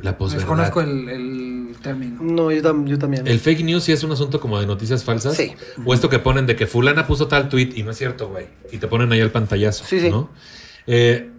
La 0.01 0.17
posverdad. 0.17 0.41
Desconozco 0.45 0.81
el, 0.81 1.09
el 1.09 1.75
término. 1.81 2.21
No, 2.21 2.51
yo, 2.51 2.61
tam- 2.61 2.85
yo 2.85 2.99
también. 2.99 3.25
El 3.27 3.39
fake 3.39 3.63
news 3.63 3.83
sí 3.85 3.91
es 3.93 4.03
un 4.03 4.11
asunto 4.11 4.39
como 4.39 4.59
de 4.59 4.67
noticias 4.67 5.03
falsas. 5.03 5.35
Sí. 5.35 5.53
O 5.85 5.93
esto 5.93 6.09
que 6.09 6.19
ponen 6.19 6.45
de 6.45 6.55
que 6.55 6.67
fulana 6.67 7.07
puso 7.07 7.27
tal 7.27 7.49
tweet 7.49 7.71
y 7.75 7.83
no 7.83 7.91
es 7.91 7.97
cierto, 7.97 8.29
güey. 8.29 8.45
Y 8.71 8.77
te 8.77 8.87
ponen 8.87 9.11
ahí 9.11 9.19
el 9.21 9.31
pantallazo. 9.31 9.85
Sí, 9.85 9.99
sí. 10.01 10.09
¿no? 10.09 10.29
Eh, 10.85 11.30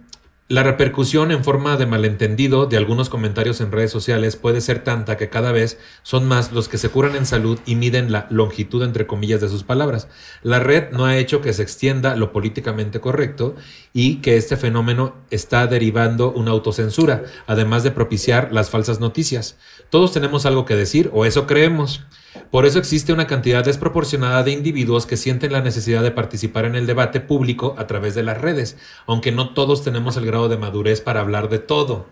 la 0.53 0.61
repercusión 0.61 1.31
en 1.31 1.43
forma 1.43 1.77
de 1.77 1.87
malentendido 1.87 2.67
de 2.67 2.77
algunos 2.77 3.09
comentarios 3.09 3.59
en 3.59 3.71
redes 3.71 3.89
sociales 3.89 4.35
puede 4.35 4.61
ser 4.61 4.83
tanta 4.83 5.17
que 5.17 5.27
cada 5.27 5.51
vez 5.51 5.79
son 6.03 6.27
más 6.27 6.51
los 6.51 6.69
que 6.69 6.77
se 6.77 6.89
curan 6.89 7.15
en 7.15 7.25
salud 7.25 7.57
y 7.65 7.73
miden 7.73 8.11
la 8.11 8.27
longitud 8.29 8.83
entre 8.83 9.07
comillas 9.07 9.41
de 9.41 9.49
sus 9.49 9.63
palabras. 9.63 10.09
La 10.43 10.59
red 10.59 10.91
no 10.91 11.05
ha 11.05 11.17
hecho 11.17 11.41
que 11.41 11.53
se 11.53 11.63
extienda 11.63 12.15
lo 12.15 12.31
políticamente 12.31 12.99
correcto 12.99 13.55
y 13.95 14.15
que 14.17 14.37
este 14.37 14.57
fenómeno 14.57 15.15
está 15.29 15.67
derivando 15.67 16.31
una 16.31 16.49
autocensura, 16.51 17.23
además 17.45 17.83
de 17.83 17.91
propiciar 17.91 18.49
las 18.51 18.71
falsas 18.71 18.99
noticias. 18.99 19.55
Todos 19.91 20.11
tenemos 20.11 20.47
algo 20.47 20.65
que 20.65 20.75
decir 20.75 21.11
o 21.13 21.25
eso 21.25 21.45
creemos. 21.45 22.03
Por 22.49 22.65
eso 22.65 22.79
existe 22.79 23.13
una 23.13 23.27
cantidad 23.27 23.63
desproporcionada 23.63 24.41
de 24.41 24.51
individuos 24.51 25.05
que 25.05 25.15
sienten 25.17 25.51
la 25.51 25.61
necesidad 25.61 26.01
de 26.01 26.09
participar 26.09 26.65
en 26.65 26.73
el 26.75 26.87
debate 26.87 27.19
público 27.19 27.75
a 27.77 27.85
través 27.85 28.15
de 28.15 28.23
las 28.23 28.41
redes, 28.41 28.77
aunque 29.05 29.31
no 29.31 29.53
todos 29.53 29.83
tenemos 29.83 30.17
el 30.17 30.25
grado 30.25 30.49
de 30.49 30.57
madurez 30.57 30.99
para 31.01 31.19
hablar 31.21 31.49
de 31.49 31.59
todo. 31.59 32.07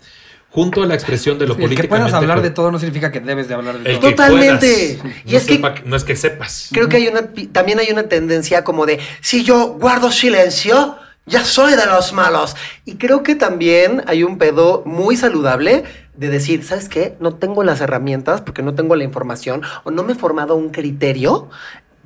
Junto 0.52 0.84
a 0.84 0.86
la 0.86 0.94
expresión 0.96 1.40
de 1.40 1.48
lo 1.48 1.56
Sí, 1.56 1.64
el 1.64 1.76
que 1.76 1.88
puedas 1.88 2.14
hablar 2.14 2.42
de 2.42 2.50
todo 2.52 2.72
no 2.72 2.78
significa 2.78 3.10
que 3.10 3.22
debes 3.22 3.48
de 3.48 3.54
hablar 3.56 3.80
de 3.80 3.90
el 3.94 4.00
todo. 4.00 4.10
que 4.10 4.16
Totalmente. 4.16 4.98
puedas. 5.02 5.18
Y 5.26 5.32
no, 5.32 5.38
es 5.38 5.46
que- 5.46 5.56
sepa- 5.56 5.82
no 5.86 5.96
es 5.96 6.04
que 6.04 6.16
sepas. 6.18 6.70
Creo 6.74 6.90
que 6.90 6.98
hay 6.98 7.08
una, 7.08 7.22
también 7.54 7.80
hay 7.80 7.90
una 7.90 8.04
tendencia 8.04 8.64
como 8.66 8.86
de, 8.86 9.00
si 9.22 9.44
yo 9.46 9.78
guardo 9.80 10.12
silencio, 10.12 10.98
ya 11.26 11.46
soy 11.46 11.76
de 11.76 11.86
los 11.86 12.14
malos. 12.14 12.56
Y 12.86 12.96
creo 12.96 13.24
que 13.24 13.36
también 13.36 14.04
hay 14.08 14.24
un 14.24 14.38
pedo 14.38 14.84
muy 14.86 15.16
saludable 15.16 15.84
de 16.16 16.30
decir, 16.30 16.64
¿sabes 16.64 16.90
qué? 16.90 17.16
No 17.20 17.36
tengo 17.36 17.64
las 17.64 17.82
herramientas 17.82 18.42
porque 18.42 18.64
no 18.64 18.76
tengo 18.76 18.96
la 18.96 19.04
información 19.04 19.62
o 19.84 19.92
no 19.92 20.04
me 20.04 20.14
he 20.14 20.16
formado 20.16 20.56
un 20.56 20.70
criterio 20.70 21.50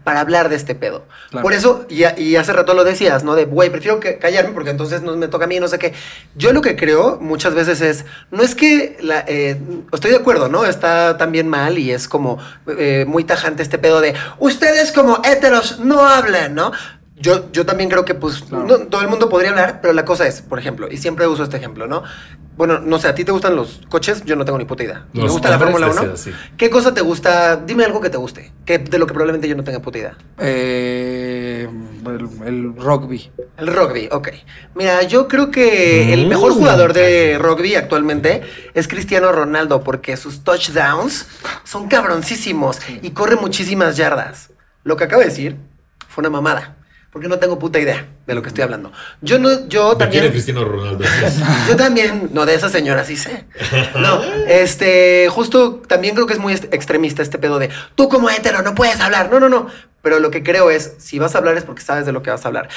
para 0.06 0.22
hablar 0.22 0.50
de 0.50 0.56
este 0.56 0.76
pedo. 0.76 1.04
Claro. 1.32 1.44
Por 1.44 1.54
eso, 1.54 1.88
y, 1.90 2.06
y 2.22 2.36
hace 2.36 2.54
rato 2.54 2.76
lo 2.76 2.84
decías, 2.84 3.24
¿no? 3.24 3.36
De, 3.36 3.46
güey, 3.46 3.72
prefiero 3.72 4.00
que 4.00 4.20
callarme 4.20 4.54
porque 4.54 4.70
entonces 4.70 5.02
no 5.02 5.18
me 5.18 5.28
toca 5.28 5.46
a 5.46 5.48
mí, 5.48 5.60
no 5.60 5.68
sé 5.68 5.80
qué. 5.80 5.94
Yo 6.36 6.54
lo 6.54 6.62
que 6.62 6.76
creo 6.76 7.18
muchas 7.20 7.56
veces 7.56 7.82
es, 7.82 8.06
no 8.30 8.44
es 8.44 8.54
que, 8.54 8.98
la, 9.02 9.26
eh, 9.28 9.60
estoy 9.92 10.12
de 10.12 10.18
acuerdo, 10.18 10.48
¿no? 10.48 10.64
Está 10.64 11.18
también 11.18 11.50
mal 11.50 11.80
y 11.80 11.92
es 11.92 12.08
como 12.08 12.38
eh, 12.78 13.06
muy 13.08 13.24
tajante 13.24 13.64
este 13.64 13.80
pedo 13.80 14.00
de, 14.00 14.14
ustedes 14.38 14.92
como 14.92 15.22
héteros 15.26 15.80
no 15.80 16.06
hablen, 16.06 16.54
¿no? 16.54 16.72
Yo, 17.18 17.50
yo 17.54 17.66
también 17.66 17.90
creo 17.90 18.04
que, 18.04 18.14
pues, 18.14 18.42
Claro. 18.44 18.66
no, 18.66 18.78
todo 18.88 19.02
el 19.02 19.08
mundo 19.08 19.30
podría 19.30 19.52
hablar, 19.52 19.80
pero 19.82 19.94
la 19.94 20.04
cosa 20.04 20.28
es, 20.28 20.42
por 20.42 20.60
ejemplo, 20.60 20.88
y 20.92 20.98
siempre 20.98 21.26
uso 21.28 21.44
este 21.44 21.56
ejemplo, 21.58 21.88
¿no? 21.88 22.04
Bueno, 22.58 22.80
no 22.80 23.00
sé, 23.00 23.08
¿a 23.10 23.16
ti 23.16 23.24
te 23.26 23.32
gustan 23.34 23.56
los 23.56 23.82
coches? 23.90 24.24
Yo 24.26 24.36
no 24.38 24.44
tengo 24.46 24.58
ni 24.58 24.64
puta 24.66 24.84
idea. 24.84 25.06
¿Me 25.14 25.24
Los 25.24 25.34
gusta 25.34 25.50
la 25.50 25.60
Fórmula 25.60 25.88
1? 25.88 25.96
deseos, 26.02 26.20
sí. 26.20 26.32
¿Qué 26.58 26.70
cosa 26.70 26.94
te 26.94 27.02
gusta? 27.02 27.58
Dime 27.58 27.84
algo 27.86 28.00
que 28.02 28.10
te 28.10 28.18
guste, 28.18 28.52
que 28.66 28.78
de 28.80 28.98
lo 28.98 29.08
que 29.08 29.14
probablemente 29.14 29.48
yo 29.48 29.56
no 29.58 29.64
tenga 29.64 29.80
puta 29.80 29.98
idea. 29.98 30.18
Eh, 30.70 31.68
el, 32.06 32.30
el 32.48 32.76
rugby. 32.76 33.30
El 33.58 33.68
rugby, 33.68 34.08
ok. 34.12 34.30
Mira, 34.74 35.04
yo 35.04 35.28
creo 35.28 35.52
que 35.52 36.14
el 36.14 36.26
Mm. 36.26 36.30
mejor 36.30 36.54
jugador 36.54 36.94
de 36.94 37.38
rugby 37.40 37.76
actualmente 37.76 38.42
es 38.74 38.88
Cristiano 38.88 39.32
Ronaldo 39.32 39.84
porque 39.84 40.16
sus 40.18 40.44
touchdowns 40.44 41.28
son 41.66 41.88
cabroncísimos 41.88 42.80
y 43.02 43.12
corre 43.12 43.36
muchísimas 43.36 43.98
yardas. 43.98 44.52
Lo 44.84 44.96
que 44.98 45.06
acabo 45.06 45.22
de 45.22 45.28
decir 45.30 45.58
fue 46.08 46.22
una 46.22 46.30
mamada, 46.30 46.75
porque 47.16 47.30
no 47.30 47.40
tengo 47.40 47.58
puta 47.58 47.80
idea 47.80 48.08
de 48.28 48.36
lo 48.36 48.42
que 48.42 48.50
estoy 48.50 48.66
hablando. 48.66 48.92
Yo 49.22 49.40
no, 49.40 49.70
yo 49.70 49.92
¿De 49.92 49.96
quién 49.96 50.00
también... 50.00 50.24
es 50.26 50.32
Cristiano 50.32 50.66
Ronaldo? 50.66 51.06
Yo 51.70 51.78
también, 51.78 52.30
no, 52.34 52.46
de 52.46 52.56
esa 52.56 52.68
señora 52.68 53.06
sí 53.06 53.16
sé. 53.16 53.46
No, 53.98 54.22
este, 54.50 55.30
justo 55.30 55.76
también 55.88 56.14
creo 56.16 56.28
que 56.28 56.34
es 56.34 56.40
muy 56.40 56.52
extremista 56.52 57.22
este 57.22 57.38
pedo 57.38 57.58
de 57.58 57.70
tú 57.96 58.10
como 58.10 58.30
hetero 58.30 58.62
no 58.64 58.76
puedes 58.76 59.00
hablar. 59.00 59.30
No, 59.32 59.40
no, 59.40 59.48
no. 59.48 59.68
Pero 60.02 60.20
lo 60.20 60.30
que 60.30 60.44
creo 60.44 60.70
es, 60.70 60.96
si 60.98 61.18
vas 61.18 61.36
a 61.36 61.38
hablar 61.38 61.56
es 61.58 61.64
porque 61.64 61.82
sabes 61.82 62.06
de 62.06 62.12
lo 62.12 62.22
que 62.22 62.32
vas 62.32 62.44
a 62.44 62.50
hablar. 62.50 62.68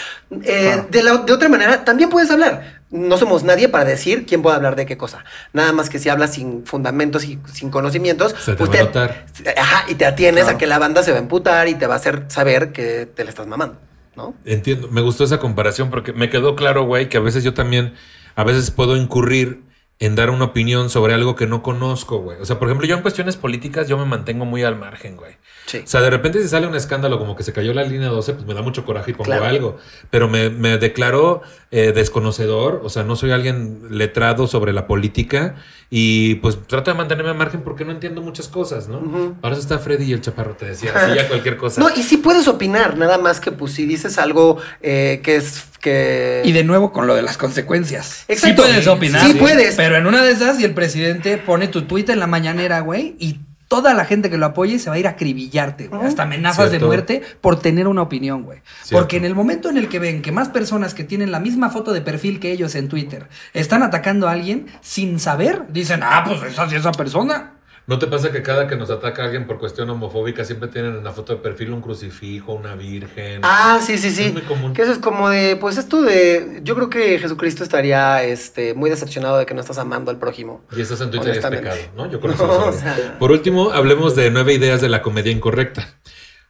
Eh, 0.45 0.70
Claro. 0.72 0.86
de, 0.89 1.03
la- 1.03 1.16
de 1.16 1.32
otra 1.32 1.49
manera, 1.49 1.84
también 1.84 2.09
puedes 2.09 2.30
hablar. 2.30 2.78
No 2.91 3.18
somos 3.18 3.43
nadie 3.43 3.68
para 3.68 3.84
decir 3.86 4.24
quién 4.24 4.41
puede 4.41 4.55
hablar 4.55 4.76
de 4.76 4.86
qué 4.86 4.97
cosa. 4.97 5.24
Nada 5.53 5.72
más 5.72 5.91
que 5.91 5.99
si 5.99 6.09
hablas 6.09 6.32
sin 6.34 6.64
fundamentos 6.64 7.24
y 7.24 7.41
sin 7.53 7.70
conocimientos, 7.70 8.36
Se 8.39 8.53
te 8.53 8.59
pues 8.64 8.70
va 8.70 8.74
a 8.82 8.84
notar. 8.84 9.26
Ajá, 9.57 9.84
y 9.89 9.97
te 9.97 10.07
atienes 10.07 10.45
Claro. 10.45 10.57
a 10.57 10.59
que 10.61 10.66
la 10.68 10.78
banda 10.78 11.03
se 11.03 11.11
va 11.11 11.16
a 11.18 11.20
emputar 11.20 11.66
y 11.68 11.74
te 11.74 11.89
va 11.89 11.95
a 11.95 11.97
hacer 11.97 12.26
saber 12.28 12.70
que 12.72 13.05
te 13.07 13.24
la 13.24 13.30
estás 13.30 13.47
mamando, 13.49 13.78
¿no? 14.18 14.34
Entiendo, 14.44 14.88
me 14.90 15.00
gustó 15.00 15.24
esa 15.24 15.38
comparación 15.38 15.88
porque 15.88 16.12
me 16.12 16.28
quedó 16.28 16.54
claro, 16.56 16.84
güey, 16.84 17.08
que 17.08 17.16
a 17.16 17.20
veces 17.20 17.42
yo 17.44 17.54
también, 17.54 17.94
a 18.34 18.44
veces 18.44 18.70
puedo 18.70 18.96
incurrir 18.96 19.62
en 20.00 20.14
dar 20.14 20.30
una 20.30 20.44
opinión 20.44 20.90
sobre 20.90 21.12
algo 21.14 21.34
que 21.34 21.46
no 21.48 21.60
conozco, 21.62 22.18
güey. 22.18 22.40
O 22.40 22.44
sea, 22.44 22.58
por 22.60 22.68
ejemplo, 22.68 22.86
yo 22.86 22.94
en 22.94 23.02
cuestiones 23.02 23.36
políticas 23.36 23.88
yo 23.88 23.98
me 23.98 24.04
mantengo 24.04 24.44
muy 24.44 24.62
al 24.62 24.76
margen, 24.76 25.16
güey. 25.16 25.32
Sí. 25.66 25.78
O 25.84 25.86
sea, 25.88 26.00
de 26.02 26.08
repente 26.10 26.40
si 26.40 26.48
sale 26.48 26.68
un 26.68 26.76
escándalo 26.76 27.18
como 27.18 27.34
que 27.34 27.42
se 27.42 27.52
cayó 27.52 27.74
la 27.74 27.82
línea 27.82 28.08
12, 28.08 28.34
pues 28.34 28.46
me 28.46 28.54
da 28.54 28.62
mucho 28.62 28.84
coraje 28.84 29.10
y 29.10 29.14
pongo 29.14 29.24
Claro. 29.24 29.44
algo. 29.46 29.76
Pero 30.10 30.28
me, 30.28 30.50
me 30.50 30.78
declaro 30.78 31.42
eh, 31.72 31.90
desconocedor, 31.92 32.80
o 32.84 32.88
sea, 32.90 33.02
no 33.02 33.16
soy 33.16 33.32
alguien 33.32 33.80
letrado 33.90 34.46
sobre 34.46 34.72
la 34.72 34.86
política 34.86 35.56
y 35.91 36.36
pues 36.36 36.59
trato 36.66 36.91
de 36.91 36.97
mantenerme 36.97 37.30
al 37.30 37.36
margen 37.36 37.62
porque 37.62 37.84
no 37.84 37.93
entiendo 37.93 38.20
muchas 38.20 38.49
cosas, 38.49 38.89
¿no? 38.89 38.99
Ujú. 38.99 39.34
Para 39.41 39.55
eso 39.55 39.62
está 39.62 39.78
Freddy 39.78 40.05
y 40.05 40.12
el 40.12 40.20
chaparro, 40.20 40.55
te 40.55 40.66
decía, 40.66 40.93
así 40.95 41.14
ya 41.14 41.28
cualquier 41.28 41.57
cosa. 41.57 41.80
No, 41.80 41.89
y 41.95 42.03
sí 42.03 42.18
puedes 42.18 42.47
opinar, 42.47 42.97
nada 42.97 43.16
más 43.18 43.41
que 43.41 43.53
pues 43.53 43.72
si 43.72 43.86
dices 43.86 44.18
algo 44.18 44.59
eh, 44.82 45.20
que 45.22 45.36
es 45.36 45.64
que... 45.80 46.43
Y 46.45 46.53
de 46.53 46.64
nuevo 46.64 46.93
con 46.93 47.07
lo 47.07 47.14
de 47.14 47.22
las 47.22 47.39
consecuencias. 47.39 48.24
Exacto. 48.28 48.62
Sí 48.62 48.68
puedes 48.68 48.86
opinar. 48.86 49.26
Sí 49.26 49.34
puedes. 49.34 49.76
Pero 49.76 49.97
en 49.97 50.07
una 50.07 50.22
de 50.22 50.32
esas, 50.32 50.61
y 50.61 50.64
el 50.64 50.74
presidente 50.74 51.39
pone 51.39 51.68
tu 51.68 51.82
tuit 51.82 52.09
en 52.11 52.18
la 52.18 52.26
mañanera, 52.26 52.80
güey, 52.80 53.16
y 53.18 53.39
toda 53.68 53.94
la 53.94 54.06
gente 54.06 54.30
que 54.30 54.38
lo 54.38 54.46
apoye 54.46 54.78
se 54.78 54.90
va 54.90 54.96
a 54.96 54.98
ir 54.98 55.06
a 55.06 55.10
acribillarte, 55.10 55.88
güey. 55.88 56.02
Hasta 56.02 56.24
amenazas 56.24 56.72
de 56.72 56.80
muerte 56.80 57.22
por 57.40 57.60
tener 57.60 57.86
una 57.86 58.02
opinión, 58.02 58.42
güey. 58.42 58.60
Cierto. 58.82 59.02
Porque 59.02 59.18
en 59.18 59.26
el 59.26 59.34
momento 59.34 59.68
en 59.68 59.76
el 59.76 59.88
que 59.88 59.98
ven 59.98 60.22
que 60.22 60.32
más 60.32 60.48
personas 60.48 60.94
que 60.94 61.04
tienen 61.04 61.30
la 61.30 61.38
misma 61.38 61.70
foto 61.70 61.92
de 61.92 62.00
perfil 62.00 62.40
que 62.40 62.50
ellos 62.50 62.74
en 62.74 62.88
Twitter 62.88 63.28
están 63.52 63.82
atacando 63.82 64.26
a 64.26 64.32
alguien 64.32 64.66
sin 64.80 65.20
saber, 65.20 65.66
dicen, 65.68 66.00
ah, 66.02 66.24
pues 66.26 66.42
esa 66.42 66.68
sí 66.68 66.76
esa 66.76 66.92
persona. 66.92 67.57
¿No 67.89 67.99
te 67.99 68.07
pasa 68.07 68.30
que 68.30 68.43
cada 68.43 68.68
que 68.68 68.76
nos 68.76 68.91
ataca 68.91 69.24
alguien 69.24 69.47
por 69.47 69.59
cuestión 69.59 69.89
homofóbica 69.89 70.45
siempre 70.45 70.68
tienen 70.68 70.95
en 70.97 71.03
la 71.05 71.12
foto 71.12 71.34
de 71.34 71.41
perfil 71.41 71.72
un 71.72 71.80
crucifijo, 71.80 72.53
una 72.53 72.74
virgen? 72.74 73.41
Ah, 73.43 73.80
sí, 73.82 73.97
sí, 73.97 74.11
sí. 74.11 74.24
Es 74.24 74.32
muy 74.34 74.43
común. 74.43 74.74
Que 74.74 74.82
eso 74.82 74.93
es 74.93 74.99
como 74.99 75.30
de, 75.30 75.57
pues 75.57 75.78
esto 75.78 76.03
de, 76.03 76.61
yo 76.62 76.74
creo 76.74 76.91
que 76.91 77.18
Jesucristo 77.18 77.64
estaría 77.64 78.22
este, 78.24 78.74
muy 78.74 78.91
decepcionado 78.91 79.39
de 79.39 79.47
que 79.47 79.55
no 79.55 79.62
estás 79.62 79.78
amando 79.78 80.11
al 80.11 80.18
prójimo. 80.18 80.61
Y 80.76 80.82
estás 80.82 81.01
en 81.01 81.11
Twitter 81.11 81.34
y 81.34 81.39
es 81.39 81.47
pecado, 81.47 81.78
¿no? 81.97 82.11
Yo 82.11 82.20
con 82.20 82.36
No, 82.36 82.66
o 82.66 82.72
sea- 82.74 83.16
Por 83.18 83.30
último, 83.32 83.70
hablemos 83.70 84.14
de 84.14 84.30
nueve 84.30 84.53
ideas 84.53 84.82
de 84.82 84.91
la 84.91 85.01
comedia 85.01 85.32
incorrecta. 85.32 85.89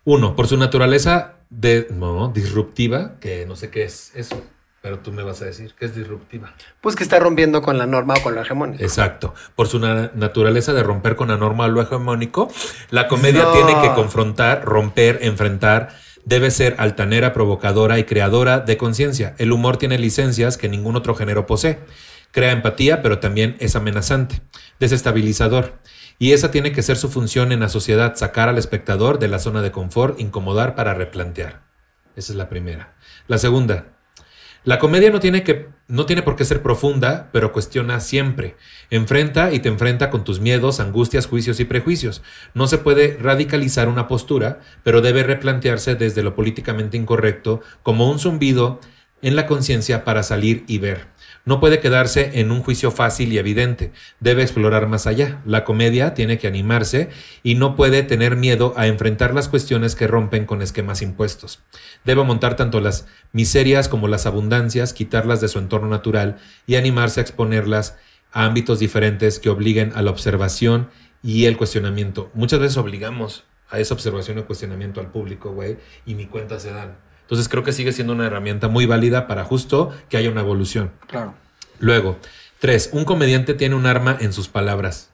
Uno, 0.02 0.34
por 0.34 0.48
su 0.48 0.56
naturaleza 0.56 1.36
de, 1.50 1.86
no, 1.92 2.32
disruptiva, 2.34 3.14
que 3.20 3.46
no 3.46 3.54
sé 3.54 3.70
qué 3.70 3.84
es 3.84 4.10
eso, 4.16 4.42
pero 4.80 5.00
tú 5.00 5.12
me 5.12 5.22
vas 5.22 5.42
a 5.42 5.44
decir 5.46 5.74
que 5.74 5.86
es 5.86 5.94
disruptiva. 5.94 6.54
Pues 6.80 6.94
que 6.96 7.02
está 7.02 7.18
rompiendo 7.18 7.62
con 7.62 7.78
la 7.78 7.86
norma 7.86 8.14
o 8.18 8.22
con 8.22 8.34
lo 8.34 8.42
hegemónico. 8.42 8.82
Exacto. 8.82 9.34
Por 9.56 9.66
su 9.66 9.78
na- 9.78 10.10
naturaleza 10.14 10.72
de 10.72 10.82
romper 10.82 11.16
con 11.16 11.28
la 11.28 11.36
norma 11.36 11.64
o 11.64 11.68
lo 11.68 11.82
hegemónico, 11.82 12.50
la 12.90 13.08
comedia 13.08 13.42
No. 13.44 13.52
tiene 13.52 13.80
que 13.82 13.92
confrontar, 13.94 14.64
romper, 14.64 15.18
enfrentar. 15.22 15.88
Debe 16.24 16.50
ser 16.50 16.74
altanera, 16.78 17.32
provocadora 17.32 17.98
y 17.98 18.04
creadora 18.04 18.60
de 18.60 18.76
conciencia. 18.76 19.34
El 19.38 19.50
humor 19.52 19.78
tiene 19.78 19.98
licencias 19.98 20.56
que 20.56 20.68
ningún 20.68 20.94
otro 20.96 21.14
género 21.14 21.46
posee. 21.46 21.78
Crea 22.30 22.52
empatía, 22.52 23.00
pero 23.00 23.18
también 23.18 23.56
es 23.58 23.74
amenazante, 23.74 24.42
desestabilizador. 24.78 25.74
Y 26.18 26.32
esa 26.32 26.50
tiene 26.50 26.72
que 26.72 26.82
ser 26.82 26.96
su 26.96 27.08
función 27.08 27.52
en 27.52 27.60
la 27.60 27.68
sociedad, 27.68 28.16
sacar 28.16 28.48
al 28.48 28.58
espectador 28.58 29.18
de 29.18 29.28
la 29.28 29.38
zona 29.38 29.62
de 29.62 29.70
confort, 29.70 30.18
incomodar 30.20 30.74
para 30.74 30.92
replantear. 30.94 31.62
Esa 32.16 32.32
es 32.32 32.36
la 32.36 32.48
primera. 32.48 32.94
La 33.28 33.38
segunda, 33.38 33.86
la 34.68 34.78
comedia 34.78 35.08
no 35.08 35.18
tiene, 35.18 35.44
que, 35.44 35.70
no 35.86 36.04
tiene 36.04 36.20
por 36.20 36.36
qué 36.36 36.44
ser 36.44 36.60
profunda, 36.60 37.30
pero 37.32 37.54
cuestiona 37.54 38.00
siempre. 38.00 38.54
Enfrenta 38.90 39.50
y 39.50 39.60
te 39.60 39.70
enfrenta 39.70 40.10
con 40.10 40.24
tus 40.24 40.40
miedos, 40.40 40.78
angustias, 40.78 41.26
juicios 41.26 41.58
y 41.58 41.64
prejuicios. 41.64 42.20
No 42.52 42.66
se 42.66 42.76
puede 42.76 43.16
radicalizar 43.16 43.88
una 43.88 44.08
postura, 44.08 44.60
pero 44.82 45.00
debe 45.00 45.22
replantearse 45.22 45.94
desde 45.94 46.22
lo 46.22 46.34
políticamente 46.34 46.98
incorrecto 46.98 47.62
como 47.82 48.10
un 48.10 48.18
zumbido 48.18 48.78
en 49.22 49.36
la 49.36 49.46
conciencia 49.46 50.04
para 50.04 50.22
salir 50.22 50.64
y 50.66 50.78
ver. 50.78 51.06
No 51.44 51.60
puede 51.60 51.80
quedarse 51.80 52.40
en 52.40 52.50
un 52.50 52.62
juicio 52.62 52.90
fácil 52.90 53.32
y 53.32 53.38
evidente. 53.38 53.92
Debe 54.20 54.42
explorar 54.42 54.86
más 54.86 55.06
allá. 55.06 55.40
La 55.46 55.64
comedia 55.64 56.12
tiene 56.12 56.36
que 56.36 56.46
animarse 56.46 57.08
y 57.42 57.54
no 57.54 57.74
puede 57.74 58.02
tener 58.02 58.36
miedo 58.36 58.74
a 58.76 58.86
enfrentar 58.86 59.32
las 59.32 59.48
cuestiones 59.48 59.94
que 59.94 60.06
rompen 60.06 60.44
con 60.44 60.60
esquemas 60.60 61.00
impuestos. 61.00 61.62
Debe 62.04 62.22
montar 62.22 62.56
tanto 62.56 62.80
las 62.80 63.06
miserias 63.32 63.88
como 63.88 64.08
las 64.08 64.26
abundancias, 64.26 64.92
quitarlas 64.92 65.40
de 65.40 65.48
su 65.48 65.58
entorno 65.58 65.88
natural 65.88 66.36
y 66.66 66.76
animarse 66.76 67.20
a 67.20 67.22
exponerlas 67.22 67.96
a 68.30 68.44
ámbitos 68.44 68.78
diferentes 68.78 69.38
que 69.38 69.48
obliguen 69.48 69.92
a 69.94 70.02
la 70.02 70.10
observación 70.10 70.90
y 71.22 71.46
el 71.46 71.56
cuestionamiento. 71.56 72.30
Muchas 72.34 72.60
veces 72.60 72.76
obligamos 72.76 73.44
a 73.70 73.78
esa 73.78 73.94
observación 73.94 74.38
y 74.38 74.42
cuestionamiento 74.42 75.00
al 75.00 75.10
público, 75.10 75.52
güey, 75.52 75.78
y 76.04 76.14
ni 76.14 76.26
cuenta 76.26 76.60
se 76.60 76.72
dan. 76.72 77.07
Entonces 77.28 77.50
creo 77.50 77.62
que 77.62 77.72
sigue 77.72 77.92
siendo 77.92 78.14
una 78.14 78.26
herramienta 78.26 78.68
muy 78.68 78.86
válida 78.86 79.26
para 79.26 79.44
justo 79.44 79.92
que 80.08 80.16
haya 80.16 80.30
una 80.30 80.40
evolución. 80.40 80.92
Claro. 81.08 81.34
Luego, 81.78 82.16
tres, 82.58 82.88
un 82.94 83.04
comediante 83.04 83.52
tiene 83.52 83.74
un 83.74 83.84
arma 83.84 84.16
en 84.18 84.32
sus 84.32 84.48
palabras. 84.48 85.10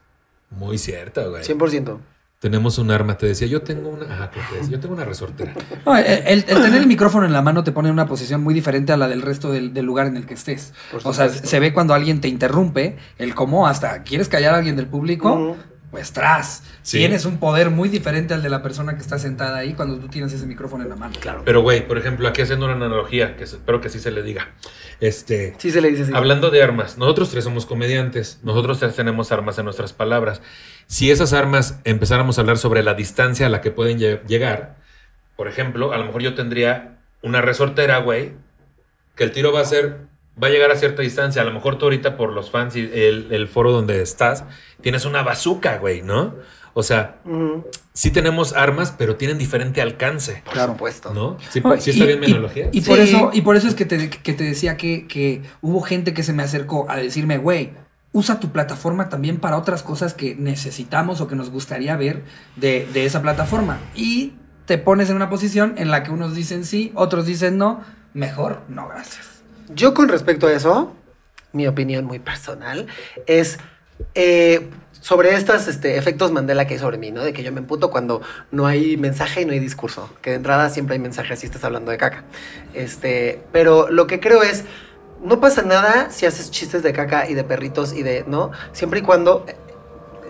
Muy 0.49 0.77
cierto, 0.77 1.29
güey. 1.29 1.43
100%. 1.43 1.97
Tenemos 2.39 2.77
un 2.77 2.89
arma, 2.89 3.17
te 3.17 3.25
decía, 3.25 3.47
yo 3.47 3.63
tengo 3.63 3.89
una, 3.89 4.05
ajá, 4.05 4.31
¿qué 4.31 4.39
te 4.49 4.55
decía? 4.55 4.71
yo 4.71 4.79
tengo 4.79 4.93
una 4.93 5.03
resortera. 5.03 5.53
No, 5.85 5.97
el, 5.97 6.45
tener 6.45 6.75
el 6.75 6.87
micrófono 6.87 7.25
en 7.25 7.33
la 7.33 7.41
mano 7.41 7.65
te 7.65 7.73
pone 7.73 7.89
en 7.89 7.93
una 7.93 8.05
posición 8.05 8.41
muy 8.41 8.53
diferente 8.53 8.93
a 8.93 8.97
la 8.97 9.09
del 9.09 9.21
resto 9.21 9.51
del, 9.51 9.73
del 9.73 9.85
lugar 9.85 10.07
en 10.07 10.15
el 10.15 10.25
que 10.25 10.35
estés. 10.35 10.73
Por 10.91 11.01
O 11.03 11.11
sea, 11.11 11.27
se 11.27 11.59
ve 11.59 11.73
cuando 11.73 11.93
alguien 11.93 12.21
te 12.21 12.29
interrumpe, 12.29 12.95
el 13.17 13.35
cómo 13.35 13.67
hasta 13.67 14.03
quieres 14.03 14.29
callar 14.29 14.53
a 14.53 14.57
alguien 14.57 14.77
del 14.77 14.87
público, 14.87 15.33
Ujú. 15.33 15.57
Pues 15.95 16.11
tras. 16.11 16.61
Sí. 16.81 16.97
Tienes 16.97 17.23
un 17.23 17.37
poder 17.37 17.69
muy 17.69 17.87
diferente 17.87 18.33
al 18.33 18.43
de 18.43 18.49
la 18.49 18.61
persona 18.61 18.95
que 18.95 19.01
está 19.01 19.17
sentada 19.17 19.59
ahí 19.59 19.73
cuando 19.75 19.97
tú 19.97 20.09
tienes 20.09 20.33
ese 20.33 20.45
micrófono 20.45 20.83
en 20.83 20.89
la 20.89 20.97
mano. 20.97 21.13
Claro. 21.21 21.43
Pero, 21.45 21.61
güey, 21.61 21.87
por 21.87 21.97
ejemplo, 21.97 22.27
aquí 22.27 22.41
haciendo 22.41 22.65
una 22.65 22.75
analogía, 22.75 23.37
que 23.37 23.45
espero 23.45 23.79
que 23.79 23.87
sí 23.87 23.99
se 23.99 24.11
le 24.11 24.21
diga. 24.23 24.49
Este, 24.99 25.55
Sí 25.57 25.71
se 25.71 25.79
le 25.79 25.89
dice 25.89 26.03
así. 26.03 26.11
Hablando 26.13 26.49
de 26.49 26.61
armas, 26.61 26.97
nosotros 26.97 27.29
tres 27.31 27.45
somos 27.45 27.65
comediantes, 27.65 28.39
nosotros 28.43 28.79
tres 28.79 28.93
tenemos 28.93 29.31
armas 29.31 29.57
en 29.57 29.63
nuestras 29.63 29.93
palabras. 29.93 30.41
Si 30.87 31.11
esas 31.11 31.31
armas 31.31 31.79
empezáramos 31.85 32.37
a 32.37 32.41
hablar 32.41 32.57
sobre 32.57 32.83
la 32.83 32.93
distancia 32.93 33.45
a 33.45 33.49
la 33.49 33.61
que 33.61 33.71
pueden 33.71 33.97
lle- 33.97 34.21
llegar, 34.27 34.75
por 35.37 35.47
ejemplo, 35.47 35.93
a 35.93 35.97
lo 35.97 36.03
mejor 36.05 36.21
yo 36.21 36.35
tendría 36.35 36.97
una 37.21 37.41
resortera, 37.41 37.99
güey, 37.99 38.33
que 39.15 39.23
el 39.23 39.31
tiro 39.31 39.53
va 39.53 39.61
a 39.61 39.65
ser, 39.65 39.99
va 40.41 40.47
a 40.47 40.49
llegar 40.49 40.71
a 40.71 40.75
cierta 40.75 41.01
distancia. 41.01 41.41
A 41.41 41.45
lo 41.45 41.51
mejor 41.53 41.77
tú 41.77 41.85
ahorita 41.85 42.17
por 42.17 42.31
los 42.31 42.51
fans 42.51 42.75
y 42.75 42.81
el, 42.81 43.27
el 43.31 43.47
foro 43.47 43.71
donde 43.71 44.01
estás, 44.01 44.43
tienes 44.81 45.05
una 45.05 45.23
bazooka, 45.23 45.77
güey, 45.77 46.01
¿no? 46.01 46.35
O 46.77 46.83
sea, 46.83 47.19
sí 47.93 48.11
tenemos 48.11 48.51
armas, 48.53 48.93
pero 48.97 49.15
tienen 49.15 49.37
diferente 49.37 49.81
alcance, 49.81 50.41
Por 50.43 50.53
Claro. 50.55 50.73
supuesto. 50.73 51.13
¿no? 51.13 51.37
¿Sí, 51.49 51.61
sí 51.79 51.89
está 51.91 52.03
y- 52.03 52.07
bien 52.07 52.19
mi 52.19 52.27
y- 52.73 52.81
por 52.81 52.97
Sí. 52.97 53.01
eso, 53.03 53.29
y 53.31 53.41
por 53.43 53.55
eso 53.55 53.69
es 53.69 53.75
que 53.75 53.85
te, 53.85 54.09
que 54.09 54.33
te 54.33 54.43
decía 54.43 54.75
que, 54.75 55.07
que 55.07 55.41
hubo 55.61 55.79
gente 55.81 56.13
que 56.13 56.21
se 56.23 56.33
me 56.33 56.43
acercó 56.43 56.85
a 56.89 56.97
decirme, 56.97 57.37
güey, 57.37 57.71
usa 58.11 58.41
tu 58.41 58.49
plataforma 58.51 59.07
también 59.07 59.37
para 59.37 59.57
otras 59.57 59.83
cosas 59.83 60.13
que 60.13 60.35
necesitamos 60.35 61.21
o 61.21 61.27
que 61.29 61.35
nos 61.37 61.49
gustaría 61.49 61.95
ver 61.95 62.23
de, 62.57 62.85
de 62.93 63.05
esa 63.05 63.21
plataforma. 63.21 63.79
Y 63.95 64.33
te 64.65 64.77
pones 64.77 65.09
en 65.09 65.15
una 65.15 65.29
posición 65.29 65.75
en 65.77 65.91
la 65.91 66.03
que 66.03 66.11
unos 66.11 66.35
dicen 66.35 66.65
sí, 66.65 66.91
otros 66.95 67.25
dicen 67.25 67.57
no. 67.57 67.81
Mejor, 68.13 68.63
no, 68.67 68.87
gracias. 68.89 69.34
Yo 69.69 69.93
con 69.93 70.09
respecto 70.09 70.47
a 70.47 70.53
eso, 70.53 70.95
mi 71.53 71.67
opinión 71.67 72.05
muy 72.05 72.19
personal 72.19 72.87
es 73.25 73.57
eh, 74.13 74.69
sobre 75.01 75.35
estos 75.35 75.67
este, 75.67 75.97
efectos 75.97 76.31
Mandela 76.31 76.65
que 76.65 76.73
hay 76.73 76.79
sobre 76.79 76.97
mí, 76.97 77.11
¿no? 77.11 77.23
De 77.23 77.31
que 77.31 77.43
yo 77.43 77.51
me 77.51 77.59
emputo 77.59 77.89
cuando 77.89 78.21
no 78.51 78.67
hay 78.67 78.97
mensaje 78.97 79.41
y 79.41 79.45
no 79.45 79.53
hay 79.53 79.59
discurso. 79.59 80.09
Que 80.21 80.31
de 80.31 80.37
entrada 80.37 80.69
siempre 80.69 80.95
hay 80.95 80.99
mensaje 80.99 81.35
si 81.35 81.45
estás 81.45 81.63
hablando 81.63 81.91
de 81.91 81.97
caca. 81.97 82.23
Este, 82.73 83.41
pero 83.51 83.89
lo 83.89 84.07
que 84.07 84.19
creo 84.19 84.43
es, 84.43 84.63
no 85.23 85.39
pasa 85.39 85.61
nada 85.61 86.09
si 86.09 86.25
haces 86.25 86.51
chistes 86.51 86.83
de 86.83 86.91
caca 86.91 87.29
y 87.29 87.33
de 87.33 87.43
perritos 87.43 87.93
y 87.93 88.03
de, 88.03 88.25
¿no? 88.27 88.51
Siempre 88.71 88.99
y 88.99 89.03
cuando 89.03 89.45
eh, 89.47 89.55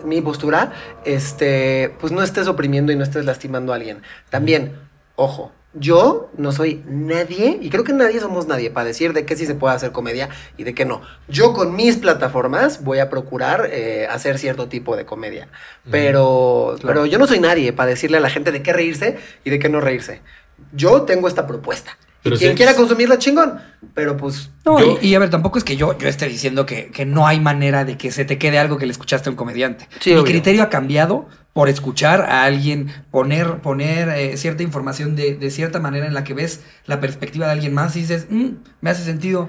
mi 0.06 0.22
postura, 0.22 0.74
este, 1.06 1.96
pues 2.00 2.12
no 2.12 2.22
estés 2.22 2.48
oprimiendo 2.48 2.92
y 2.92 2.96
no 2.96 3.04
estés 3.04 3.26
lastimando 3.26 3.74
a 3.74 3.78
alguien. 3.78 4.04
También, 4.30 4.78
ojo, 5.16 5.52
yo 5.78 6.30
no 6.38 6.52
soy 6.52 6.82
nadie, 6.88 7.60
y 7.62 7.70
creo 7.70 7.84
que 7.84 7.94
nadie 7.94 8.20
somos 8.20 8.48
nadie 8.48 8.70
para 8.72 8.88
decir 8.88 9.12
de 9.14 9.26
qué 9.26 9.36
sí 9.36 9.46
se 9.46 9.56
puede 9.56 9.76
hacer 9.76 9.92
comedia 9.92 10.30
y 10.58 10.64
de 10.64 10.74
qué 10.74 10.86
no. 10.86 11.02
Yo 11.28 11.54
con 11.54 11.76
mis 11.76 11.98
plataformas 11.98 12.84
voy 12.84 13.00
a 13.00 13.10
procurar 13.10 13.70
eh, 13.72 14.08
hacer 14.10 14.38
cierto 14.40 14.68
tipo 14.70 14.96
de 14.96 15.06
comedia, 15.06 15.50
pero, 15.92 16.76
Claro. 16.80 16.88
pero 16.88 17.06
yo 17.06 17.18
no 17.18 17.28
soy 17.28 17.40
nadie 17.40 17.74
para 17.74 17.90
decirle 17.90 18.18
a 18.18 18.20
la 18.22 18.30
gente 18.30 18.52
de 18.52 18.62
qué 18.64 18.74
reírse 18.74 19.18
y 19.44 19.50
de 19.50 19.60
qué 19.60 19.70
no 19.70 19.82
reírse. 19.82 20.22
Yo 20.74 21.02
tengo 21.04 21.28
esta 21.28 21.46
propuesta. 21.48 21.98
Pero 22.24 22.38
y 22.38 22.40
quien 22.40 22.52
sí- 22.52 22.58
quiera 22.58 22.74
consumirla, 22.76 23.20
chingón. 23.20 23.60
Pero 23.94 24.18
pues, 24.18 24.50
No, 24.66 24.80
Yo- 24.80 24.98
y, 25.02 25.10
y 25.10 25.16
a 25.16 25.20
ver, 25.20 25.30
tampoco 25.30 25.58
es 25.60 25.64
que 25.64 25.76
yo, 25.78 25.96
yo 25.98 26.08
esté 26.08 26.28
diciendo 26.28 26.66
que, 26.66 26.90
que 26.90 27.06
no 27.06 27.28
hay 27.28 27.40
manera 27.40 27.86
de 27.86 27.98
que 27.98 28.12
se 28.12 28.26
te 28.26 28.40
quede 28.40 28.58
algo 28.58 28.78
que 28.78 28.86
le 28.88 28.92
escuchaste 28.92 29.30
a 29.30 29.32
un 29.32 29.36
comediante. 29.36 29.88
Sí, 30.00 30.10
Mi 30.12 30.16
obvio. 30.16 30.32
criterio 30.32 30.64
ha 30.64 30.70
cambiado 30.70 31.28
por 31.56 31.70
escuchar 31.70 32.20
a 32.24 32.44
alguien, 32.44 32.92
poner, 33.12 33.60
poner 33.62 34.10
eh, 34.10 34.36
cierta 34.36 34.62
información 34.62 35.16
de, 35.16 35.36
de 35.36 35.50
cierta 35.52 35.80
manera 35.80 36.06
en 36.06 36.14
la 36.14 36.26
que 36.26 36.34
ves 36.34 36.60
la 36.86 37.00
perspectiva 37.00 37.46
de 37.46 37.54
alguien 37.54 37.74
más 37.74 37.96
y 37.96 38.02
dices, 38.02 38.28
"Mm, 38.30 38.48
me 38.82 38.90
hace 38.90 39.06
sentido, 39.06 39.48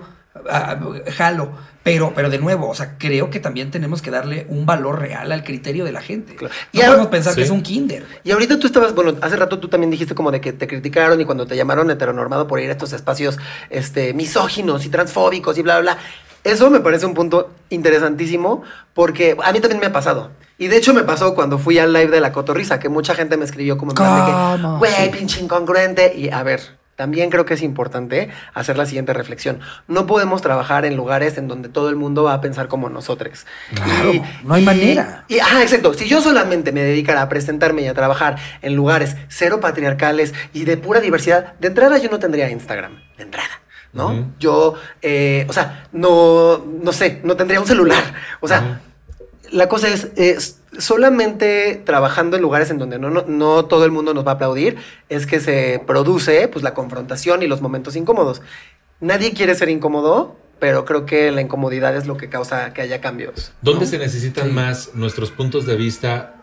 ah, 0.48 0.78
jalo. 1.16 1.50
Pero, 1.82 2.12
pero 2.14 2.30
de 2.30 2.38
nuevo, 2.38 2.68
o 2.68 2.74
sea, 2.76 2.96
creo 2.96 3.28
que 3.30 3.40
también 3.40 3.72
tenemos 3.72 4.02
que 4.02 4.12
darle 4.12 4.46
un 4.48 4.66
valor 4.66 5.00
real 5.00 5.32
al 5.32 5.42
criterio 5.42 5.84
de 5.84 5.90
la 5.90 6.00
gente. 6.00 6.36
Claro. 6.36 6.54
No 6.72 6.80
Y 6.80 6.84
podemos 6.84 7.06
pensar 7.08 7.32
Sí. 7.32 7.38
que 7.40 7.44
es 7.44 7.50
un 7.50 7.62
kinder. 7.62 8.04
Y 8.22 8.30
ahorita 8.30 8.56
tú 8.60 8.68
estabas, 8.68 8.94
bueno, 8.94 9.14
hace 9.20 9.34
rato 9.34 9.58
tú 9.58 9.66
también 9.66 9.90
dijiste 9.90 10.14
como 10.14 10.30
de 10.30 10.40
que 10.40 10.52
te 10.52 10.68
criticaron 10.68 11.20
y 11.20 11.24
cuando 11.24 11.44
te 11.46 11.56
llamaron 11.56 11.90
heteronormado 11.90 12.46
por 12.46 12.60
ir 12.60 12.68
a 12.68 12.72
estos 12.72 12.92
espacios 12.92 13.36
este, 13.70 14.14
misóginos 14.14 14.84
y 14.86 14.90
transfóbicos 14.90 15.58
y 15.58 15.62
bla, 15.62 15.80
bla, 15.80 15.94
bla. 15.94 16.02
Eso 16.44 16.70
me 16.70 16.78
parece 16.78 17.06
un 17.06 17.14
punto 17.14 17.50
interesantísimo 17.70 18.62
porque 18.94 19.36
a 19.44 19.52
mí 19.52 19.58
también 19.60 19.80
me 19.80 19.86
ha 19.86 19.92
pasado. 19.92 20.30
Y 20.58 20.68
de 20.68 20.76
hecho 20.76 20.94
me 20.94 21.02
pasó 21.02 21.34
cuando 21.34 21.58
fui 21.58 21.78
al 21.78 21.92
live 21.92 22.08
de 22.08 22.20
la 22.20 22.32
cotorriza, 22.32 22.78
que 22.78 22.88
mucha 22.88 23.14
gente 23.14 23.36
me 23.36 23.44
escribió 23.44 23.76
como 23.76 23.92
en 23.92 23.96
plan 23.96 24.26
de 24.26 24.62
que, 24.62 24.68
güey, 24.78 25.10
pinche 25.10 25.40
incongruente. 25.40 26.14
Y 26.16 26.30
a 26.30 26.42
ver, 26.42 26.78
también 26.96 27.28
creo 27.28 27.44
que 27.44 27.54
es 27.54 27.62
importante 27.62 28.30
hacer 28.54 28.78
la 28.78 28.86
siguiente 28.86 29.12
reflexión. 29.12 29.60
No 29.86 30.06
podemos 30.06 30.40
trabajar 30.40 30.86
en 30.86 30.96
lugares 30.96 31.36
en 31.36 31.46
donde 31.46 31.68
todo 31.68 31.90
el 31.90 31.96
mundo 31.96 32.24
va 32.24 32.32
a 32.32 32.40
pensar 32.40 32.68
como 32.68 32.88
nosotros. 32.88 33.44
Claro, 33.74 34.12
no 34.44 34.54
hay 34.54 34.64
manera. 34.64 35.24
Y, 35.28 35.38
ah, 35.38 35.60
exacto. 35.60 35.92
Si 35.92 36.08
yo 36.08 36.22
solamente 36.22 36.72
me 36.72 36.82
dedicara 36.82 37.20
a 37.20 37.28
presentarme 37.28 37.82
y 37.82 37.86
a 37.86 37.94
trabajar 37.94 38.36
en 38.62 38.74
lugares 38.74 39.16
cero 39.28 39.60
patriarcales 39.60 40.32
y 40.54 40.64
de 40.64 40.78
pura 40.78 41.00
diversidad, 41.00 41.52
de 41.60 41.68
entrada 41.68 41.98
yo 41.98 42.08
no 42.08 42.18
tendría 42.18 42.48
Instagram. 42.50 42.98
De 43.18 43.24
entrada. 43.24 43.60
¿no? 43.92 44.32
Yo, 44.38 44.74
eh, 45.00 45.46
o 45.48 45.52
sea, 45.52 45.86
no, 45.92 46.64
no 46.82 46.92
sé, 46.92 47.20
no 47.24 47.36
tendría 47.36 47.60
un 47.60 47.66
celular. 47.66 48.02
O 48.40 48.48
sea, 48.48 48.80
la 49.52 49.68
cosa 49.68 49.88
es, 49.88 50.08
es 50.16 50.58
solamente 50.78 51.80
trabajando 51.84 52.36
en 52.36 52.42
lugares 52.42 52.70
en 52.70 52.78
donde 52.78 52.98
no, 52.98 53.10
no, 53.10 53.24
no 53.26 53.64
todo 53.66 53.84
el 53.84 53.90
mundo 53.90 54.14
nos 54.14 54.26
va 54.26 54.32
a 54.32 54.34
aplaudir, 54.34 54.76
es 55.08 55.26
que 55.26 55.40
se 55.40 55.80
produce 55.86 56.48
pues 56.48 56.62
la 56.62 56.74
confrontación 56.74 57.42
y 57.42 57.46
los 57.46 57.60
momentos 57.60 57.96
incómodos. 57.96 58.42
Nadie 59.00 59.32
quiere 59.32 59.54
ser 59.54 59.68
incómodo, 59.68 60.36
pero 60.58 60.84
creo 60.84 61.04
que 61.04 61.30
la 61.32 61.42
incomodidad 61.42 61.94
es 61.96 62.06
lo 62.06 62.16
que 62.16 62.28
causa 62.28 62.72
que 62.72 62.80
haya 62.82 63.00
cambios. 63.00 63.52
¿Dónde 63.60 63.86
se 63.86 63.98
necesitan 63.98 64.46
Sí. 64.48 64.52
más 64.52 64.90
nuestros 64.94 65.30
puntos 65.30 65.66
de 65.66 65.76
vista 65.76 66.35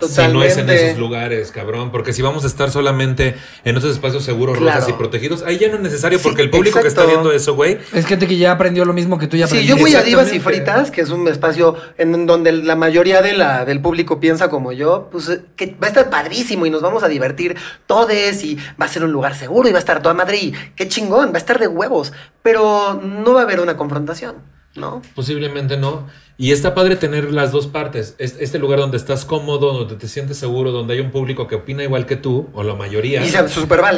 si 0.00 0.26
no 0.32 0.42
es 0.42 0.56
en 0.56 0.68
esos 0.68 0.98
lugares, 0.98 1.52
cabrón? 1.52 1.90
Porque 1.92 2.12
si 2.12 2.22
vamos 2.22 2.42
a 2.44 2.46
estar 2.48 2.70
solamente 2.70 3.36
en 3.64 3.76
esos 3.76 3.92
espacios 3.92 4.24
seguros, 4.24 4.58
Claro. 4.58 4.74
rosas 4.80 4.90
y 4.90 4.92
protegidos, 4.94 5.42
ahí 5.44 5.58
ya 5.58 5.68
no 5.68 5.76
es 5.76 5.80
necesario 5.80 6.18
Sí, 6.18 6.24
porque 6.24 6.42
el 6.42 6.50
público 6.50 6.80
que 6.80 6.88
está 6.88 7.06
viendo 7.06 7.30
eso, 7.32 7.54
güey, 7.54 7.78
Es 7.92 8.06
gente 8.06 8.26
que 8.26 8.36
ya 8.36 8.50
aprendió 8.52 8.84
lo 8.84 8.92
mismo 8.92 9.18
que 9.18 9.26
tú 9.28 9.36
ya 9.36 9.46
Sí, 9.46 9.54
aprendiste. 9.54 9.76
yo 9.78 9.80
voy 9.82 9.94
a 9.94 10.02
Divas 10.02 10.32
y. 10.32 10.40
Fritas, 10.40 10.90
que 10.90 11.02
es 11.02 11.10
un 11.10 11.28
espacio 11.28 11.76
en 11.98 12.26
donde 12.26 12.50
la 12.52 12.74
mayoría 12.74 13.22
de 13.22 13.34
la, 13.34 13.64
del 13.64 13.80
público 13.80 14.18
piensa 14.18 14.48
como 14.50 14.72
yo, 14.72 15.08
pues 15.12 15.28
eh, 15.28 15.42
que 15.56 15.76
va 15.80 15.86
a 15.86 15.88
estar 15.88 16.10
padrísimo 16.10 16.66
y 16.66 16.70
nos 16.70 16.82
vamos 16.82 17.02
a 17.04 17.08
divertir 17.08 17.56
todes 17.86 18.42
y 18.44 18.56
va 18.80 18.86
a 18.86 18.88
ser 18.88 19.04
un 19.04 19.12
lugar 19.12 19.34
seguro 19.36 19.68
y 19.68 19.72
va 19.72 19.78
a 19.78 19.80
estar 19.80 20.02
toda 20.02 20.14
madre 20.14 20.36
y 20.38 20.52
qué 20.74 20.88
chingón, 20.88 21.28
va 21.30 21.34
a 21.34 21.38
estar 21.38 21.58
de 21.60 21.68
huevos, 21.68 22.12
pero 22.42 23.00
no 23.02 23.34
va 23.34 23.40
a 23.40 23.44
haber 23.44 23.60
una 23.60 23.76
confrontación, 23.76 24.34
¿no? 24.74 25.02
posiblemente 25.14 25.76
no. 25.76 26.06
Y 26.38 26.50
está 26.50 26.74
padre 26.74 26.96
tener 26.96 27.30
las 27.30 27.52
dos 27.52 27.66
partes. 27.66 28.16
Es- 28.18 28.36
Este 28.40 28.58
lugar 28.58 28.78
donde 28.80 28.96
estás 28.96 29.24
cómodo, 29.24 29.72
donde 29.72 29.94
te 29.96 30.08
sientes 30.08 30.38
seguro, 30.38 30.72
donde 30.72 30.94
hay 30.94 31.00
un 31.00 31.10
público 31.10 31.46
que 31.46 31.54
opina 31.56 31.84
igual 31.84 32.06
que 32.06 32.16
tú, 32.16 32.48
o 32.54 32.62
la 32.64 32.74
mayoría. 32.74 33.20
Y 33.24 33.28
se. 33.28 33.36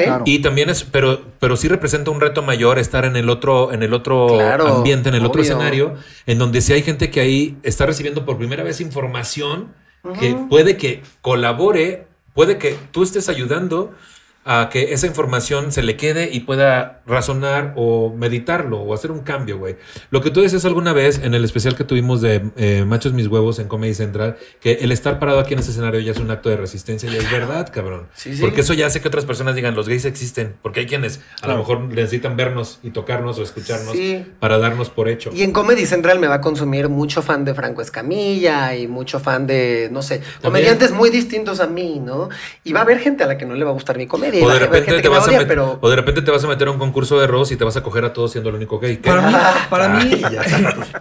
Claro. 0.04 0.24
Y 0.26 0.40
también 0.40 0.68
es, 0.68 0.82
pero, 0.84 1.20
pero 1.38 1.56
sí 1.56 1.68
representa 1.68 2.10
un 2.10 2.20
reto 2.20 2.42
mayor 2.42 2.78
estar 2.78 3.04
en 3.04 3.16
el 3.16 3.30
otro, 3.30 3.72
en 3.72 3.82
el 3.82 3.94
otro 3.94 4.26
Claro, 4.34 4.66
ambiente, 4.76 5.08
en 5.08 5.14
el 5.14 5.24
otro 5.24 5.40
escenario, 5.42 5.94
en 6.26 6.38
donde 6.38 6.60
sí 6.60 6.72
hay 6.72 6.82
gente 6.82 7.10
que 7.10 7.20
ahí 7.20 7.56
está 7.62 7.86
recibiendo 7.86 8.24
por 8.26 8.36
primera 8.36 8.62
vez 8.64 8.80
información 8.80 9.72
que 10.20 10.34
puede 10.50 10.76
que 10.76 11.02
colabore, 11.22 12.06
puede 12.34 12.58
que 12.58 12.76
tú 12.90 13.02
estés 13.04 13.28
ayudando 13.30 13.92
a 14.44 14.68
que 14.70 14.92
esa 14.92 15.06
información 15.06 15.72
se 15.72 15.82
le 15.82 15.96
quede 15.96 16.28
y 16.32 16.40
pueda 16.40 17.00
razonar 17.06 17.72
o 17.76 18.12
meditarlo 18.14 18.80
o 18.80 18.92
hacer 18.92 19.10
un 19.10 19.20
cambio, 19.20 19.58
güey. 19.58 19.76
Lo 20.10 20.20
que 20.20 20.30
tú 20.30 20.42
decías 20.42 20.64
alguna 20.64 20.92
vez 20.92 21.18
en 21.22 21.34
el 21.34 21.44
especial 21.44 21.76
que 21.76 21.84
tuvimos 21.84 22.20
de 22.20 22.50
eh, 22.56 22.84
Machos 22.86 23.12
Mis 23.14 23.26
Huevos 23.28 23.58
en 23.58 23.68
Comedy 23.68 23.94
Central, 23.94 24.36
que 24.60 24.72
el 24.82 24.92
estar 24.92 25.18
parado 25.18 25.38
aquí 25.40 25.54
en 25.54 25.60
ese 25.60 25.70
escenario 25.70 26.00
ya 26.00 26.12
es 26.12 26.18
un 26.18 26.30
acto 26.30 26.50
de 26.50 26.56
resistencia 26.56 27.10
y 27.10 27.16
es 27.16 27.30
verdad, 27.30 27.70
cabrón. 27.72 28.08
Sí, 28.14 28.34
sí. 28.34 28.40
Porque 28.42 28.60
eso 28.60 28.74
ya 28.74 28.86
hace 28.86 29.00
que 29.00 29.08
otras 29.08 29.24
personas 29.24 29.54
digan, 29.54 29.74
los 29.74 29.88
gays 29.88 30.04
existen, 30.04 30.54
porque 30.60 30.80
hay 30.80 30.86
quienes 30.86 31.20
a 31.40 31.48
lo 31.48 31.56
mejor 31.56 31.80
necesitan 31.80 32.36
vernos 32.36 32.80
y 32.82 32.90
tocarnos 32.90 33.38
o 33.38 33.42
escucharnos 33.42 33.92
Sí. 33.94 34.26
para 34.40 34.58
darnos 34.58 34.90
por 34.90 35.08
hecho. 35.08 35.30
Y 35.34 35.42
en 35.42 35.52
Comedy 35.52 35.86
Central 35.86 36.18
me 36.18 36.26
va 36.26 36.34
a 36.36 36.40
consumir 36.40 36.88
mucho 36.88 37.22
fan 37.22 37.44
de 37.44 37.54
Franco 37.54 37.80
Escamilla 37.80 38.74
y 38.76 38.88
mucho 38.88 39.20
fan 39.20 39.46
de, 39.46 39.88
no 39.90 40.02
sé, 40.02 40.20
comediantes 40.42 40.92
muy 40.92 41.08
distintos 41.10 41.60
a 41.60 41.66
mí, 41.66 42.00
¿no? 42.04 42.28
Y 42.62 42.72
va 42.72 42.80
a 42.80 42.82
haber 42.82 42.98
gente 42.98 43.24
a 43.24 43.26
la 43.26 43.38
que 43.38 43.46
no 43.46 43.54
le 43.54 43.64
va 43.64 43.70
a 43.70 43.74
gustar 43.74 43.96
mi 43.96 44.06
comedia. 44.06 44.33
O 44.42 44.48
de, 44.50 44.58
repente 44.58 44.86
gente 44.86 45.02
te 45.02 45.08
vas 45.08 45.24
a 45.26 45.30
odia, 45.30 45.40
met- 45.42 45.46
pero... 45.46 45.78
o 45.80 45.88
de 45.90 45.96
repente 45.96 46.22
te 46.22 46.30
vas 46.30 46.42
a 46.44 46.48
meter 46.48 46.68
a 46.68 46.70
un 46.70 46.78
concurso 46.78 47.20
de 47.20 47.26
Ross 47.26 47.52
y 47.52 47.56
te 47.56 47.64
vas 47.64 47.76
a 47.76 47.82
coger 47.82 48.04
a 48.04 48.12
todos 48.12 48.32
siendo 48.32 48.50
el 48.50 48.56
único 48.56 48.78
gay. 48.80 48.96
¿Qué? 48.96 49.10
Para 49.10 49.26
mí, 49.28 49.34
para 49.70 49.88
mí 49.90 50.22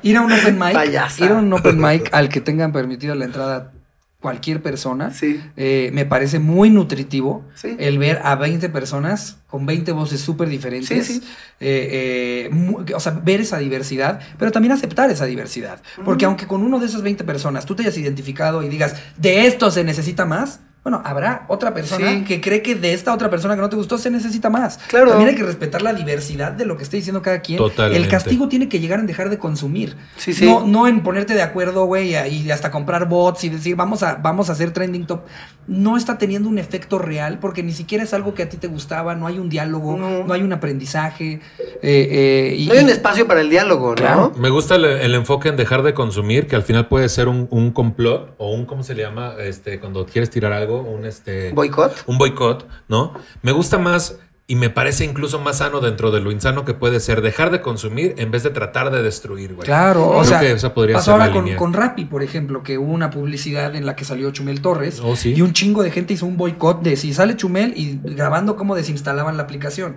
ir 0.03 0.17
a 0.17 0.21
un 0.21 0.31
open 0.31 0.59
mic, 0.59 0.73
Payasa. 0.73 1.25
ir 1.25 1.31
a 1.31 1.35
un 1.35 1.51
open 1.53 1.79
mic 1.79 2.09
al 2.13 2.29
que 2.29 2.41
tengan 2.41 2.71
permitido 2.71 3.15
la 3.15 3.25
entrada 3.25 3.71
cualquier 4.19 4.61
persona, 4.61 5.11
Sí. 5.11 5.41
eh, 5.57 5.89
me 5.93 6.05
parece 6.05 6.39
muy 6.39 6.69
nutritivo 6.69 7.43
Sí. 7.55 7.75
el 7.77 7.97
ver 7.97 8.21
a 8.23 8.35
20 8.35 8.69
personas 8.69 9.39
con 9.47 9.65
20 9.65 9.91
voces 9.91 10.21
súper 10.21 10.47
diferentes. 10.47 11.05
Sí, 11.07 11.15
sí. 11.15 11.23
eh, 11.59 12.49
eh, 12.49 12.93
o 12.95 12.99
sea, 13.01 13.11
ver 13.21 13.41
esa 13.41 13.57
diversidad, 13.57 14.21
pero 14.39 14.51
también 14.53 14.71
aceptar 14.71 15.09
esa 15.09 15.25
diversidad. 15.25 15.81
Porque 16.05 16.23
aunque 16.23 16.47
con 16.47 16.63
uno 16.63 16.79
de 16.79 16.85
esas 16.85 17.01
20 17.01 17.25
personas 17.25 17.65
tú 17.65 17.75
te 17.75 17.83
hayas 17.83 17.97
identificado 17.97 18.63
y 18.63 18.69
digas, 18.69 18.95
de 19.17 19.45
esto 19.45 19.69
se 19.71 19.83
necesita 19.83 20.23
más, 20.25 20.61
bueno, 20.83 21.01
habrá 21.05 21.45
otra 21.47 21.73
persona 21.73 22.09
Sí. 22.11 22.23
que 22.25 22.41
cree 22.41 22.61
que 22.61 22.75
de 22.75 22.93
esta 22.93 23.13
otra 23.13 23.29
persona 23.29 23.55
que 23.55 23.61
no 23.61 23.69
te 23.69 23.75
gustó 23.77 23.97
se 23.97 24.09
necesita 24.09 24.49
más. 24.49 24.79
Claro. 24.87 25.09
También 25.11 25.29
hay 25.29 25.35
que 25.35 25.43
respetar 25.43 25.81
la 25.81 25.93
diversidad 25.93 26.51
de 26.51 26.65
lo 26.65 26.75
que 26.77 26.83
esté 26.83 26.97
diciendo 26.97 27.21
cada 27.21 27.39
quien. 27.39 27.57
Totalmente. 27.57 28.03
El 28.03 28.09
castigo 28.09 28.49
tiene 28.49 28.67
que 28.67 28.79
llegar 28.81 28.99
en 28.99 29.07
dejar 29.07 29.29
de 29.29 29.37
consumir. 29.37 29.95
Sí, 30.17 30.33
sí. 30.33 30.45
No, 30.45 30.67
no 30.67 30.87
en 30.87 31.01
ponerte 31.01 31.33
de 31.35 31.41
acuerdo, 31.41 31.85
güey, 31.85 32.13
y 32.27 32.51
hasta 32.51 32.69
comprar 32.69 33.07
bots 33.07 33.45
y 33.45 33.49
decir, 33.49 33.75
vamos 33.77 34.03
a, 34.03 34.15
vamos 34.15 34.49
a 34.49 34.53
hacer 34.53 34.71
trending 34.71 35.05
top. 35.07 35.21
No 35.67 35.95
está 35.95 36.17
teniendo 36.17 36.49
un 36.49 36.57
efecto 36.57 36.99
real 36.99 37.39
porque 37.39 37.63
ni 37.63 37.71
siquiera 37.71 38.03
es 38.03 38.13
algo 38.13 38.33
que 38.33 38.43
a 38.43 38.49
ti 38.49 38.57
te 38.57 38.67
gustaba, 38.67 39.15
no 39.15 39.27
hay 39.27 39.39
un 39.39 39.47
diálogo, 39.47 39.95
No. 39.97 40.25
no, 40.25 40.33
hay 40.33 40.41
un 40.41 40.51
aprendizaje. 40.51 41.39
eh, 41.81 42.07
eh, 42.11 42.55
y, 42.57 42.67
No 42.67 42.73
hay 42.73 42.83
un 42.83 42.89
espacio 42.89 43.25
para 43.27 43.39
el 43.39 43.49
diálogo, 43.49 43.89
¿no? 43.91 43.95
Claro. 43.95 44.33
Me 44.37 44.49
gusta 44.49 44.75
el, 44.75 44.83
el 44.83 45.15
enfoque 45.15 45.47
en 45.49 45.55
dejar 45.55 45.81
de 45.83 45.93
consumir, 45.93 46.47
que 46.47 46.57
al 46.57 46.63
final 46.63 46.87
puede 46.87 47.07
ser 47.07 47.29
un, 47.29 47.47
un 47.51 47.71
complot 47.71 48.35
o 48.37 48.51
un, 48.53 48.65
¿cómo 48.65 48.83
se 48.83 48.93
le 48.95 49.03
llama? 49.03 49.35
Este, 49.39 49.79
cuando 49.79 50.05
quieres 50.05 50.29
tirar 50.29 50.51
algo, 50.51 50.72
un 50.81 51.05
este. 51.05 51.51
¿Boicot? 51.51 52.03
Un 52.07 52.17
boicot, 52.17 52.67
¿no? 52.87 53.13
Me 53.41 53.51
gusta 53.51 53.77
más 53.77 54.17
y 54.45 54.55
me 54.57 54.69
parece 54.69 55.05
incluso 55.05 55.39
más 55.39 55.59
sano 55.59 55.79
dentro 55.79 56.11
de 56.11 56.19
lo 56.19 56.29
insano 56.29 56.65
que 56.65 56.73
puede 56.73 56.99
ser 56.99 57.21
dejar 57.21 57.49
de 57.49 57.61
consumir 57.61 58.13
en 58.17 58.29
vez 58.29 58.43
de 58.43 58.49
tratar 58.49 58.91
de 58.91 59.01
destruir, 59.01 59.53
güey. 59.53 59.65
Claro, 59.65 60.05
o 60.05 60.11
Creo 60.19 60.23
sea, 60.25 60.39
que 60.41 60.51
esa 60.51 60.73
podría 60.73 60.95
pasó 60.97 61.11
ser 61.11 61.17
la 61.19 61.23
ahora 61.25 61.33
con, 61.33 61.45
línea. 61.45 61.57
con 61.57 61.71
Rappi, 61.73 62.03
por 62.05 62.23
ejemplo, 62.23 62.61
que 62.61 62.77
hubo 62.77 62.91
una 62.91 63.09
publicidad 63.09 63.73
en 63.75 63.85
la 63.85 63.95
que 63.95 64.03
salió 64.03 64.31
Chumel 64.31 64.61
Torres 64.61 64.99
Oh, 65.01 65.15
sí. 65.15 65.33
y 65.33 65.41
un 65.41 65.53
chingo 65.53 65.81
de 65.81 65.91
gente 65.91 66.13
hizo 66.13 66.25
un 66.25 66.35
boicot 66.35 66.81
de 66.81 66.97
si 66.97 67.13
sale 67.13 67.37
Chumel 67.37 67.73
y 67.77 67.99
grabando 68.03 68.57
cómo 68.57 68.75
desinstalaban 68.75 69.37
la 69.37 69.43
aplicación. 69.43 69.95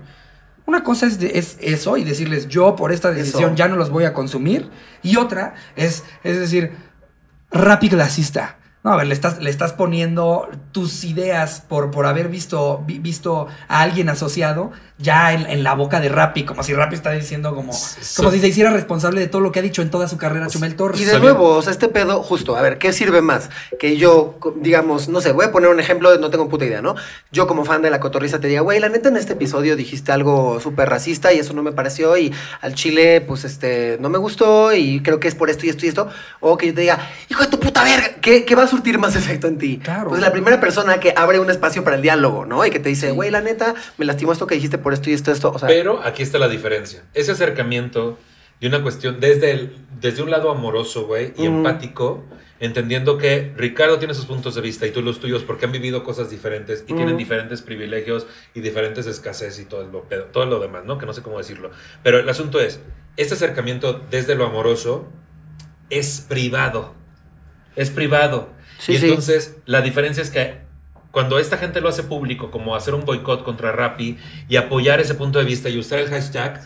Una 0.64 0.84
cosa 0.84 1.06
es, 1.06 1.18
de- 1.18 1.38
es 1.38 1.58
eso 1.60 1.96
y 1.96 2.04
decirles 2.04 2.46
yo 2.48 2.76
por 2.76 2.92
esta 2.92 3.10
decisión 3.10 3.50
Eso. 3.50 3.54
ya 3.56 3.66
no 3.68 3.74
los 3.76 3.90
voy 3.90 4.04
a 4.04 4.12
consumir 4.12 4.68
y 5.02 5.16
otra 5.16 5.54
es, 5.74 6.04
es 6.22 6.38
decir, 6.38 6.72
Rappi 7.50 7.88
clasista. 7.88 8.55
No, 8.86 8.92
a 8.92 8.96
ver, 8.98 9.08
le 9.08 9.14
estás, 9.14 9.42
le 9.42 9.50
estás 9.50 9.72
poniendo 9.72 10.48
tus 10.70 11.02
ideas 11.02 11.60
por, 11.60 11.90
por 11.90 12.06
haber 12.06 12.28
visto, 12.28 12.84
vi- 12.86 13.00
visto 13.00 13.48
a 13.66 13.80
alguien 13.80 14.08
asociado 14.08 14.70
ya 14.98 15.34
en, 15.34 15.46
en 15.46 15.62
la 15.62 15.74
boca 15.74 16.00
de 16.00 16.08
Rappi, 16.08 16.44
como 16.44 16.62
si 16.62 16.72
Rappi 16.72 16.94
está 16.94 17.10
diciendo 17.10 17.54
como, 17.54 17.72
como 18.16 18.30
si 18.30 18.40
se 18.40 18.48
hiciera 18.48 18.70
responsable 18.70 19.20
de 19.20 19.26
todo 19.26 19.42
lo 19.42 19.52
que 19.52 19.58
ha 19.58 19.62
dicho 19.62 19.82
en 19.82 19.90
toda 19.90 20.08
su 20.08 20.16
carrera 20.16 20.46
Chumel 20.46 20.74
Torres. 20.74 21.00
Y 21.00 21.04
de 21.04 21.20
nuevo, 21.20 21.50
o 21.50 21.62
sea, 21.62 21.72
este 21.72 21.88
pedo, 21.88 22.22
justo, 22.22 22.56
a 22.56 22.62
ver, 22.62 22.78
¿qué 22.78 22.94
sirve 22.94 23.20
más? 23.20 23.50
Que 23.78 23.98
yo, 23.98 24.38
digamos, 24.56 25.08
no 25.08 25.20
sé, 25.20 25.32
voy 25.32 25.44
a 25.44 25.52
poner 25.52 25.68
un 25.68 25.80
ejemplo, 25.80 26.16
no 26.18 26.30
tengo 26.30 26.48
puta 26.48 26.64
idea, 26.64 26.80
¿no? 26.80 26.94
Yo 27.30 27.46
como 27.46 27.66
fan 27.66 27.82
de 27.82 27.90
la 27.90 28.00
cotorriza 28.00 28.40
te 28.40 28.48
diga, 28.48 28.62
güey, 28.62 28.80
la 28.80 28.88
neta 28.88 29.10
en 29.10 29.18
este 29.18 29.34
episodio 29.34 29.76
dijiste 29.76 30.12
algo 30.12 30.60
súper 30.60 30.88
racista 30.88 31.30
y 31.32 31.40
eso 31.40 31.52
no 31.52 31.62
me 31.62 31.72
pareció 31.72 32.16
y 32.16 32.32
al 32.62 32.74
chile, 32.74 33.20
pues, 33.20 33.44
este, 33.44 33.98
no 34.00 34.08
me 34.08 34.18
gustó 34.18 34.72
y 34.72 35.02
creo 35.02 35.20
que 35.20 35.28
es 35.28 35.34
por 35.34 35.50
esto 35.50 35.66
y 35.66 35.68
esto 35.68 35.84
y 35.84 35.90
esto. 35.90 36.08
O 36.40 36.56
que 36.56 36.68
yo 36.68 36.74
te 36.74 36.80
diga, 36.80 37.06
hijo 37.28 37.42
de 37.42 37.48
tu 37.48 37.60
puta 37.60 37.84
verga, 37.84 38.14
¿qué, 38.22 38.46
qué 38.46 38.54
va 38.54 38.62
a 38.62 38.66
surtir 38.66 38.98
más 38.98 39.14
efecto 39.14 39.46
en 39.46 39.58
ti? 39.58 39.78
Claro. 39.78 40.08
Pues 40.08 40.22
la 40.22 40.32
primera 40.32 40.58
persona 40.58 41.00
que 41.00 41.12
abre 41.14 41.38
un 41.38 41.50
espacio 41.50 41.84
para 41.84 41.96
el 41.96 42.02
diálogo, 42.02 42.46
¿no? 42.46 42.64
Y 42.64 42.70
que 42.70 42.80
te 42.80 42.88
dice, 42.88 43.10
güey, 43.10 43.30
la 43.30 43.42
neta, 43.42 43.74
me 43.98 44.06
lastimó 44.06 44.32
esto 44.32 44.46
que 44.46 44.54
dijiste 44.54 44.78
por 44.86 44.94
esto 44.94 45.10
y 45.10 45.14
esto, 45.14 45.32
esto. 45.32 45.50
O 45.50 45.58
sea, 45.58 45.66
Pero 45.66 46.00
aquí 46.04 46.22
está 46.22 46.38
la 46.38 46.46
diferencia. 46.46 47.02
Ese 47.12 47.32
acercamiento 47.32 48.20
de 48.60 48.68
una 48.68 48.84
cuestión 48.84 49.18
desde, 49.18 49.50
el, 49.50 49.76
desde 50.00 50.22
un 50.22 50.30
lado 50.30 50.48
amoroso, 50.48 51.08
güey, 51.08 51.32
y 51.36 51.44
empático, 51.44 52.22
entendiendo 52.60 53.18
que 53.18 53.52
Ricardo 53.56 53.98
tiene 53.98 54.14
sus 54.14 54.26
puntos 54.26 54.54
de 54.54 54.60
vista 54.60 54.86
y 54.86 54.92
tú 54.92 55.02
los 55.02 55.18
tuyos 55.18 55.42
porque 55.42 55.64
han 55.64 55.72
vivido 55.72 56.04
cosas 56.04 56.30
diferentes 56.30 56.84
y 56.86 56.92
tienen 56.94 57.16
diferentes 57.16 57.62
privilegios 57.62 58.28
y 58.54 58.60
diferentes 58.60 59.08
escasez 59.08 59.58
y 59.58 59.64
todo 59.64 59.82
lo, 59.88 60.02
todo 60.30 60.46
lo 60.46 60.60
demás, 60.60 60.84
¿no? 60.84 60.98
Que 60.98 61.06
no 61.06 61.12
sé 61.12 61.20
cómo 61.20 61.38
decirlo. 61.38 61.72
Pero 62.04 62.20
el 62.20 62.28
asunto 62.28 62.60
es, 62.60 62.78
este 63.16 63.34
acercamiento 63.34 64.06
desde 64.08 64.36
lo 64.36 64.46
amoroso 64.46 65.08
es 65.90 66.24
privado. 66.28 66.94
Es 67.74 67.90
privado. 67.90 68.50
Sí, 68.78 68.92
y 68.92 68.98
sí. 68.98 69.08
entonces 69.08 69.56
la 69.66 69.80
diferencia 69.80 70.22
es 70.22 70.30
que 70.30 70.64
cuando 71.16 71.38
esta 71.38 71.56
gente 71.56 71.80
lo 71.80 71.88
hace 71.88 72.02
público, 72.02 72.50
como 72.50 72.76
hacer 72.76 72.92
un 72.92 73.06
boicot 73.06 73.42
contra 73.42 73.72
Rappi 73.72 74.18
y 74.50 74.56
apoyar 74.56 75.00
ese 75.00 75.14
punto 75.14 75.38
de 75.38 75.46
vista 75.46 75.70
y 75.70 75.78
usar 75.78 75.98
el 75.98 76.10
hashtag, 76.10 76.60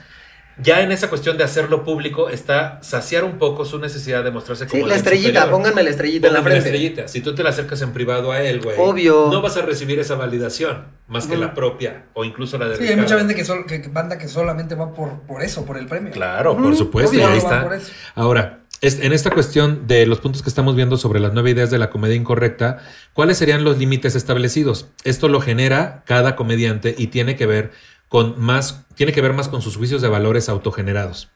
ya 0.61 0.81
en 0.83 0.91
esa 0.91 1.09
cuestión 1.09 1.39
de 1.39 1.45
hacerlo 1.45 1.85
público 1.85 2.29
está 2.31 2.81
saciar 2.83 3.23
un 3.23 3.39
poco 3.39 3.65
su 3.65 3.79
necesidad 3.79 4.25
de 4.25 4.33
mostrarse 4.33 4.67
como 4.67 4.83
Sí, 4.83 4.89
la 4.89 4.97
estrellita, 4.97 5.29
superior. 5.43 5.51
pónganme 5.53 5.85
la 5.85 5.91
estrellita 5.91 6.27
en 6.27 6.35
la 6.35 6.43
frente. 6.43 6.59
estrellita. 6.69 7.07
Si 7.07 7.21
tú 7.21 7.33
te 7.33 7.45
la 7.45 7.51
acercas 7.51 7.81
en 7.83 7.93
privado 7.93 8.33
a 8.33 8.43
él, 8.43 8.61
güey, 8.61 8.75
Obvio. 8.77 9.29
no 9.31 9.41
vas 9.41 9.57
a 9.57 9.63
recibir 9.63 10.01
esa 10.01 10.17
validación, 10.17 10.87
más 11.07 11.29
que 11.29 11.37
la 11.37 11.55
propia 11.55 12.07
o 12.15 12.25
incluso 12.25 12.59
la 12.59 12.67
de 12.69 12.75
Sí, 12.75 12.83
hay 12.83 12.89
Ricardo. 12.89 13.03
mucha 13.05 13.19
gente 13.19 13.35
que, 13.37 13.45
sol- 13.45 13.67
que- 13.69 13.89
banda 13.89 14.19
que 14.19 14.27
solamente 14.27 14.75
va 14.75 14.93
por, 14.93 15.21
por 15.29 15.43
eso, 15.45 15.65
por 15.65 15.79
el 15.79 15.87
premio. 15.87 16.11
Claro, 16.13 16.57
por 16.57 16.75
supuesto, 16.75 17.15
y 17.15 17.19
obvio, 17.21 17.29
ahí 17.29 17.39
está. 17.39 17.63
por 17.63 17.75
eso. 17.75 17.93
Ahora, 18.17 18.60
en 18.83 19.13
esta 19.13 19.31
cuestión 19.31 19.87
de 19.87 20.07
los 20.07 20.21
puntos 20.21 20.43
que 20.43 20.49
estamos 20.49 20.75
viendo 20.75 20.97
sobre 20.97 21.21
las 21.21 21.35
nueve 21.35 21.51
ideas 21.51 21.71
de 21.71 21.79
la 21.79 21.91
comedia 21.91 22.17
incorrecta, 22.17 22.79
¿cuáles 23.13 23.37
serían 23.37 23.63
los 23.63 23.79
límites 23.79 24.15
establecidos? 24.15 24.87
Esto 25.05 25.29
lo 25.29 25.41
genera 25.41 26.03
cada 26.07 26.35
comediante 26.35 26.95
y 26.97 27.09
tiene 27.09 27.37
que 27.37 27.47
ver 27.47 27.73
con 28.09 28.41
más, 28.41 28.87
tiene 28.95 29.13
que 29.13 29.21
ver 29.21 29.35
más 29.35 29.49
con 29.49 29.63
sus 29.63 29.77
juicios 29.77 30.03
de 30.03 30.09
valores 30.09 30.49
autogenerados. 30.49 31.31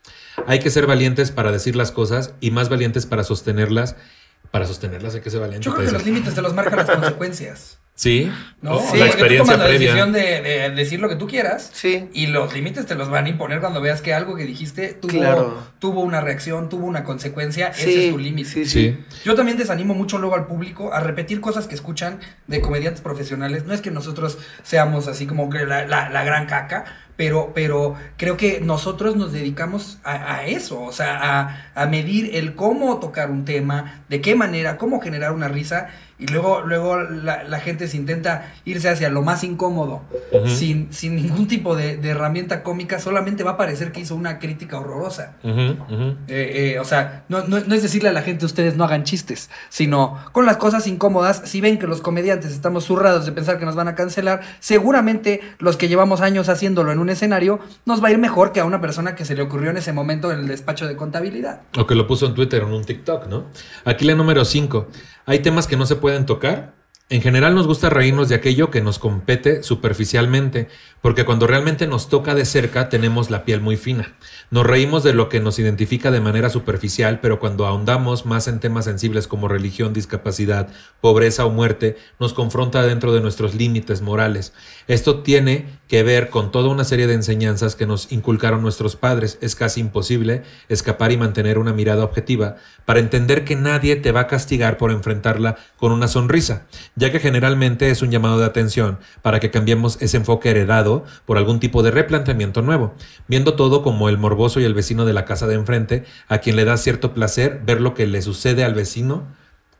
Hay 0.47 0.59
que 0.59 0.71
ser 0.71 0.87
valientes 0.87 1.31
para 1.31 1.53
decir 1.53 1.77
las 1.77 1.93
cosas 1.93 2.35
y 2.41 2.51
más 2.51 2.69
valientes 2.69 3.07
para 3.07 3.25
sostenerlas. 3.25 3.95
Para 4.51 4.67
sostenerlas 4.67 5.15
hay 5.15 5.21
que 5.21 5.31
ser 5.31 5.41
valientes. 5.41 5.67
Yo 5.67 5.75
creo 5.75 5.87
que 5.87 5.93
los 5.93 6.05
límites 6.05 6.35
te 6.35 6.43
los 6.43 6.55
marcan 6.55 6.79
las 6.79 6.91
consecuencias. 6.99 7.79
Sí, 7.97 8.29
¿no? 8.61 8.73
O 8.73 8.81
la 8.81 8.81
porque 8.83 8.99
tú 8.99 9.05
experiencia 9.05 9.39
tomas 9.55 9.59
la 9.61 9.65
previa. 9.67 9.89
decisión 9.95 10.13
de, 10.13 10.41
de 10.43 10.71
decir 10.71 10.99
lo 10.99 11.09
que 11.09 11.15
tú 11.15 11.29
quieras. 11.29 11.71
Sí. 11.73 12.09
Y 12.13 12.27
los 12.27 12.53
límites 12.53 12.87
te 12.87 12.97
los 12.97 13.09
van 13.09 13.27
a 13.27 13.29
imponer 13.29 13.61
cuando 13.61 13.81
veas 13.81 14.03
que 14.03 14.13
algo 14.13 14.35
que 14.35 14.45
dijiste 14.45 14.95
tuvo, 14.95 15.13
Claro. 15.13 15.63
tuvo 15.79 16.01
una 16.01 16.21
reacción, 16.21 16.69
tuvo 16.69 16.87
una 16.89 17.05
consecuencia. 17.05 17.73
Sí, 17.73 17.83
ese 17.83 18.07
es 18.07 18.13
tu 18.13 18.19
límite. 18.19 18.49
sí, 18.51 18.67
Sí. 18.67 18.99
Yo 19.25 19.37
también 19.37 19.57
desanimo 19.59 19.95
mucho 19.95 20.19
luego 20.19 20.35
al 20.35 20.47
público 20.49 20.93
a 20.93 20.99
repetir 20.99 21.41
cosas 21.41 21.69
que 21.69 21.77
escuchan 21.77 22.19
de 22.49 22.61
comediantes 22.61 23.01
profesionales. 23.01 23.65
No 23.65 23.73
es 23.75 23.81
que 23.81 23.93
nosotros 23.93 24.39
seamos 24.65 25.07
así 25.07 25.27
como 25.27 25.49
la, 25.53 25.87
la- 25.87 26.11
la 26.11 26.25
gran 26.25 26.47
caca, 26.47 26.85
pero, 27.17 27.53
pero 27.55 27.95
creo 28.17 28.37
que 28.37 28.61
nosotros 28.61 29.17
nos 29.17 29.33
dedicamos 29.33 29.99
a, 30.05 30.35
a 30.37 30.47
eso, 30.47 30.83
o 30.83 30.93
sea, 30.93 31.19
a, 31.75 31.83
a 31.83 31.87
medir 31.87 32.31
el 32.35 32.55
cómo 32.55 32.99
tocar 32.99 33.31
un 33.31 33.45
tema, 33.45 34.03
de 34.09 34.21
qué 34.21 34.35
manera, 34.35 34.77
cómo 34.79 35.01
generar 35.01 35.33
una 35.33 35.49
risa. 35.49 35.89
Y 36.17 36.29
luego, 36.29 36.61
luego 36.61 36.97
la, 37.01 37.43
la 37.43 37.59
gente 37.59 37.89
se 37.89 37.97
intenta 37.97 38.53
irse 38.65 38.89
hacia 38.89 39.11
lo 39.11 39.23
más 39.23 39.43
incómodo, 39.43 40.03
sin, 40.47 40.93
sin 40.93 41.17
ningún 41.17 41.49
tipo 41.49 41.75
de, 41.75 41.97
de 41.97 42.11
herramienta 42.11 42.63
cómica, 42.63 43.01
solamente 43.01 43.43
va 43.43 43.53
a 43.53 43.57
parecer 43.57 43.91
que 43.91 43.99
hizo 44.01 44.15
una 44.15 44.39
crítica 44.39 44.79
horrorosa. 44.79 45.33
Eh, 45.43 46.15
eh, 46.29 46.79
o 46.79 46.85
sea, 46.85 47.25
no, 47.29 47.43
no- 47.49 47.59
no 47.61 47.75
es 47.75 47.83
decirle 47.83 48.11
a 48.11 48.13
la 48.13 48.23
gente 48.23 48.47
ustedes 48.47 48.77
no 48.77 48.85
hagan 48.85 49.03
chistes, 49.03 49.51
sino 49.71 50.17
con 50.31 50.47
las 50.47 50.57
cosas 50.57 50.87
incómodas, 50.87 51.43
si 51.47 51.61
ven 51.61 51.79
que 51.81 51.89
los 51.89 52.01
comediantes 52.01 52.53
estamos 52.53 52.85
zurrados 52.85 53.27
de 53.27 53.33
pensar 53.33 53.59
que 53.59 53.65
nos 53.65 53.75
van 53.75 53.89
a 53.89 53.97
cancelar, 53.97 54.41
seguramente 54.61 55.41
los 55.59 55.77
que 55.77 55.89
llevamos 55.89 56.21
años 56.21 56.49
haciéndolo 56.49 56.93
en 56.93 57.01
un 57.05 57.11
escenario, 57.11 57.61
nos 57.87 58.03
va 58.03 58.09
a 58.09 58.11
ir 58.11 58.19
mejor 58.19 58.53
que 58.53 58.61
a 58.61 58.65
una 58.65 58.81
persona 58.81 59.15
que 59.15 59.25
se 59.25 59.37
le 59.37 59.43
ocurrió 59.43 59.71
en 59.71 59.77
ese 59.77 59.93
momento 59.93 60.33
en 60.33 60.41
el 60.41 60.49
despacho 60.49 60.89
de 60.89 60.97
contabilidad. 60.97 61.63
O 61.79 61.87
que 61.87 61.95
lo 61.95 62.07
puso 62.07 62.27
en 62.27 62.35
Twitter 62.35 62.65
o 62.65 62.67
en 62.67 62.75
un 62.75 62.85
TikTok, 62.85 63.29
¿no? 63.29 63.47
Aquí 63.85 64.05
la 64.05 64.15
número 64.15 64.45
5. 64.45 64.89
Hay 65.27 65.39
temas 65.39 65.67
que 65.67 65.77
no 65.77 65.87
se 65.87 65.97
pueden 65.97 66.27
tocar. 66.27 66.75
En 67.11 67.21
general 67.21 67.55
nos 67.55 67.67
gusta 67.67 67.91
reírnos 67.91 68.31
de 68.31 68.35
aquello 68.35 68.71
que 68.71 68.81
nos 68.81 68.99
compete 68.99 69.63
superficialmente, 69.63 70.69
porque 71.03 71.27
cuando 71.27 71.47
realmente 71.47 71.87
nos 71.87 72.09
toca 72.09 72.35
de 72.35 72.47
cerca 72.47 72.89
tenemos 72.89 73.31
la 73.31 73.45
piel 73.45 73.61
muy 73.61 73.77
fina. 73.77 74.15
Nos 74.51 74.67
reímos 74.67 75.03
de 75.03 75.15
lo 75.15 75.29
que 75.29 75.41
nos 75.41 75.59
identifica 75.59 76.11
de 76.11 76.21
manera 76.21 76.51
superficial, 76.51 77.21
pero 77.21 77.41
cuando 77.41 77.67
ahondamos 77.67 78.27
más 78.27 78.47
en 78.47 78.61
temas 78.61 78.85
sensibles 78.85 79.27
como 79.27 79.49
religión, 79.49 79.93
discapacidad, 79.93 80.69
pobreza 81.01 81.45
o 81.45 81.51
muerte, 81.51 81.97
nos 82.21 82.35
confronta 82.35 82.83
dentro 82.83 83.13
de 83.13 83.21
nuestros 83.21 83.55
límites 83.55 84.03
morales. 84.03 84.53
Esto 84.87 85.23
tiene 85.23 85.67
que 85.89 86.03
ver 86.03 86.31
con 86.31 86.51
toda 86.51 86.69
una 86.69 86.85
serie 86.85 87.07
de 87.07 87.15
enseñanzas 87.15 87.77
que 87.77 87.87
nos 87.87 88.11
inculcaron 88.13 88.63
nuestros 88.63 88.97
padres. 88.97 89.39
Es 89.41 89.55
casi 89.55 89.81
imposible 89.81 90.43
escapar 90.69 91.13
y 91.13 91.17
mantener 91.17 91.59
una 91.59 91.73
mirada 91.73 92.05
objetiva 92.05 92.57
para 92.85 93.01
entender 93.01 93.45
que 93.45 93.57
nadie 93.57 93.97
te 93.97 94.13
va 94.13 94.21
a 94.21 94.27
castigar 94.27 94.77
por 94.77 94.91
enfrentarla 94.91 95.57
con 95.77 95.93
una 95.93 96.09
sonrisa, 96.09 96.67
ya 96.97 97.11
que 97.11 97.21
generalmente 97.21 97.91
es 97.91 98.03
un 98.03 98.11
llamado 98.11 98.39
de 98.39 98.47
atención 98.47 98.99
para 99.23 99.41
que 99.41 99.51
cambiemos 99.51 100.01
ese 100.01 100.17
enfoque 100.17 100.51
heredado 100.51 101.05
por 101.27 101.39
algún 101.39 101.61
tipo 101.61 101.83
de 101.83 101.91
replanteamiento 101.91 102.63
nuevo, 102.63 102.95
viendo 103.29 103.55
todo 103.55 103.83
como 103.83 104.09
el 104.09 104.19
y 104.57 104.65
el 104.65 104.75
vecino 104.75 105.05
de 105.05 105.13
la 105.13 105.25
casa 105.25 105.47
de 105.47 105.55
enfrente, 105.55 106.05
a 106.29 106.39
quien 106.39 106.57
le 106.57 106.65
da 106.65 106.77
cierto 106.77 107.15
placer 107.15 107.63
ver 107.65 107.81
lo 107.81 107.95
que 107.95 108.07
le 108.07 108.23
sucede 108.23 108.65
al 108.65 108.75
vecino 108.75 109.27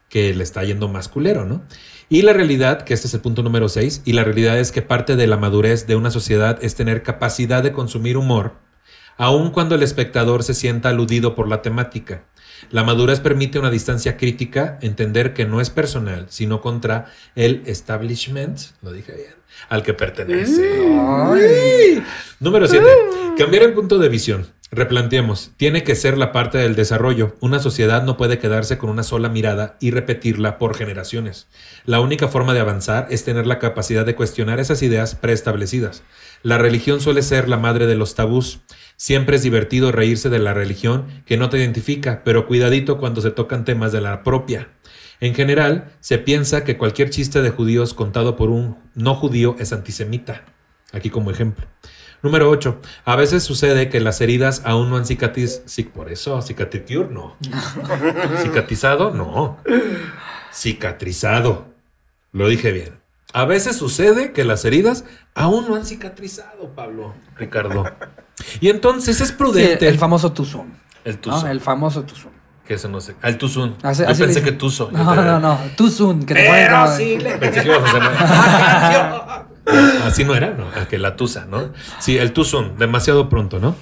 que 0.09 0.33
le 0.35 0.45
está 0.45 0.63
yendo 0.65 0.89
más 0.89 1.09
culero, 1.09 1.45
¿no? 1.45 1.63
Y 2.09 2.23
la 2.23 2.33
realidad, 2.33 2.83
que 2.83 2.95
este 2.95 3.09
es 3.09 3.15
el 3.15 3.21
punto 3.21 3.43
número 3.43 3.69
6, 3.69 4.03
y 4.05 4.13
la 4.13 4.25
realidad 4.25 4.59
es 4.59 4.71
que 4.71 4.83
parte 4.83 5.17
de 5.17 5.27
la 5.27 5.37
madurez 5.37 5.87
de 5.87 5.97
una 5.97 6.11
sociedad 6.11 6.59
es 6.63 6.75
tener 6.75 7.03
capacidad 7.03 7.63
de 7.63 7.73
consumir 7.73 8.17
humor, 8.17 8.53
aun 9.17 9.51
cuando 9.51 9.75
el 9.75 9.83
espectador 9.83 10.43
se 10.43 10.55
sienta 10.55 10.91
aludido 10.91 11.35
por 11.35 11.49
la 11.49 11.63
temática. 11.63 12.25
La 12.71 12.85
madurez 12.85 13.21
permite 13.21 13.59
una 13.59 13.71
distancia 13.71 14.17
crítica, 14.17 14.79
entender 14.83 15.35
que 15.35 15.47
no 15.47 15.61
es 15.61 15.71
personal, 15.71 16.27
sino 16.29 16.61
contra 16.61 17.07
el 17.35 17.63
establishment, 17.67 18.61
lo 18.83 18.93
dije 18.93 19.13
bien, 19.13 19.35
al 19.69 19.83
que 19.83 19.95
pertenece. 19.95 20.87
Número 22.41 22.67
7. 22.67 22.87
Cambiar 23.39 23.63
el 23.65 23.73
punto 23.73 23.99
de 23.99 24.09
visión. 24.09 24.47
Replanteemos. 24.71 25.53
Tiene 25.57 25.85
que 25.85 25.95
ser 25.95 26.19
la 26.19 26.33
parte 26.33 26.59
del 26.59 26.75
desarrollo. 26.75 27.37
Una 27.41 27.61
sociedad 27.61 28.03
no 28.03 28.17
puede 28.17 28.39
quedarse 28.39 28.77
con 28.77 28.91
una 28.91 29.05
sola 29.05 29.29
mirada 29.29 29.77
y 29.81 29.93
repetirla 29.93 30.59
por 30.59 30.75
generaciones. 30.75 31.47
La 31.85 32.01
única 32.01 32.27
forma 32.27 32.55
de 32.55 32.61
avanzar 32.61 33.07
es 33.11 33.25
tener 33.25 33.47
la 33.47 33.61
capacidad 33.61 34.05
de 34.05 34.17
cuestionar 34.17 34.59
esas 34.59 34.83
ideas 34.83 35.15
preestablecidas. 35.15 36.03
La 36.43 36.59
religión 36.59 37.01
suele 37.01 37.23
ser 37.23 37.49
la 37.49 37.57
madre 37.57 37.87
de 37.87 37.95
los 37.95 38.17
tabús. 38.17 38.61
Siempre 38.97 39.37
es 39.37 39.43
divertido 39.43 39.93
reírse 39.93 40.29
de 40.29 40.41
la 40.41 40.55
religión 40.55 41.07
que 41.25 41.37
no 41.37 41.51
te 41.51 41.59
identifica, 41.59 42.23
pero 42.25 42.47
cuidadito 42.47 42.99
cuando 42.99 43.21
se 43.21 43.31
tocan 43.31 43.65
temas 43.65 43.93
de 43.93 44.01
la 44.01 44.25
propia. 44.25 44.69
En 45.21 45.35
general, 45.35 45.93
se 46.01 46.19
piensa 46.19 46.65
que 46.65 46.77
cualquier 46.77 47.11
chiste 47.11 47.41
de 47.43 47.51
judíos 47.51 47.95
contado 47.95 48.37
por 48.37 48.51
un 48.51 48.79
no 48.95 49.15
judío 49.15 49.57
es 49.59 49.73
antisemita. 49.73 50.43
Aquí 50.93 51.11
como 51.11 51.31
ejemplo. 51.31 51.67
Número 52.23 52.49
8. 52.51 52.81
A 53.05 53.17
veces 53.17 53.43
sucede 53.43 53.89
que 53.91 54.01
las 54.01 54.21
heridas 54.21 54.63
aún 54.65 54.89
no 54.91 54.97
han 54.97 55.05
cicatriz... 55.07 55.63
Sí, 55.67 55.83
por 55.85 56.11
eso, 56.11 56.41
cicatricure, 56.41 57.09
no. 57.11 57.37
Cicatrizado, 58.43 59.11
no. 59.11 59.59
Cicatrizado. 60.53 61.67
Lo 62.33 62.49
dije 62.49 62.73
bien. 62.73 62.99
A 63.33 63.45
veces 63.45 63.77
sucede 63.77 64.33
que 64.33 64.45
las 64.45 64.65
heridas 64.65 65.05
aún 65.35 65.67
no 65.69 65.75
han 65.75 65.85
cicatrizado, 65.85 66.71
Pablo, 66.75 67.15
Ricardo. 67.37 67.85
Y 68.61 68.69
entonces 68.69 69.21
es 69.21 69.29
Sí, 69.29 69.35
prudente. 69.39 69.87
el 69.89 69.97
famoso 69.97 70.33
Tuzón. 70.33 70.75
El. 71.05 71.19
El 71.49 71.61
famoso 71.61 72.03
Tuzón. 72.03 72.33
Que 72.67 72.75
eso 72.75 72.89
no 72.89 73.01
sé. 73.01 73.15
Ah, 73.23 73.29
el 73.29 73.37
tuzun. 73.39 73.77
Así- 73.83 74.03
Yo 74.09 74.15
pensé 74.17 74.43
que 74.43 74.53
tuzo. 74.53 74.91
No, 74.91 75.11
te- 75.15 75.21
no, 75.23 75.39
no. 75.41 75.59
Tuzón, 75.77 76.21
que 76.25 76.35
te 76.35 76.47
Pero 76.49 76.87
sí, 76.97 77.19
le- 77.19 77.37
pensé 77.37 77.63
que 77.63 77.69
ibas 77.69 77.83
a 77.95 78.87
hacer. 78.87 79.45
Así 80.07 80.25
no 80.25 80.35
era, 80.35 80.51
¿no? 80.51 80.65
Ah, 80.75 80.87
Que 80.89 80.99
la 80.99 81.17
tusa, 81.17 81.47
¿no? 81.47 81.71
Sí, 81.99 82.17
el 82.19 82.33
tuzun, 82.33 82.77
demasiado 82.79 83.29
pronto, 83.29 83.59
¿no? 83.59 83.75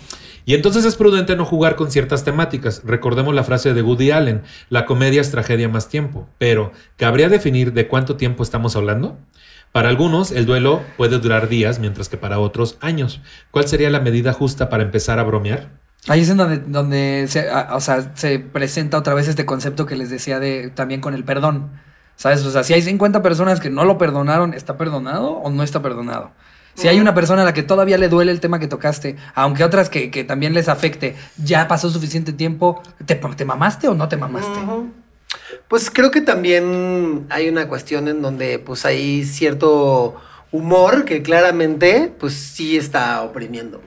Y 0.45 0.55
entonces 0.55 0.85
es 0.85 0.97
prudente 0.97 1.37
no 1.37 1.45
jugar 1.45 1.77
con 1.77 1.91
ciertas 1.93 2.25
temáticas. 2.25 2.83
Recordemos 2.85 3.33
la 3.35 3.45
frase 3.45 3.75
de 3.75 3.83
Woody 3.83 4.11
Allen, 4.11 4.43
la 4.71 4.87
comedia 4.87 5.21
es 5.21 5.31
tragedia 5.31 5.69
más 5.69 5.89
tiempo. 5.89 6.29
Pero, 6.39 6.73
¿cabría 6.97 7.29
definir 7.29 7.73
de 7.73 7.87
cuánto 7.87 8.17
tiempo 8.17 8.43
estamos 8.43 8.75
hablando? 8.75 9.17
Para 9.71 9.89
algunos, 9.89 10.33
el 10.33 10.45
duelo 10.45 10.83
puede 10.97 11.19
durar 11.21 11.49
días, 11.49 11.79
mientras 11.79 12.09
que 12.09 12.17
para 12.17 12.41
otros, 12.41 12.77
años. 12.81 13.21
¿Cuál 13.53 13.69
sería 13.69 13.89
la 13.91 14.01
medida 14.01 14.33
justa 14.33 14.69
para 14.69 14.83
empezar 14.83 15.21
a 15.21 15.23
bromear? 15.23 15.81
Ahí 16.09 16.21
es 16.23 16.31
en 16.31 16.37
donde, 16.37 16.59
donde 16.59 17.27
se, 17.29 17.49
a- 17.51 17.75
o 17.77 17.81
sea, 17.81 18.13
se 18.17 18.39
presenta 18.41 18.99
otra 18.99 19.15
vez 19.15 19.29
este 19.29 19.47
concepto 19.47 19.87
que 19.87 19.97
les 19.97 20.11
decía 20.11 20.41
de 20.41 20.71
también 20.71 21.01
con 21.01 21.15
el 21.15 21.25
perdón. 21.25 21.71
¿Sabes? 22.17 22.45
O 22.45 22.51
sea, 22.51 22.63
si 22.63 22.75
hay 22.75 22.83
50 22.83 23.23
personas 23.23 23.59
que 23.59 23.71
no 23.71 23.85
lo 23.85 23.99
perdonaron, 23.99 24.53
¿está 24.55 24.77
perdonado 24.77 25.31
o 25.31 25.51
no 25.51 25.63
está 25.63 25.81
perdonado? 25.83 26.31
Si 26.75 26.89
hay 26.89 27.01
una 27.01 27.15
persona 27.15 27.43
a 27.43 27.45
la 27.45 27.53
que 27.53 27.63
todavía 27.63 27.99
le 27.99 28.09
duele 28.09 28.33
el 28.33 28.41
tema 28.41 28.59
que 28.59 28.69
tocaste, 28.69 29.17
aunque 29.35 29.63
otras 29.65 29.91
que, 29.91 30.11
que 30.11 30.25
también 30.25 30.55
les 30.55 30.69
afecte, 30.69 31.17
ya 31.37 31.69
pasó 31.69 31.91
suficiente 31.91 32.33
tiempo, 32.33 32.83
¿te, 33.05 33.15
te 33.17 33.45
mamaste 33.45 33.89
o 33.89 33.95
no 33.95 34.09
te 34.09 34.17
mamaste? 34.17 34.59
Pues 35.69 35.91
creo 35.91 36.11
que 36.11 36.21
también 36.21 37.27
hay 37.31 37.49
una 37.49 37.69
cuestión 37.69 38.09
en 38.09 38.23
donde 38.23 38.59
pues 38.59 38.85
hay 38.85 39.25
cierto 39.25 40.17
humor 40.51 41.05
que 41.05 41.23
claramente 41.23 42.13
pues 42.19 42.35
sí 42.35 42.77
está 42.77 43.23
oprimiendo, 43.23 43.83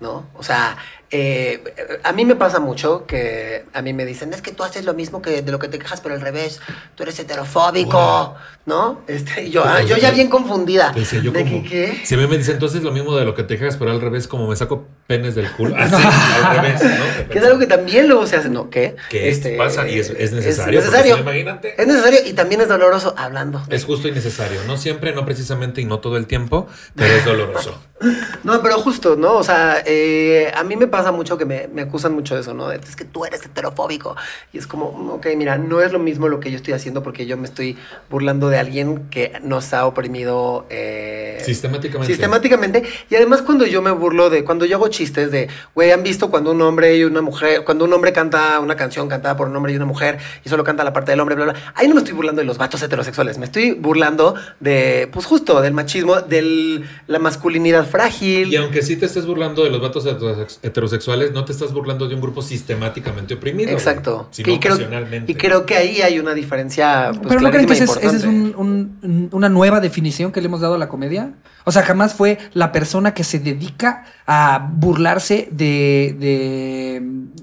¿no? 0.00 0.26
O 0.34 0.42
sea, 0.42 0.76
eh, 1.10 1.62
a 2.02 2.12
mí 2.12 2.24
me 2.24 2.34
pasa 2.34 2.60
mucho 2.60 3.06
que 3.06 3.64
a 3.72 3.82
mí 3.82 3.92
me 3.92 4.04
dicen, 4.04 4.32
es 4.32 4.42
que 4.42 4.52
tú 4.52 4.62
haces 4.64 4.84
lo 4.84 4.94
mismo 4.94 5.22
que 5.22 5.42
de 5.42 5.52
lo 5.52 5.58
que 5.58 5.68
te 5.68 5.78
quejas, 5.78 6.00
pero 6.00 6.14
al 6.14 6.20
revés, 6.20 6.60
tú 6.94 7.02
eres 7.02 7.18
heterofóbico, 7.18 7.98
Wow. 7.98 8.34
¿no? 8.66 9.02
Este, 9.06 9.50
yo, 9.50 9.62
ah, 9.64 9.82
yo 9.82 9.96
ya 9.96 10.10
bien 10.10 10.28
confundida. 10.28 10.92
Decía 10.92 11.20
yo 11.20 11.30
¿De 11.30 11.44
como, 11.44 11.62
que 11.62 11.68
qué? 11.68 12.00
Si 12.04 12.14
a 12.14 12.18
mí 12.18 12.26
me 12.26 12.38
dicen 12.38 12.54
entonces 12.54 12.82
lo 12.82 12.92
mismo 12.92 13.14
de 13.16 13.24
lo 13.24 13.34
que 13.34 13.42
te 13.42 13.58
quejas, 13.58 13.76
pero 13.76 13.90
al 13.90 14.00
revés, 14.00 14.26
como 14.26 14.48
me 14.48 14.56
saco 14.56 14.86
penes 15.06 15.34
del 15.34 15.50
culo. 15.52 15.76
Así, 15.78 15.94
al 15.94 16.56
revés, 16.56 16.82
¿no? 16.82 17.28
Que 17.28 17.38
es 17.38 17.44
algo 17.44 17.58
que 17.58 17.66
también 17.66 18.08
luego 18.08 18.26
se 18.26 18.36
hace, 18.36 18.48
¿no? 18.48 18.70
¿Qué? 18.70 18.96
Que 19.10 19.54
pasa 19.58 19.86
y 19.88 19.98
es, 19.98 20.10
es 20.10 20.32
necesario. 20.32 20.78
Es 20.78 20.86
necesario. 20.86 21.16
si 21.16 21.22
no, 21.22 21.30
imagínate. 21.30 21.80
Es 21.80 21.86
necesario 21.86 22.20
y 22.24 22.32
también 22.32 22.60
es 22.60 22.68
doloroso 22.68 23.14
hablando. 23.16 23.62
Es 23.68 23.84
justo 23.84 24.08
y 24.08 24.12
necesario. 24.12 24.60
No 24.66 24.76
siempre, 24.76 25.14
no 25.14 25.24
precisamente 25.24 25.80
y 25.80 25.84
no 25.84 25.98
todo 26.00 26.16
el 26.16 26.26
tiempo, 26.26 26.66
pero 26.94 27.14
es 27.14 27.24
doloroso. 27.24 27.78
No, 28.42 28.60
pero 28.60 28.78
justo, 28.80 29.16
¿no? 29.16 29.34
O 29.34 29.42
sea, 29.42 29.82
eh, 29.86 30.52
a 30.54 30.62
mí 30.62 30.76
me 30.76 30.86
pasa 30.96 31.10
mucho 31.12 31.36
que 31.36 31.44
me, 31.44 31.68
me 31.72 31.82
acusan 31.82 32.14
mucho 32.14 32.34
de 32.34 32.42
eso, 32.42 32.54
¿no? 32.54 32.68
De, 32.68 32.76
es 32.76 32.94
que 32.96 33.04
tú 33.04 33.24
eres 33.24 33.44
heterofóbico. 33.44 34.14
Y 34.52 34.58
es 34.58 34.66
como, 34.66 34.92
mm, 34.92 35.10
ok, 35.10 35.26
mira, 35.36 35.58
no 35.58 35.80
es 35.80 35.92
lo 35.92 35.98
mismo 35.98 36.28
lo 36.28 36.38
que 36.40 36.50
yo 36.50 36.56
estoy 36.56 36.74
haciendo 36.74 37.02
porque 37.02 37.26
yo 37.26 37.36
me 37.36 37.46
estoy 37.46 37.76
burlando 38.10 38.48
de 38.48 38.58
alguien 38.58 39.08
que 39.10 39.32
nos 39.42 39.72
ha 39.74 39.86
oprimido 39.86 40.66
eh, 40.70 41.38
Sistemáticamente. 41.44 42.12
sistemáticamente. 42.12 42.82
Y 43.10 43.16
además 43.16 43.42
cuando 43.42 43.66
yo 43.66 43.82
me 43.82 43.90
burlo 43.90 44.30
de, 44.30 44.44
cuando 44.44 44.64
yo 44.64 44.76
hago 44.76 44.88
chistes 44.88 45.30
de, 45.30 45.48
güey, 45.74 45.90
han 45.90 46.02
visto 46.02 46.30
cuando 46.30 46.52
un 46.52 46.62
hombre 46.62 46.96
y 46.96 47.04
una 47.04 47.22
mujer, 47.22 47.64
cuando 47.64 47.84
un 47.84 47.92
hombre 47.92 48.12
canta 48.12 48.60
una 48.60 48.76
canción 48.76 49.08
cantada 49.08 49.36
por 49.36 49.48
un 49.48 49.56
hombre 49.56 49.72
y 49.72 49.76
una 49.76 49.86
mujer 49.86 50.18
y 50.44 50.48
solo 50.48 50.62
canta 50.64 50.84
la 50.84 50.92
parte 50.92 51.10
del 51.10 51.20
hombre, 51.20 51.34
bla, 51.34 51.44
bla. 51.46 51.54
Ahí 51.74 51.88
no 51.88 51.94
me 51.94 52.00
estoy 52.00 52.14
burlando 52.14 52.40
de 52.40 52.46
los 52.46 52.58
vatos 52.58 52.82
heterosexuales, 52.82 53.38
me 53.38 53.46
estoy 53.46 53.72
burlando 53.72 54.34
de, 54.60 55.08
pues 55.12 55.26
justo, 55.26 55.60
del 55.60 55.72
machismo, 55.74 56.20
de 56.20 56.84
la 57.06 57.18
masculinidad 57.18 57.86
frágil. 57.86 58.52
Y 58.52 58.56
aunque 58.56 58.82
sí 58.82 58.96
te 58.96 59.06
estés 59.06 59.26
burlando 59.26 59.64
de 59.64 59.70
los 59.70 59.80
vatos 59.80 60.06
heterosex- 60.06 60.58
heterosexuales, 60.84 61.32
no 61.32 61.44
te 61.44 61.52
estás 61.52 61.72
burlando 61.72 62.06
de 62.08 62.14
un 62.14 62.20
grupo 62.20 62.42
sistemáticamente 62.42 63.34
oprimido. 63.34 63.70
Exacto. 63.70 64.28
Sino 64.30 64.52
y, 64.52 64.58
creo, 64.58 64.74
ocasionalmente. 64.74 65.32
y 65.32 65.34
creo 65.34 65.64
que 65.66 65.76
ahí 65.76 66.02
hay 66.02 66.18
una 66.18 66.34
diferencia. 66.34 67.10
Pues, 67.14 67.28
Pero 67.28 67.40
¿no 67.40 67.50
creen 67.50 67.66
que 67.66 67.72
esa 67.74 67.84
es, 67.84 67.90
esa 67.96 68.16
es 68.16 68.24
importante. 68.24 68.56
un- 68.58 68.98
un- 69.02 69.28
una 69.32 69.48
nueva 69.48 69.80
definición 69.80 70.32
que 70.32 70.40
le 70.40 70.46
hemos 70.46 70.60
dado 70.60 70.74
a 70.74 70.78
la 70.78 70.88
comedia? 70.88 71.32
O 71.64 71.72
sea, 71.72 71.82
jamás 71.82 72.14
fue 72.14 72.38
la 72.52 72.72
persona 72.72 73.14
que 73.14 73.24
se 73.24 73.38
dedica 73.38 74.04
a 74.26 74.68
burlarse 74.74 75.48
de, 75.50 76.14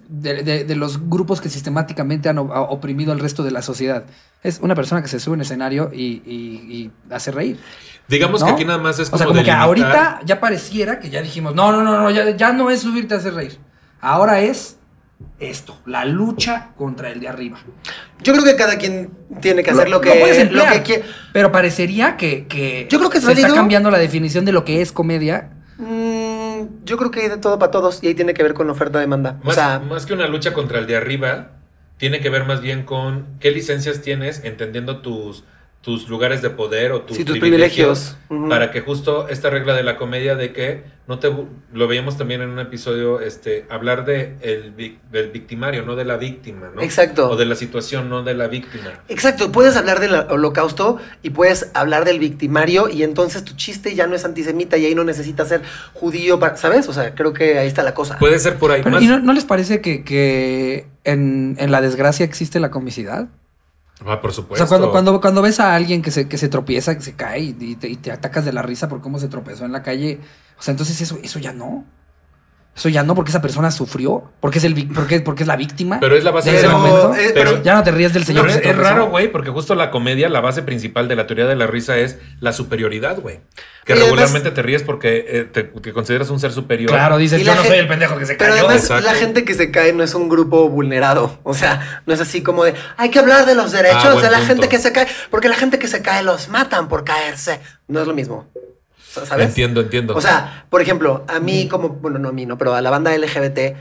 de, 0.10 0.64
de- 0.65 0.76
los 0.76 1.10
grupos 1.10 1.41
que 1.41 1.49
sistemáticamente 1.49 2.30
han 2.30 2.38
oprimido 2.38 3.11
al 3.11 3.19
resto 3.19 3.43
de 3.43 3.52
la 3.52 3.61
sociedad. 3.61 4.03
Es 4.43 4.60
una 4.61 4.76
persona 4.76 5.02
que 5.02 5.07
se 5.07 5.19
sube 5.19 5.35
en 5.35 5.41
escenario 5.41 5.89
y, 5.93 6.22
y- 6.26 6.72
y 6.72 6.91
hace 7.14 7.31
reír. 7.31 7.60
Digamos 8.07 8.43
que 8.43 8.49
aquí 8.52 8.65
nada 8.65 8.80
más 8.80 8.99
es 8.99 9.10
como 9.10 9.15
O 9.15 9.18
sea, 9.19 9.27
como 9.27 9.43
que 9.43 9.52
ahorita 9.52 10.19
ya 10.26 10.39
pareciera 10.39 10.99
que 10.99 11.10
ya 11.10 11.22
dijimos, 11.22 11.56
no, 11.56 11.72
no, 11.72 11.84
no, 11.84 12.02
no, 12.02 12.10
ya, 12.10 12.30
ya 12.35 12.52
no 12.52 12.69
es 12.69 12.81
subirte 12.81 13.14
a 13.14 13.18
hacer 13.18 13.34
reír. 13.34 13.57
Ahora 14.02 14.41
es 14.41 14.77
esto, 15.39 15.77
la 15.85 16.06
lucha 16.06 16.69
contra 16.76 17.10
el 17.10 17.19
de 17.19 17.27
arriba. 17.27 17.60
Yo 18.22 18.34
creo 18.34 18.45
que 18.45 18.56
cada 18.56 18.77
quien 18.77 19.10
tiene 19.41 19.64
que 19.64 19.72
hacer 19.72 19.89
lo, 19.89 20.02
que, 20.02 20.10
lo 20.19 20.27
emplear, 20.27 20.73
que 20.73 20.81
quiere. 20.84 21.03
Pero 21.34 21.52
parecería 21.52 22.18
que, 22.18 22.48
que 22.48 22.88
Yo 22.89 22.99
creo 22.99 23.10
que 23.10 23.18
es 23.18 23.23
se 23.23 23.31
está 23.31 23.41
válido. 23.41 23.56
cambiando 23.56 23.89
la 23.89 23.98
definición 23.98 24.45
de 24.45 24.52
lo 24.52 24.64
que 24.64 24.81
es 24.81 24.91
comedia. 24.91 25.49
Mm, 25.77 26.84
yo 26.85 26.98
creo 26.98 27.11
que 27.11 27.22
hay 27.22 27.30
de 27.30 27.38
todo 27.38 27.57
para 27.57 27.72
todos 27.72 28.03
y 28.03 28.07
ahí 28.07 28.15
tiene 28.15 28.34
que 28.34 28.43
ver 28.43 28.53
con 28.53 28.69
oferta-demanda. 28.69 29.39
O 29.43 29.52
sea, 29.52 29.80
más 29.80 30.06
que 30.06 30.14
una 30.14 30.27
lucha 30.27 30.53
contra 30.53 30.80
el 30.80 30.88
de 30.88 30.95
arriba, 30.98 31.52
tiene 31.98 32.19
que 32.19 32.30
ver 32.30 32.45
más 32.45 32.61
bien 32.61 32.84
con 32.84 33.26
qué 33.39 33.52
licencias 33.52 34.02
tienes, 34.02 34.43
entendiendo 34.43 35.02
tus, 35.02 35.43
tus 35.81 36.07
lugares 36.09 36.43
de 36.43 36.51
poder 36.51 36.91
o 36.91 37.01
tus, 37.01 37.17
Sí, 37.17 37.25
tus 37.25 37.39
privilegios, 37.39 38.15
para 38.49 38.71
que 38.71 38.81
justo 38.81 39.27
esta 39.29 39.49
regla 39.49 39.73
de 39.73 39.81
la 39.81 39.97
comedia 39.97 40.35
de 40.35 40.53
que 40.53 40.83
no 41.07 41.17
te 41.17 41.33
lo 41.73 41.87
veíamos 41.87 42.17
también 42.17 42.41
en 42.41 42.49
un 42.49 42.59
episodio 42.59 43.19
este 43.19 43.65
hablar 43.67 44.05
de 44.05 44.35
el, 44.41 44.99
del 45.11 45.31
victimario, 45.31 45.83
no 45.83 45.95
de 45.95 46.05
la 46.05 46.17
víctima, 46.17 46.69
¿no? 46.73 46.83
Exacto. 46.83 47.31
O 47.31 47.35
de 47.35 47.45
la 47.45 47.55
situación, 47.55 48.09
no 48.09 48.21
de 48.21 48.35
la 48.35 48.47
víctima. 48.47 49.01
Exacto, 49.09 49.51
puedes 49.51 49.75
hablar 49.75 49.99
del 49.99 50.13
holocausto 50.13 50.99
y 51.23 51.31
puedes 51.31 51.71
hablar 51.73 52.05
del 52.05 52.19
victimario 52.19 52.87
y 52.87 53.01
entonces 53.01 53.43
tu 53.43 53.55
chiste 53.55 53.95
ya 53.95 54.05
no 54.05 54.15
es 54.15 54.23
antisemita 54.23 54.77
y 54.77 54.85
ahí 54.85 54.93
no 54.93 55.03
necesitas 55.03 55.49
ser 55.49 55.61
judío, 55.93 56.39
para, 56.39 56.57
¿sabes? 56.57 56.87
O 56.89 56.93
sea, 56.93 57.15
creo 57.15 57.33
que 57.33 57.57
ahí 57.57 57.67
está 57.67 57.81
la 57.81 57.95
cosa. 57.95 58.19
Puede 58.19 58.37
ser 58.37 58.57
por 58.57 58.71
ahí 58.71 58.81
Pero, 58.83 58.95
más. 58.95 59.03
¿Y 59.03 59.07
no, 59.07 59.19
no 59.19 59.33
les 59.33 59.45
parece 59.45 59.81
que, 59.81 60.03
que 60.03 60.85
en, 61.05 61.55
en 61.57 61.71
la 61.71 61.81
desgracia 61.81 62.23
existe 62.23 62.59
la 62.59 62.69
comicidad? 62.69 63.27
Ah, 64.05 64.19
por 64.21 64.31
O 64.31 64.33
supuesto. 64.33 64.57
sea, 64.57 64.67
cuando, 64.67 64.91
cuando, 64.91 65.21
cuando 65.21 65.41
ves 65.41 65.59
a 65.59 65.75
alguien 65.75 66.01
que 66.01 66.11
se, 66.11 66.27
que 66.27 66.37
se 66.37 66.49
tropieza, 66.49 66.95
que 66.95 67.01
se 67.01 67.15
cae 67.15 67.39
y, 67.41 67.55
y 67.59 67.75
te, 67.75 67.87
y 67.89 67.97
te 67.97 68.11
atacas 68.11 68.45
de 68.45 68.53
la 68.53 68.61
risa 68.63 68.89
por 68.89 69.01
cómo 69.01 69.19
se 69.19 69.27
tropezó 69.27 69.65
en 69.65 69.71
la 69.71 69.83
calle, 69.83 70.19
o 70.57 70.61
sea, 70.61 70.71
entonces 70.71 70.99
eso, 71.01 71.19
eso 71.23 71.39
ya 71.39 71.53
no. 71.53 71.85
Eso 72.73 72.88
ya 72.88 73.03
no, 73.03 73.15
porque 73.15 73.31
esa 73.31 73.41
persona 73.41 73.69
sufrió, 73.69 74.31
porque 74.39 74.60
es, 74.60 74.64
el, 74.64 74.73
vic- 74.73 74.93
porque, 74.95 75.19
porque 75.19 75.43
es 75.43 75.48
la 75.48 75.57
víctima. 75.57 75.99
Pero 75.99 76.15
es 76.15 76.23
la 76.23 76.31
base 76.31 76.52
de 76.53 76.57
ese 76.60 76.69
momento. 76.69 77.14
eh, 77.15 77.31
pero- 77.34 77.52
pero- 77.52 77.64
ya 77.64 77.76
no 77.76 77.84
te 77.84 77.91
ríes 77.91 78.14
del 78.14 78.23
señor. 78.23 78.48
Pero 78.48 78.60
es, 78.60 78.65
es 78.65 78.77
raro, 78.77 79.10
güey, 79.10 79.30
porque 79.30 79.49
justo 79.49 79.76
la 79.76 79.91
comedia, 79.91 80.30
la 80.30 80.39
base 80.39 80.64
principal 80.64 81.10
de 81.10 81.18
la 81.18 81.27
teoría 81.27 81.45
de 81.48 81.57
la 81.57 81.68
risa 81.68 81.98
es 81.98 82.18
la 82.39 82.53
superioridad, 82.53 83.19
güey. 83.19 83.41
Que 83.84 83.91
Y 83.93 83.95
además- 83.98 84.06
regularmente 84.11 84.52
te 84.52 84.61
ríes 84.61 84.84
porque 84.84 85.26
eh, 85.27 85.43
te, 85.52 85.64
te 85.64 85.91
consideras 85.91 86.30
un 86.30 86.39
ser 86.39 86.53
superior. 86.53 86.89
Claro, 86.91 87.18
dices, 87.18 87.43
yo 87.43 87.53
no 87.53 87.64
soy 87.64 87.77
el 87.77 87.88
pendejo 87.89 88.18
que 88.18 88.26
se 88.26 88.35
Pero 88.35 88.53
cayó. 88.53 88.65
además, 88.65 88.84
Exacto. 88.84 89.06
la 89.06 89.15
gente 89.15 89.43
que 89.43 89.53
se 89.53 89.69
cae 89.69 89.91
no 89.91 90.03
es 90.03 90.15
un 90.15 90.30
grupo 90.30 90.69
vulnerado. 90.69 91.39
O 91.43 91.53
sea, 91.53 92.02
no 92.06 92.14
es 92.14 92.22
así 92.22 92.41
como 92.41 92.64
de 92.64 92.73
hay 92.95 93.10
que 93.10 93.19
hablar 93.19 93.45
de 93.45 93.53
los 93.56 93.73
derechos 93.73 94.06
Ah, 94.06 94.11
buen 94.14 94.23
de 94.23 94.31
la 94.31 94.38
punto. 94.38 94.53
gente 94.53 94.69
que 94.69 94.80
se 94.80 94.93
cae, 94.93 95.07
porque 95.30 95.49
la 95.49 95.56
gente 95.56 95.77
que 95.77 95.89
se 95.89 96.02
cae 96.02 96.23
los 96.23 96.48
matan 96.48 96.88
por 96.88 97.03
caerse. 97.03 97.60
No 97.89 97.99
es 97.99 98.07
lo 98.07 98.14
mismo. 98.14 98.48
¿Sabes? 99.11 99.47
Entiendo, 99.47 99.81
entiendo. 99.81 100.15
O 100.15 100.21
sea, 100.21 100.65
por 100.69 100.81
ejemplo, 100.81 101.25
a 101.27 101.39
mí 101.39 101.67
como, 101.67 101.89
bueno, 101.89 102.17
no 102.19 102.29
a 102.29 102.31
mí, 102.31 102.45
no, 102.45 102.57
pero 102.57 102.73
a 102.73 102.81
la 102.81 102.89
banda 102.89 103.15
LGBT, 103.15 103.75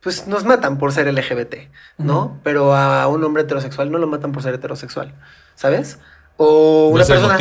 pues 0.00 0.26
nos 0.26 0.44
matan 0.44 0.78
por 0.78 0.92
ser 0.92 1.12
LGBT, 1.12 1.54
¿no? 1.98 2.40
Pero 2.42 2.74
a 2.74 3.06
un 3.08 3.22
hombre 3.24 3.42
heterosexual 3.44 3.90
no 3.90 3.98
lo 3.98 4.06
matan 4.06 4.32
por 4.32 4.42
ser 4.42 4.54
heterosexual, 4.54 5.14
¿sabes? 5.54 5.98
O 6.36 6.88
no 6.90 6.94
una 6.94 7.02
es 7.02 7.08
el 7.10 7.14
persona... 7.16 7.34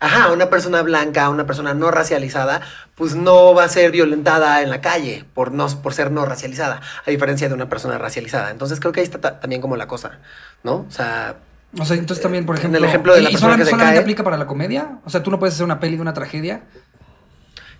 Ajá, 0.00 0.32
una 0.32 0.50
persona 0.50 0.82
blanca, 0.82 1.28
una 1.30 1.46
persona 1.46 1.74
no 1.74 1.92
racializada, 1.92 2.60
pues 2.96 3.14
no 3.14 3.54
va 3.54 3.62
a 3.62 3.68
ser 3.68 3.92
violentada 3.92 4.60
en 4.62 4.68
la 4.70 4.80
calle 4.80 5.24
por, 5.32 5.52
no, 5.52 5.68
por 5.80 5.94
ser 5.94 6.10
no 6.10 6.24
racializada, 6.24 6.80
a 7.06 7.10
diferencia 7.10 7.48
de 7.48 7.54
una 7.54 7.68
persona 7.68 7.98
racializada. 7.98 8.50
Entonces 8.50 8.80
creo 8.80 8.90
que 8.92 8.98
ahí 8.98 9.04
está 9.04 9.20
ta- 9.20 9.38
también 9.38 9.62
como 9.62 9.76
la 9.76 9.86
cosa, 9.86 10.18
¿no? 10.64 10.86
O 10.88 10.90
sea, 10.90 11.36
O 11.78 11.84
sea, 11.84 11.96
entonces 11.96 12.22
también, 12.22 12.44
por 12.44 12.56
En 12.56 12.60
ejemplo. 12.60 12.78
el 12.78 12.84
ejemplo 12.84 13.14
de 13.14 13.22
la 13.22 13.30
¿y 13.30 13.32
persona 13.32 13.52
solamente, 13.52 13.62
que 13.62 13.64
se 13.66 13.70
solamente 13.70 13.94
cae? 13.96 14.02
aplica 14.02 14.24
para 14.24 14.36
la 14.36 14.46
comedia? 14.46 14.98
O 15.04 15.10
sea, 15.10 15.22
tú 15.22 15.30
no 15.30 15.38
puedes 15.38 15.54
hacer 15.54 15.64
una 15.64 15.80
peli 15.80 15.96
de 15.96 16.02
una 16.02 16.12
tragedia 16.12 16.64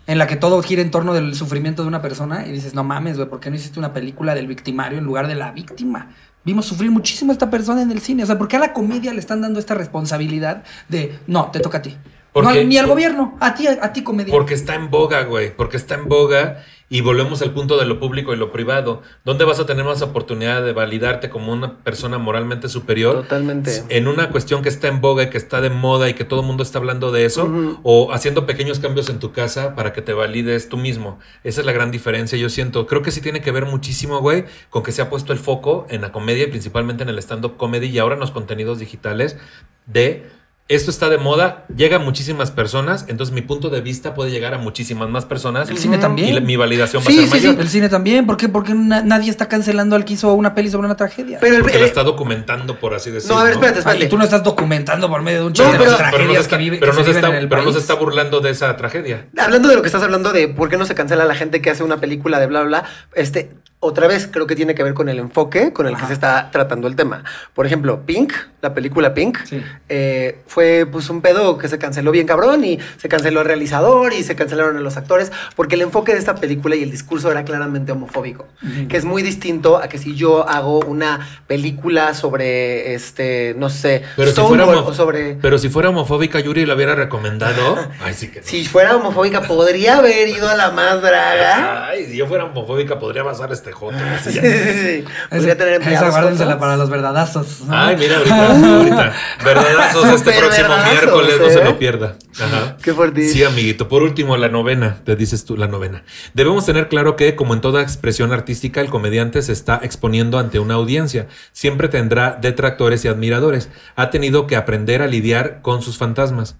en 0.06 0.18
la 0.18 0.26
que 0.26 0.36
todo 0.36 0.60
gira 0.62 0.82
en 0.82 0.90
torno 0.90 1.14
del 1.14 1.34
sufrimiento 1.34 1.82
de 1.82 1.88
una 1.88 2.02
persona 2.02 2.46
y 2.46 2.52
dices, 2.52 2.74
no 2.74 2.84
mames, 2.84 3.16
güey, 3.16 3.28
¿por 3.28 3.38
qué 3.40 3.50
no 3.50 3.56
hiciste 3.56 3.78
una 3.78 3.92
película 3.92 4.34
del 4.34 4.46
victimario 4.46 4.98
en 4.98 5.04
lugar 5.04 5.28
de 5.28 5.34
la 5.34 5.52
víctima? 5.52 6.10
Vimos 6.44 6.66
sufrir 6.66 6.90
muchísimo 6.90 7.30
a 7.30 7.34
esta 7.34 7.50
persona 7.50 7.82
en 7.82 7.90
el 7.92 8.00
cine. 8.00 8.24
O 8.24 8.26
sea, 8.26 8.36
¿por 8.36 8.48
qué 8.48 8.56
a 8.56 8.60
la 8.60 8.72
comedia 8.72 9.12
le 9.12 9.20
están 9.20 9.40
dando 9.42 9.60
esta 9.60 9.74
responsabilidad 9.74 10.64
de, 10.88 11.18
no, 11.28 11.50
te 11.52 11.60
toca 11.60 11.78
a 11.78 11.82
ti? 11.82 11.96
No, 12.34 12.50
ni 12.50 12.78
al 12.78 12.86
gobierno, 12.86 13.36
a 13.40 13.54
ti, 13.54 13.66
a 13.68 13.92
ti 13.92 14.02
comedia. 14.02 14.32
Porque 14.32 14.54
está 14.54 14.74
en 14.74 14.90
boga, 14.90 15.22
güey. 15.24 15.54
Porque 15.54 15.76
está 15.76 15.94
en 15.96 16.08
boga 16.08 16.64
y 16.92 17.00
volvemos 17.00 17.40
al 17.40 17.52
punto 17.52 17.78
de 17.78 17.86
lo 17.86 17.98
público 17.98 18.34
y 18.34 18.36
lo 18.36 18.52
privado. 18.52 19.00
¿Dónde 19.24 19.46
vas 19.46 19.58
a 19.58 19.64
tener 19.64 19.82
más 19.82 20.02
oportunidad 20.02 20.62
de 20.62 20.74
validarte 20.74 21.30
como 21.30 21.50
una 21.50 21.78
persona 21.78 22.18
moralmente 22.18 22.68
superior? 22.68 23.22
totalmente. 23.22 23.82
En 23.88 24.08
una 24.08 24.28
cuestión 24.28 24.60
que 24.62 24.68
está 24.68 24.88
en 24.88 25.00
boga 25.00 25.22
y 25.22 25.30
que 25.30 25.38
está 25.38 25.62
de 25.62 25.70
moda 25.70 26.10
y 26.10 26.12
que 26.12 26.26
todo 26.26 26.40
el 26.42 26.46
mundo 26.46 26.62
está 26.62 26.76
hablando 26.76 27.10
de 27.10 27.24
eso, 27.24 27.50
o 27.82 28.12
haciendo 28.12 28.44
pequeños 28.44 28.78
cambios 28.78 29.08
en 29.08 29.20
tu 29.20 29.32
casa 29.32 29.74
para 29.74 29.94
que 29.94 30.02
te 30.02 30.12
valides 30.12 30.68
tú 30.68 30.76
mismo. 30.76 31.18
Esa 31.44 31.62
es 31.62 31.66
la 31.66 31.72
gran 31.72 31.90
diferencia, 31.90 32.36
yo 32.36 32.50
siento. 32.50 32.86
Creo 32.86 33.00
que 33.00 33.10
sí 33.10 33.22
tiene 33.22 33.40
que 33.40 33.52
ver 33.52 33.64
muchísimo, 33.64 34.20
güey, 34.20 34.44
con 34.68 34.82
que 34.82 34.92
se 34.92 35.00
ha 35.00 35.08
puesto 35.08 35.32
el 35.32 35.38
foco 35.38 35.86
en 35.88 36.02
la 36.02 36.12
comedia 36.12 36.44
y 36.44 36.48
principalmente 36.48 37.04
en 37.04 37.08
el 37.08 37.18
stand-up 37.20 37.56
comedy 37.56 37.86
y 37.86 38.00
ahora 38.00 38.16
en 38.16 38.20
los 38.20 38.32
contenidos 38.32 38.78
digitales 38.78 39.38
de 39.86 40.26
esto 40.68 40.90
está 40.90 41.10
de 41.10 41.18
moda, 41.18 41.66
llega 41.76 41.96
a 41.96 41.98
muchísimas 41.98 42.50
personas, 42.50 43.04
entonces 43.08 43.34
mi 43.34 43.42
punto 43.42 43.68
de 43.68 43.82
vista 43.82 44.14
puede 44.14 44.30
llegar 44.30 44.54
a 44.54 44.58
muchísimas 44.58 45.10
más 45.10 45.26
personas. 45.26 45.68
El 45.68 45.76
cine 45.76 45.98
también. 45.98 46.28
Y 46.28 46.32
la- 46.32 46.40
mi 46.40 46.56
validación 46.56 47.02
Sí, 47.02 47.08
va 47.08 47.24
a 47.24 47.26
ser 47.26 47.32
sí, 47.34 47.40
sí. 47.40 47.46
mayor. 47.48 47.60
El 47.62 47.68
cine 47.68 47.88
también. 47.90 48.24
¿Por 48.26 48.36
qué? 48.38 48.48
Porque 48.48 48.72
na- 48.72 49.02
nadie 49.02 49.28
está 49.30 49.48
cancelando 49.48 49.96
al 49.96 50.04
que 50.06 50.14
hizo 50.14 50.32
una 50.32 50.54
peli 50.54 50.70
sobre 50.70 50.86
una 50.86 50.96
tragedia. 50.96 51.38
Pero 51.40 51.56
el, 51.56 51.62
Porque 51.62 51.78
la 51.78 51.84
eh, 51.84 51.88
está 51.88 52.04
documentando, 52.04 52.78
por 52.78 52.94
así 52.94 53.10
decirlo. 53.10 53.34
no, 53.36 53.40
a 53.40 53.44
ver, 53.44 53.52
espérate, 53.54 53.78
Ah, 53.78 53.80
espérate. 53.80 54.06
tú 54.06 54.16
no 54.16 54.24
estás 54.24 54.42
documentando 54.42 55.10
por 55.10 55.20
medio 55.20 55.40
de 55.40 55.44
un 55.46 55.52
No, 55.52 55.56
chiste 55.56 55.72
de 55.72 55.78
pero- 55.78 55.90
las 55.90 55.98
pero 55.98 56.06
no 56.10 56.16
tragedias 56.16 56.36
se 56.36 56.42
está, 56.42 56.56
que, 56.56 56.62
vive- 56.64 56.78
pero 56.80 56.92
que 56.92 56.98
no 56.98 57.04
se 57.04 57.04
se 57.04 57.10
viven 57.10 57.24
está- 57.24 57.36
en 57.36 57.42
el 57.42 57.48
pero 57.50 57.62
no 57.62 57.68
se 57.68 57.72
país. 57.74 57.82
está 57.82 57.94
burlando 57.94 58.40
de 58.40 58.50
esa 58.50 58.76
tragedia. 58.76 59.26
Hablando 59.36 59.68
de 59.68 59.74
lo 59.76 59.82
que 59.82 59.88
estás 59.88 60.02
hablando 60.02 60.32
de 60.32 60.48
por 60.48 60.68
qué 60.70 60.76
no 60.78 60.86
se 60.86 60.94
cancela 60.94 61.24
la 61.26 61.34
gente 61.34 61.60
que 61.60 61.68
hace 61.70 61.82
una 61.82 61.98
película 61.98 62.40
de 62.40 62.46
bla, 62.46 62.62
bla, 62.62 62.80
bla, 62.80 62.88
este, 63.14 63.50
otra 63.84 64.06
vez 64.06 64.28
creo 64.30 64.46
que 64.46 64.54
tiene 64.54 64.76
que 64.76 64.82
ver 64.84 64.94
con 64.94 65.08
el 65.08 65.18
enfoque 65.18 65.72
con 65.72 65.88
el 65.88 65.94
Ajá. 65.94 66.02
que 66.02 66.06
se 66.08 66.12
está 66.14 66.50
tratando 66.52 66.86
el 66.86 66.94
tema. 66.94 67.24
Por 67.52 67.66
ejemplo, 67.66 68.06
Pink, 68.06 68.32
la 68.60 68.74
película 68.74 69.12
Pink, 69.12 69.38
Sí. 69.44 69.60
eh, 69.88 70.38
fue 70.46 70.86
pues 70.90 71.10
un 71.10 71.20
pedo 71.20 71.58
que 71.58 71.66
se 71.68 71.78
canceló 71.78 72.12
bien 72.12 72.26
cabrón 72.26 72.64
y 72.64 72.78
se 72.98 73.08
canceló 73.08 73.40
el 73.40 73.46
realizador 73.46 74.12
y 74.12 74.22
se 74.22 74.36
cancelaron 74.36 74.76
a 74.76 74.80
los 74.80 74.96
actores 74.96 75.32
porque 75.56 75.74
el 75.74 75.82
enfoque 75.82 76.12
de 76.12 76.20
esta 76.20 76.36
película 76.36 76.76
y 76.76 76.82
el 76.84 76.92
discurso 76.92 77.30
era 77.32 77.44
claramente 77.44 77.90
homofóbico, 77.90 78.46
que 78.88 78.96
es 78.96 79.04
muy 79.04 79.22
distinto 79.22 79.78
a 79.78 79.88
que 79.88 79.98
si 79.98 80.14
yo 80.14 80.48
hago 80.48 80.78
una 80.80 81.26
película 81.48 82.14
sobre, 82.14 82.94
este, 82.94 83.54
no 83.58 83.68
sé, 83.68 84.02
Pero 84.16 84.30
si, 84.30 84.40
fuera 84.40 84.64
o 84.66 84.94
sobre... 84.94 85.34
pero 85.42 85.58
si 85.58 85.68
fuera 85.68 85.88
homofóbica, 85.88 86.38
Yuri 86.38 86.66
lo 86.66 86.74
hubiera 86.76 86.94
recomendado. 86.94 87.78
Ay, 88.00 88.14
sí 88.14 88.28
que 88.30 88.40
no. 88.40 88.46
Si 88.46 88.64
fuera 88.64 88.94
homofóbica, 88.96 89.42
podría 89.42 89.98
haber 89.98 90.28
ido 90.28 90.48
a 90.48 90.54
la 90.54 90.70
más 90.70 91.02
draga. 91.02 91.88
Ay, 91.88 92.06
si 92.06 92.16
yo 92.16 92.26
fuera 92.28 92.44
homofóbica, 92.44 92.98
podría 93.00 93.24
basar 93.24 93.50
este 93.52 93.71
joto. 93.72 93.96
Sí, 94.22 94.32
sí, 94.32 94.40
sí. 94.40 95.04
Podría 95.30 95.56
tener 95.56 95.74
Esa 95.74 95.82
empleados 95.82 96.10
guárdensela 96.10 96.52
jotos. 96.52 96.60
para 96.60 96.76
los 96.76 96.90
verdadazos. 96.90 97.60
¿no? 97.62 97.76
Ay, 97.76 97.96
mira, 97.96 98.18
ahorita, 98.18 98.76
ahorita. 98.76 99.12
Verdadazos 99.44 100.04
este 100.06 100.32
próximo 100.32 100.68
verdadazos, 100.68 100.92
miércoles, 100.92 101.34
no 101.40 101.46
¿eh? 101.46 101.50
se 101.52 101.64
lo 101.64 101.78
pierda. 101.78 102.16
Ajá. 102.40 102.76
Qué 102.82 102.92
fuerte. 102.94 103.28
Sí, 103.28 103.42
amiguito. 103.44 103.88
Por 103.88 104.02
último, 104.02 104.36
la 104.36 104.48
novena, 104.48 104.98
te 105.04 105.16
dices 105.16 105.44
tú, 105.44 105.56
la 105.56 105.66
novena. 105.68 106.04
Debemos 106.34 106.64
tener 106.66 106.88
claro 106.88 107.16
que, 107.16 107.34
como 107.34 107.54
en 107.54 107.60
toda 107.60 107.82
expresión 107.82 108.32
artística, 108.32 108.80
el 108.80 108.88
comediante 108.90 109.42
se 109.42 109.52
está 109.52 109.80
exponiendo 109.82 110.38
ante 110.38 110.58
una 110.58 110.74
audiencia. 110.74 111.26
Siempre 111.52 111.88
tendrá 111.88 112.38
detractores 112.40 113.04
y 113.04 113.08
admiradores. 113.08 113.68
Ha 113.96 114.10
tenido 114.10 114.46
que 114.46 114.56
aprender 114.56 115.02
a 115.02 115.06
lidiar 115.06 115.60
con 115.62 115.82
sus 115.82 115.98
fantasmas. 115.98 116.56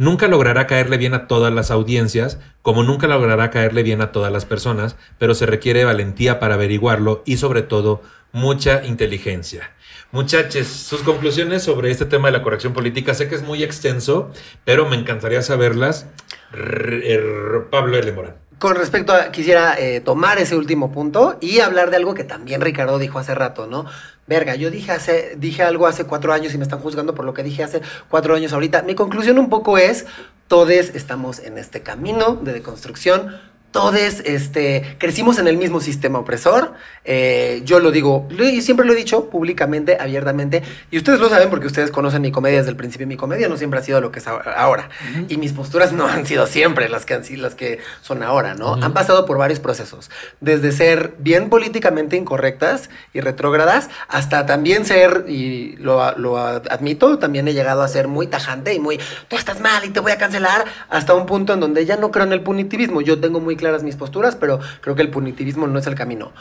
Nunca 0.00 0.28
logrará 0.28 0.66
caerle 0.66 0.96
bien 0.96 1.12
a 1.12 1.26
todas 1.26 1.52
las 1.52 1.70
audiencias, 1.70 2.38
como 2.62 2.82
nunca 2.82 3.06
logrará 3.06 3.50
caerle 3.50 3.82
bien 3.82 4.00
a 4.00 4.12
todas 4.12 4.32
las 4.32 4.46
personas, 4.46 4.96
pero 5.18 5.34
se 5.34 5.44
requiere 5.44 5.84
valentía 5.84 6.40
para 6.40 6.54
averiguarlo 6.54 7.22
y 7.26 7.36
sobre 7.36 7.60
todo 7.60 8.00
mucha 8.32 8.82
inteligencia. 8.86 9.72
Muchachos, 10.10 10.68
sus 10.68 11.02
conclusiones 11.02 11.64
sobre 11.64 11.90
este 11.90 12.06
tema 12.06 12.28
de 12.28 12.32
la 12.38 12.42
corrección 12.42 12.72
política, 12.72 13.12
sé 13.12 13.28
que 13.28 13.34
es 13.34 13.42
muy 13.42 13.62
extenso, 13.62 14.32
pero 14.64 14.88
me 14.88 14.96
encantaría 14.96 15.42
saberlas. 15.42 16.06
R- 16.50 17.12
R- 17.12 17.60
Pablo 17.70 17.98
L. 17.98 18.10
Morán. 18.12 18.36
Con 18.60 18.76
respecto 18.76 19.14
a, 19.14 19.32
quisiera 19.32 19.74
eh, 19.78 20.02
tomar 20.02 20.38
ese 20.38 20.54
último 20.54 20.92
punto 20.92 21.38
y 21.40 21.60
hablar 21.60 21.88
de 21.90 21.96
algo 21.96 22.12
que 22.12 22.24
también 22.24 22.60
Ricardo 22.60 22.98
dijo 22.98 23.18
hace 23.18 23.34
rato, 23.34 23.66
¿no? 23.66 23.86
Verga, 24.26 24.54
yo 24.54 24.70
dije, 24.70 24.92
dije 25.38 25.62
algo 25.62 25.86
hace 25.86 26.04
cuatro 26.04 26.34
años 26.34 26.52
y 26.52 26.58
me 26.58 26.64
están 26.64 26.80
juzgando 26.80 27.14
por 27.14 27.24
lo 27.24 27.32
que 27.32 27.42
dije 27.42 27.64
hace 27.64 27.80
cuatro 28.10 28.34
años 28.34 28.52
ahorita. 28.52 28.82
Mi 28.82 28.94
conclusión 28.94 29.38
un 29.38 29.48
poco 29.48 29.78
es, 29.78 30.04
todos 30.46 30.68
estamos 30.68 31.38
en 31.38 31.56
este 31.56 31.80
camino 31.80 32.34
de 32.34 32.52
deconstrucción, 32.52 33.34
todos 33.70 33.94
este, 33.94 34.96
crecimos 34.98 35.38
en 35.38 35.46
el 35.46 35.56
mismo 35.56 35.80
sistema 35.80 36.18
opresor. 36.18 36.74
Eh, 37.04 37.62
yo 37.64 37.78
lo 37.78 37.92
digo, 37.92 38.26
y 38.30 38.62
siempre 38.62 38.84
lo 38.84 38.92
he 38.92 38.96
dicho 38.96 39.30
públicamente, 39.30 39.96
abiertamente, 40.00 40.62
y 40.90 40.98
ustedes 40.98 41.20
lo 41.20 41.28
saben 41.28 41.50
porque 41.50 41.66
ustedes 41.66 41.90
conocen 41.90 42.22
mi 42.22 42.32
comedia 42.32 42.58
desde 42.58 42.70
el 42.70 42.76
principio. 42.76 43.06
Mi 43.06 43.16
comedia 43.16 43.48
no 43.48 43.56
siempre 43.56 43.78
ha 43.78 43.82
sido 43.82 44.00
lo 44.00 44.10
que 44.10 44.18
es 44.18 44.26
ahora. 44.26 44.88
Y 45.28 45.36
mis 45.36 45.52
posturas 45.52 45.92
no 45.92 46.06
han 46.06 46.26
sido 46.26 46.46
siempre 46.46 46.88
las 46.88 47.06
que, 47.06 47.14
han 47.14 47.24
sido, 47.24 47.42
las 47.42 47.54
que 47.54 47.78
son 48.02 48.22
ahora, 48.22 48.54
¿no? 48.54 48.74
Han 48.74 48.92
pasado 48.92 49.24
por 49.24 49.38
varios 49.38 49.60
procesos. 49.60 50.10
Desde 50.40 50.72
ser 50.72 51.14
bien 51.18 51.48
políticamente 51.48 52.16
incorrectas 52.16 52.90
y 53.12 53.20
retrógradas, 53.20 53.88
hasta 54.08 54.46
también 54.46 54.84
ser, 54.84 55.26
y 55.28 55.76
lo, 55.76 56.16
lo 56.18 56.38
admito, 56.38 57.18
también 57.18 57.46
he 57.46 57.54
llegado 57.54 57.82
a 57.82 57.88
ser 57.88 58.08
muy 58.08 58.26
tajante 58.26 58.74
y 58.74 58.80
muy, 58.80 58.98
tú 59.28 59.36
estás 59.36 59.60
mal 59.60 59.84
y 59.84 59.90
te 59.90 60.00
voy 60.00 60.12
a 60.12 60.18
cancelar, 60.18 60.64
hasta 60.88 61.14
un 61.14 61.26
punto 61.26 61.54
en 61.54 61.60
donde 61.60 61.86
ya 61.86 61.96
no 61.96 62.10
creo 62.10 62.24
en 62.24 62.32
el 62.32 62.42
punitivismo. 62.42 63.00
Yo 63.00 63.20
tengo 63.20 63.40
muy 63.40 63.56
claras 63.60 63.82
mis 63.82 63.96
posturas, 63.96 64.36
pero 64.36 64.58
creo 64.80 64.96
que 64.96 65.02
el 65.02 65.10
punitivismo 65.10 65.66
no 65.66 65.78
es 65.78 65.86
el 65.86 65.94
camino. 65.94 66.32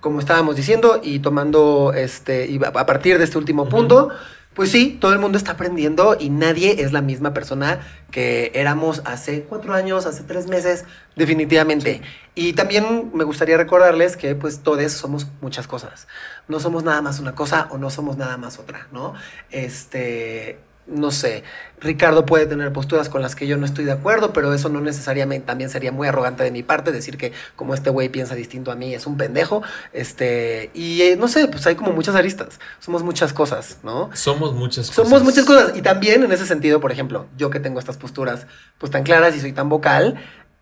Como 0.00 0.20
estábamos 0.20 0.56
diciendo 0.56 1.00
y 1.02 1.18
tomando 1.18 1.92
este, 1.92 2.46
y 2.46 2.58
a 2.64 2.68
a 2.68 2.86
partir 2.86 3.18
de 3.18 3.24
este 3.24 3.36
último 3.36 3.68
punto, 3.68 4.10
pues 4.58 4.72
sí, 4.72 4.98
todo 5.00 5.12
el 5.12 5.20
mundo 5.20 5.38
está 5.38 5.52
aprendiendo 5.52 6.16
y 6.18 6.30
nadie 6.30 6.82
es 6.82 6.92
la 6.92 7.00
misma 7.00 7.32
persona 7.32 7.78
que 8.10 8.50
éramos 8.54 9.02
hace 9.04 9.44
cuatro 9.44 9.72
años, 9.72 10.04
hace 10.04 10.24
tres 10.24 10.48
meses, 10.48 10.84
definitivamente. 11.14 12.02
Y 12.34 12.54
también 12.54 13.12
me 13.14 13.22
gustaría 13.22 13.56
recordarles 13.56 14.16
que 14.16 14.34
pues 14.34 14.60
todos 14.64 14.90
somos 14.90 15.28
muchas 15.40 15.68
cosas. 15.68 16.08
No 16.48 16.58
somos 16.58 16.82
nada 16.82 17.02
más 17.02 17.20
una 17.20 17.36
cosa 17.36 17.68
o 17.70 17.78
no 17.78 17.88
somos 17.88 18.16
nada 18.16 18.36
más 18.36 18.58
otra, 18.58 18.88
¿no? 18.90 19.14
Este, 19.50 20.58
no 20.88 21.10
sé, 21.10 21.44
Ricardo 21.80 22.24
puede 22.26 22.46
tener 22.46 22.72
posturas 22.72 23.08
con 23.08 23.22
las 23.22 23.36
que 23.36 23.46
yo 23.46 23.56
no 23.56 23.66
estoy 23.66 23.84
de 23.84 23.92
acuerdo, 23.92 24.32
pero 24.32 24.52
eso 24.52 24.68
no 24.68 24.80
necesariamente 24.80 25.46
también 25.46 25.70
sería 25.70 25.92
muy 25.92 26.08
arrogante 26.08 26.42
de 26.42 26.50
mi 26.50 26.62
parte 26.62 26.92
decir 26.92 27.16
que 27.18 27.32
como 27.56 27.74
este 27.74 27.90
güey 27.90 28.08
piensa 28.08 28.34
distinto 28.34 28.72
a 28.72 28.74
mí 28.74 28.94
es 28.94 29.06
un 29.06 29.16
pendejo. 29.16 29.62
Este, 29.92 30.70
y 30.74 31.02
eh, 31.02 31.16
no 31.16 31.28
sé, 31.28 31.46
pues 31.48 31.66
hay 31.66 31.74
como 31.74 31.92
muchas 31.92 32.14
aristas. 32.14 32.58
Somos 32.80 33.02
muchas 33.02 33.32
cosas, 33.32 33.78
¿no? 33.82 34.10
Somos 34.14 34.54
muchas 34.54 34.88
cosas. 34.88 35.04
Somos 35.04 35.22
muchas 35.22 35.44
cosas. 35.44 35.76
Y 35.76 35.82
también 35.82 36.24
en 36.24 36.32
ese 36.32 36.46
sentido, 36.46 36.80
por 36.80 36.90
ejemplo, 36.90 37.26
yo 37.36 37.50
que 37.50 37.60
tengo 37.60 37.78
estas 37.78 37.96
posturas 37.96 38.46
pues 38.78 38.90
tan 38.90 39.02
claras 39.04 39.36
y 39.36 39.40
soy 39.40 39.52
tan 39.52 39.68
vocal, 39.68 40.16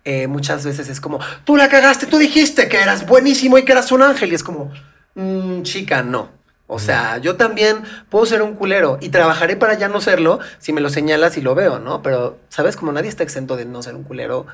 eh, 0.04 0.26
muchas 0.26 0.64
veces 0.64 0.88
es 0.88 1.00
como, 1.00 1.18
tú 1.44 1.56
la 1.56 1.68
cagaste, 1.68 2.06
tú 2.06 2.18
dijiste 2.18 2.68
que 2.68 2.80
eras 2.80 3.06
buenísimo 3.06 3.58
y 3.58 3.64
que 3.64 3.72
eras 3.72 3.90
un 3.92 4.02
ángel. 4.02 4.32
Y 4.32 4.34
es 4.34 4.42
como, 4.44 4.70
"Mm, 5.14 5.62
chica, 5.62 6.02
no. 6.02 6.35
O 6.68 6.78
sea, 6.80 7.18
yo 7.18 7.36
también 7.36 7.82
puedo 8.10 8.26
ser 8.26 8.42
un 8.42 8.54
culero 8.54 8.98
y 9.00 9.10
trabajaré 9.10 9.54
para 9.56 9.74
ya 9.74 9.86
no 9.88 10.00
serlo 10.00 10.40
si 10.58 10.72
me 10.72 10.80
lo 10.80 10.88
señalas 10.90 11.36
y 11.36 11.40
lo 11.40 11.54
veo, 11.54 11.78
¿no? 11.78 12.02
Pero, 12.02 12.38
¿sabes? 12.48 12.76
Como 12.76 12.90
nadie 12.90 13.08
está 13.08 13.22
exento 13.22 13.56
de 13.56 13.64
no 13.66 13.82
ser 13.84 13.94
un 13.94 14.02
culero 14.02 14.46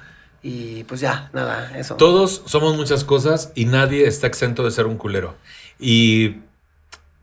y 0.42 0.84
pues 0.84 1.00
ya, 1.00 1.30
nada, 1.32 1.72
eso. 1.78 1.94
Todos 1.96 2.42
somos 2.46 2.76
muchas 2.76 3.04
cosas 3.04 3.50
y 3.54 3.64
nadie 3.64 4.06
está 4.06 4.26
exento 4.26 4.62
de 4.62 4.70
ser 4.72 4.86
un 4.86 4.98
culero. 4.98 5.36
Y 5.78 6.40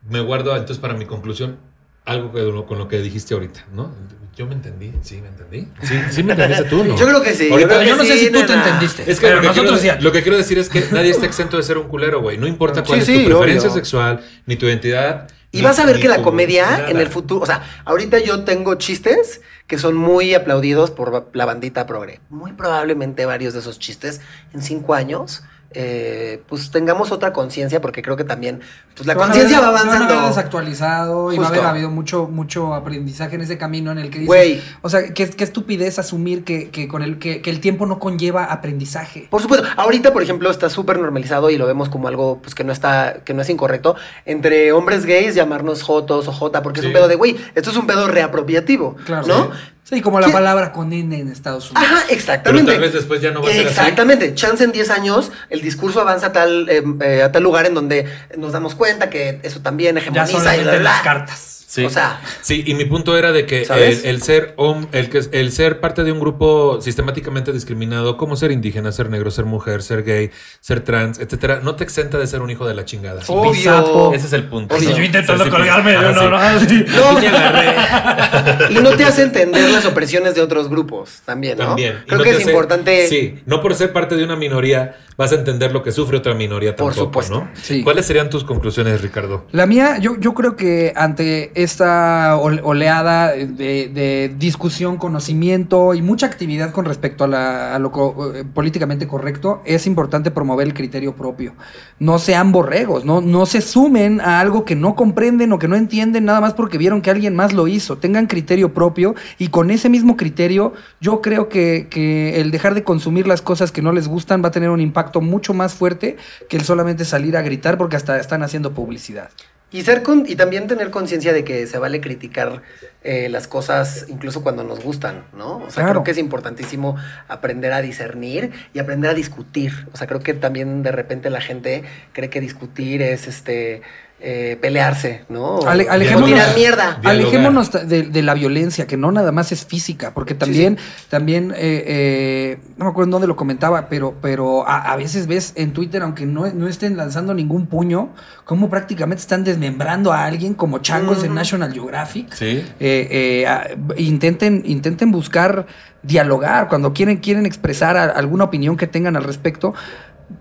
me 0.09 0.21
guardo 0.21 0.51
entonces 0.55 0.79
para 0.79 0.95
mi 0.95 1.05
conclusión 1.05 1.57
algo 2.05 2.31
que- 2.33 2.65
con 2.67 2.79
lo 2.79 2.87
que 2.87 2.99
dijiste 2.99 3.35
ahorita, 3.35 3.67
¿no? 3.73 3.91
Yo 4.39 4.45
me 4.45 4.53
entendí, 4.55 4.93
sí, 5.03 5.19
me 5.21 5.27
entendí. 5.27 5.67
Sí, 5.83 5.99
sí 6.11 6.23
me 6.23 6.31
entendiste 6.31 6.63
tú, 6.69 6.85
¿no? 6.85 6.95
Yo 6.95 7.05
creo 7.05 7.21
que 7.21 7.33
sí. 7.33 7.49
Ahorita- 7.51 7.67
creo 7.67 7.79
que 7.81 7.87
yo 7.87 7.95
no 7.97 8.03
sé 8.05 8.17
si 8.19 8.31
tú 8.31 8.45
te 8.45 8.53
entendiste. 8.53 9.03
Es 9.11 9.19
que 9.19 9.25
Pero 9.27 9.35
lo 9.35 9.41
que, 9.41 9.47
nosotros 9.49 9.81
quiero, 9.81 9.97
ya. 9.97 10.01
lo 10.01 10.11
que 10.13 10.21
quiero 10.21 10.37
decir 10.37 10.57
es 10.57 10.69
que 10.69 10.81
nadie 10.93 11.11
está 11.11 11.25
exento 11.25 11.57
de 11.57 11.63
ser 11.63 11.77
un 11.77 11.89
culero, 11.89 12.21
güey. 12.21 12.37
No 12.37 12.47
importa 12.47 12.81
cuál 12.85 13.01
Sí, 13.01 13.11
es 13.11 13.17
sí, 13.17 13.23
tu 13.25 13.29
preferencia 13.31 13.69
obvio. 13.69 13.75
sexual, 13.75 14.21
ni 14.45 14.55
tu 14.55 14.65
identidad. 14.65 15.27
Y 15.51 15.57
ni- 15.57 15.63
vas 15.63 15.77
a 15.79 15.85
ver 15.85 15.99
que 15.99 16.07
la 16.07 16.21
comedia 16.21 16.71
nada. 16.71 16.89
en 16.89 16.97
el 17.01 17.09
futuro, 17.09 17.41
o 17.41 17.45
sea, 17.45 17.63
ahorita 17.83 18.19
yo 18.19 18.45
tengo 18.45 18.75
chistes 18.75 19.41
que 19.67 19.77
son 19.77 19.95
muy 19.95 20.33
aplaudidos 20.33 20.89
por 20.89 21.29
la 21.33 21.45
bandita 21.45 21.85
progre. 21.85 22.21
Muy 22.29 22.53
probablemente 22.53 23.25
varios 23.25 23.51
de 23.53 23.59
esos 23.59 23.77
chistes 23.77 24.21
en 24.53 24.61
cinco 24.61 24.93
años, 24.93 25.43
eh, 25.71 26.41
pues 26.47 26.71
tengamos 26.71 27.11
otra 27.11 27.31
conciencia, 27.31 27.79
porque 27.79 28.01
creo 28.01 28.17
que 28.17 28.23
también, 28.23 28.61
pues 28.95 29.05
la 29.05 29.15
conciencia 29.15 29.59
va 29.59 29.67
avanzando. 29.69 30.27
desactualizado 30.27 31.31
y 31.31 31.37
va 31.37 31.45
a 31.45 31.49
haber 31.49 31.65
habido 31.65 31.89
mucho, 31.89 32.27
mucho 32.27 32.73
aprendizaje 32.73 33.35
en 33.35 33.41
ese 33.41 33.57
camino 33.57 33.91
en 33.91 33.99
el 33.99 34.09
que 34.09 34.19
dices, 34.19 34.63
o 34.81 34.89
sea, 34.89 35.13
qué, 35.13 35.29
qué 35.29 35.43
estupidez 35.43 35.99
asumir 35.99 36.43
que, 36.43 36.69
que 36.69 36.87
con 36.87 37.03
el, 37.03 37.19
que, 37.19 37.41
que 37.41 37.49
el 37.49 37.59
tiempo 37.59 37.85
no 37.85 37.99
conlleva 37.99 38.45
aprendizaje. 38.45 39.27
Por 39.29 39.41
supuesto, 39.41 39.67
ahorita, 39.77 40.11
por 40.11 40.23
ejemplo, 40.23 40.49
está 40.49 40.69
súper 40.69 40.99
normalizado 40.99 41.49
y 41.49 41.57
lo 41.57 41.67
vemos 41.67 41.89
como 41.89 42.07
algo 42.07 42.39
pues, 42.41 42.55
que 42.55 42.63
no 42.63 42.71
está, 42.73 43.21
que 43.23 43.33
no 43.33 43.41
es 43.41 43.49
incorrecto, 43.49 43.95
entre 44.25 44.71
hombres 44.71 45.05
gays 45.05 45.35
llamarnos 45.35 45.83
jotos 45.83 46.27
o 46.27 46.31
jota, 46.31 46.63
porque 46.63 46.79
es 46.79 46.85
un 46.87 46.93
pedo 46.93 47.07
de, 47.07 47.15
güey, 47.15 47.37
esto 47.55 47.69
es 47.69 47.77
un 47.77 47.85
pedo 47.85 48.07
reapropiativo, 48.07 48.95
Claro. 49.05 49.27
¿no? 49.27 49.51
Sí, 49.78 49.78
como 50.01 50.19
la 50.19 50.27
¿Qué? 50.27 50.33
palabra 50.33 50.71
con 50.71 50.93
N 50.93 51.19
en 51.19 51.29
Estados 51.29 51.71
Unidos. 51.71 51.89
Ajá, 51.89 52.03
Pero 52.07 52.19
exactamente. 52.19 52.71
tal 52.71 52.81
vez 52.81 52.93
después 52.93 53.21
ya 53.21 53.31
no 53.31 53.41
va 53.41 53.49
a 53.49 53.51
ser 53.51 53.67
así. 53.67 53.69
Exactamente. 53.69 54.35
Chance 54.35 54.63
en 54.63 54.71
10 54.71 54.89
años, 54.91 55.31
el 55.49 55.61
discurso 55.61 55.99
avanza 56.01 56.27
a 56.27 56.31
tal, 56.31 56.69
eh, 56.69 56.83
eh, 57.01 57.23
a 57.23 57.31
tal 57.31 57.43
lugar 57.43 57.65
en 57.65 57.73
donde 57.73 58.05
nos 58.37 58.51
damos 58.51 58.75
cuenta 58.75 59.09
que 59.09 59.39
eso 59.43 59.61
también 59.61 59.95
ya 59.95 60.01
hegemoniza 60.01 60.31
y 60.31 60.35
solamente 60.35 60.63
bla, 60.63 60.79
bla, 60.79 60.91
las 60.91 61.01
cartas. 61.01 61.59
Sí. 61.69 61.85
O 61.85 61.89
sea, 61.91 62.19
Sí, 62.41 62.63
y 62.65 62.73
mi 62.73 62.85
punto 62.85 63.15
era 63.15 63.31
de 63.31 63.45
que 63.45 63.61
el, 63.61 63.99
el 64.03 64.21
ser 64.23 64.55
hom- 64.55 64.87
el 64.91 65.07
que 65.11 65.21
el 65.31 65.51
ser 65.51 65.79
parte 65.79 66.03
de 66.03 66.11
un 66.11 66.19
grupo 66.19 66.81
sistemáticamente 66.81 67.51
discriminado, 67.53 68.17
como 68.17 68.35
ser 68.35 68.49
indígena, 68.51 68.91
ser 68.91 69.11
negro, 69.11 69.29
ser 69.29 69.45
mujer, 69.45 69.83
ser 69.83 70.01
gay, 70.03 70.31
ser 70.61 70.79
trans, 70.81 71.19
etcétera, 71.19 71.59
no 71.63 71.75
te 71.75 71.83
exenta 71.83 72.17
de 72.17 72.25
ser 72.25 72.41
un 72.41 72.49
hijo 72.49 72.67
de 72.67 72.73
la 72.73 72.85
chingada. 72.85 73.21
obvio. 73.27 73.51
pisapo. 73.51 74.11
Ese 74.15 74.25
es 74.25 74.33
el 74.33 74.45
punto. 74.45 74.73
Obvio. 74.75 74.89
Sí, 74.89 74.95
Yo 74.97 75.03
intentando 75.03 75.43
sí, 75.43 75.51
colgarme 75.51 75.91
de 75.91 75.97
ah. 75.97 76.11
¿no? 76.11 76.29
No. 76.31 77.17
Agarré. 77.19 78.69
Y 78.71 78.81
no 78.81 78.91
te 78.95 79.03
hace 79.05 79.23
entender 79.23 79.69
las 79.69 79.85
opresiones 79.85 80.33
de 80.35 80.41
otros 80.41 80.69
grupos 80.69 81.21
también, 81.25 81.57
¿no? 81.57 81.67
También. 81.67 81.99
Creo 82.07 82.17
no 82.17 82.23
que 82.23 82.31
es 82.31 82.37
hace- 82.37 82.49
importante. 82.49 83.07
Sí, 83.07 83.39
no 83.45 83.61
por 83.61 83.75
ser 83.75 83.93
parte 83.93 84.15
de 84.15 84.23
una 84.23 84.35
minoría 84.35 84.97
vas 85.17 85.33
a 85.33 85.35
entender 85.35 85.71
lo 85.73 85.83
que 85.83 85.91
sufre 85.91 86.17
otra 86.17 86.33
minoría 86.33 86.75
Por 86.75 86.93
tampoco, 86.93 87.21
supuesto. 87.21 87.33
¿no? 87.45 87.49
Sí. 87.61 87.83
¿Cuáles 87.83 88.05
serían 88.05 88.29
tus 88.29 88.43
conclusiones, 88.45 89.01
Ricardo? 89.01 89.45
La 89.51 89.65
mía, 89.65 89.97
yo, 89.99 90.15
yo 90.17 90.33
creo 90.33 90.55
que 90.55 90.93
ante 90.95 91.51
esta 91.64 92.38
ol- 92.38 92.61
oleada 92.64 93.31
de, 93.31 94.34
discusión, 94.38 94.98
conocimiento 94.98 95.94
y 95.94 96.02
mucha 96.02 96.26
actividad 96.26 96.72
con 96.72 96.86
respecto 96.86 97.23
a, 97.23 97.27
la- 97.27 97.80
lo 97.80 97.91
eh, 98.36 98.44
políticamente 98.45 99.07
correcto, 99.07 99.61
es 99.65 99.88
importante 99.88 100.31
promover 100.31 100.68
el 100.68 100.73
criterio 100.73 101.15
propio. 101.15 101.53
No 101.99 102.19
sean 102.19 102.52
borregos, 102.52 103.06
no, 103.06 103.22
no 103.22 103.45
se 103.45 103.61
sumen 103.61 104.22
a 104.22 104.40
algo 104.40 104.65
que 104.65 104.76
no 104.76 104.95
comprenden 104.95 105.52
o 105.53 105.60
que 105.60 105.68
no 105.68 105.76
entienden 105.76 106.26
nada 106.26 106.41
más 106.41 106.53
porque 106.53 106.77
vieron 106.77 107.02
que 107.02 107.11
alguien 107.11 107.36
más 107.36 107.53
lo 107.53 107.68
hizo. 107.68 107.98
Tengan 107.98 108.27
criterio 108.27 108.73
propio 108.73 109.15
y 109.38 109.48
con 109.49 109.72
ese 109.72 109.90
mismo 109.90 110.18
criterio 110.18 110.73
yo 111.02 111.22
creo 111.22 111.49
que, 111.49 111.88
que 111.90 112.40
el 112.41 112.52
dejar 112.52 112.73
de 112.76 112.84
consumir 112.84 113.27
las 113.27 113.41
cosas 113.41 113.72
que 113.72 113.81
no 113.81 113.91
les 113.91 114.07
gustan 114.07 114.44
va 114.44 114.48
a 114.49 114.52
tener 114.52 114.69
un 114.69 114.81
impacto 114.81 115.22
mucho 115.22 115.53
más 115.53 115.73
fuerte 115.73 116.18
que 116.48 116.57
el 116.57 116.64
solamente 116.64 117.06
salir 117.06 117.36
a 117.38 117.41
gritar 117.41 117.77
porque 117.77 117.95
hasta 117.95 118.19
están 118.19 118.44
haciendo 118.44 118.73
publicidad. 118.73 119.30
Y, 119.71 119.83
ser 119.83 120.01
con- 120.01 120.25
y 120.27 120.35
también 120.35 120.67
tener 120.67 120.89
conciencia 120.89 121.31
de 121.31 121.43
que 121.43 121.67
se 121.67 121.77
vale 121.77 122.01
criticar 122.01 122.63
eh, 123.03 123.29
las 123.29 123.47
cosas 123.47 124.05
incluso 124.09 124.41
cuando 124.41 124.63
nos 124.63 124.83
gustan, 124.83 125.23
¿no? 125.37 125.57
O 125.57 125.69
sea, 125.69 125.83
Claro. 125.83 125.91
creo 125.91 126.03
que 126.05 126.11
es 126.11 126.17
importantísimo 126.17 126.95
aprender 127.27 127.71
a 127.73 127.81
discernir 127.81 128.51
y 128.73 128.79
aprender 128.79 129.11
a 129.11 129.13
discutir. 129.13 129.87
O 129.93 129.97
sea, 129.97 130.07
creo 130.07 130.21
que 130.21 130.33
también 130.33 130.81
de 130.83 130.91
repente 130.91 131.29
la 131.29 131.39
gente 131.39 131.83
cree 132.13 132.29
que 132.31 132.41
discutir 132.41 133.01
es 133.03 133.27
este 133.27 133.81
eh, 134.21 134.57
pelearse, 134.61 135.23
¿no? 135.29 135.59
Ale- 135.65 135.87
alejémonos- 135.89 136.25
tirar 136.25 136.55
mierda. 136.55 136.99
Alejémonos 137.03 137.71
de, 137.71 138.03
de 138.03 138.21
la 138.21 138.33
violencia, 138.33 138.85
que 138.85 138.97
no 138.97 139.11
nada 139.11 139.31
más 139.31 139.51
es 139.51 139.65
física, 139.65 140.13
porque 140.13 140.35
también, 140.35 140.77
también, 141.09 141.51
eh, 141.51 141.83
eh, 141.87 142.57
no 142.77 142.85
me 142.85 142.91
acuerdo 142.91 143.05
en 143.05 143.11
dónde 143.11 143.27
lo 143.27 143.35
comentaba, 143.35 143.87
pero, 143.89 144.15
pero 144.21 144.67
a, 144.67 144.91
a 144.91 144.95
veces 144.97 145.27
ves 145.27 145.53
en 145.55 145.71
Twitter, 145.71 146.01
aunque 146.01 146.25
no, 146.25 146.47
no 146.53 146.67
estén 146.67 146.97
lanzando 146.97 147.33
ningún 147.33 147.67
puño, 147.67 148.09
cómo 148.43 148.69
prácticamente 148.69 149.21
están 149.21 149.43
desmembrando 149.43 150.11
a 150.11 150.25
alguien 150.25 150.53
como 150.53 150.79
changos 150.79 151.19
en 151.19 151.27
Ujú. 151.27 151.35
National 151.35 151.71
Geographic. 151.73 152.33
Sí. 152.33 152.63
Eh, 152.79 153.07
eh, 153.41 153.47
a- 153.47 153.67
intenten, 153.97 154.63
intenten 154.65 155.11
buscar 155.11 155.65
dialogar 156.03 156.67
cuando 156.69 156.93
quieren, 156.93 157.17
quieren 157.17 157.45
expresar 157.45 157.97
a- 157.97 158.05
alguna 158.05 158.45
opinión 158.45 158.77
que 158.77 158.87
tengan 158.87 159.15
al 159.15 159.23
respecto. 159.23 159.73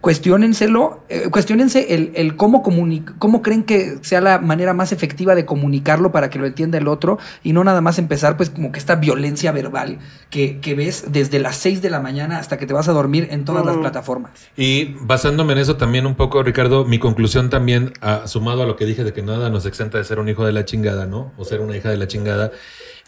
Cuestionenselo, 0.00 1.04
eh, 1.08 1.28
cuestionense 1.30 1.94
el, 1.94 2.12
el 2.14 2.36
cómo, 2.36 2.62
cómo 2.62 3.42
creen 3.42 3.64
que 3.64 3.98
sea 4.02 4.20
la 4.20 4.38
manera 4.38 4.74
más 4.74 4.92
efectiva 4.92 5.34
de 5.34 5.44
comunicarlo 5.44 6.12
para 6.12 6.30
que 6.30 6.38
lo 6.38 6.46
entienda 6.46 6.78
el 6.78 6.88
otro 6.88 7.18
y 7.42 7.52
no 7.52 7.64
nada 7.64 7.80
más 7.80 7.98
empezar 7.98 8.36
pues 8.36 8.50
como 8.50 8.70
que 8.70 8.78
esta 8.78 8.96
violencia 8.96 9.52
verbal 9.52 9.98
que, 10.30 10.60
que 10.60 10.74
ves 10.74 11.06
desde 11.10 11.38
las 11.38 11.56
6 11.56 11.82
de 11.82 11.90
la 11.90 12.00
mañana 12.00 12.38
hasta 12.38 12.58
que 12.58 12.66
te 12.66 12.74
vas 12.74 12.88
a 12.88 12.92
dormir 12.92 13.28
en 13.30 13.44
todas 13.44 13.64
las 13.64 13.76
plataformas. 13.76 14.32
Y 14.56 14.96
basándome 15.00 15.54
en 15.54 15.58
eso 15.58 15.76
también 15.76 16.06
un 16.06 16.14
poco, 16.14 16.42
Ricardo, 16.42 16.84
mi 16.84 16.98
conclusión 16.98 17.50
también, 17.50 17.92
ah, 18.00 18.22
sumado 18.26 18.62
a 18.62 18.66
lo 18.66 18.76
que 18.76 18.84
dije 18.84 19.04
de 19.04 19.12
que 19.12 19.22
nada 19.22 19.50
nos 19.50 19.66
exenta 19.66 19.98
de 19.98 20.04
ser 20.04 20.18
un 20.18 20.28
hijo 20.28 20.44
de 20.44 20.52
la 20.52 20.64
chingada, 20.64 21.06
¿no? 21.06 21.32
O 21.36 21.44
ser 21.44 21.60
una 21.60 21.76
hija 21.76 21.90
de 21.90 21.96
la 21.96 22.06
chingada. 22.06 22.52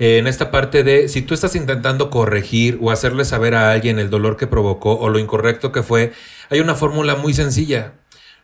En 0.00 0.26
esta 0.26 0.50
parte 0.50 0.82
de 0.82 1.08
si 1.08 1.20
tú 1.20 1.34
estás 1.34 1.54
intentando 1.54 2.08
corregir 2.08 2.78
o 2.80 2.90
hacerle 2.90 3.26
saber 3.26 3.54
a 3.54 3.70
alguien 3.70 3.98
el 3.98 4.08
dolor 4.08 4.38
que 4.38 4.46
provocó 4.46 4.98
o 4.98 5.10
lo 5.10 5.18
incorrecto 5.18 5.72
que 5.72 5.82
fue, 5.82 6.12
hay 6.48 6.60
una 6.60 6.74
fórmula 6.74 7.16
muy 7.16 7.34
sencilla. 7.34 7.92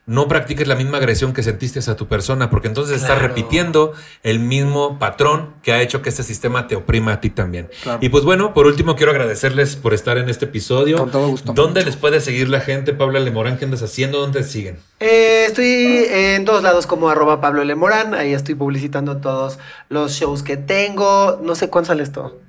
No 0.07 0.29
practiques 0.29 0.69
la 0.69 0.77
misma 0.77 0.99
agresión 0.99 1.33
que 1.33 1.43
sentiste 1.43 1.81
hacia 1.81 1.97
tu 1.97 2.07
persona, 2.07 2.49
porque 2.49 2.69
entonces 2.69 3.03
estás 3.03 3.21
repitiendo 3.21 3.93
el 4.23 4.39
mismo 4.39 5.01
patrón 5.01 5.55
que 5.63 5.73
ha 5.73 5.83
hecho 5.83 6.01
que 6.01 6.11
este 6.11 6.23
sistema 6.23 6.69
te 6.69 6.77
oprima 6.77 7.15
a 7.15 7.21
ti 7.21 7.31
también. 7.31 7.69
Claro. 7.83 7.99
Y 8.01 8.09
pues 8.09 8.23
bueno, 8.23 8.55
por 8.55 8.67
último 8.67 8.95
quiero 8.95 9.11
agradecerles 9.11 9.75
por 9.75 9.95
estar 9.95 10.17
en 10.17 10.29
este 10.29 10.45
episodio. 10.45 10.99
Con 10.99 11.11
todo 11.11 11.27
gusto. 11.29 11.53
¿Dónde 11.53 11.85
les 11.85 11.97
puede 11.97 12.21
seguir 12.21 12.49
la 12.49 12.61
gente, 12.61 12.93
Pablo 12.93 13.19
Lemorán? 13.19 13.59
¿Qué 13.59 13.65
andas 13.65 13.83
haciendo? 13.83 14.21
¿Dónde 14.21 14.43
te 14.43 14.47
siguen? 14.47 14.79
Eh, 15.01 15.47
estoy 15.47 16.07
en 16.09 16.45
todos 16.45 16.63
lados 16.63 16.87
como 16.87 17.09
arroba 17.09 17.41
Pablo 17.41 17.63
L. 17.63 17.75
Morán. 17.75 18.15
Ahí 18.15 18.33
estoy 18.33 18.55
publicitando 18.55 19.17
todos 19.17 19.59
los 19.89 20.13
shows 20.13 20.43
que 20.43 20.57
tengo. 20.57 21.41
No 21.43 21.55
sé 21.55 21.69
cuándo 21.69 21.89
sale 21.89 22.03
esto. 22.03 22.41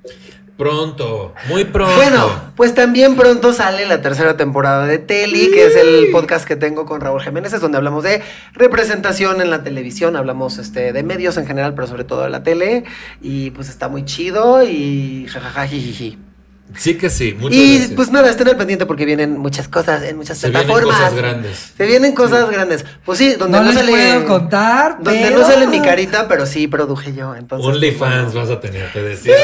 Pronto, 0.58 1.34
muy 1.48 1.64
pronto. 1.64 1.94
Bueno, 1.94 2.28
pues 2.56 2.74
también 2.74 3.14
pronto 3.14 3.52
sale 3.52 3.86
la 3.86 4.02
tercera 4.02 4.36
temporada 4.36 4.86
de 4.86 4.98
Teli, 4.98 5.52
que 5.52 5.66
es 5.66 5.76
el 5.76 6.08
podcast 6.10 6.44
que 6.48 6.56
tengo 6.56 6.84
con 6.84 7.00
Raúl 7.00 7.22
Jiménez, 7.22 7.52
es 7.52 7.60
donde 7.60 7.78
hablamos 7.78 8.02
de 8.02 8.22
representación 8.54 9.40
en 9.40 9.50
la 9.50 9.62
televisión, 9.62 10.16
hablamos 10.16 10.58
este, 10.58 10.92
de 10.92 11.02
medios 11.04 11.36
en 11.36 11.46
general, 11.46 11.74
pero 11.74 11.86
sobre 11.86 12.02
todo 12.02 12.24
de 12.24 12.30
la 12.30 12.42
tele. 12.42 12.82
Y 13.22 13.50
pues 13.52 13.68
está 13.68 13.88
muy 13.88 14.04
chido 14.04 14.64
y 14.64 15.28
jajaja, 15.30 15.68
jijiji. 15.68 16.18
sí 16.74 16.98
que 16.98 17.08
sí, 17.08 17.36
muchas 17.38 17.56
Y 17.56 17.76
gracias. 17.76 17.92
pues 17.96 18.10
nada, 18.10 18.28
estén 18.28 18.48
al 18.48 18.56
pendiente 18.56 18.84
porque 18.84 19.04
vienen 19.04 19.38
muchas 19.38 19.68
cosas 19.68 20.02
en 20.02 20.16
muchas 20.16 20.38
Se 20.38 20.48
vienen 20.50 20.66
plataformas. 20.66 20.98
cosas 21.00 21.14
grandes. 21.14 21.72
Se 21.76 21.86
vienen 21.86 22.14
cosas 22.16 22.50
grandes. 22.50 22.84
Pues 23.04 23.16
sí, 23.18 23.34
donde 23.34 23.58
no, 23.58 23.62
no, 23.64 23.70
les 23.70 23.78
sale. 23.78 23.92
puedo 23.92 24.26
contar, 24.26 24.96
Donde 25.00 25.20
pero- 25.22 25.38
no 25.38 25.46
sale 25.46 25.68
mi 25.68 25.80
carita, 25.80 26.26
pero 26.26 26.46
sí 26.46 26.66
produje 26.66 27.14
yo. 27.14 27.36
Entonces, 27.36 27.64
OnlyFans 27.64 28.32
pues, 28.32 28.34
vas 28.34 28.50
a 28.50 28.58
tener, 28.60 28.92
te 28.92 29.04
decía. 29.04 29.34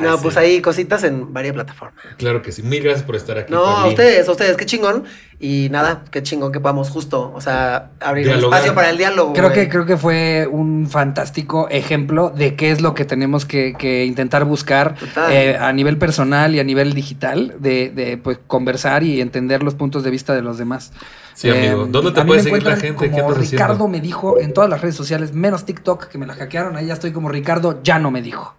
No, 0.00 0.20
pues 0.20 0.36
ahí 0.36 0.60
cositas 0.60 1.04
en 1.04 1.32
varias 1.32 1.54
plataformas. 1.54 2.04
Claro 2.16 2.42
que 2.42 2.52
sí. 2.52 2.62
Mil 2.62 2.82
gracias 2.82 3.04
por 3.04 3.16
estar 3.16 3.38
aquí. 3.38 3.52
No, 3.52 3.64
a 3.64 3.86
ustedes, 3.86 4.28
a 4.28 4.32
ustedes, 4.32 4.56
qué 4.56 4.66
chingón. 4.66 5.04
Y 5.40 5.68
nada, 5.70 6.04
qué 6.10 6.22
chingón 6.22 6.52
que 6.52 6.60
podamos 6.60 6.90
justo, 6.90 7.32
o 7.34 7.40
sea, 7.40 7.90
abrir 8.00 8.28
espacio 8.28 8.74
para 8.74 8.90
el 8.90 8.96
diálogo. 8.96 9.32
Creo 9.32 9.50
güey. 9.50 9.64
que, 9.64 9.68
creo 9.68 9.84
que 9.84 9.96
fue 9.96 10.48
un 10.50 10.88
fantástico 10.88 11.68
ejemplo 11.70 12.30
de 12.30 12.54
qué 12.54 12.70
es 12.70 12.80
lo 12.80 12.94
que 12.94 13.04
tenemos 13.04 13.44
que, 13.44 13.74
que 13.76 14.04
intentar 14.04 14.44
buscar 14.44 14.94
eh, 15.30 15.58
a 15.60 15.72
nivel 15.72 15.98
personal 15.98 16.54
y 16.54 16.60
a 16.60 16.64
nivel 16.64 16.94
digital, 16.94 17.56
de, 17.58 17.90
de, 17.90 18.16
pues, 18.16 18.38
conversar 18.46 19.02
y 19.02 19.20
entender 19.20 19.62
los 19.62 19.74
puntos 19.74 20.02
de 20.04 20.10
vista 20.10 20.34
de 20.34 20.42
los 20.42 20.56
demás. 20.56 20.92
Sí, 21.34 21.50
amigo. 21.50 21.86
¿Dónde 21.86 22.12
te 22.12 22.24
puede 22.24 22.42
seguir 22.42 22.62
la 22.62 22.76
gente? 22.76 23.10
¿Qué 23.10 23.10
Como 23.10 23.34
Ricardo 23.34 23.74
haciendo? 23.74 23.88
me 23.88 24.00
dijo 24.00 24.38
en 24.38 24.54
todas 24.54 24.70
las 24.70 24.80
redes 24.80 24.94
sociales, 24.94 25.32
menos 25.32 25.64
TikTok, 25.64 26.06
que 26.06 26.16
me 26.16 26.26
la 26.26 26.34
hackearon. 26.34 26.76
Ahí 26.76 26.86
ya 26.86 26.94
estoy 26.94 27.12
como 27.12 27.28
Ricardo, 27.28 27.80
ya 27.82 27.98
no 27.98 28.10
me 28.10 28.22
dijo. 28.22 28.54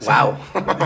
Wow. 0.00 0.36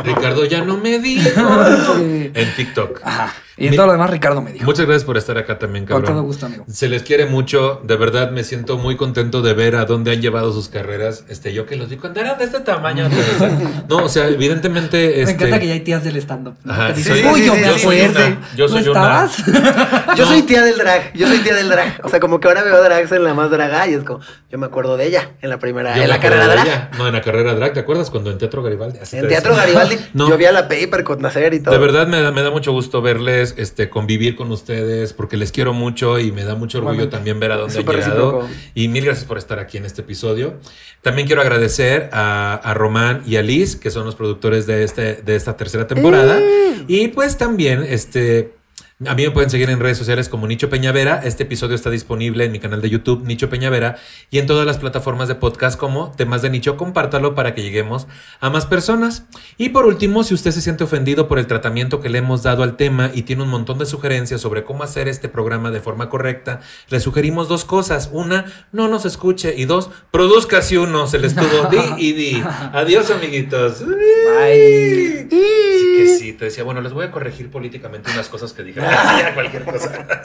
Ricardo 0.04 0.44
ya 0.44 0.62
no 0.62 0.76
me 0.76 0.98
dijo. 0.98 1.30
En 2.34 2.54
TikTok. 2.56 3.00
Ajá. 3.04 3.34
Y 3.60 3.66
en 3.66 3.70
Mi- 3.72 3.76
todo 3.76 3.86
lo 3.86 3.92
demás, 3.92 4.10
Ricardo 4.10 4.40
me 4.42 4.52
dijo. 4.52 4.64
Muchas 4.64 4.86
gracias 4.86 5.04
por 5.04 5.16
estar 5.16 5.36
acá 5.38 5.58
también, 5.58 5.84
Con 5.86 5.98
cabrón. 5.98 6.14
todo 6.16 6.22
gusto, 6.24 6.46
amigo. 6.46 6.64
Se 6.68 6.88
les 6.88 7.02
quiere 7.02 7.26
mucho, 7.26 7.80
de 7.84 7.96
verdad 7.96 8.30
me 8.30 8.42
siento 8.42 8.78
muy 8.78 8.96
contento 8.96 9.42
de 9.42 9.52
ver 9.54 9.76
a 9.76 9.84
dónde 9.84 10.10
han 10.12 10.20
llevado 10.22 10.52
sus 10.52 10.68
carreras. 10.68 11.24
Este, 11.28 11.52
yo 11.52 11.66
que 11.66 11.76
los 11.76 11.88
vi 11.90 11.96
cuando 11.96 12.20
eran 12.20 12.38
de 12.38 12.44
este 12.44 12.60
tamaño. 12.60 13.08
no, 13.88 13.96
o 14.04 14.08
sea, 14.08 14.28
evidentemente. 14.28 14.96
Me 14.96 15.20
este, 15.22 15.32
encanta 15.34 15.60
que 15.60 15.66
ya 15.68 15.74
hay 15.74 15.80
tías 15.80 16.02
del 16.04 16.16
stand-up. 16.16 16.54
¿no? 16.64 16.72
Ajá, 16.72 16.94
soy- 16.96 17.22
uy, 17.24 17.44
yo 17.46 17.54
sí, 17.54 17.60
me 17.60 17.72
sí, 17.72 17.78
sí, 17.78 17.82
acuerdo. 17.86 18.26
una. 18.26 18.48
Yo 18.56 18.68
soy 18.68 18.82
¿No 18.84 18.90
una. 18.92 19.30
Yo 20.16 20.26
soy 20.26 20.42
tía 20.42 20.62
del 20.62 20.76
drag, 20.76 21.12
yo 21.14 21.26
soy 21.28 21.38
tía 21.38 21.54
del 21.54 21.68
drag. 21.68 22.00
O 22.04 22.08
sea, 22.08 22.18
como 22.20 22.40
que 22.40 22.48
ahora 22.48 22.62
veo 22.62 22.82
drags 22.82 23.12
en 23.12 23.22
la 23.24 23.32
más 23.34 23.50
draga 23.50 23.86
y 23.86 23.94
es 23.94 24.02
como, 24.02 24.20
yo 24.50 24.58
me 24.58 24.66
acuerdo 24.66 24.96
de 24.96 25.06
ella 25.06 25.30
en 25.40 25.50
la 25.50 25.58
primera, 25.58 25.96
yo 25.96 26.02
en 26.02 26.08
la 26.08 26.18
carrera 26.20 26.46
drag. 26.48 26.66
ella. 26.66 26.90
No, 26.98 27.06
en 27.06 27.12
la 27.12 27.20
carrera 27.22 27.54
drag, 27.54 27.72
¿te 27.74 27.80
acuerdas? 27.80 28.10
Cuando 28.10 28.30
en 28.30 28.38
Teatro 28.38 28.62
Garibaldi. 28.62 28.98
Así 28.98 29.16
En 29.16 29.22
te 29.22 29.28
Teatro 29.28 29.50
decía. 29.54 29.64
Garibaldi, 29.66 29.96
No. 30.14 30.28
yo 30.28 30.36
vi 30.36 30.46
a 30.46 30.52
la 30.52 30.68
paper 30.68 31.04
con 31.04 31.20
Nacer 31.22 31.54
y 31.54 31.60
todo. 31.60 31.72
De 31.74 31.80
verdad 31.80 32.06
me 32.08 32.20
da, 32.20 32.32
me 32.32 32.42
da 32.42 32.50
mucho 32.50 32.72
gusto 32.72 33.00
verles, 33.02 33.49
este, 33.56 33.88
convivir 33.90 34.36
con 34.36 34.50
ustedes, 34.50 35.12
porque 35.12 35.36
les 35.36 35.52
quiero 35.52 35.72
mucho 35.72 36.18
y 36.18 36.32
me 36.32 36.44
da 36.44 36.54
mucho 36.54 36.78
orgullo 36.78 36.94
Igualmente. 36.94 37.16
también 37.16 37.40
ver 37.40 37.52
a 37.52 37.56
dónde 37.56 37.78
han 37.78 37.86
llegado. 37.86 38.48
Y 38.74 38.88
mil 38.88 39.04
gracias 39.04 39.26
por 39.26 39.38
estar 39.38 39.58
aquí 39.58 39.76
en 39.78 39.84
este 39.84 40.02
episodio. 40.02 40.54
También 41.02 41.26
quiero 41.26 41.42
agradecer 41.42 42.10
a, 42.12 42.54
a 42.54 42.74
Román 42.74 43.22
y 43.26 43.36
a 43.36 43.42
Liz, 43.42 43.76
que 43.76 43.90
son 43.90 44.04
los 44.04 44.14
productores 44.14 44.66
de, 44.66 44.84
este, 44.84 45.14
de 45.16 45.36
esta 45.36 45.56
tercera 45.56 45.86
temporada. 45.86 46.40
Y 46.88 47.08
pues 47.08 47.36
también, 47.38 47.84
este. 47.88 48.59
A 49.06 49.14
mí 49.14 49.22
me 49.22 49.30
pueden 49.30 49.48
seguir 49.48 49.70
en 49.70 49.80
redes 49.80 49.96
sociales 49.96 50.28
como 50.28 50.46
Nicho 50.46 50.68
Peñavera. 50.68 51.22
Este 51.24 51.44
episodio 51.44 51.74
está 51.74 51.88
disponible 51.88 52.44
en 52.44 52.52
mi 52.52 52.58
canal 52.58 52.82
de 52.82 52.90
YouTube, 52.90 53.24
Nicho 53.24 53.48
Peñavera, 53.48 53.96
y 54.30 54.38
en 54.38 54.46
todas 54.46 54.66
las 54.66 54.76
plataformas 54.76 55.26
de 55.26 55.36
podcast 55.36 55.80
como 55.80 56.12
Temas 56.12 56.42
de 56.42 56.50
Nicho. 56.50 56.76
Compártalo 56.76 57.34
para 57.34 57.54
que 57.54 57.62
lleguemos 57.62 58.08
a 58.40 58.50
más 58.50 58.66
personas. 58.66 59.24
Y 59.56 59.70
por 59.70 59.86
último, 59.86 60.22
si 60.22 60.34
usted 60.34 60.50
se 60.50 60.60
siente 60.60 60.84
ofendido 60.84 61.28
por 61.28 61.38
el 61.38 61.46
tratamiento 61.46 62.02
que 62.02 62.10
le 62.10 62.18
hemos 62.18 62.42
dado 62.42 62.62
al 62.62 62.76
tema 62.76 63.10
y 63.14 63.22
tiene 63.22 63.42
un 63.42 63.48
montón 63.48 63.78
de 63.78 63.86
sugerencias 63.86 64.42
sobre 64.42 64.64
cómo 64.64 64.82
hacer 64.82 65.08
este 65.08 65.30
programa 65.30 65.70
de 65.70 65.80
forma 65.80 66.10
correcta, 66.10 66.60
le 66.90 67.00
sugerimos 67.00 67.48
dos 67.48 67.64
cosas. 67.64 68.10
Una, 68.12 68.52
no 68.70 68.88
nos 68.88 69.06
escuche. 69.06 69.54
Y 69.56 69.64
dos, 69.64 69.88
produzca 70.10 70.60
si 70.60 70.76
uno 70.76 71.06
se 71.06 71.18
le 71.18 71.28
estuvo 71.28 71.70
di 71.70 71.78
y 71.96 72.12
di. 72.12 72.44
Adiós, 72.74 73.10
amiguitos. 73.10 73.80
Bye. 73.80 75.26
Sí 75.30 75.90
que 75.96 76.18
sí, 76.18 76.32
te 76.32 76.46
decía, 76.46 76.64
bueno, 76.64 76.80
les 76.80 76.92
voy 76.92 77.06
a 77.06 77.10
corregir 77.10 77.50
políticamente 77.50 78.10
unas 78.10 78.28
cosas 78.28 78.52
que 78.52 78.62
dije. 78.62 78.80
Cualquier 79.34 79.64
cosa. 79.64 80.24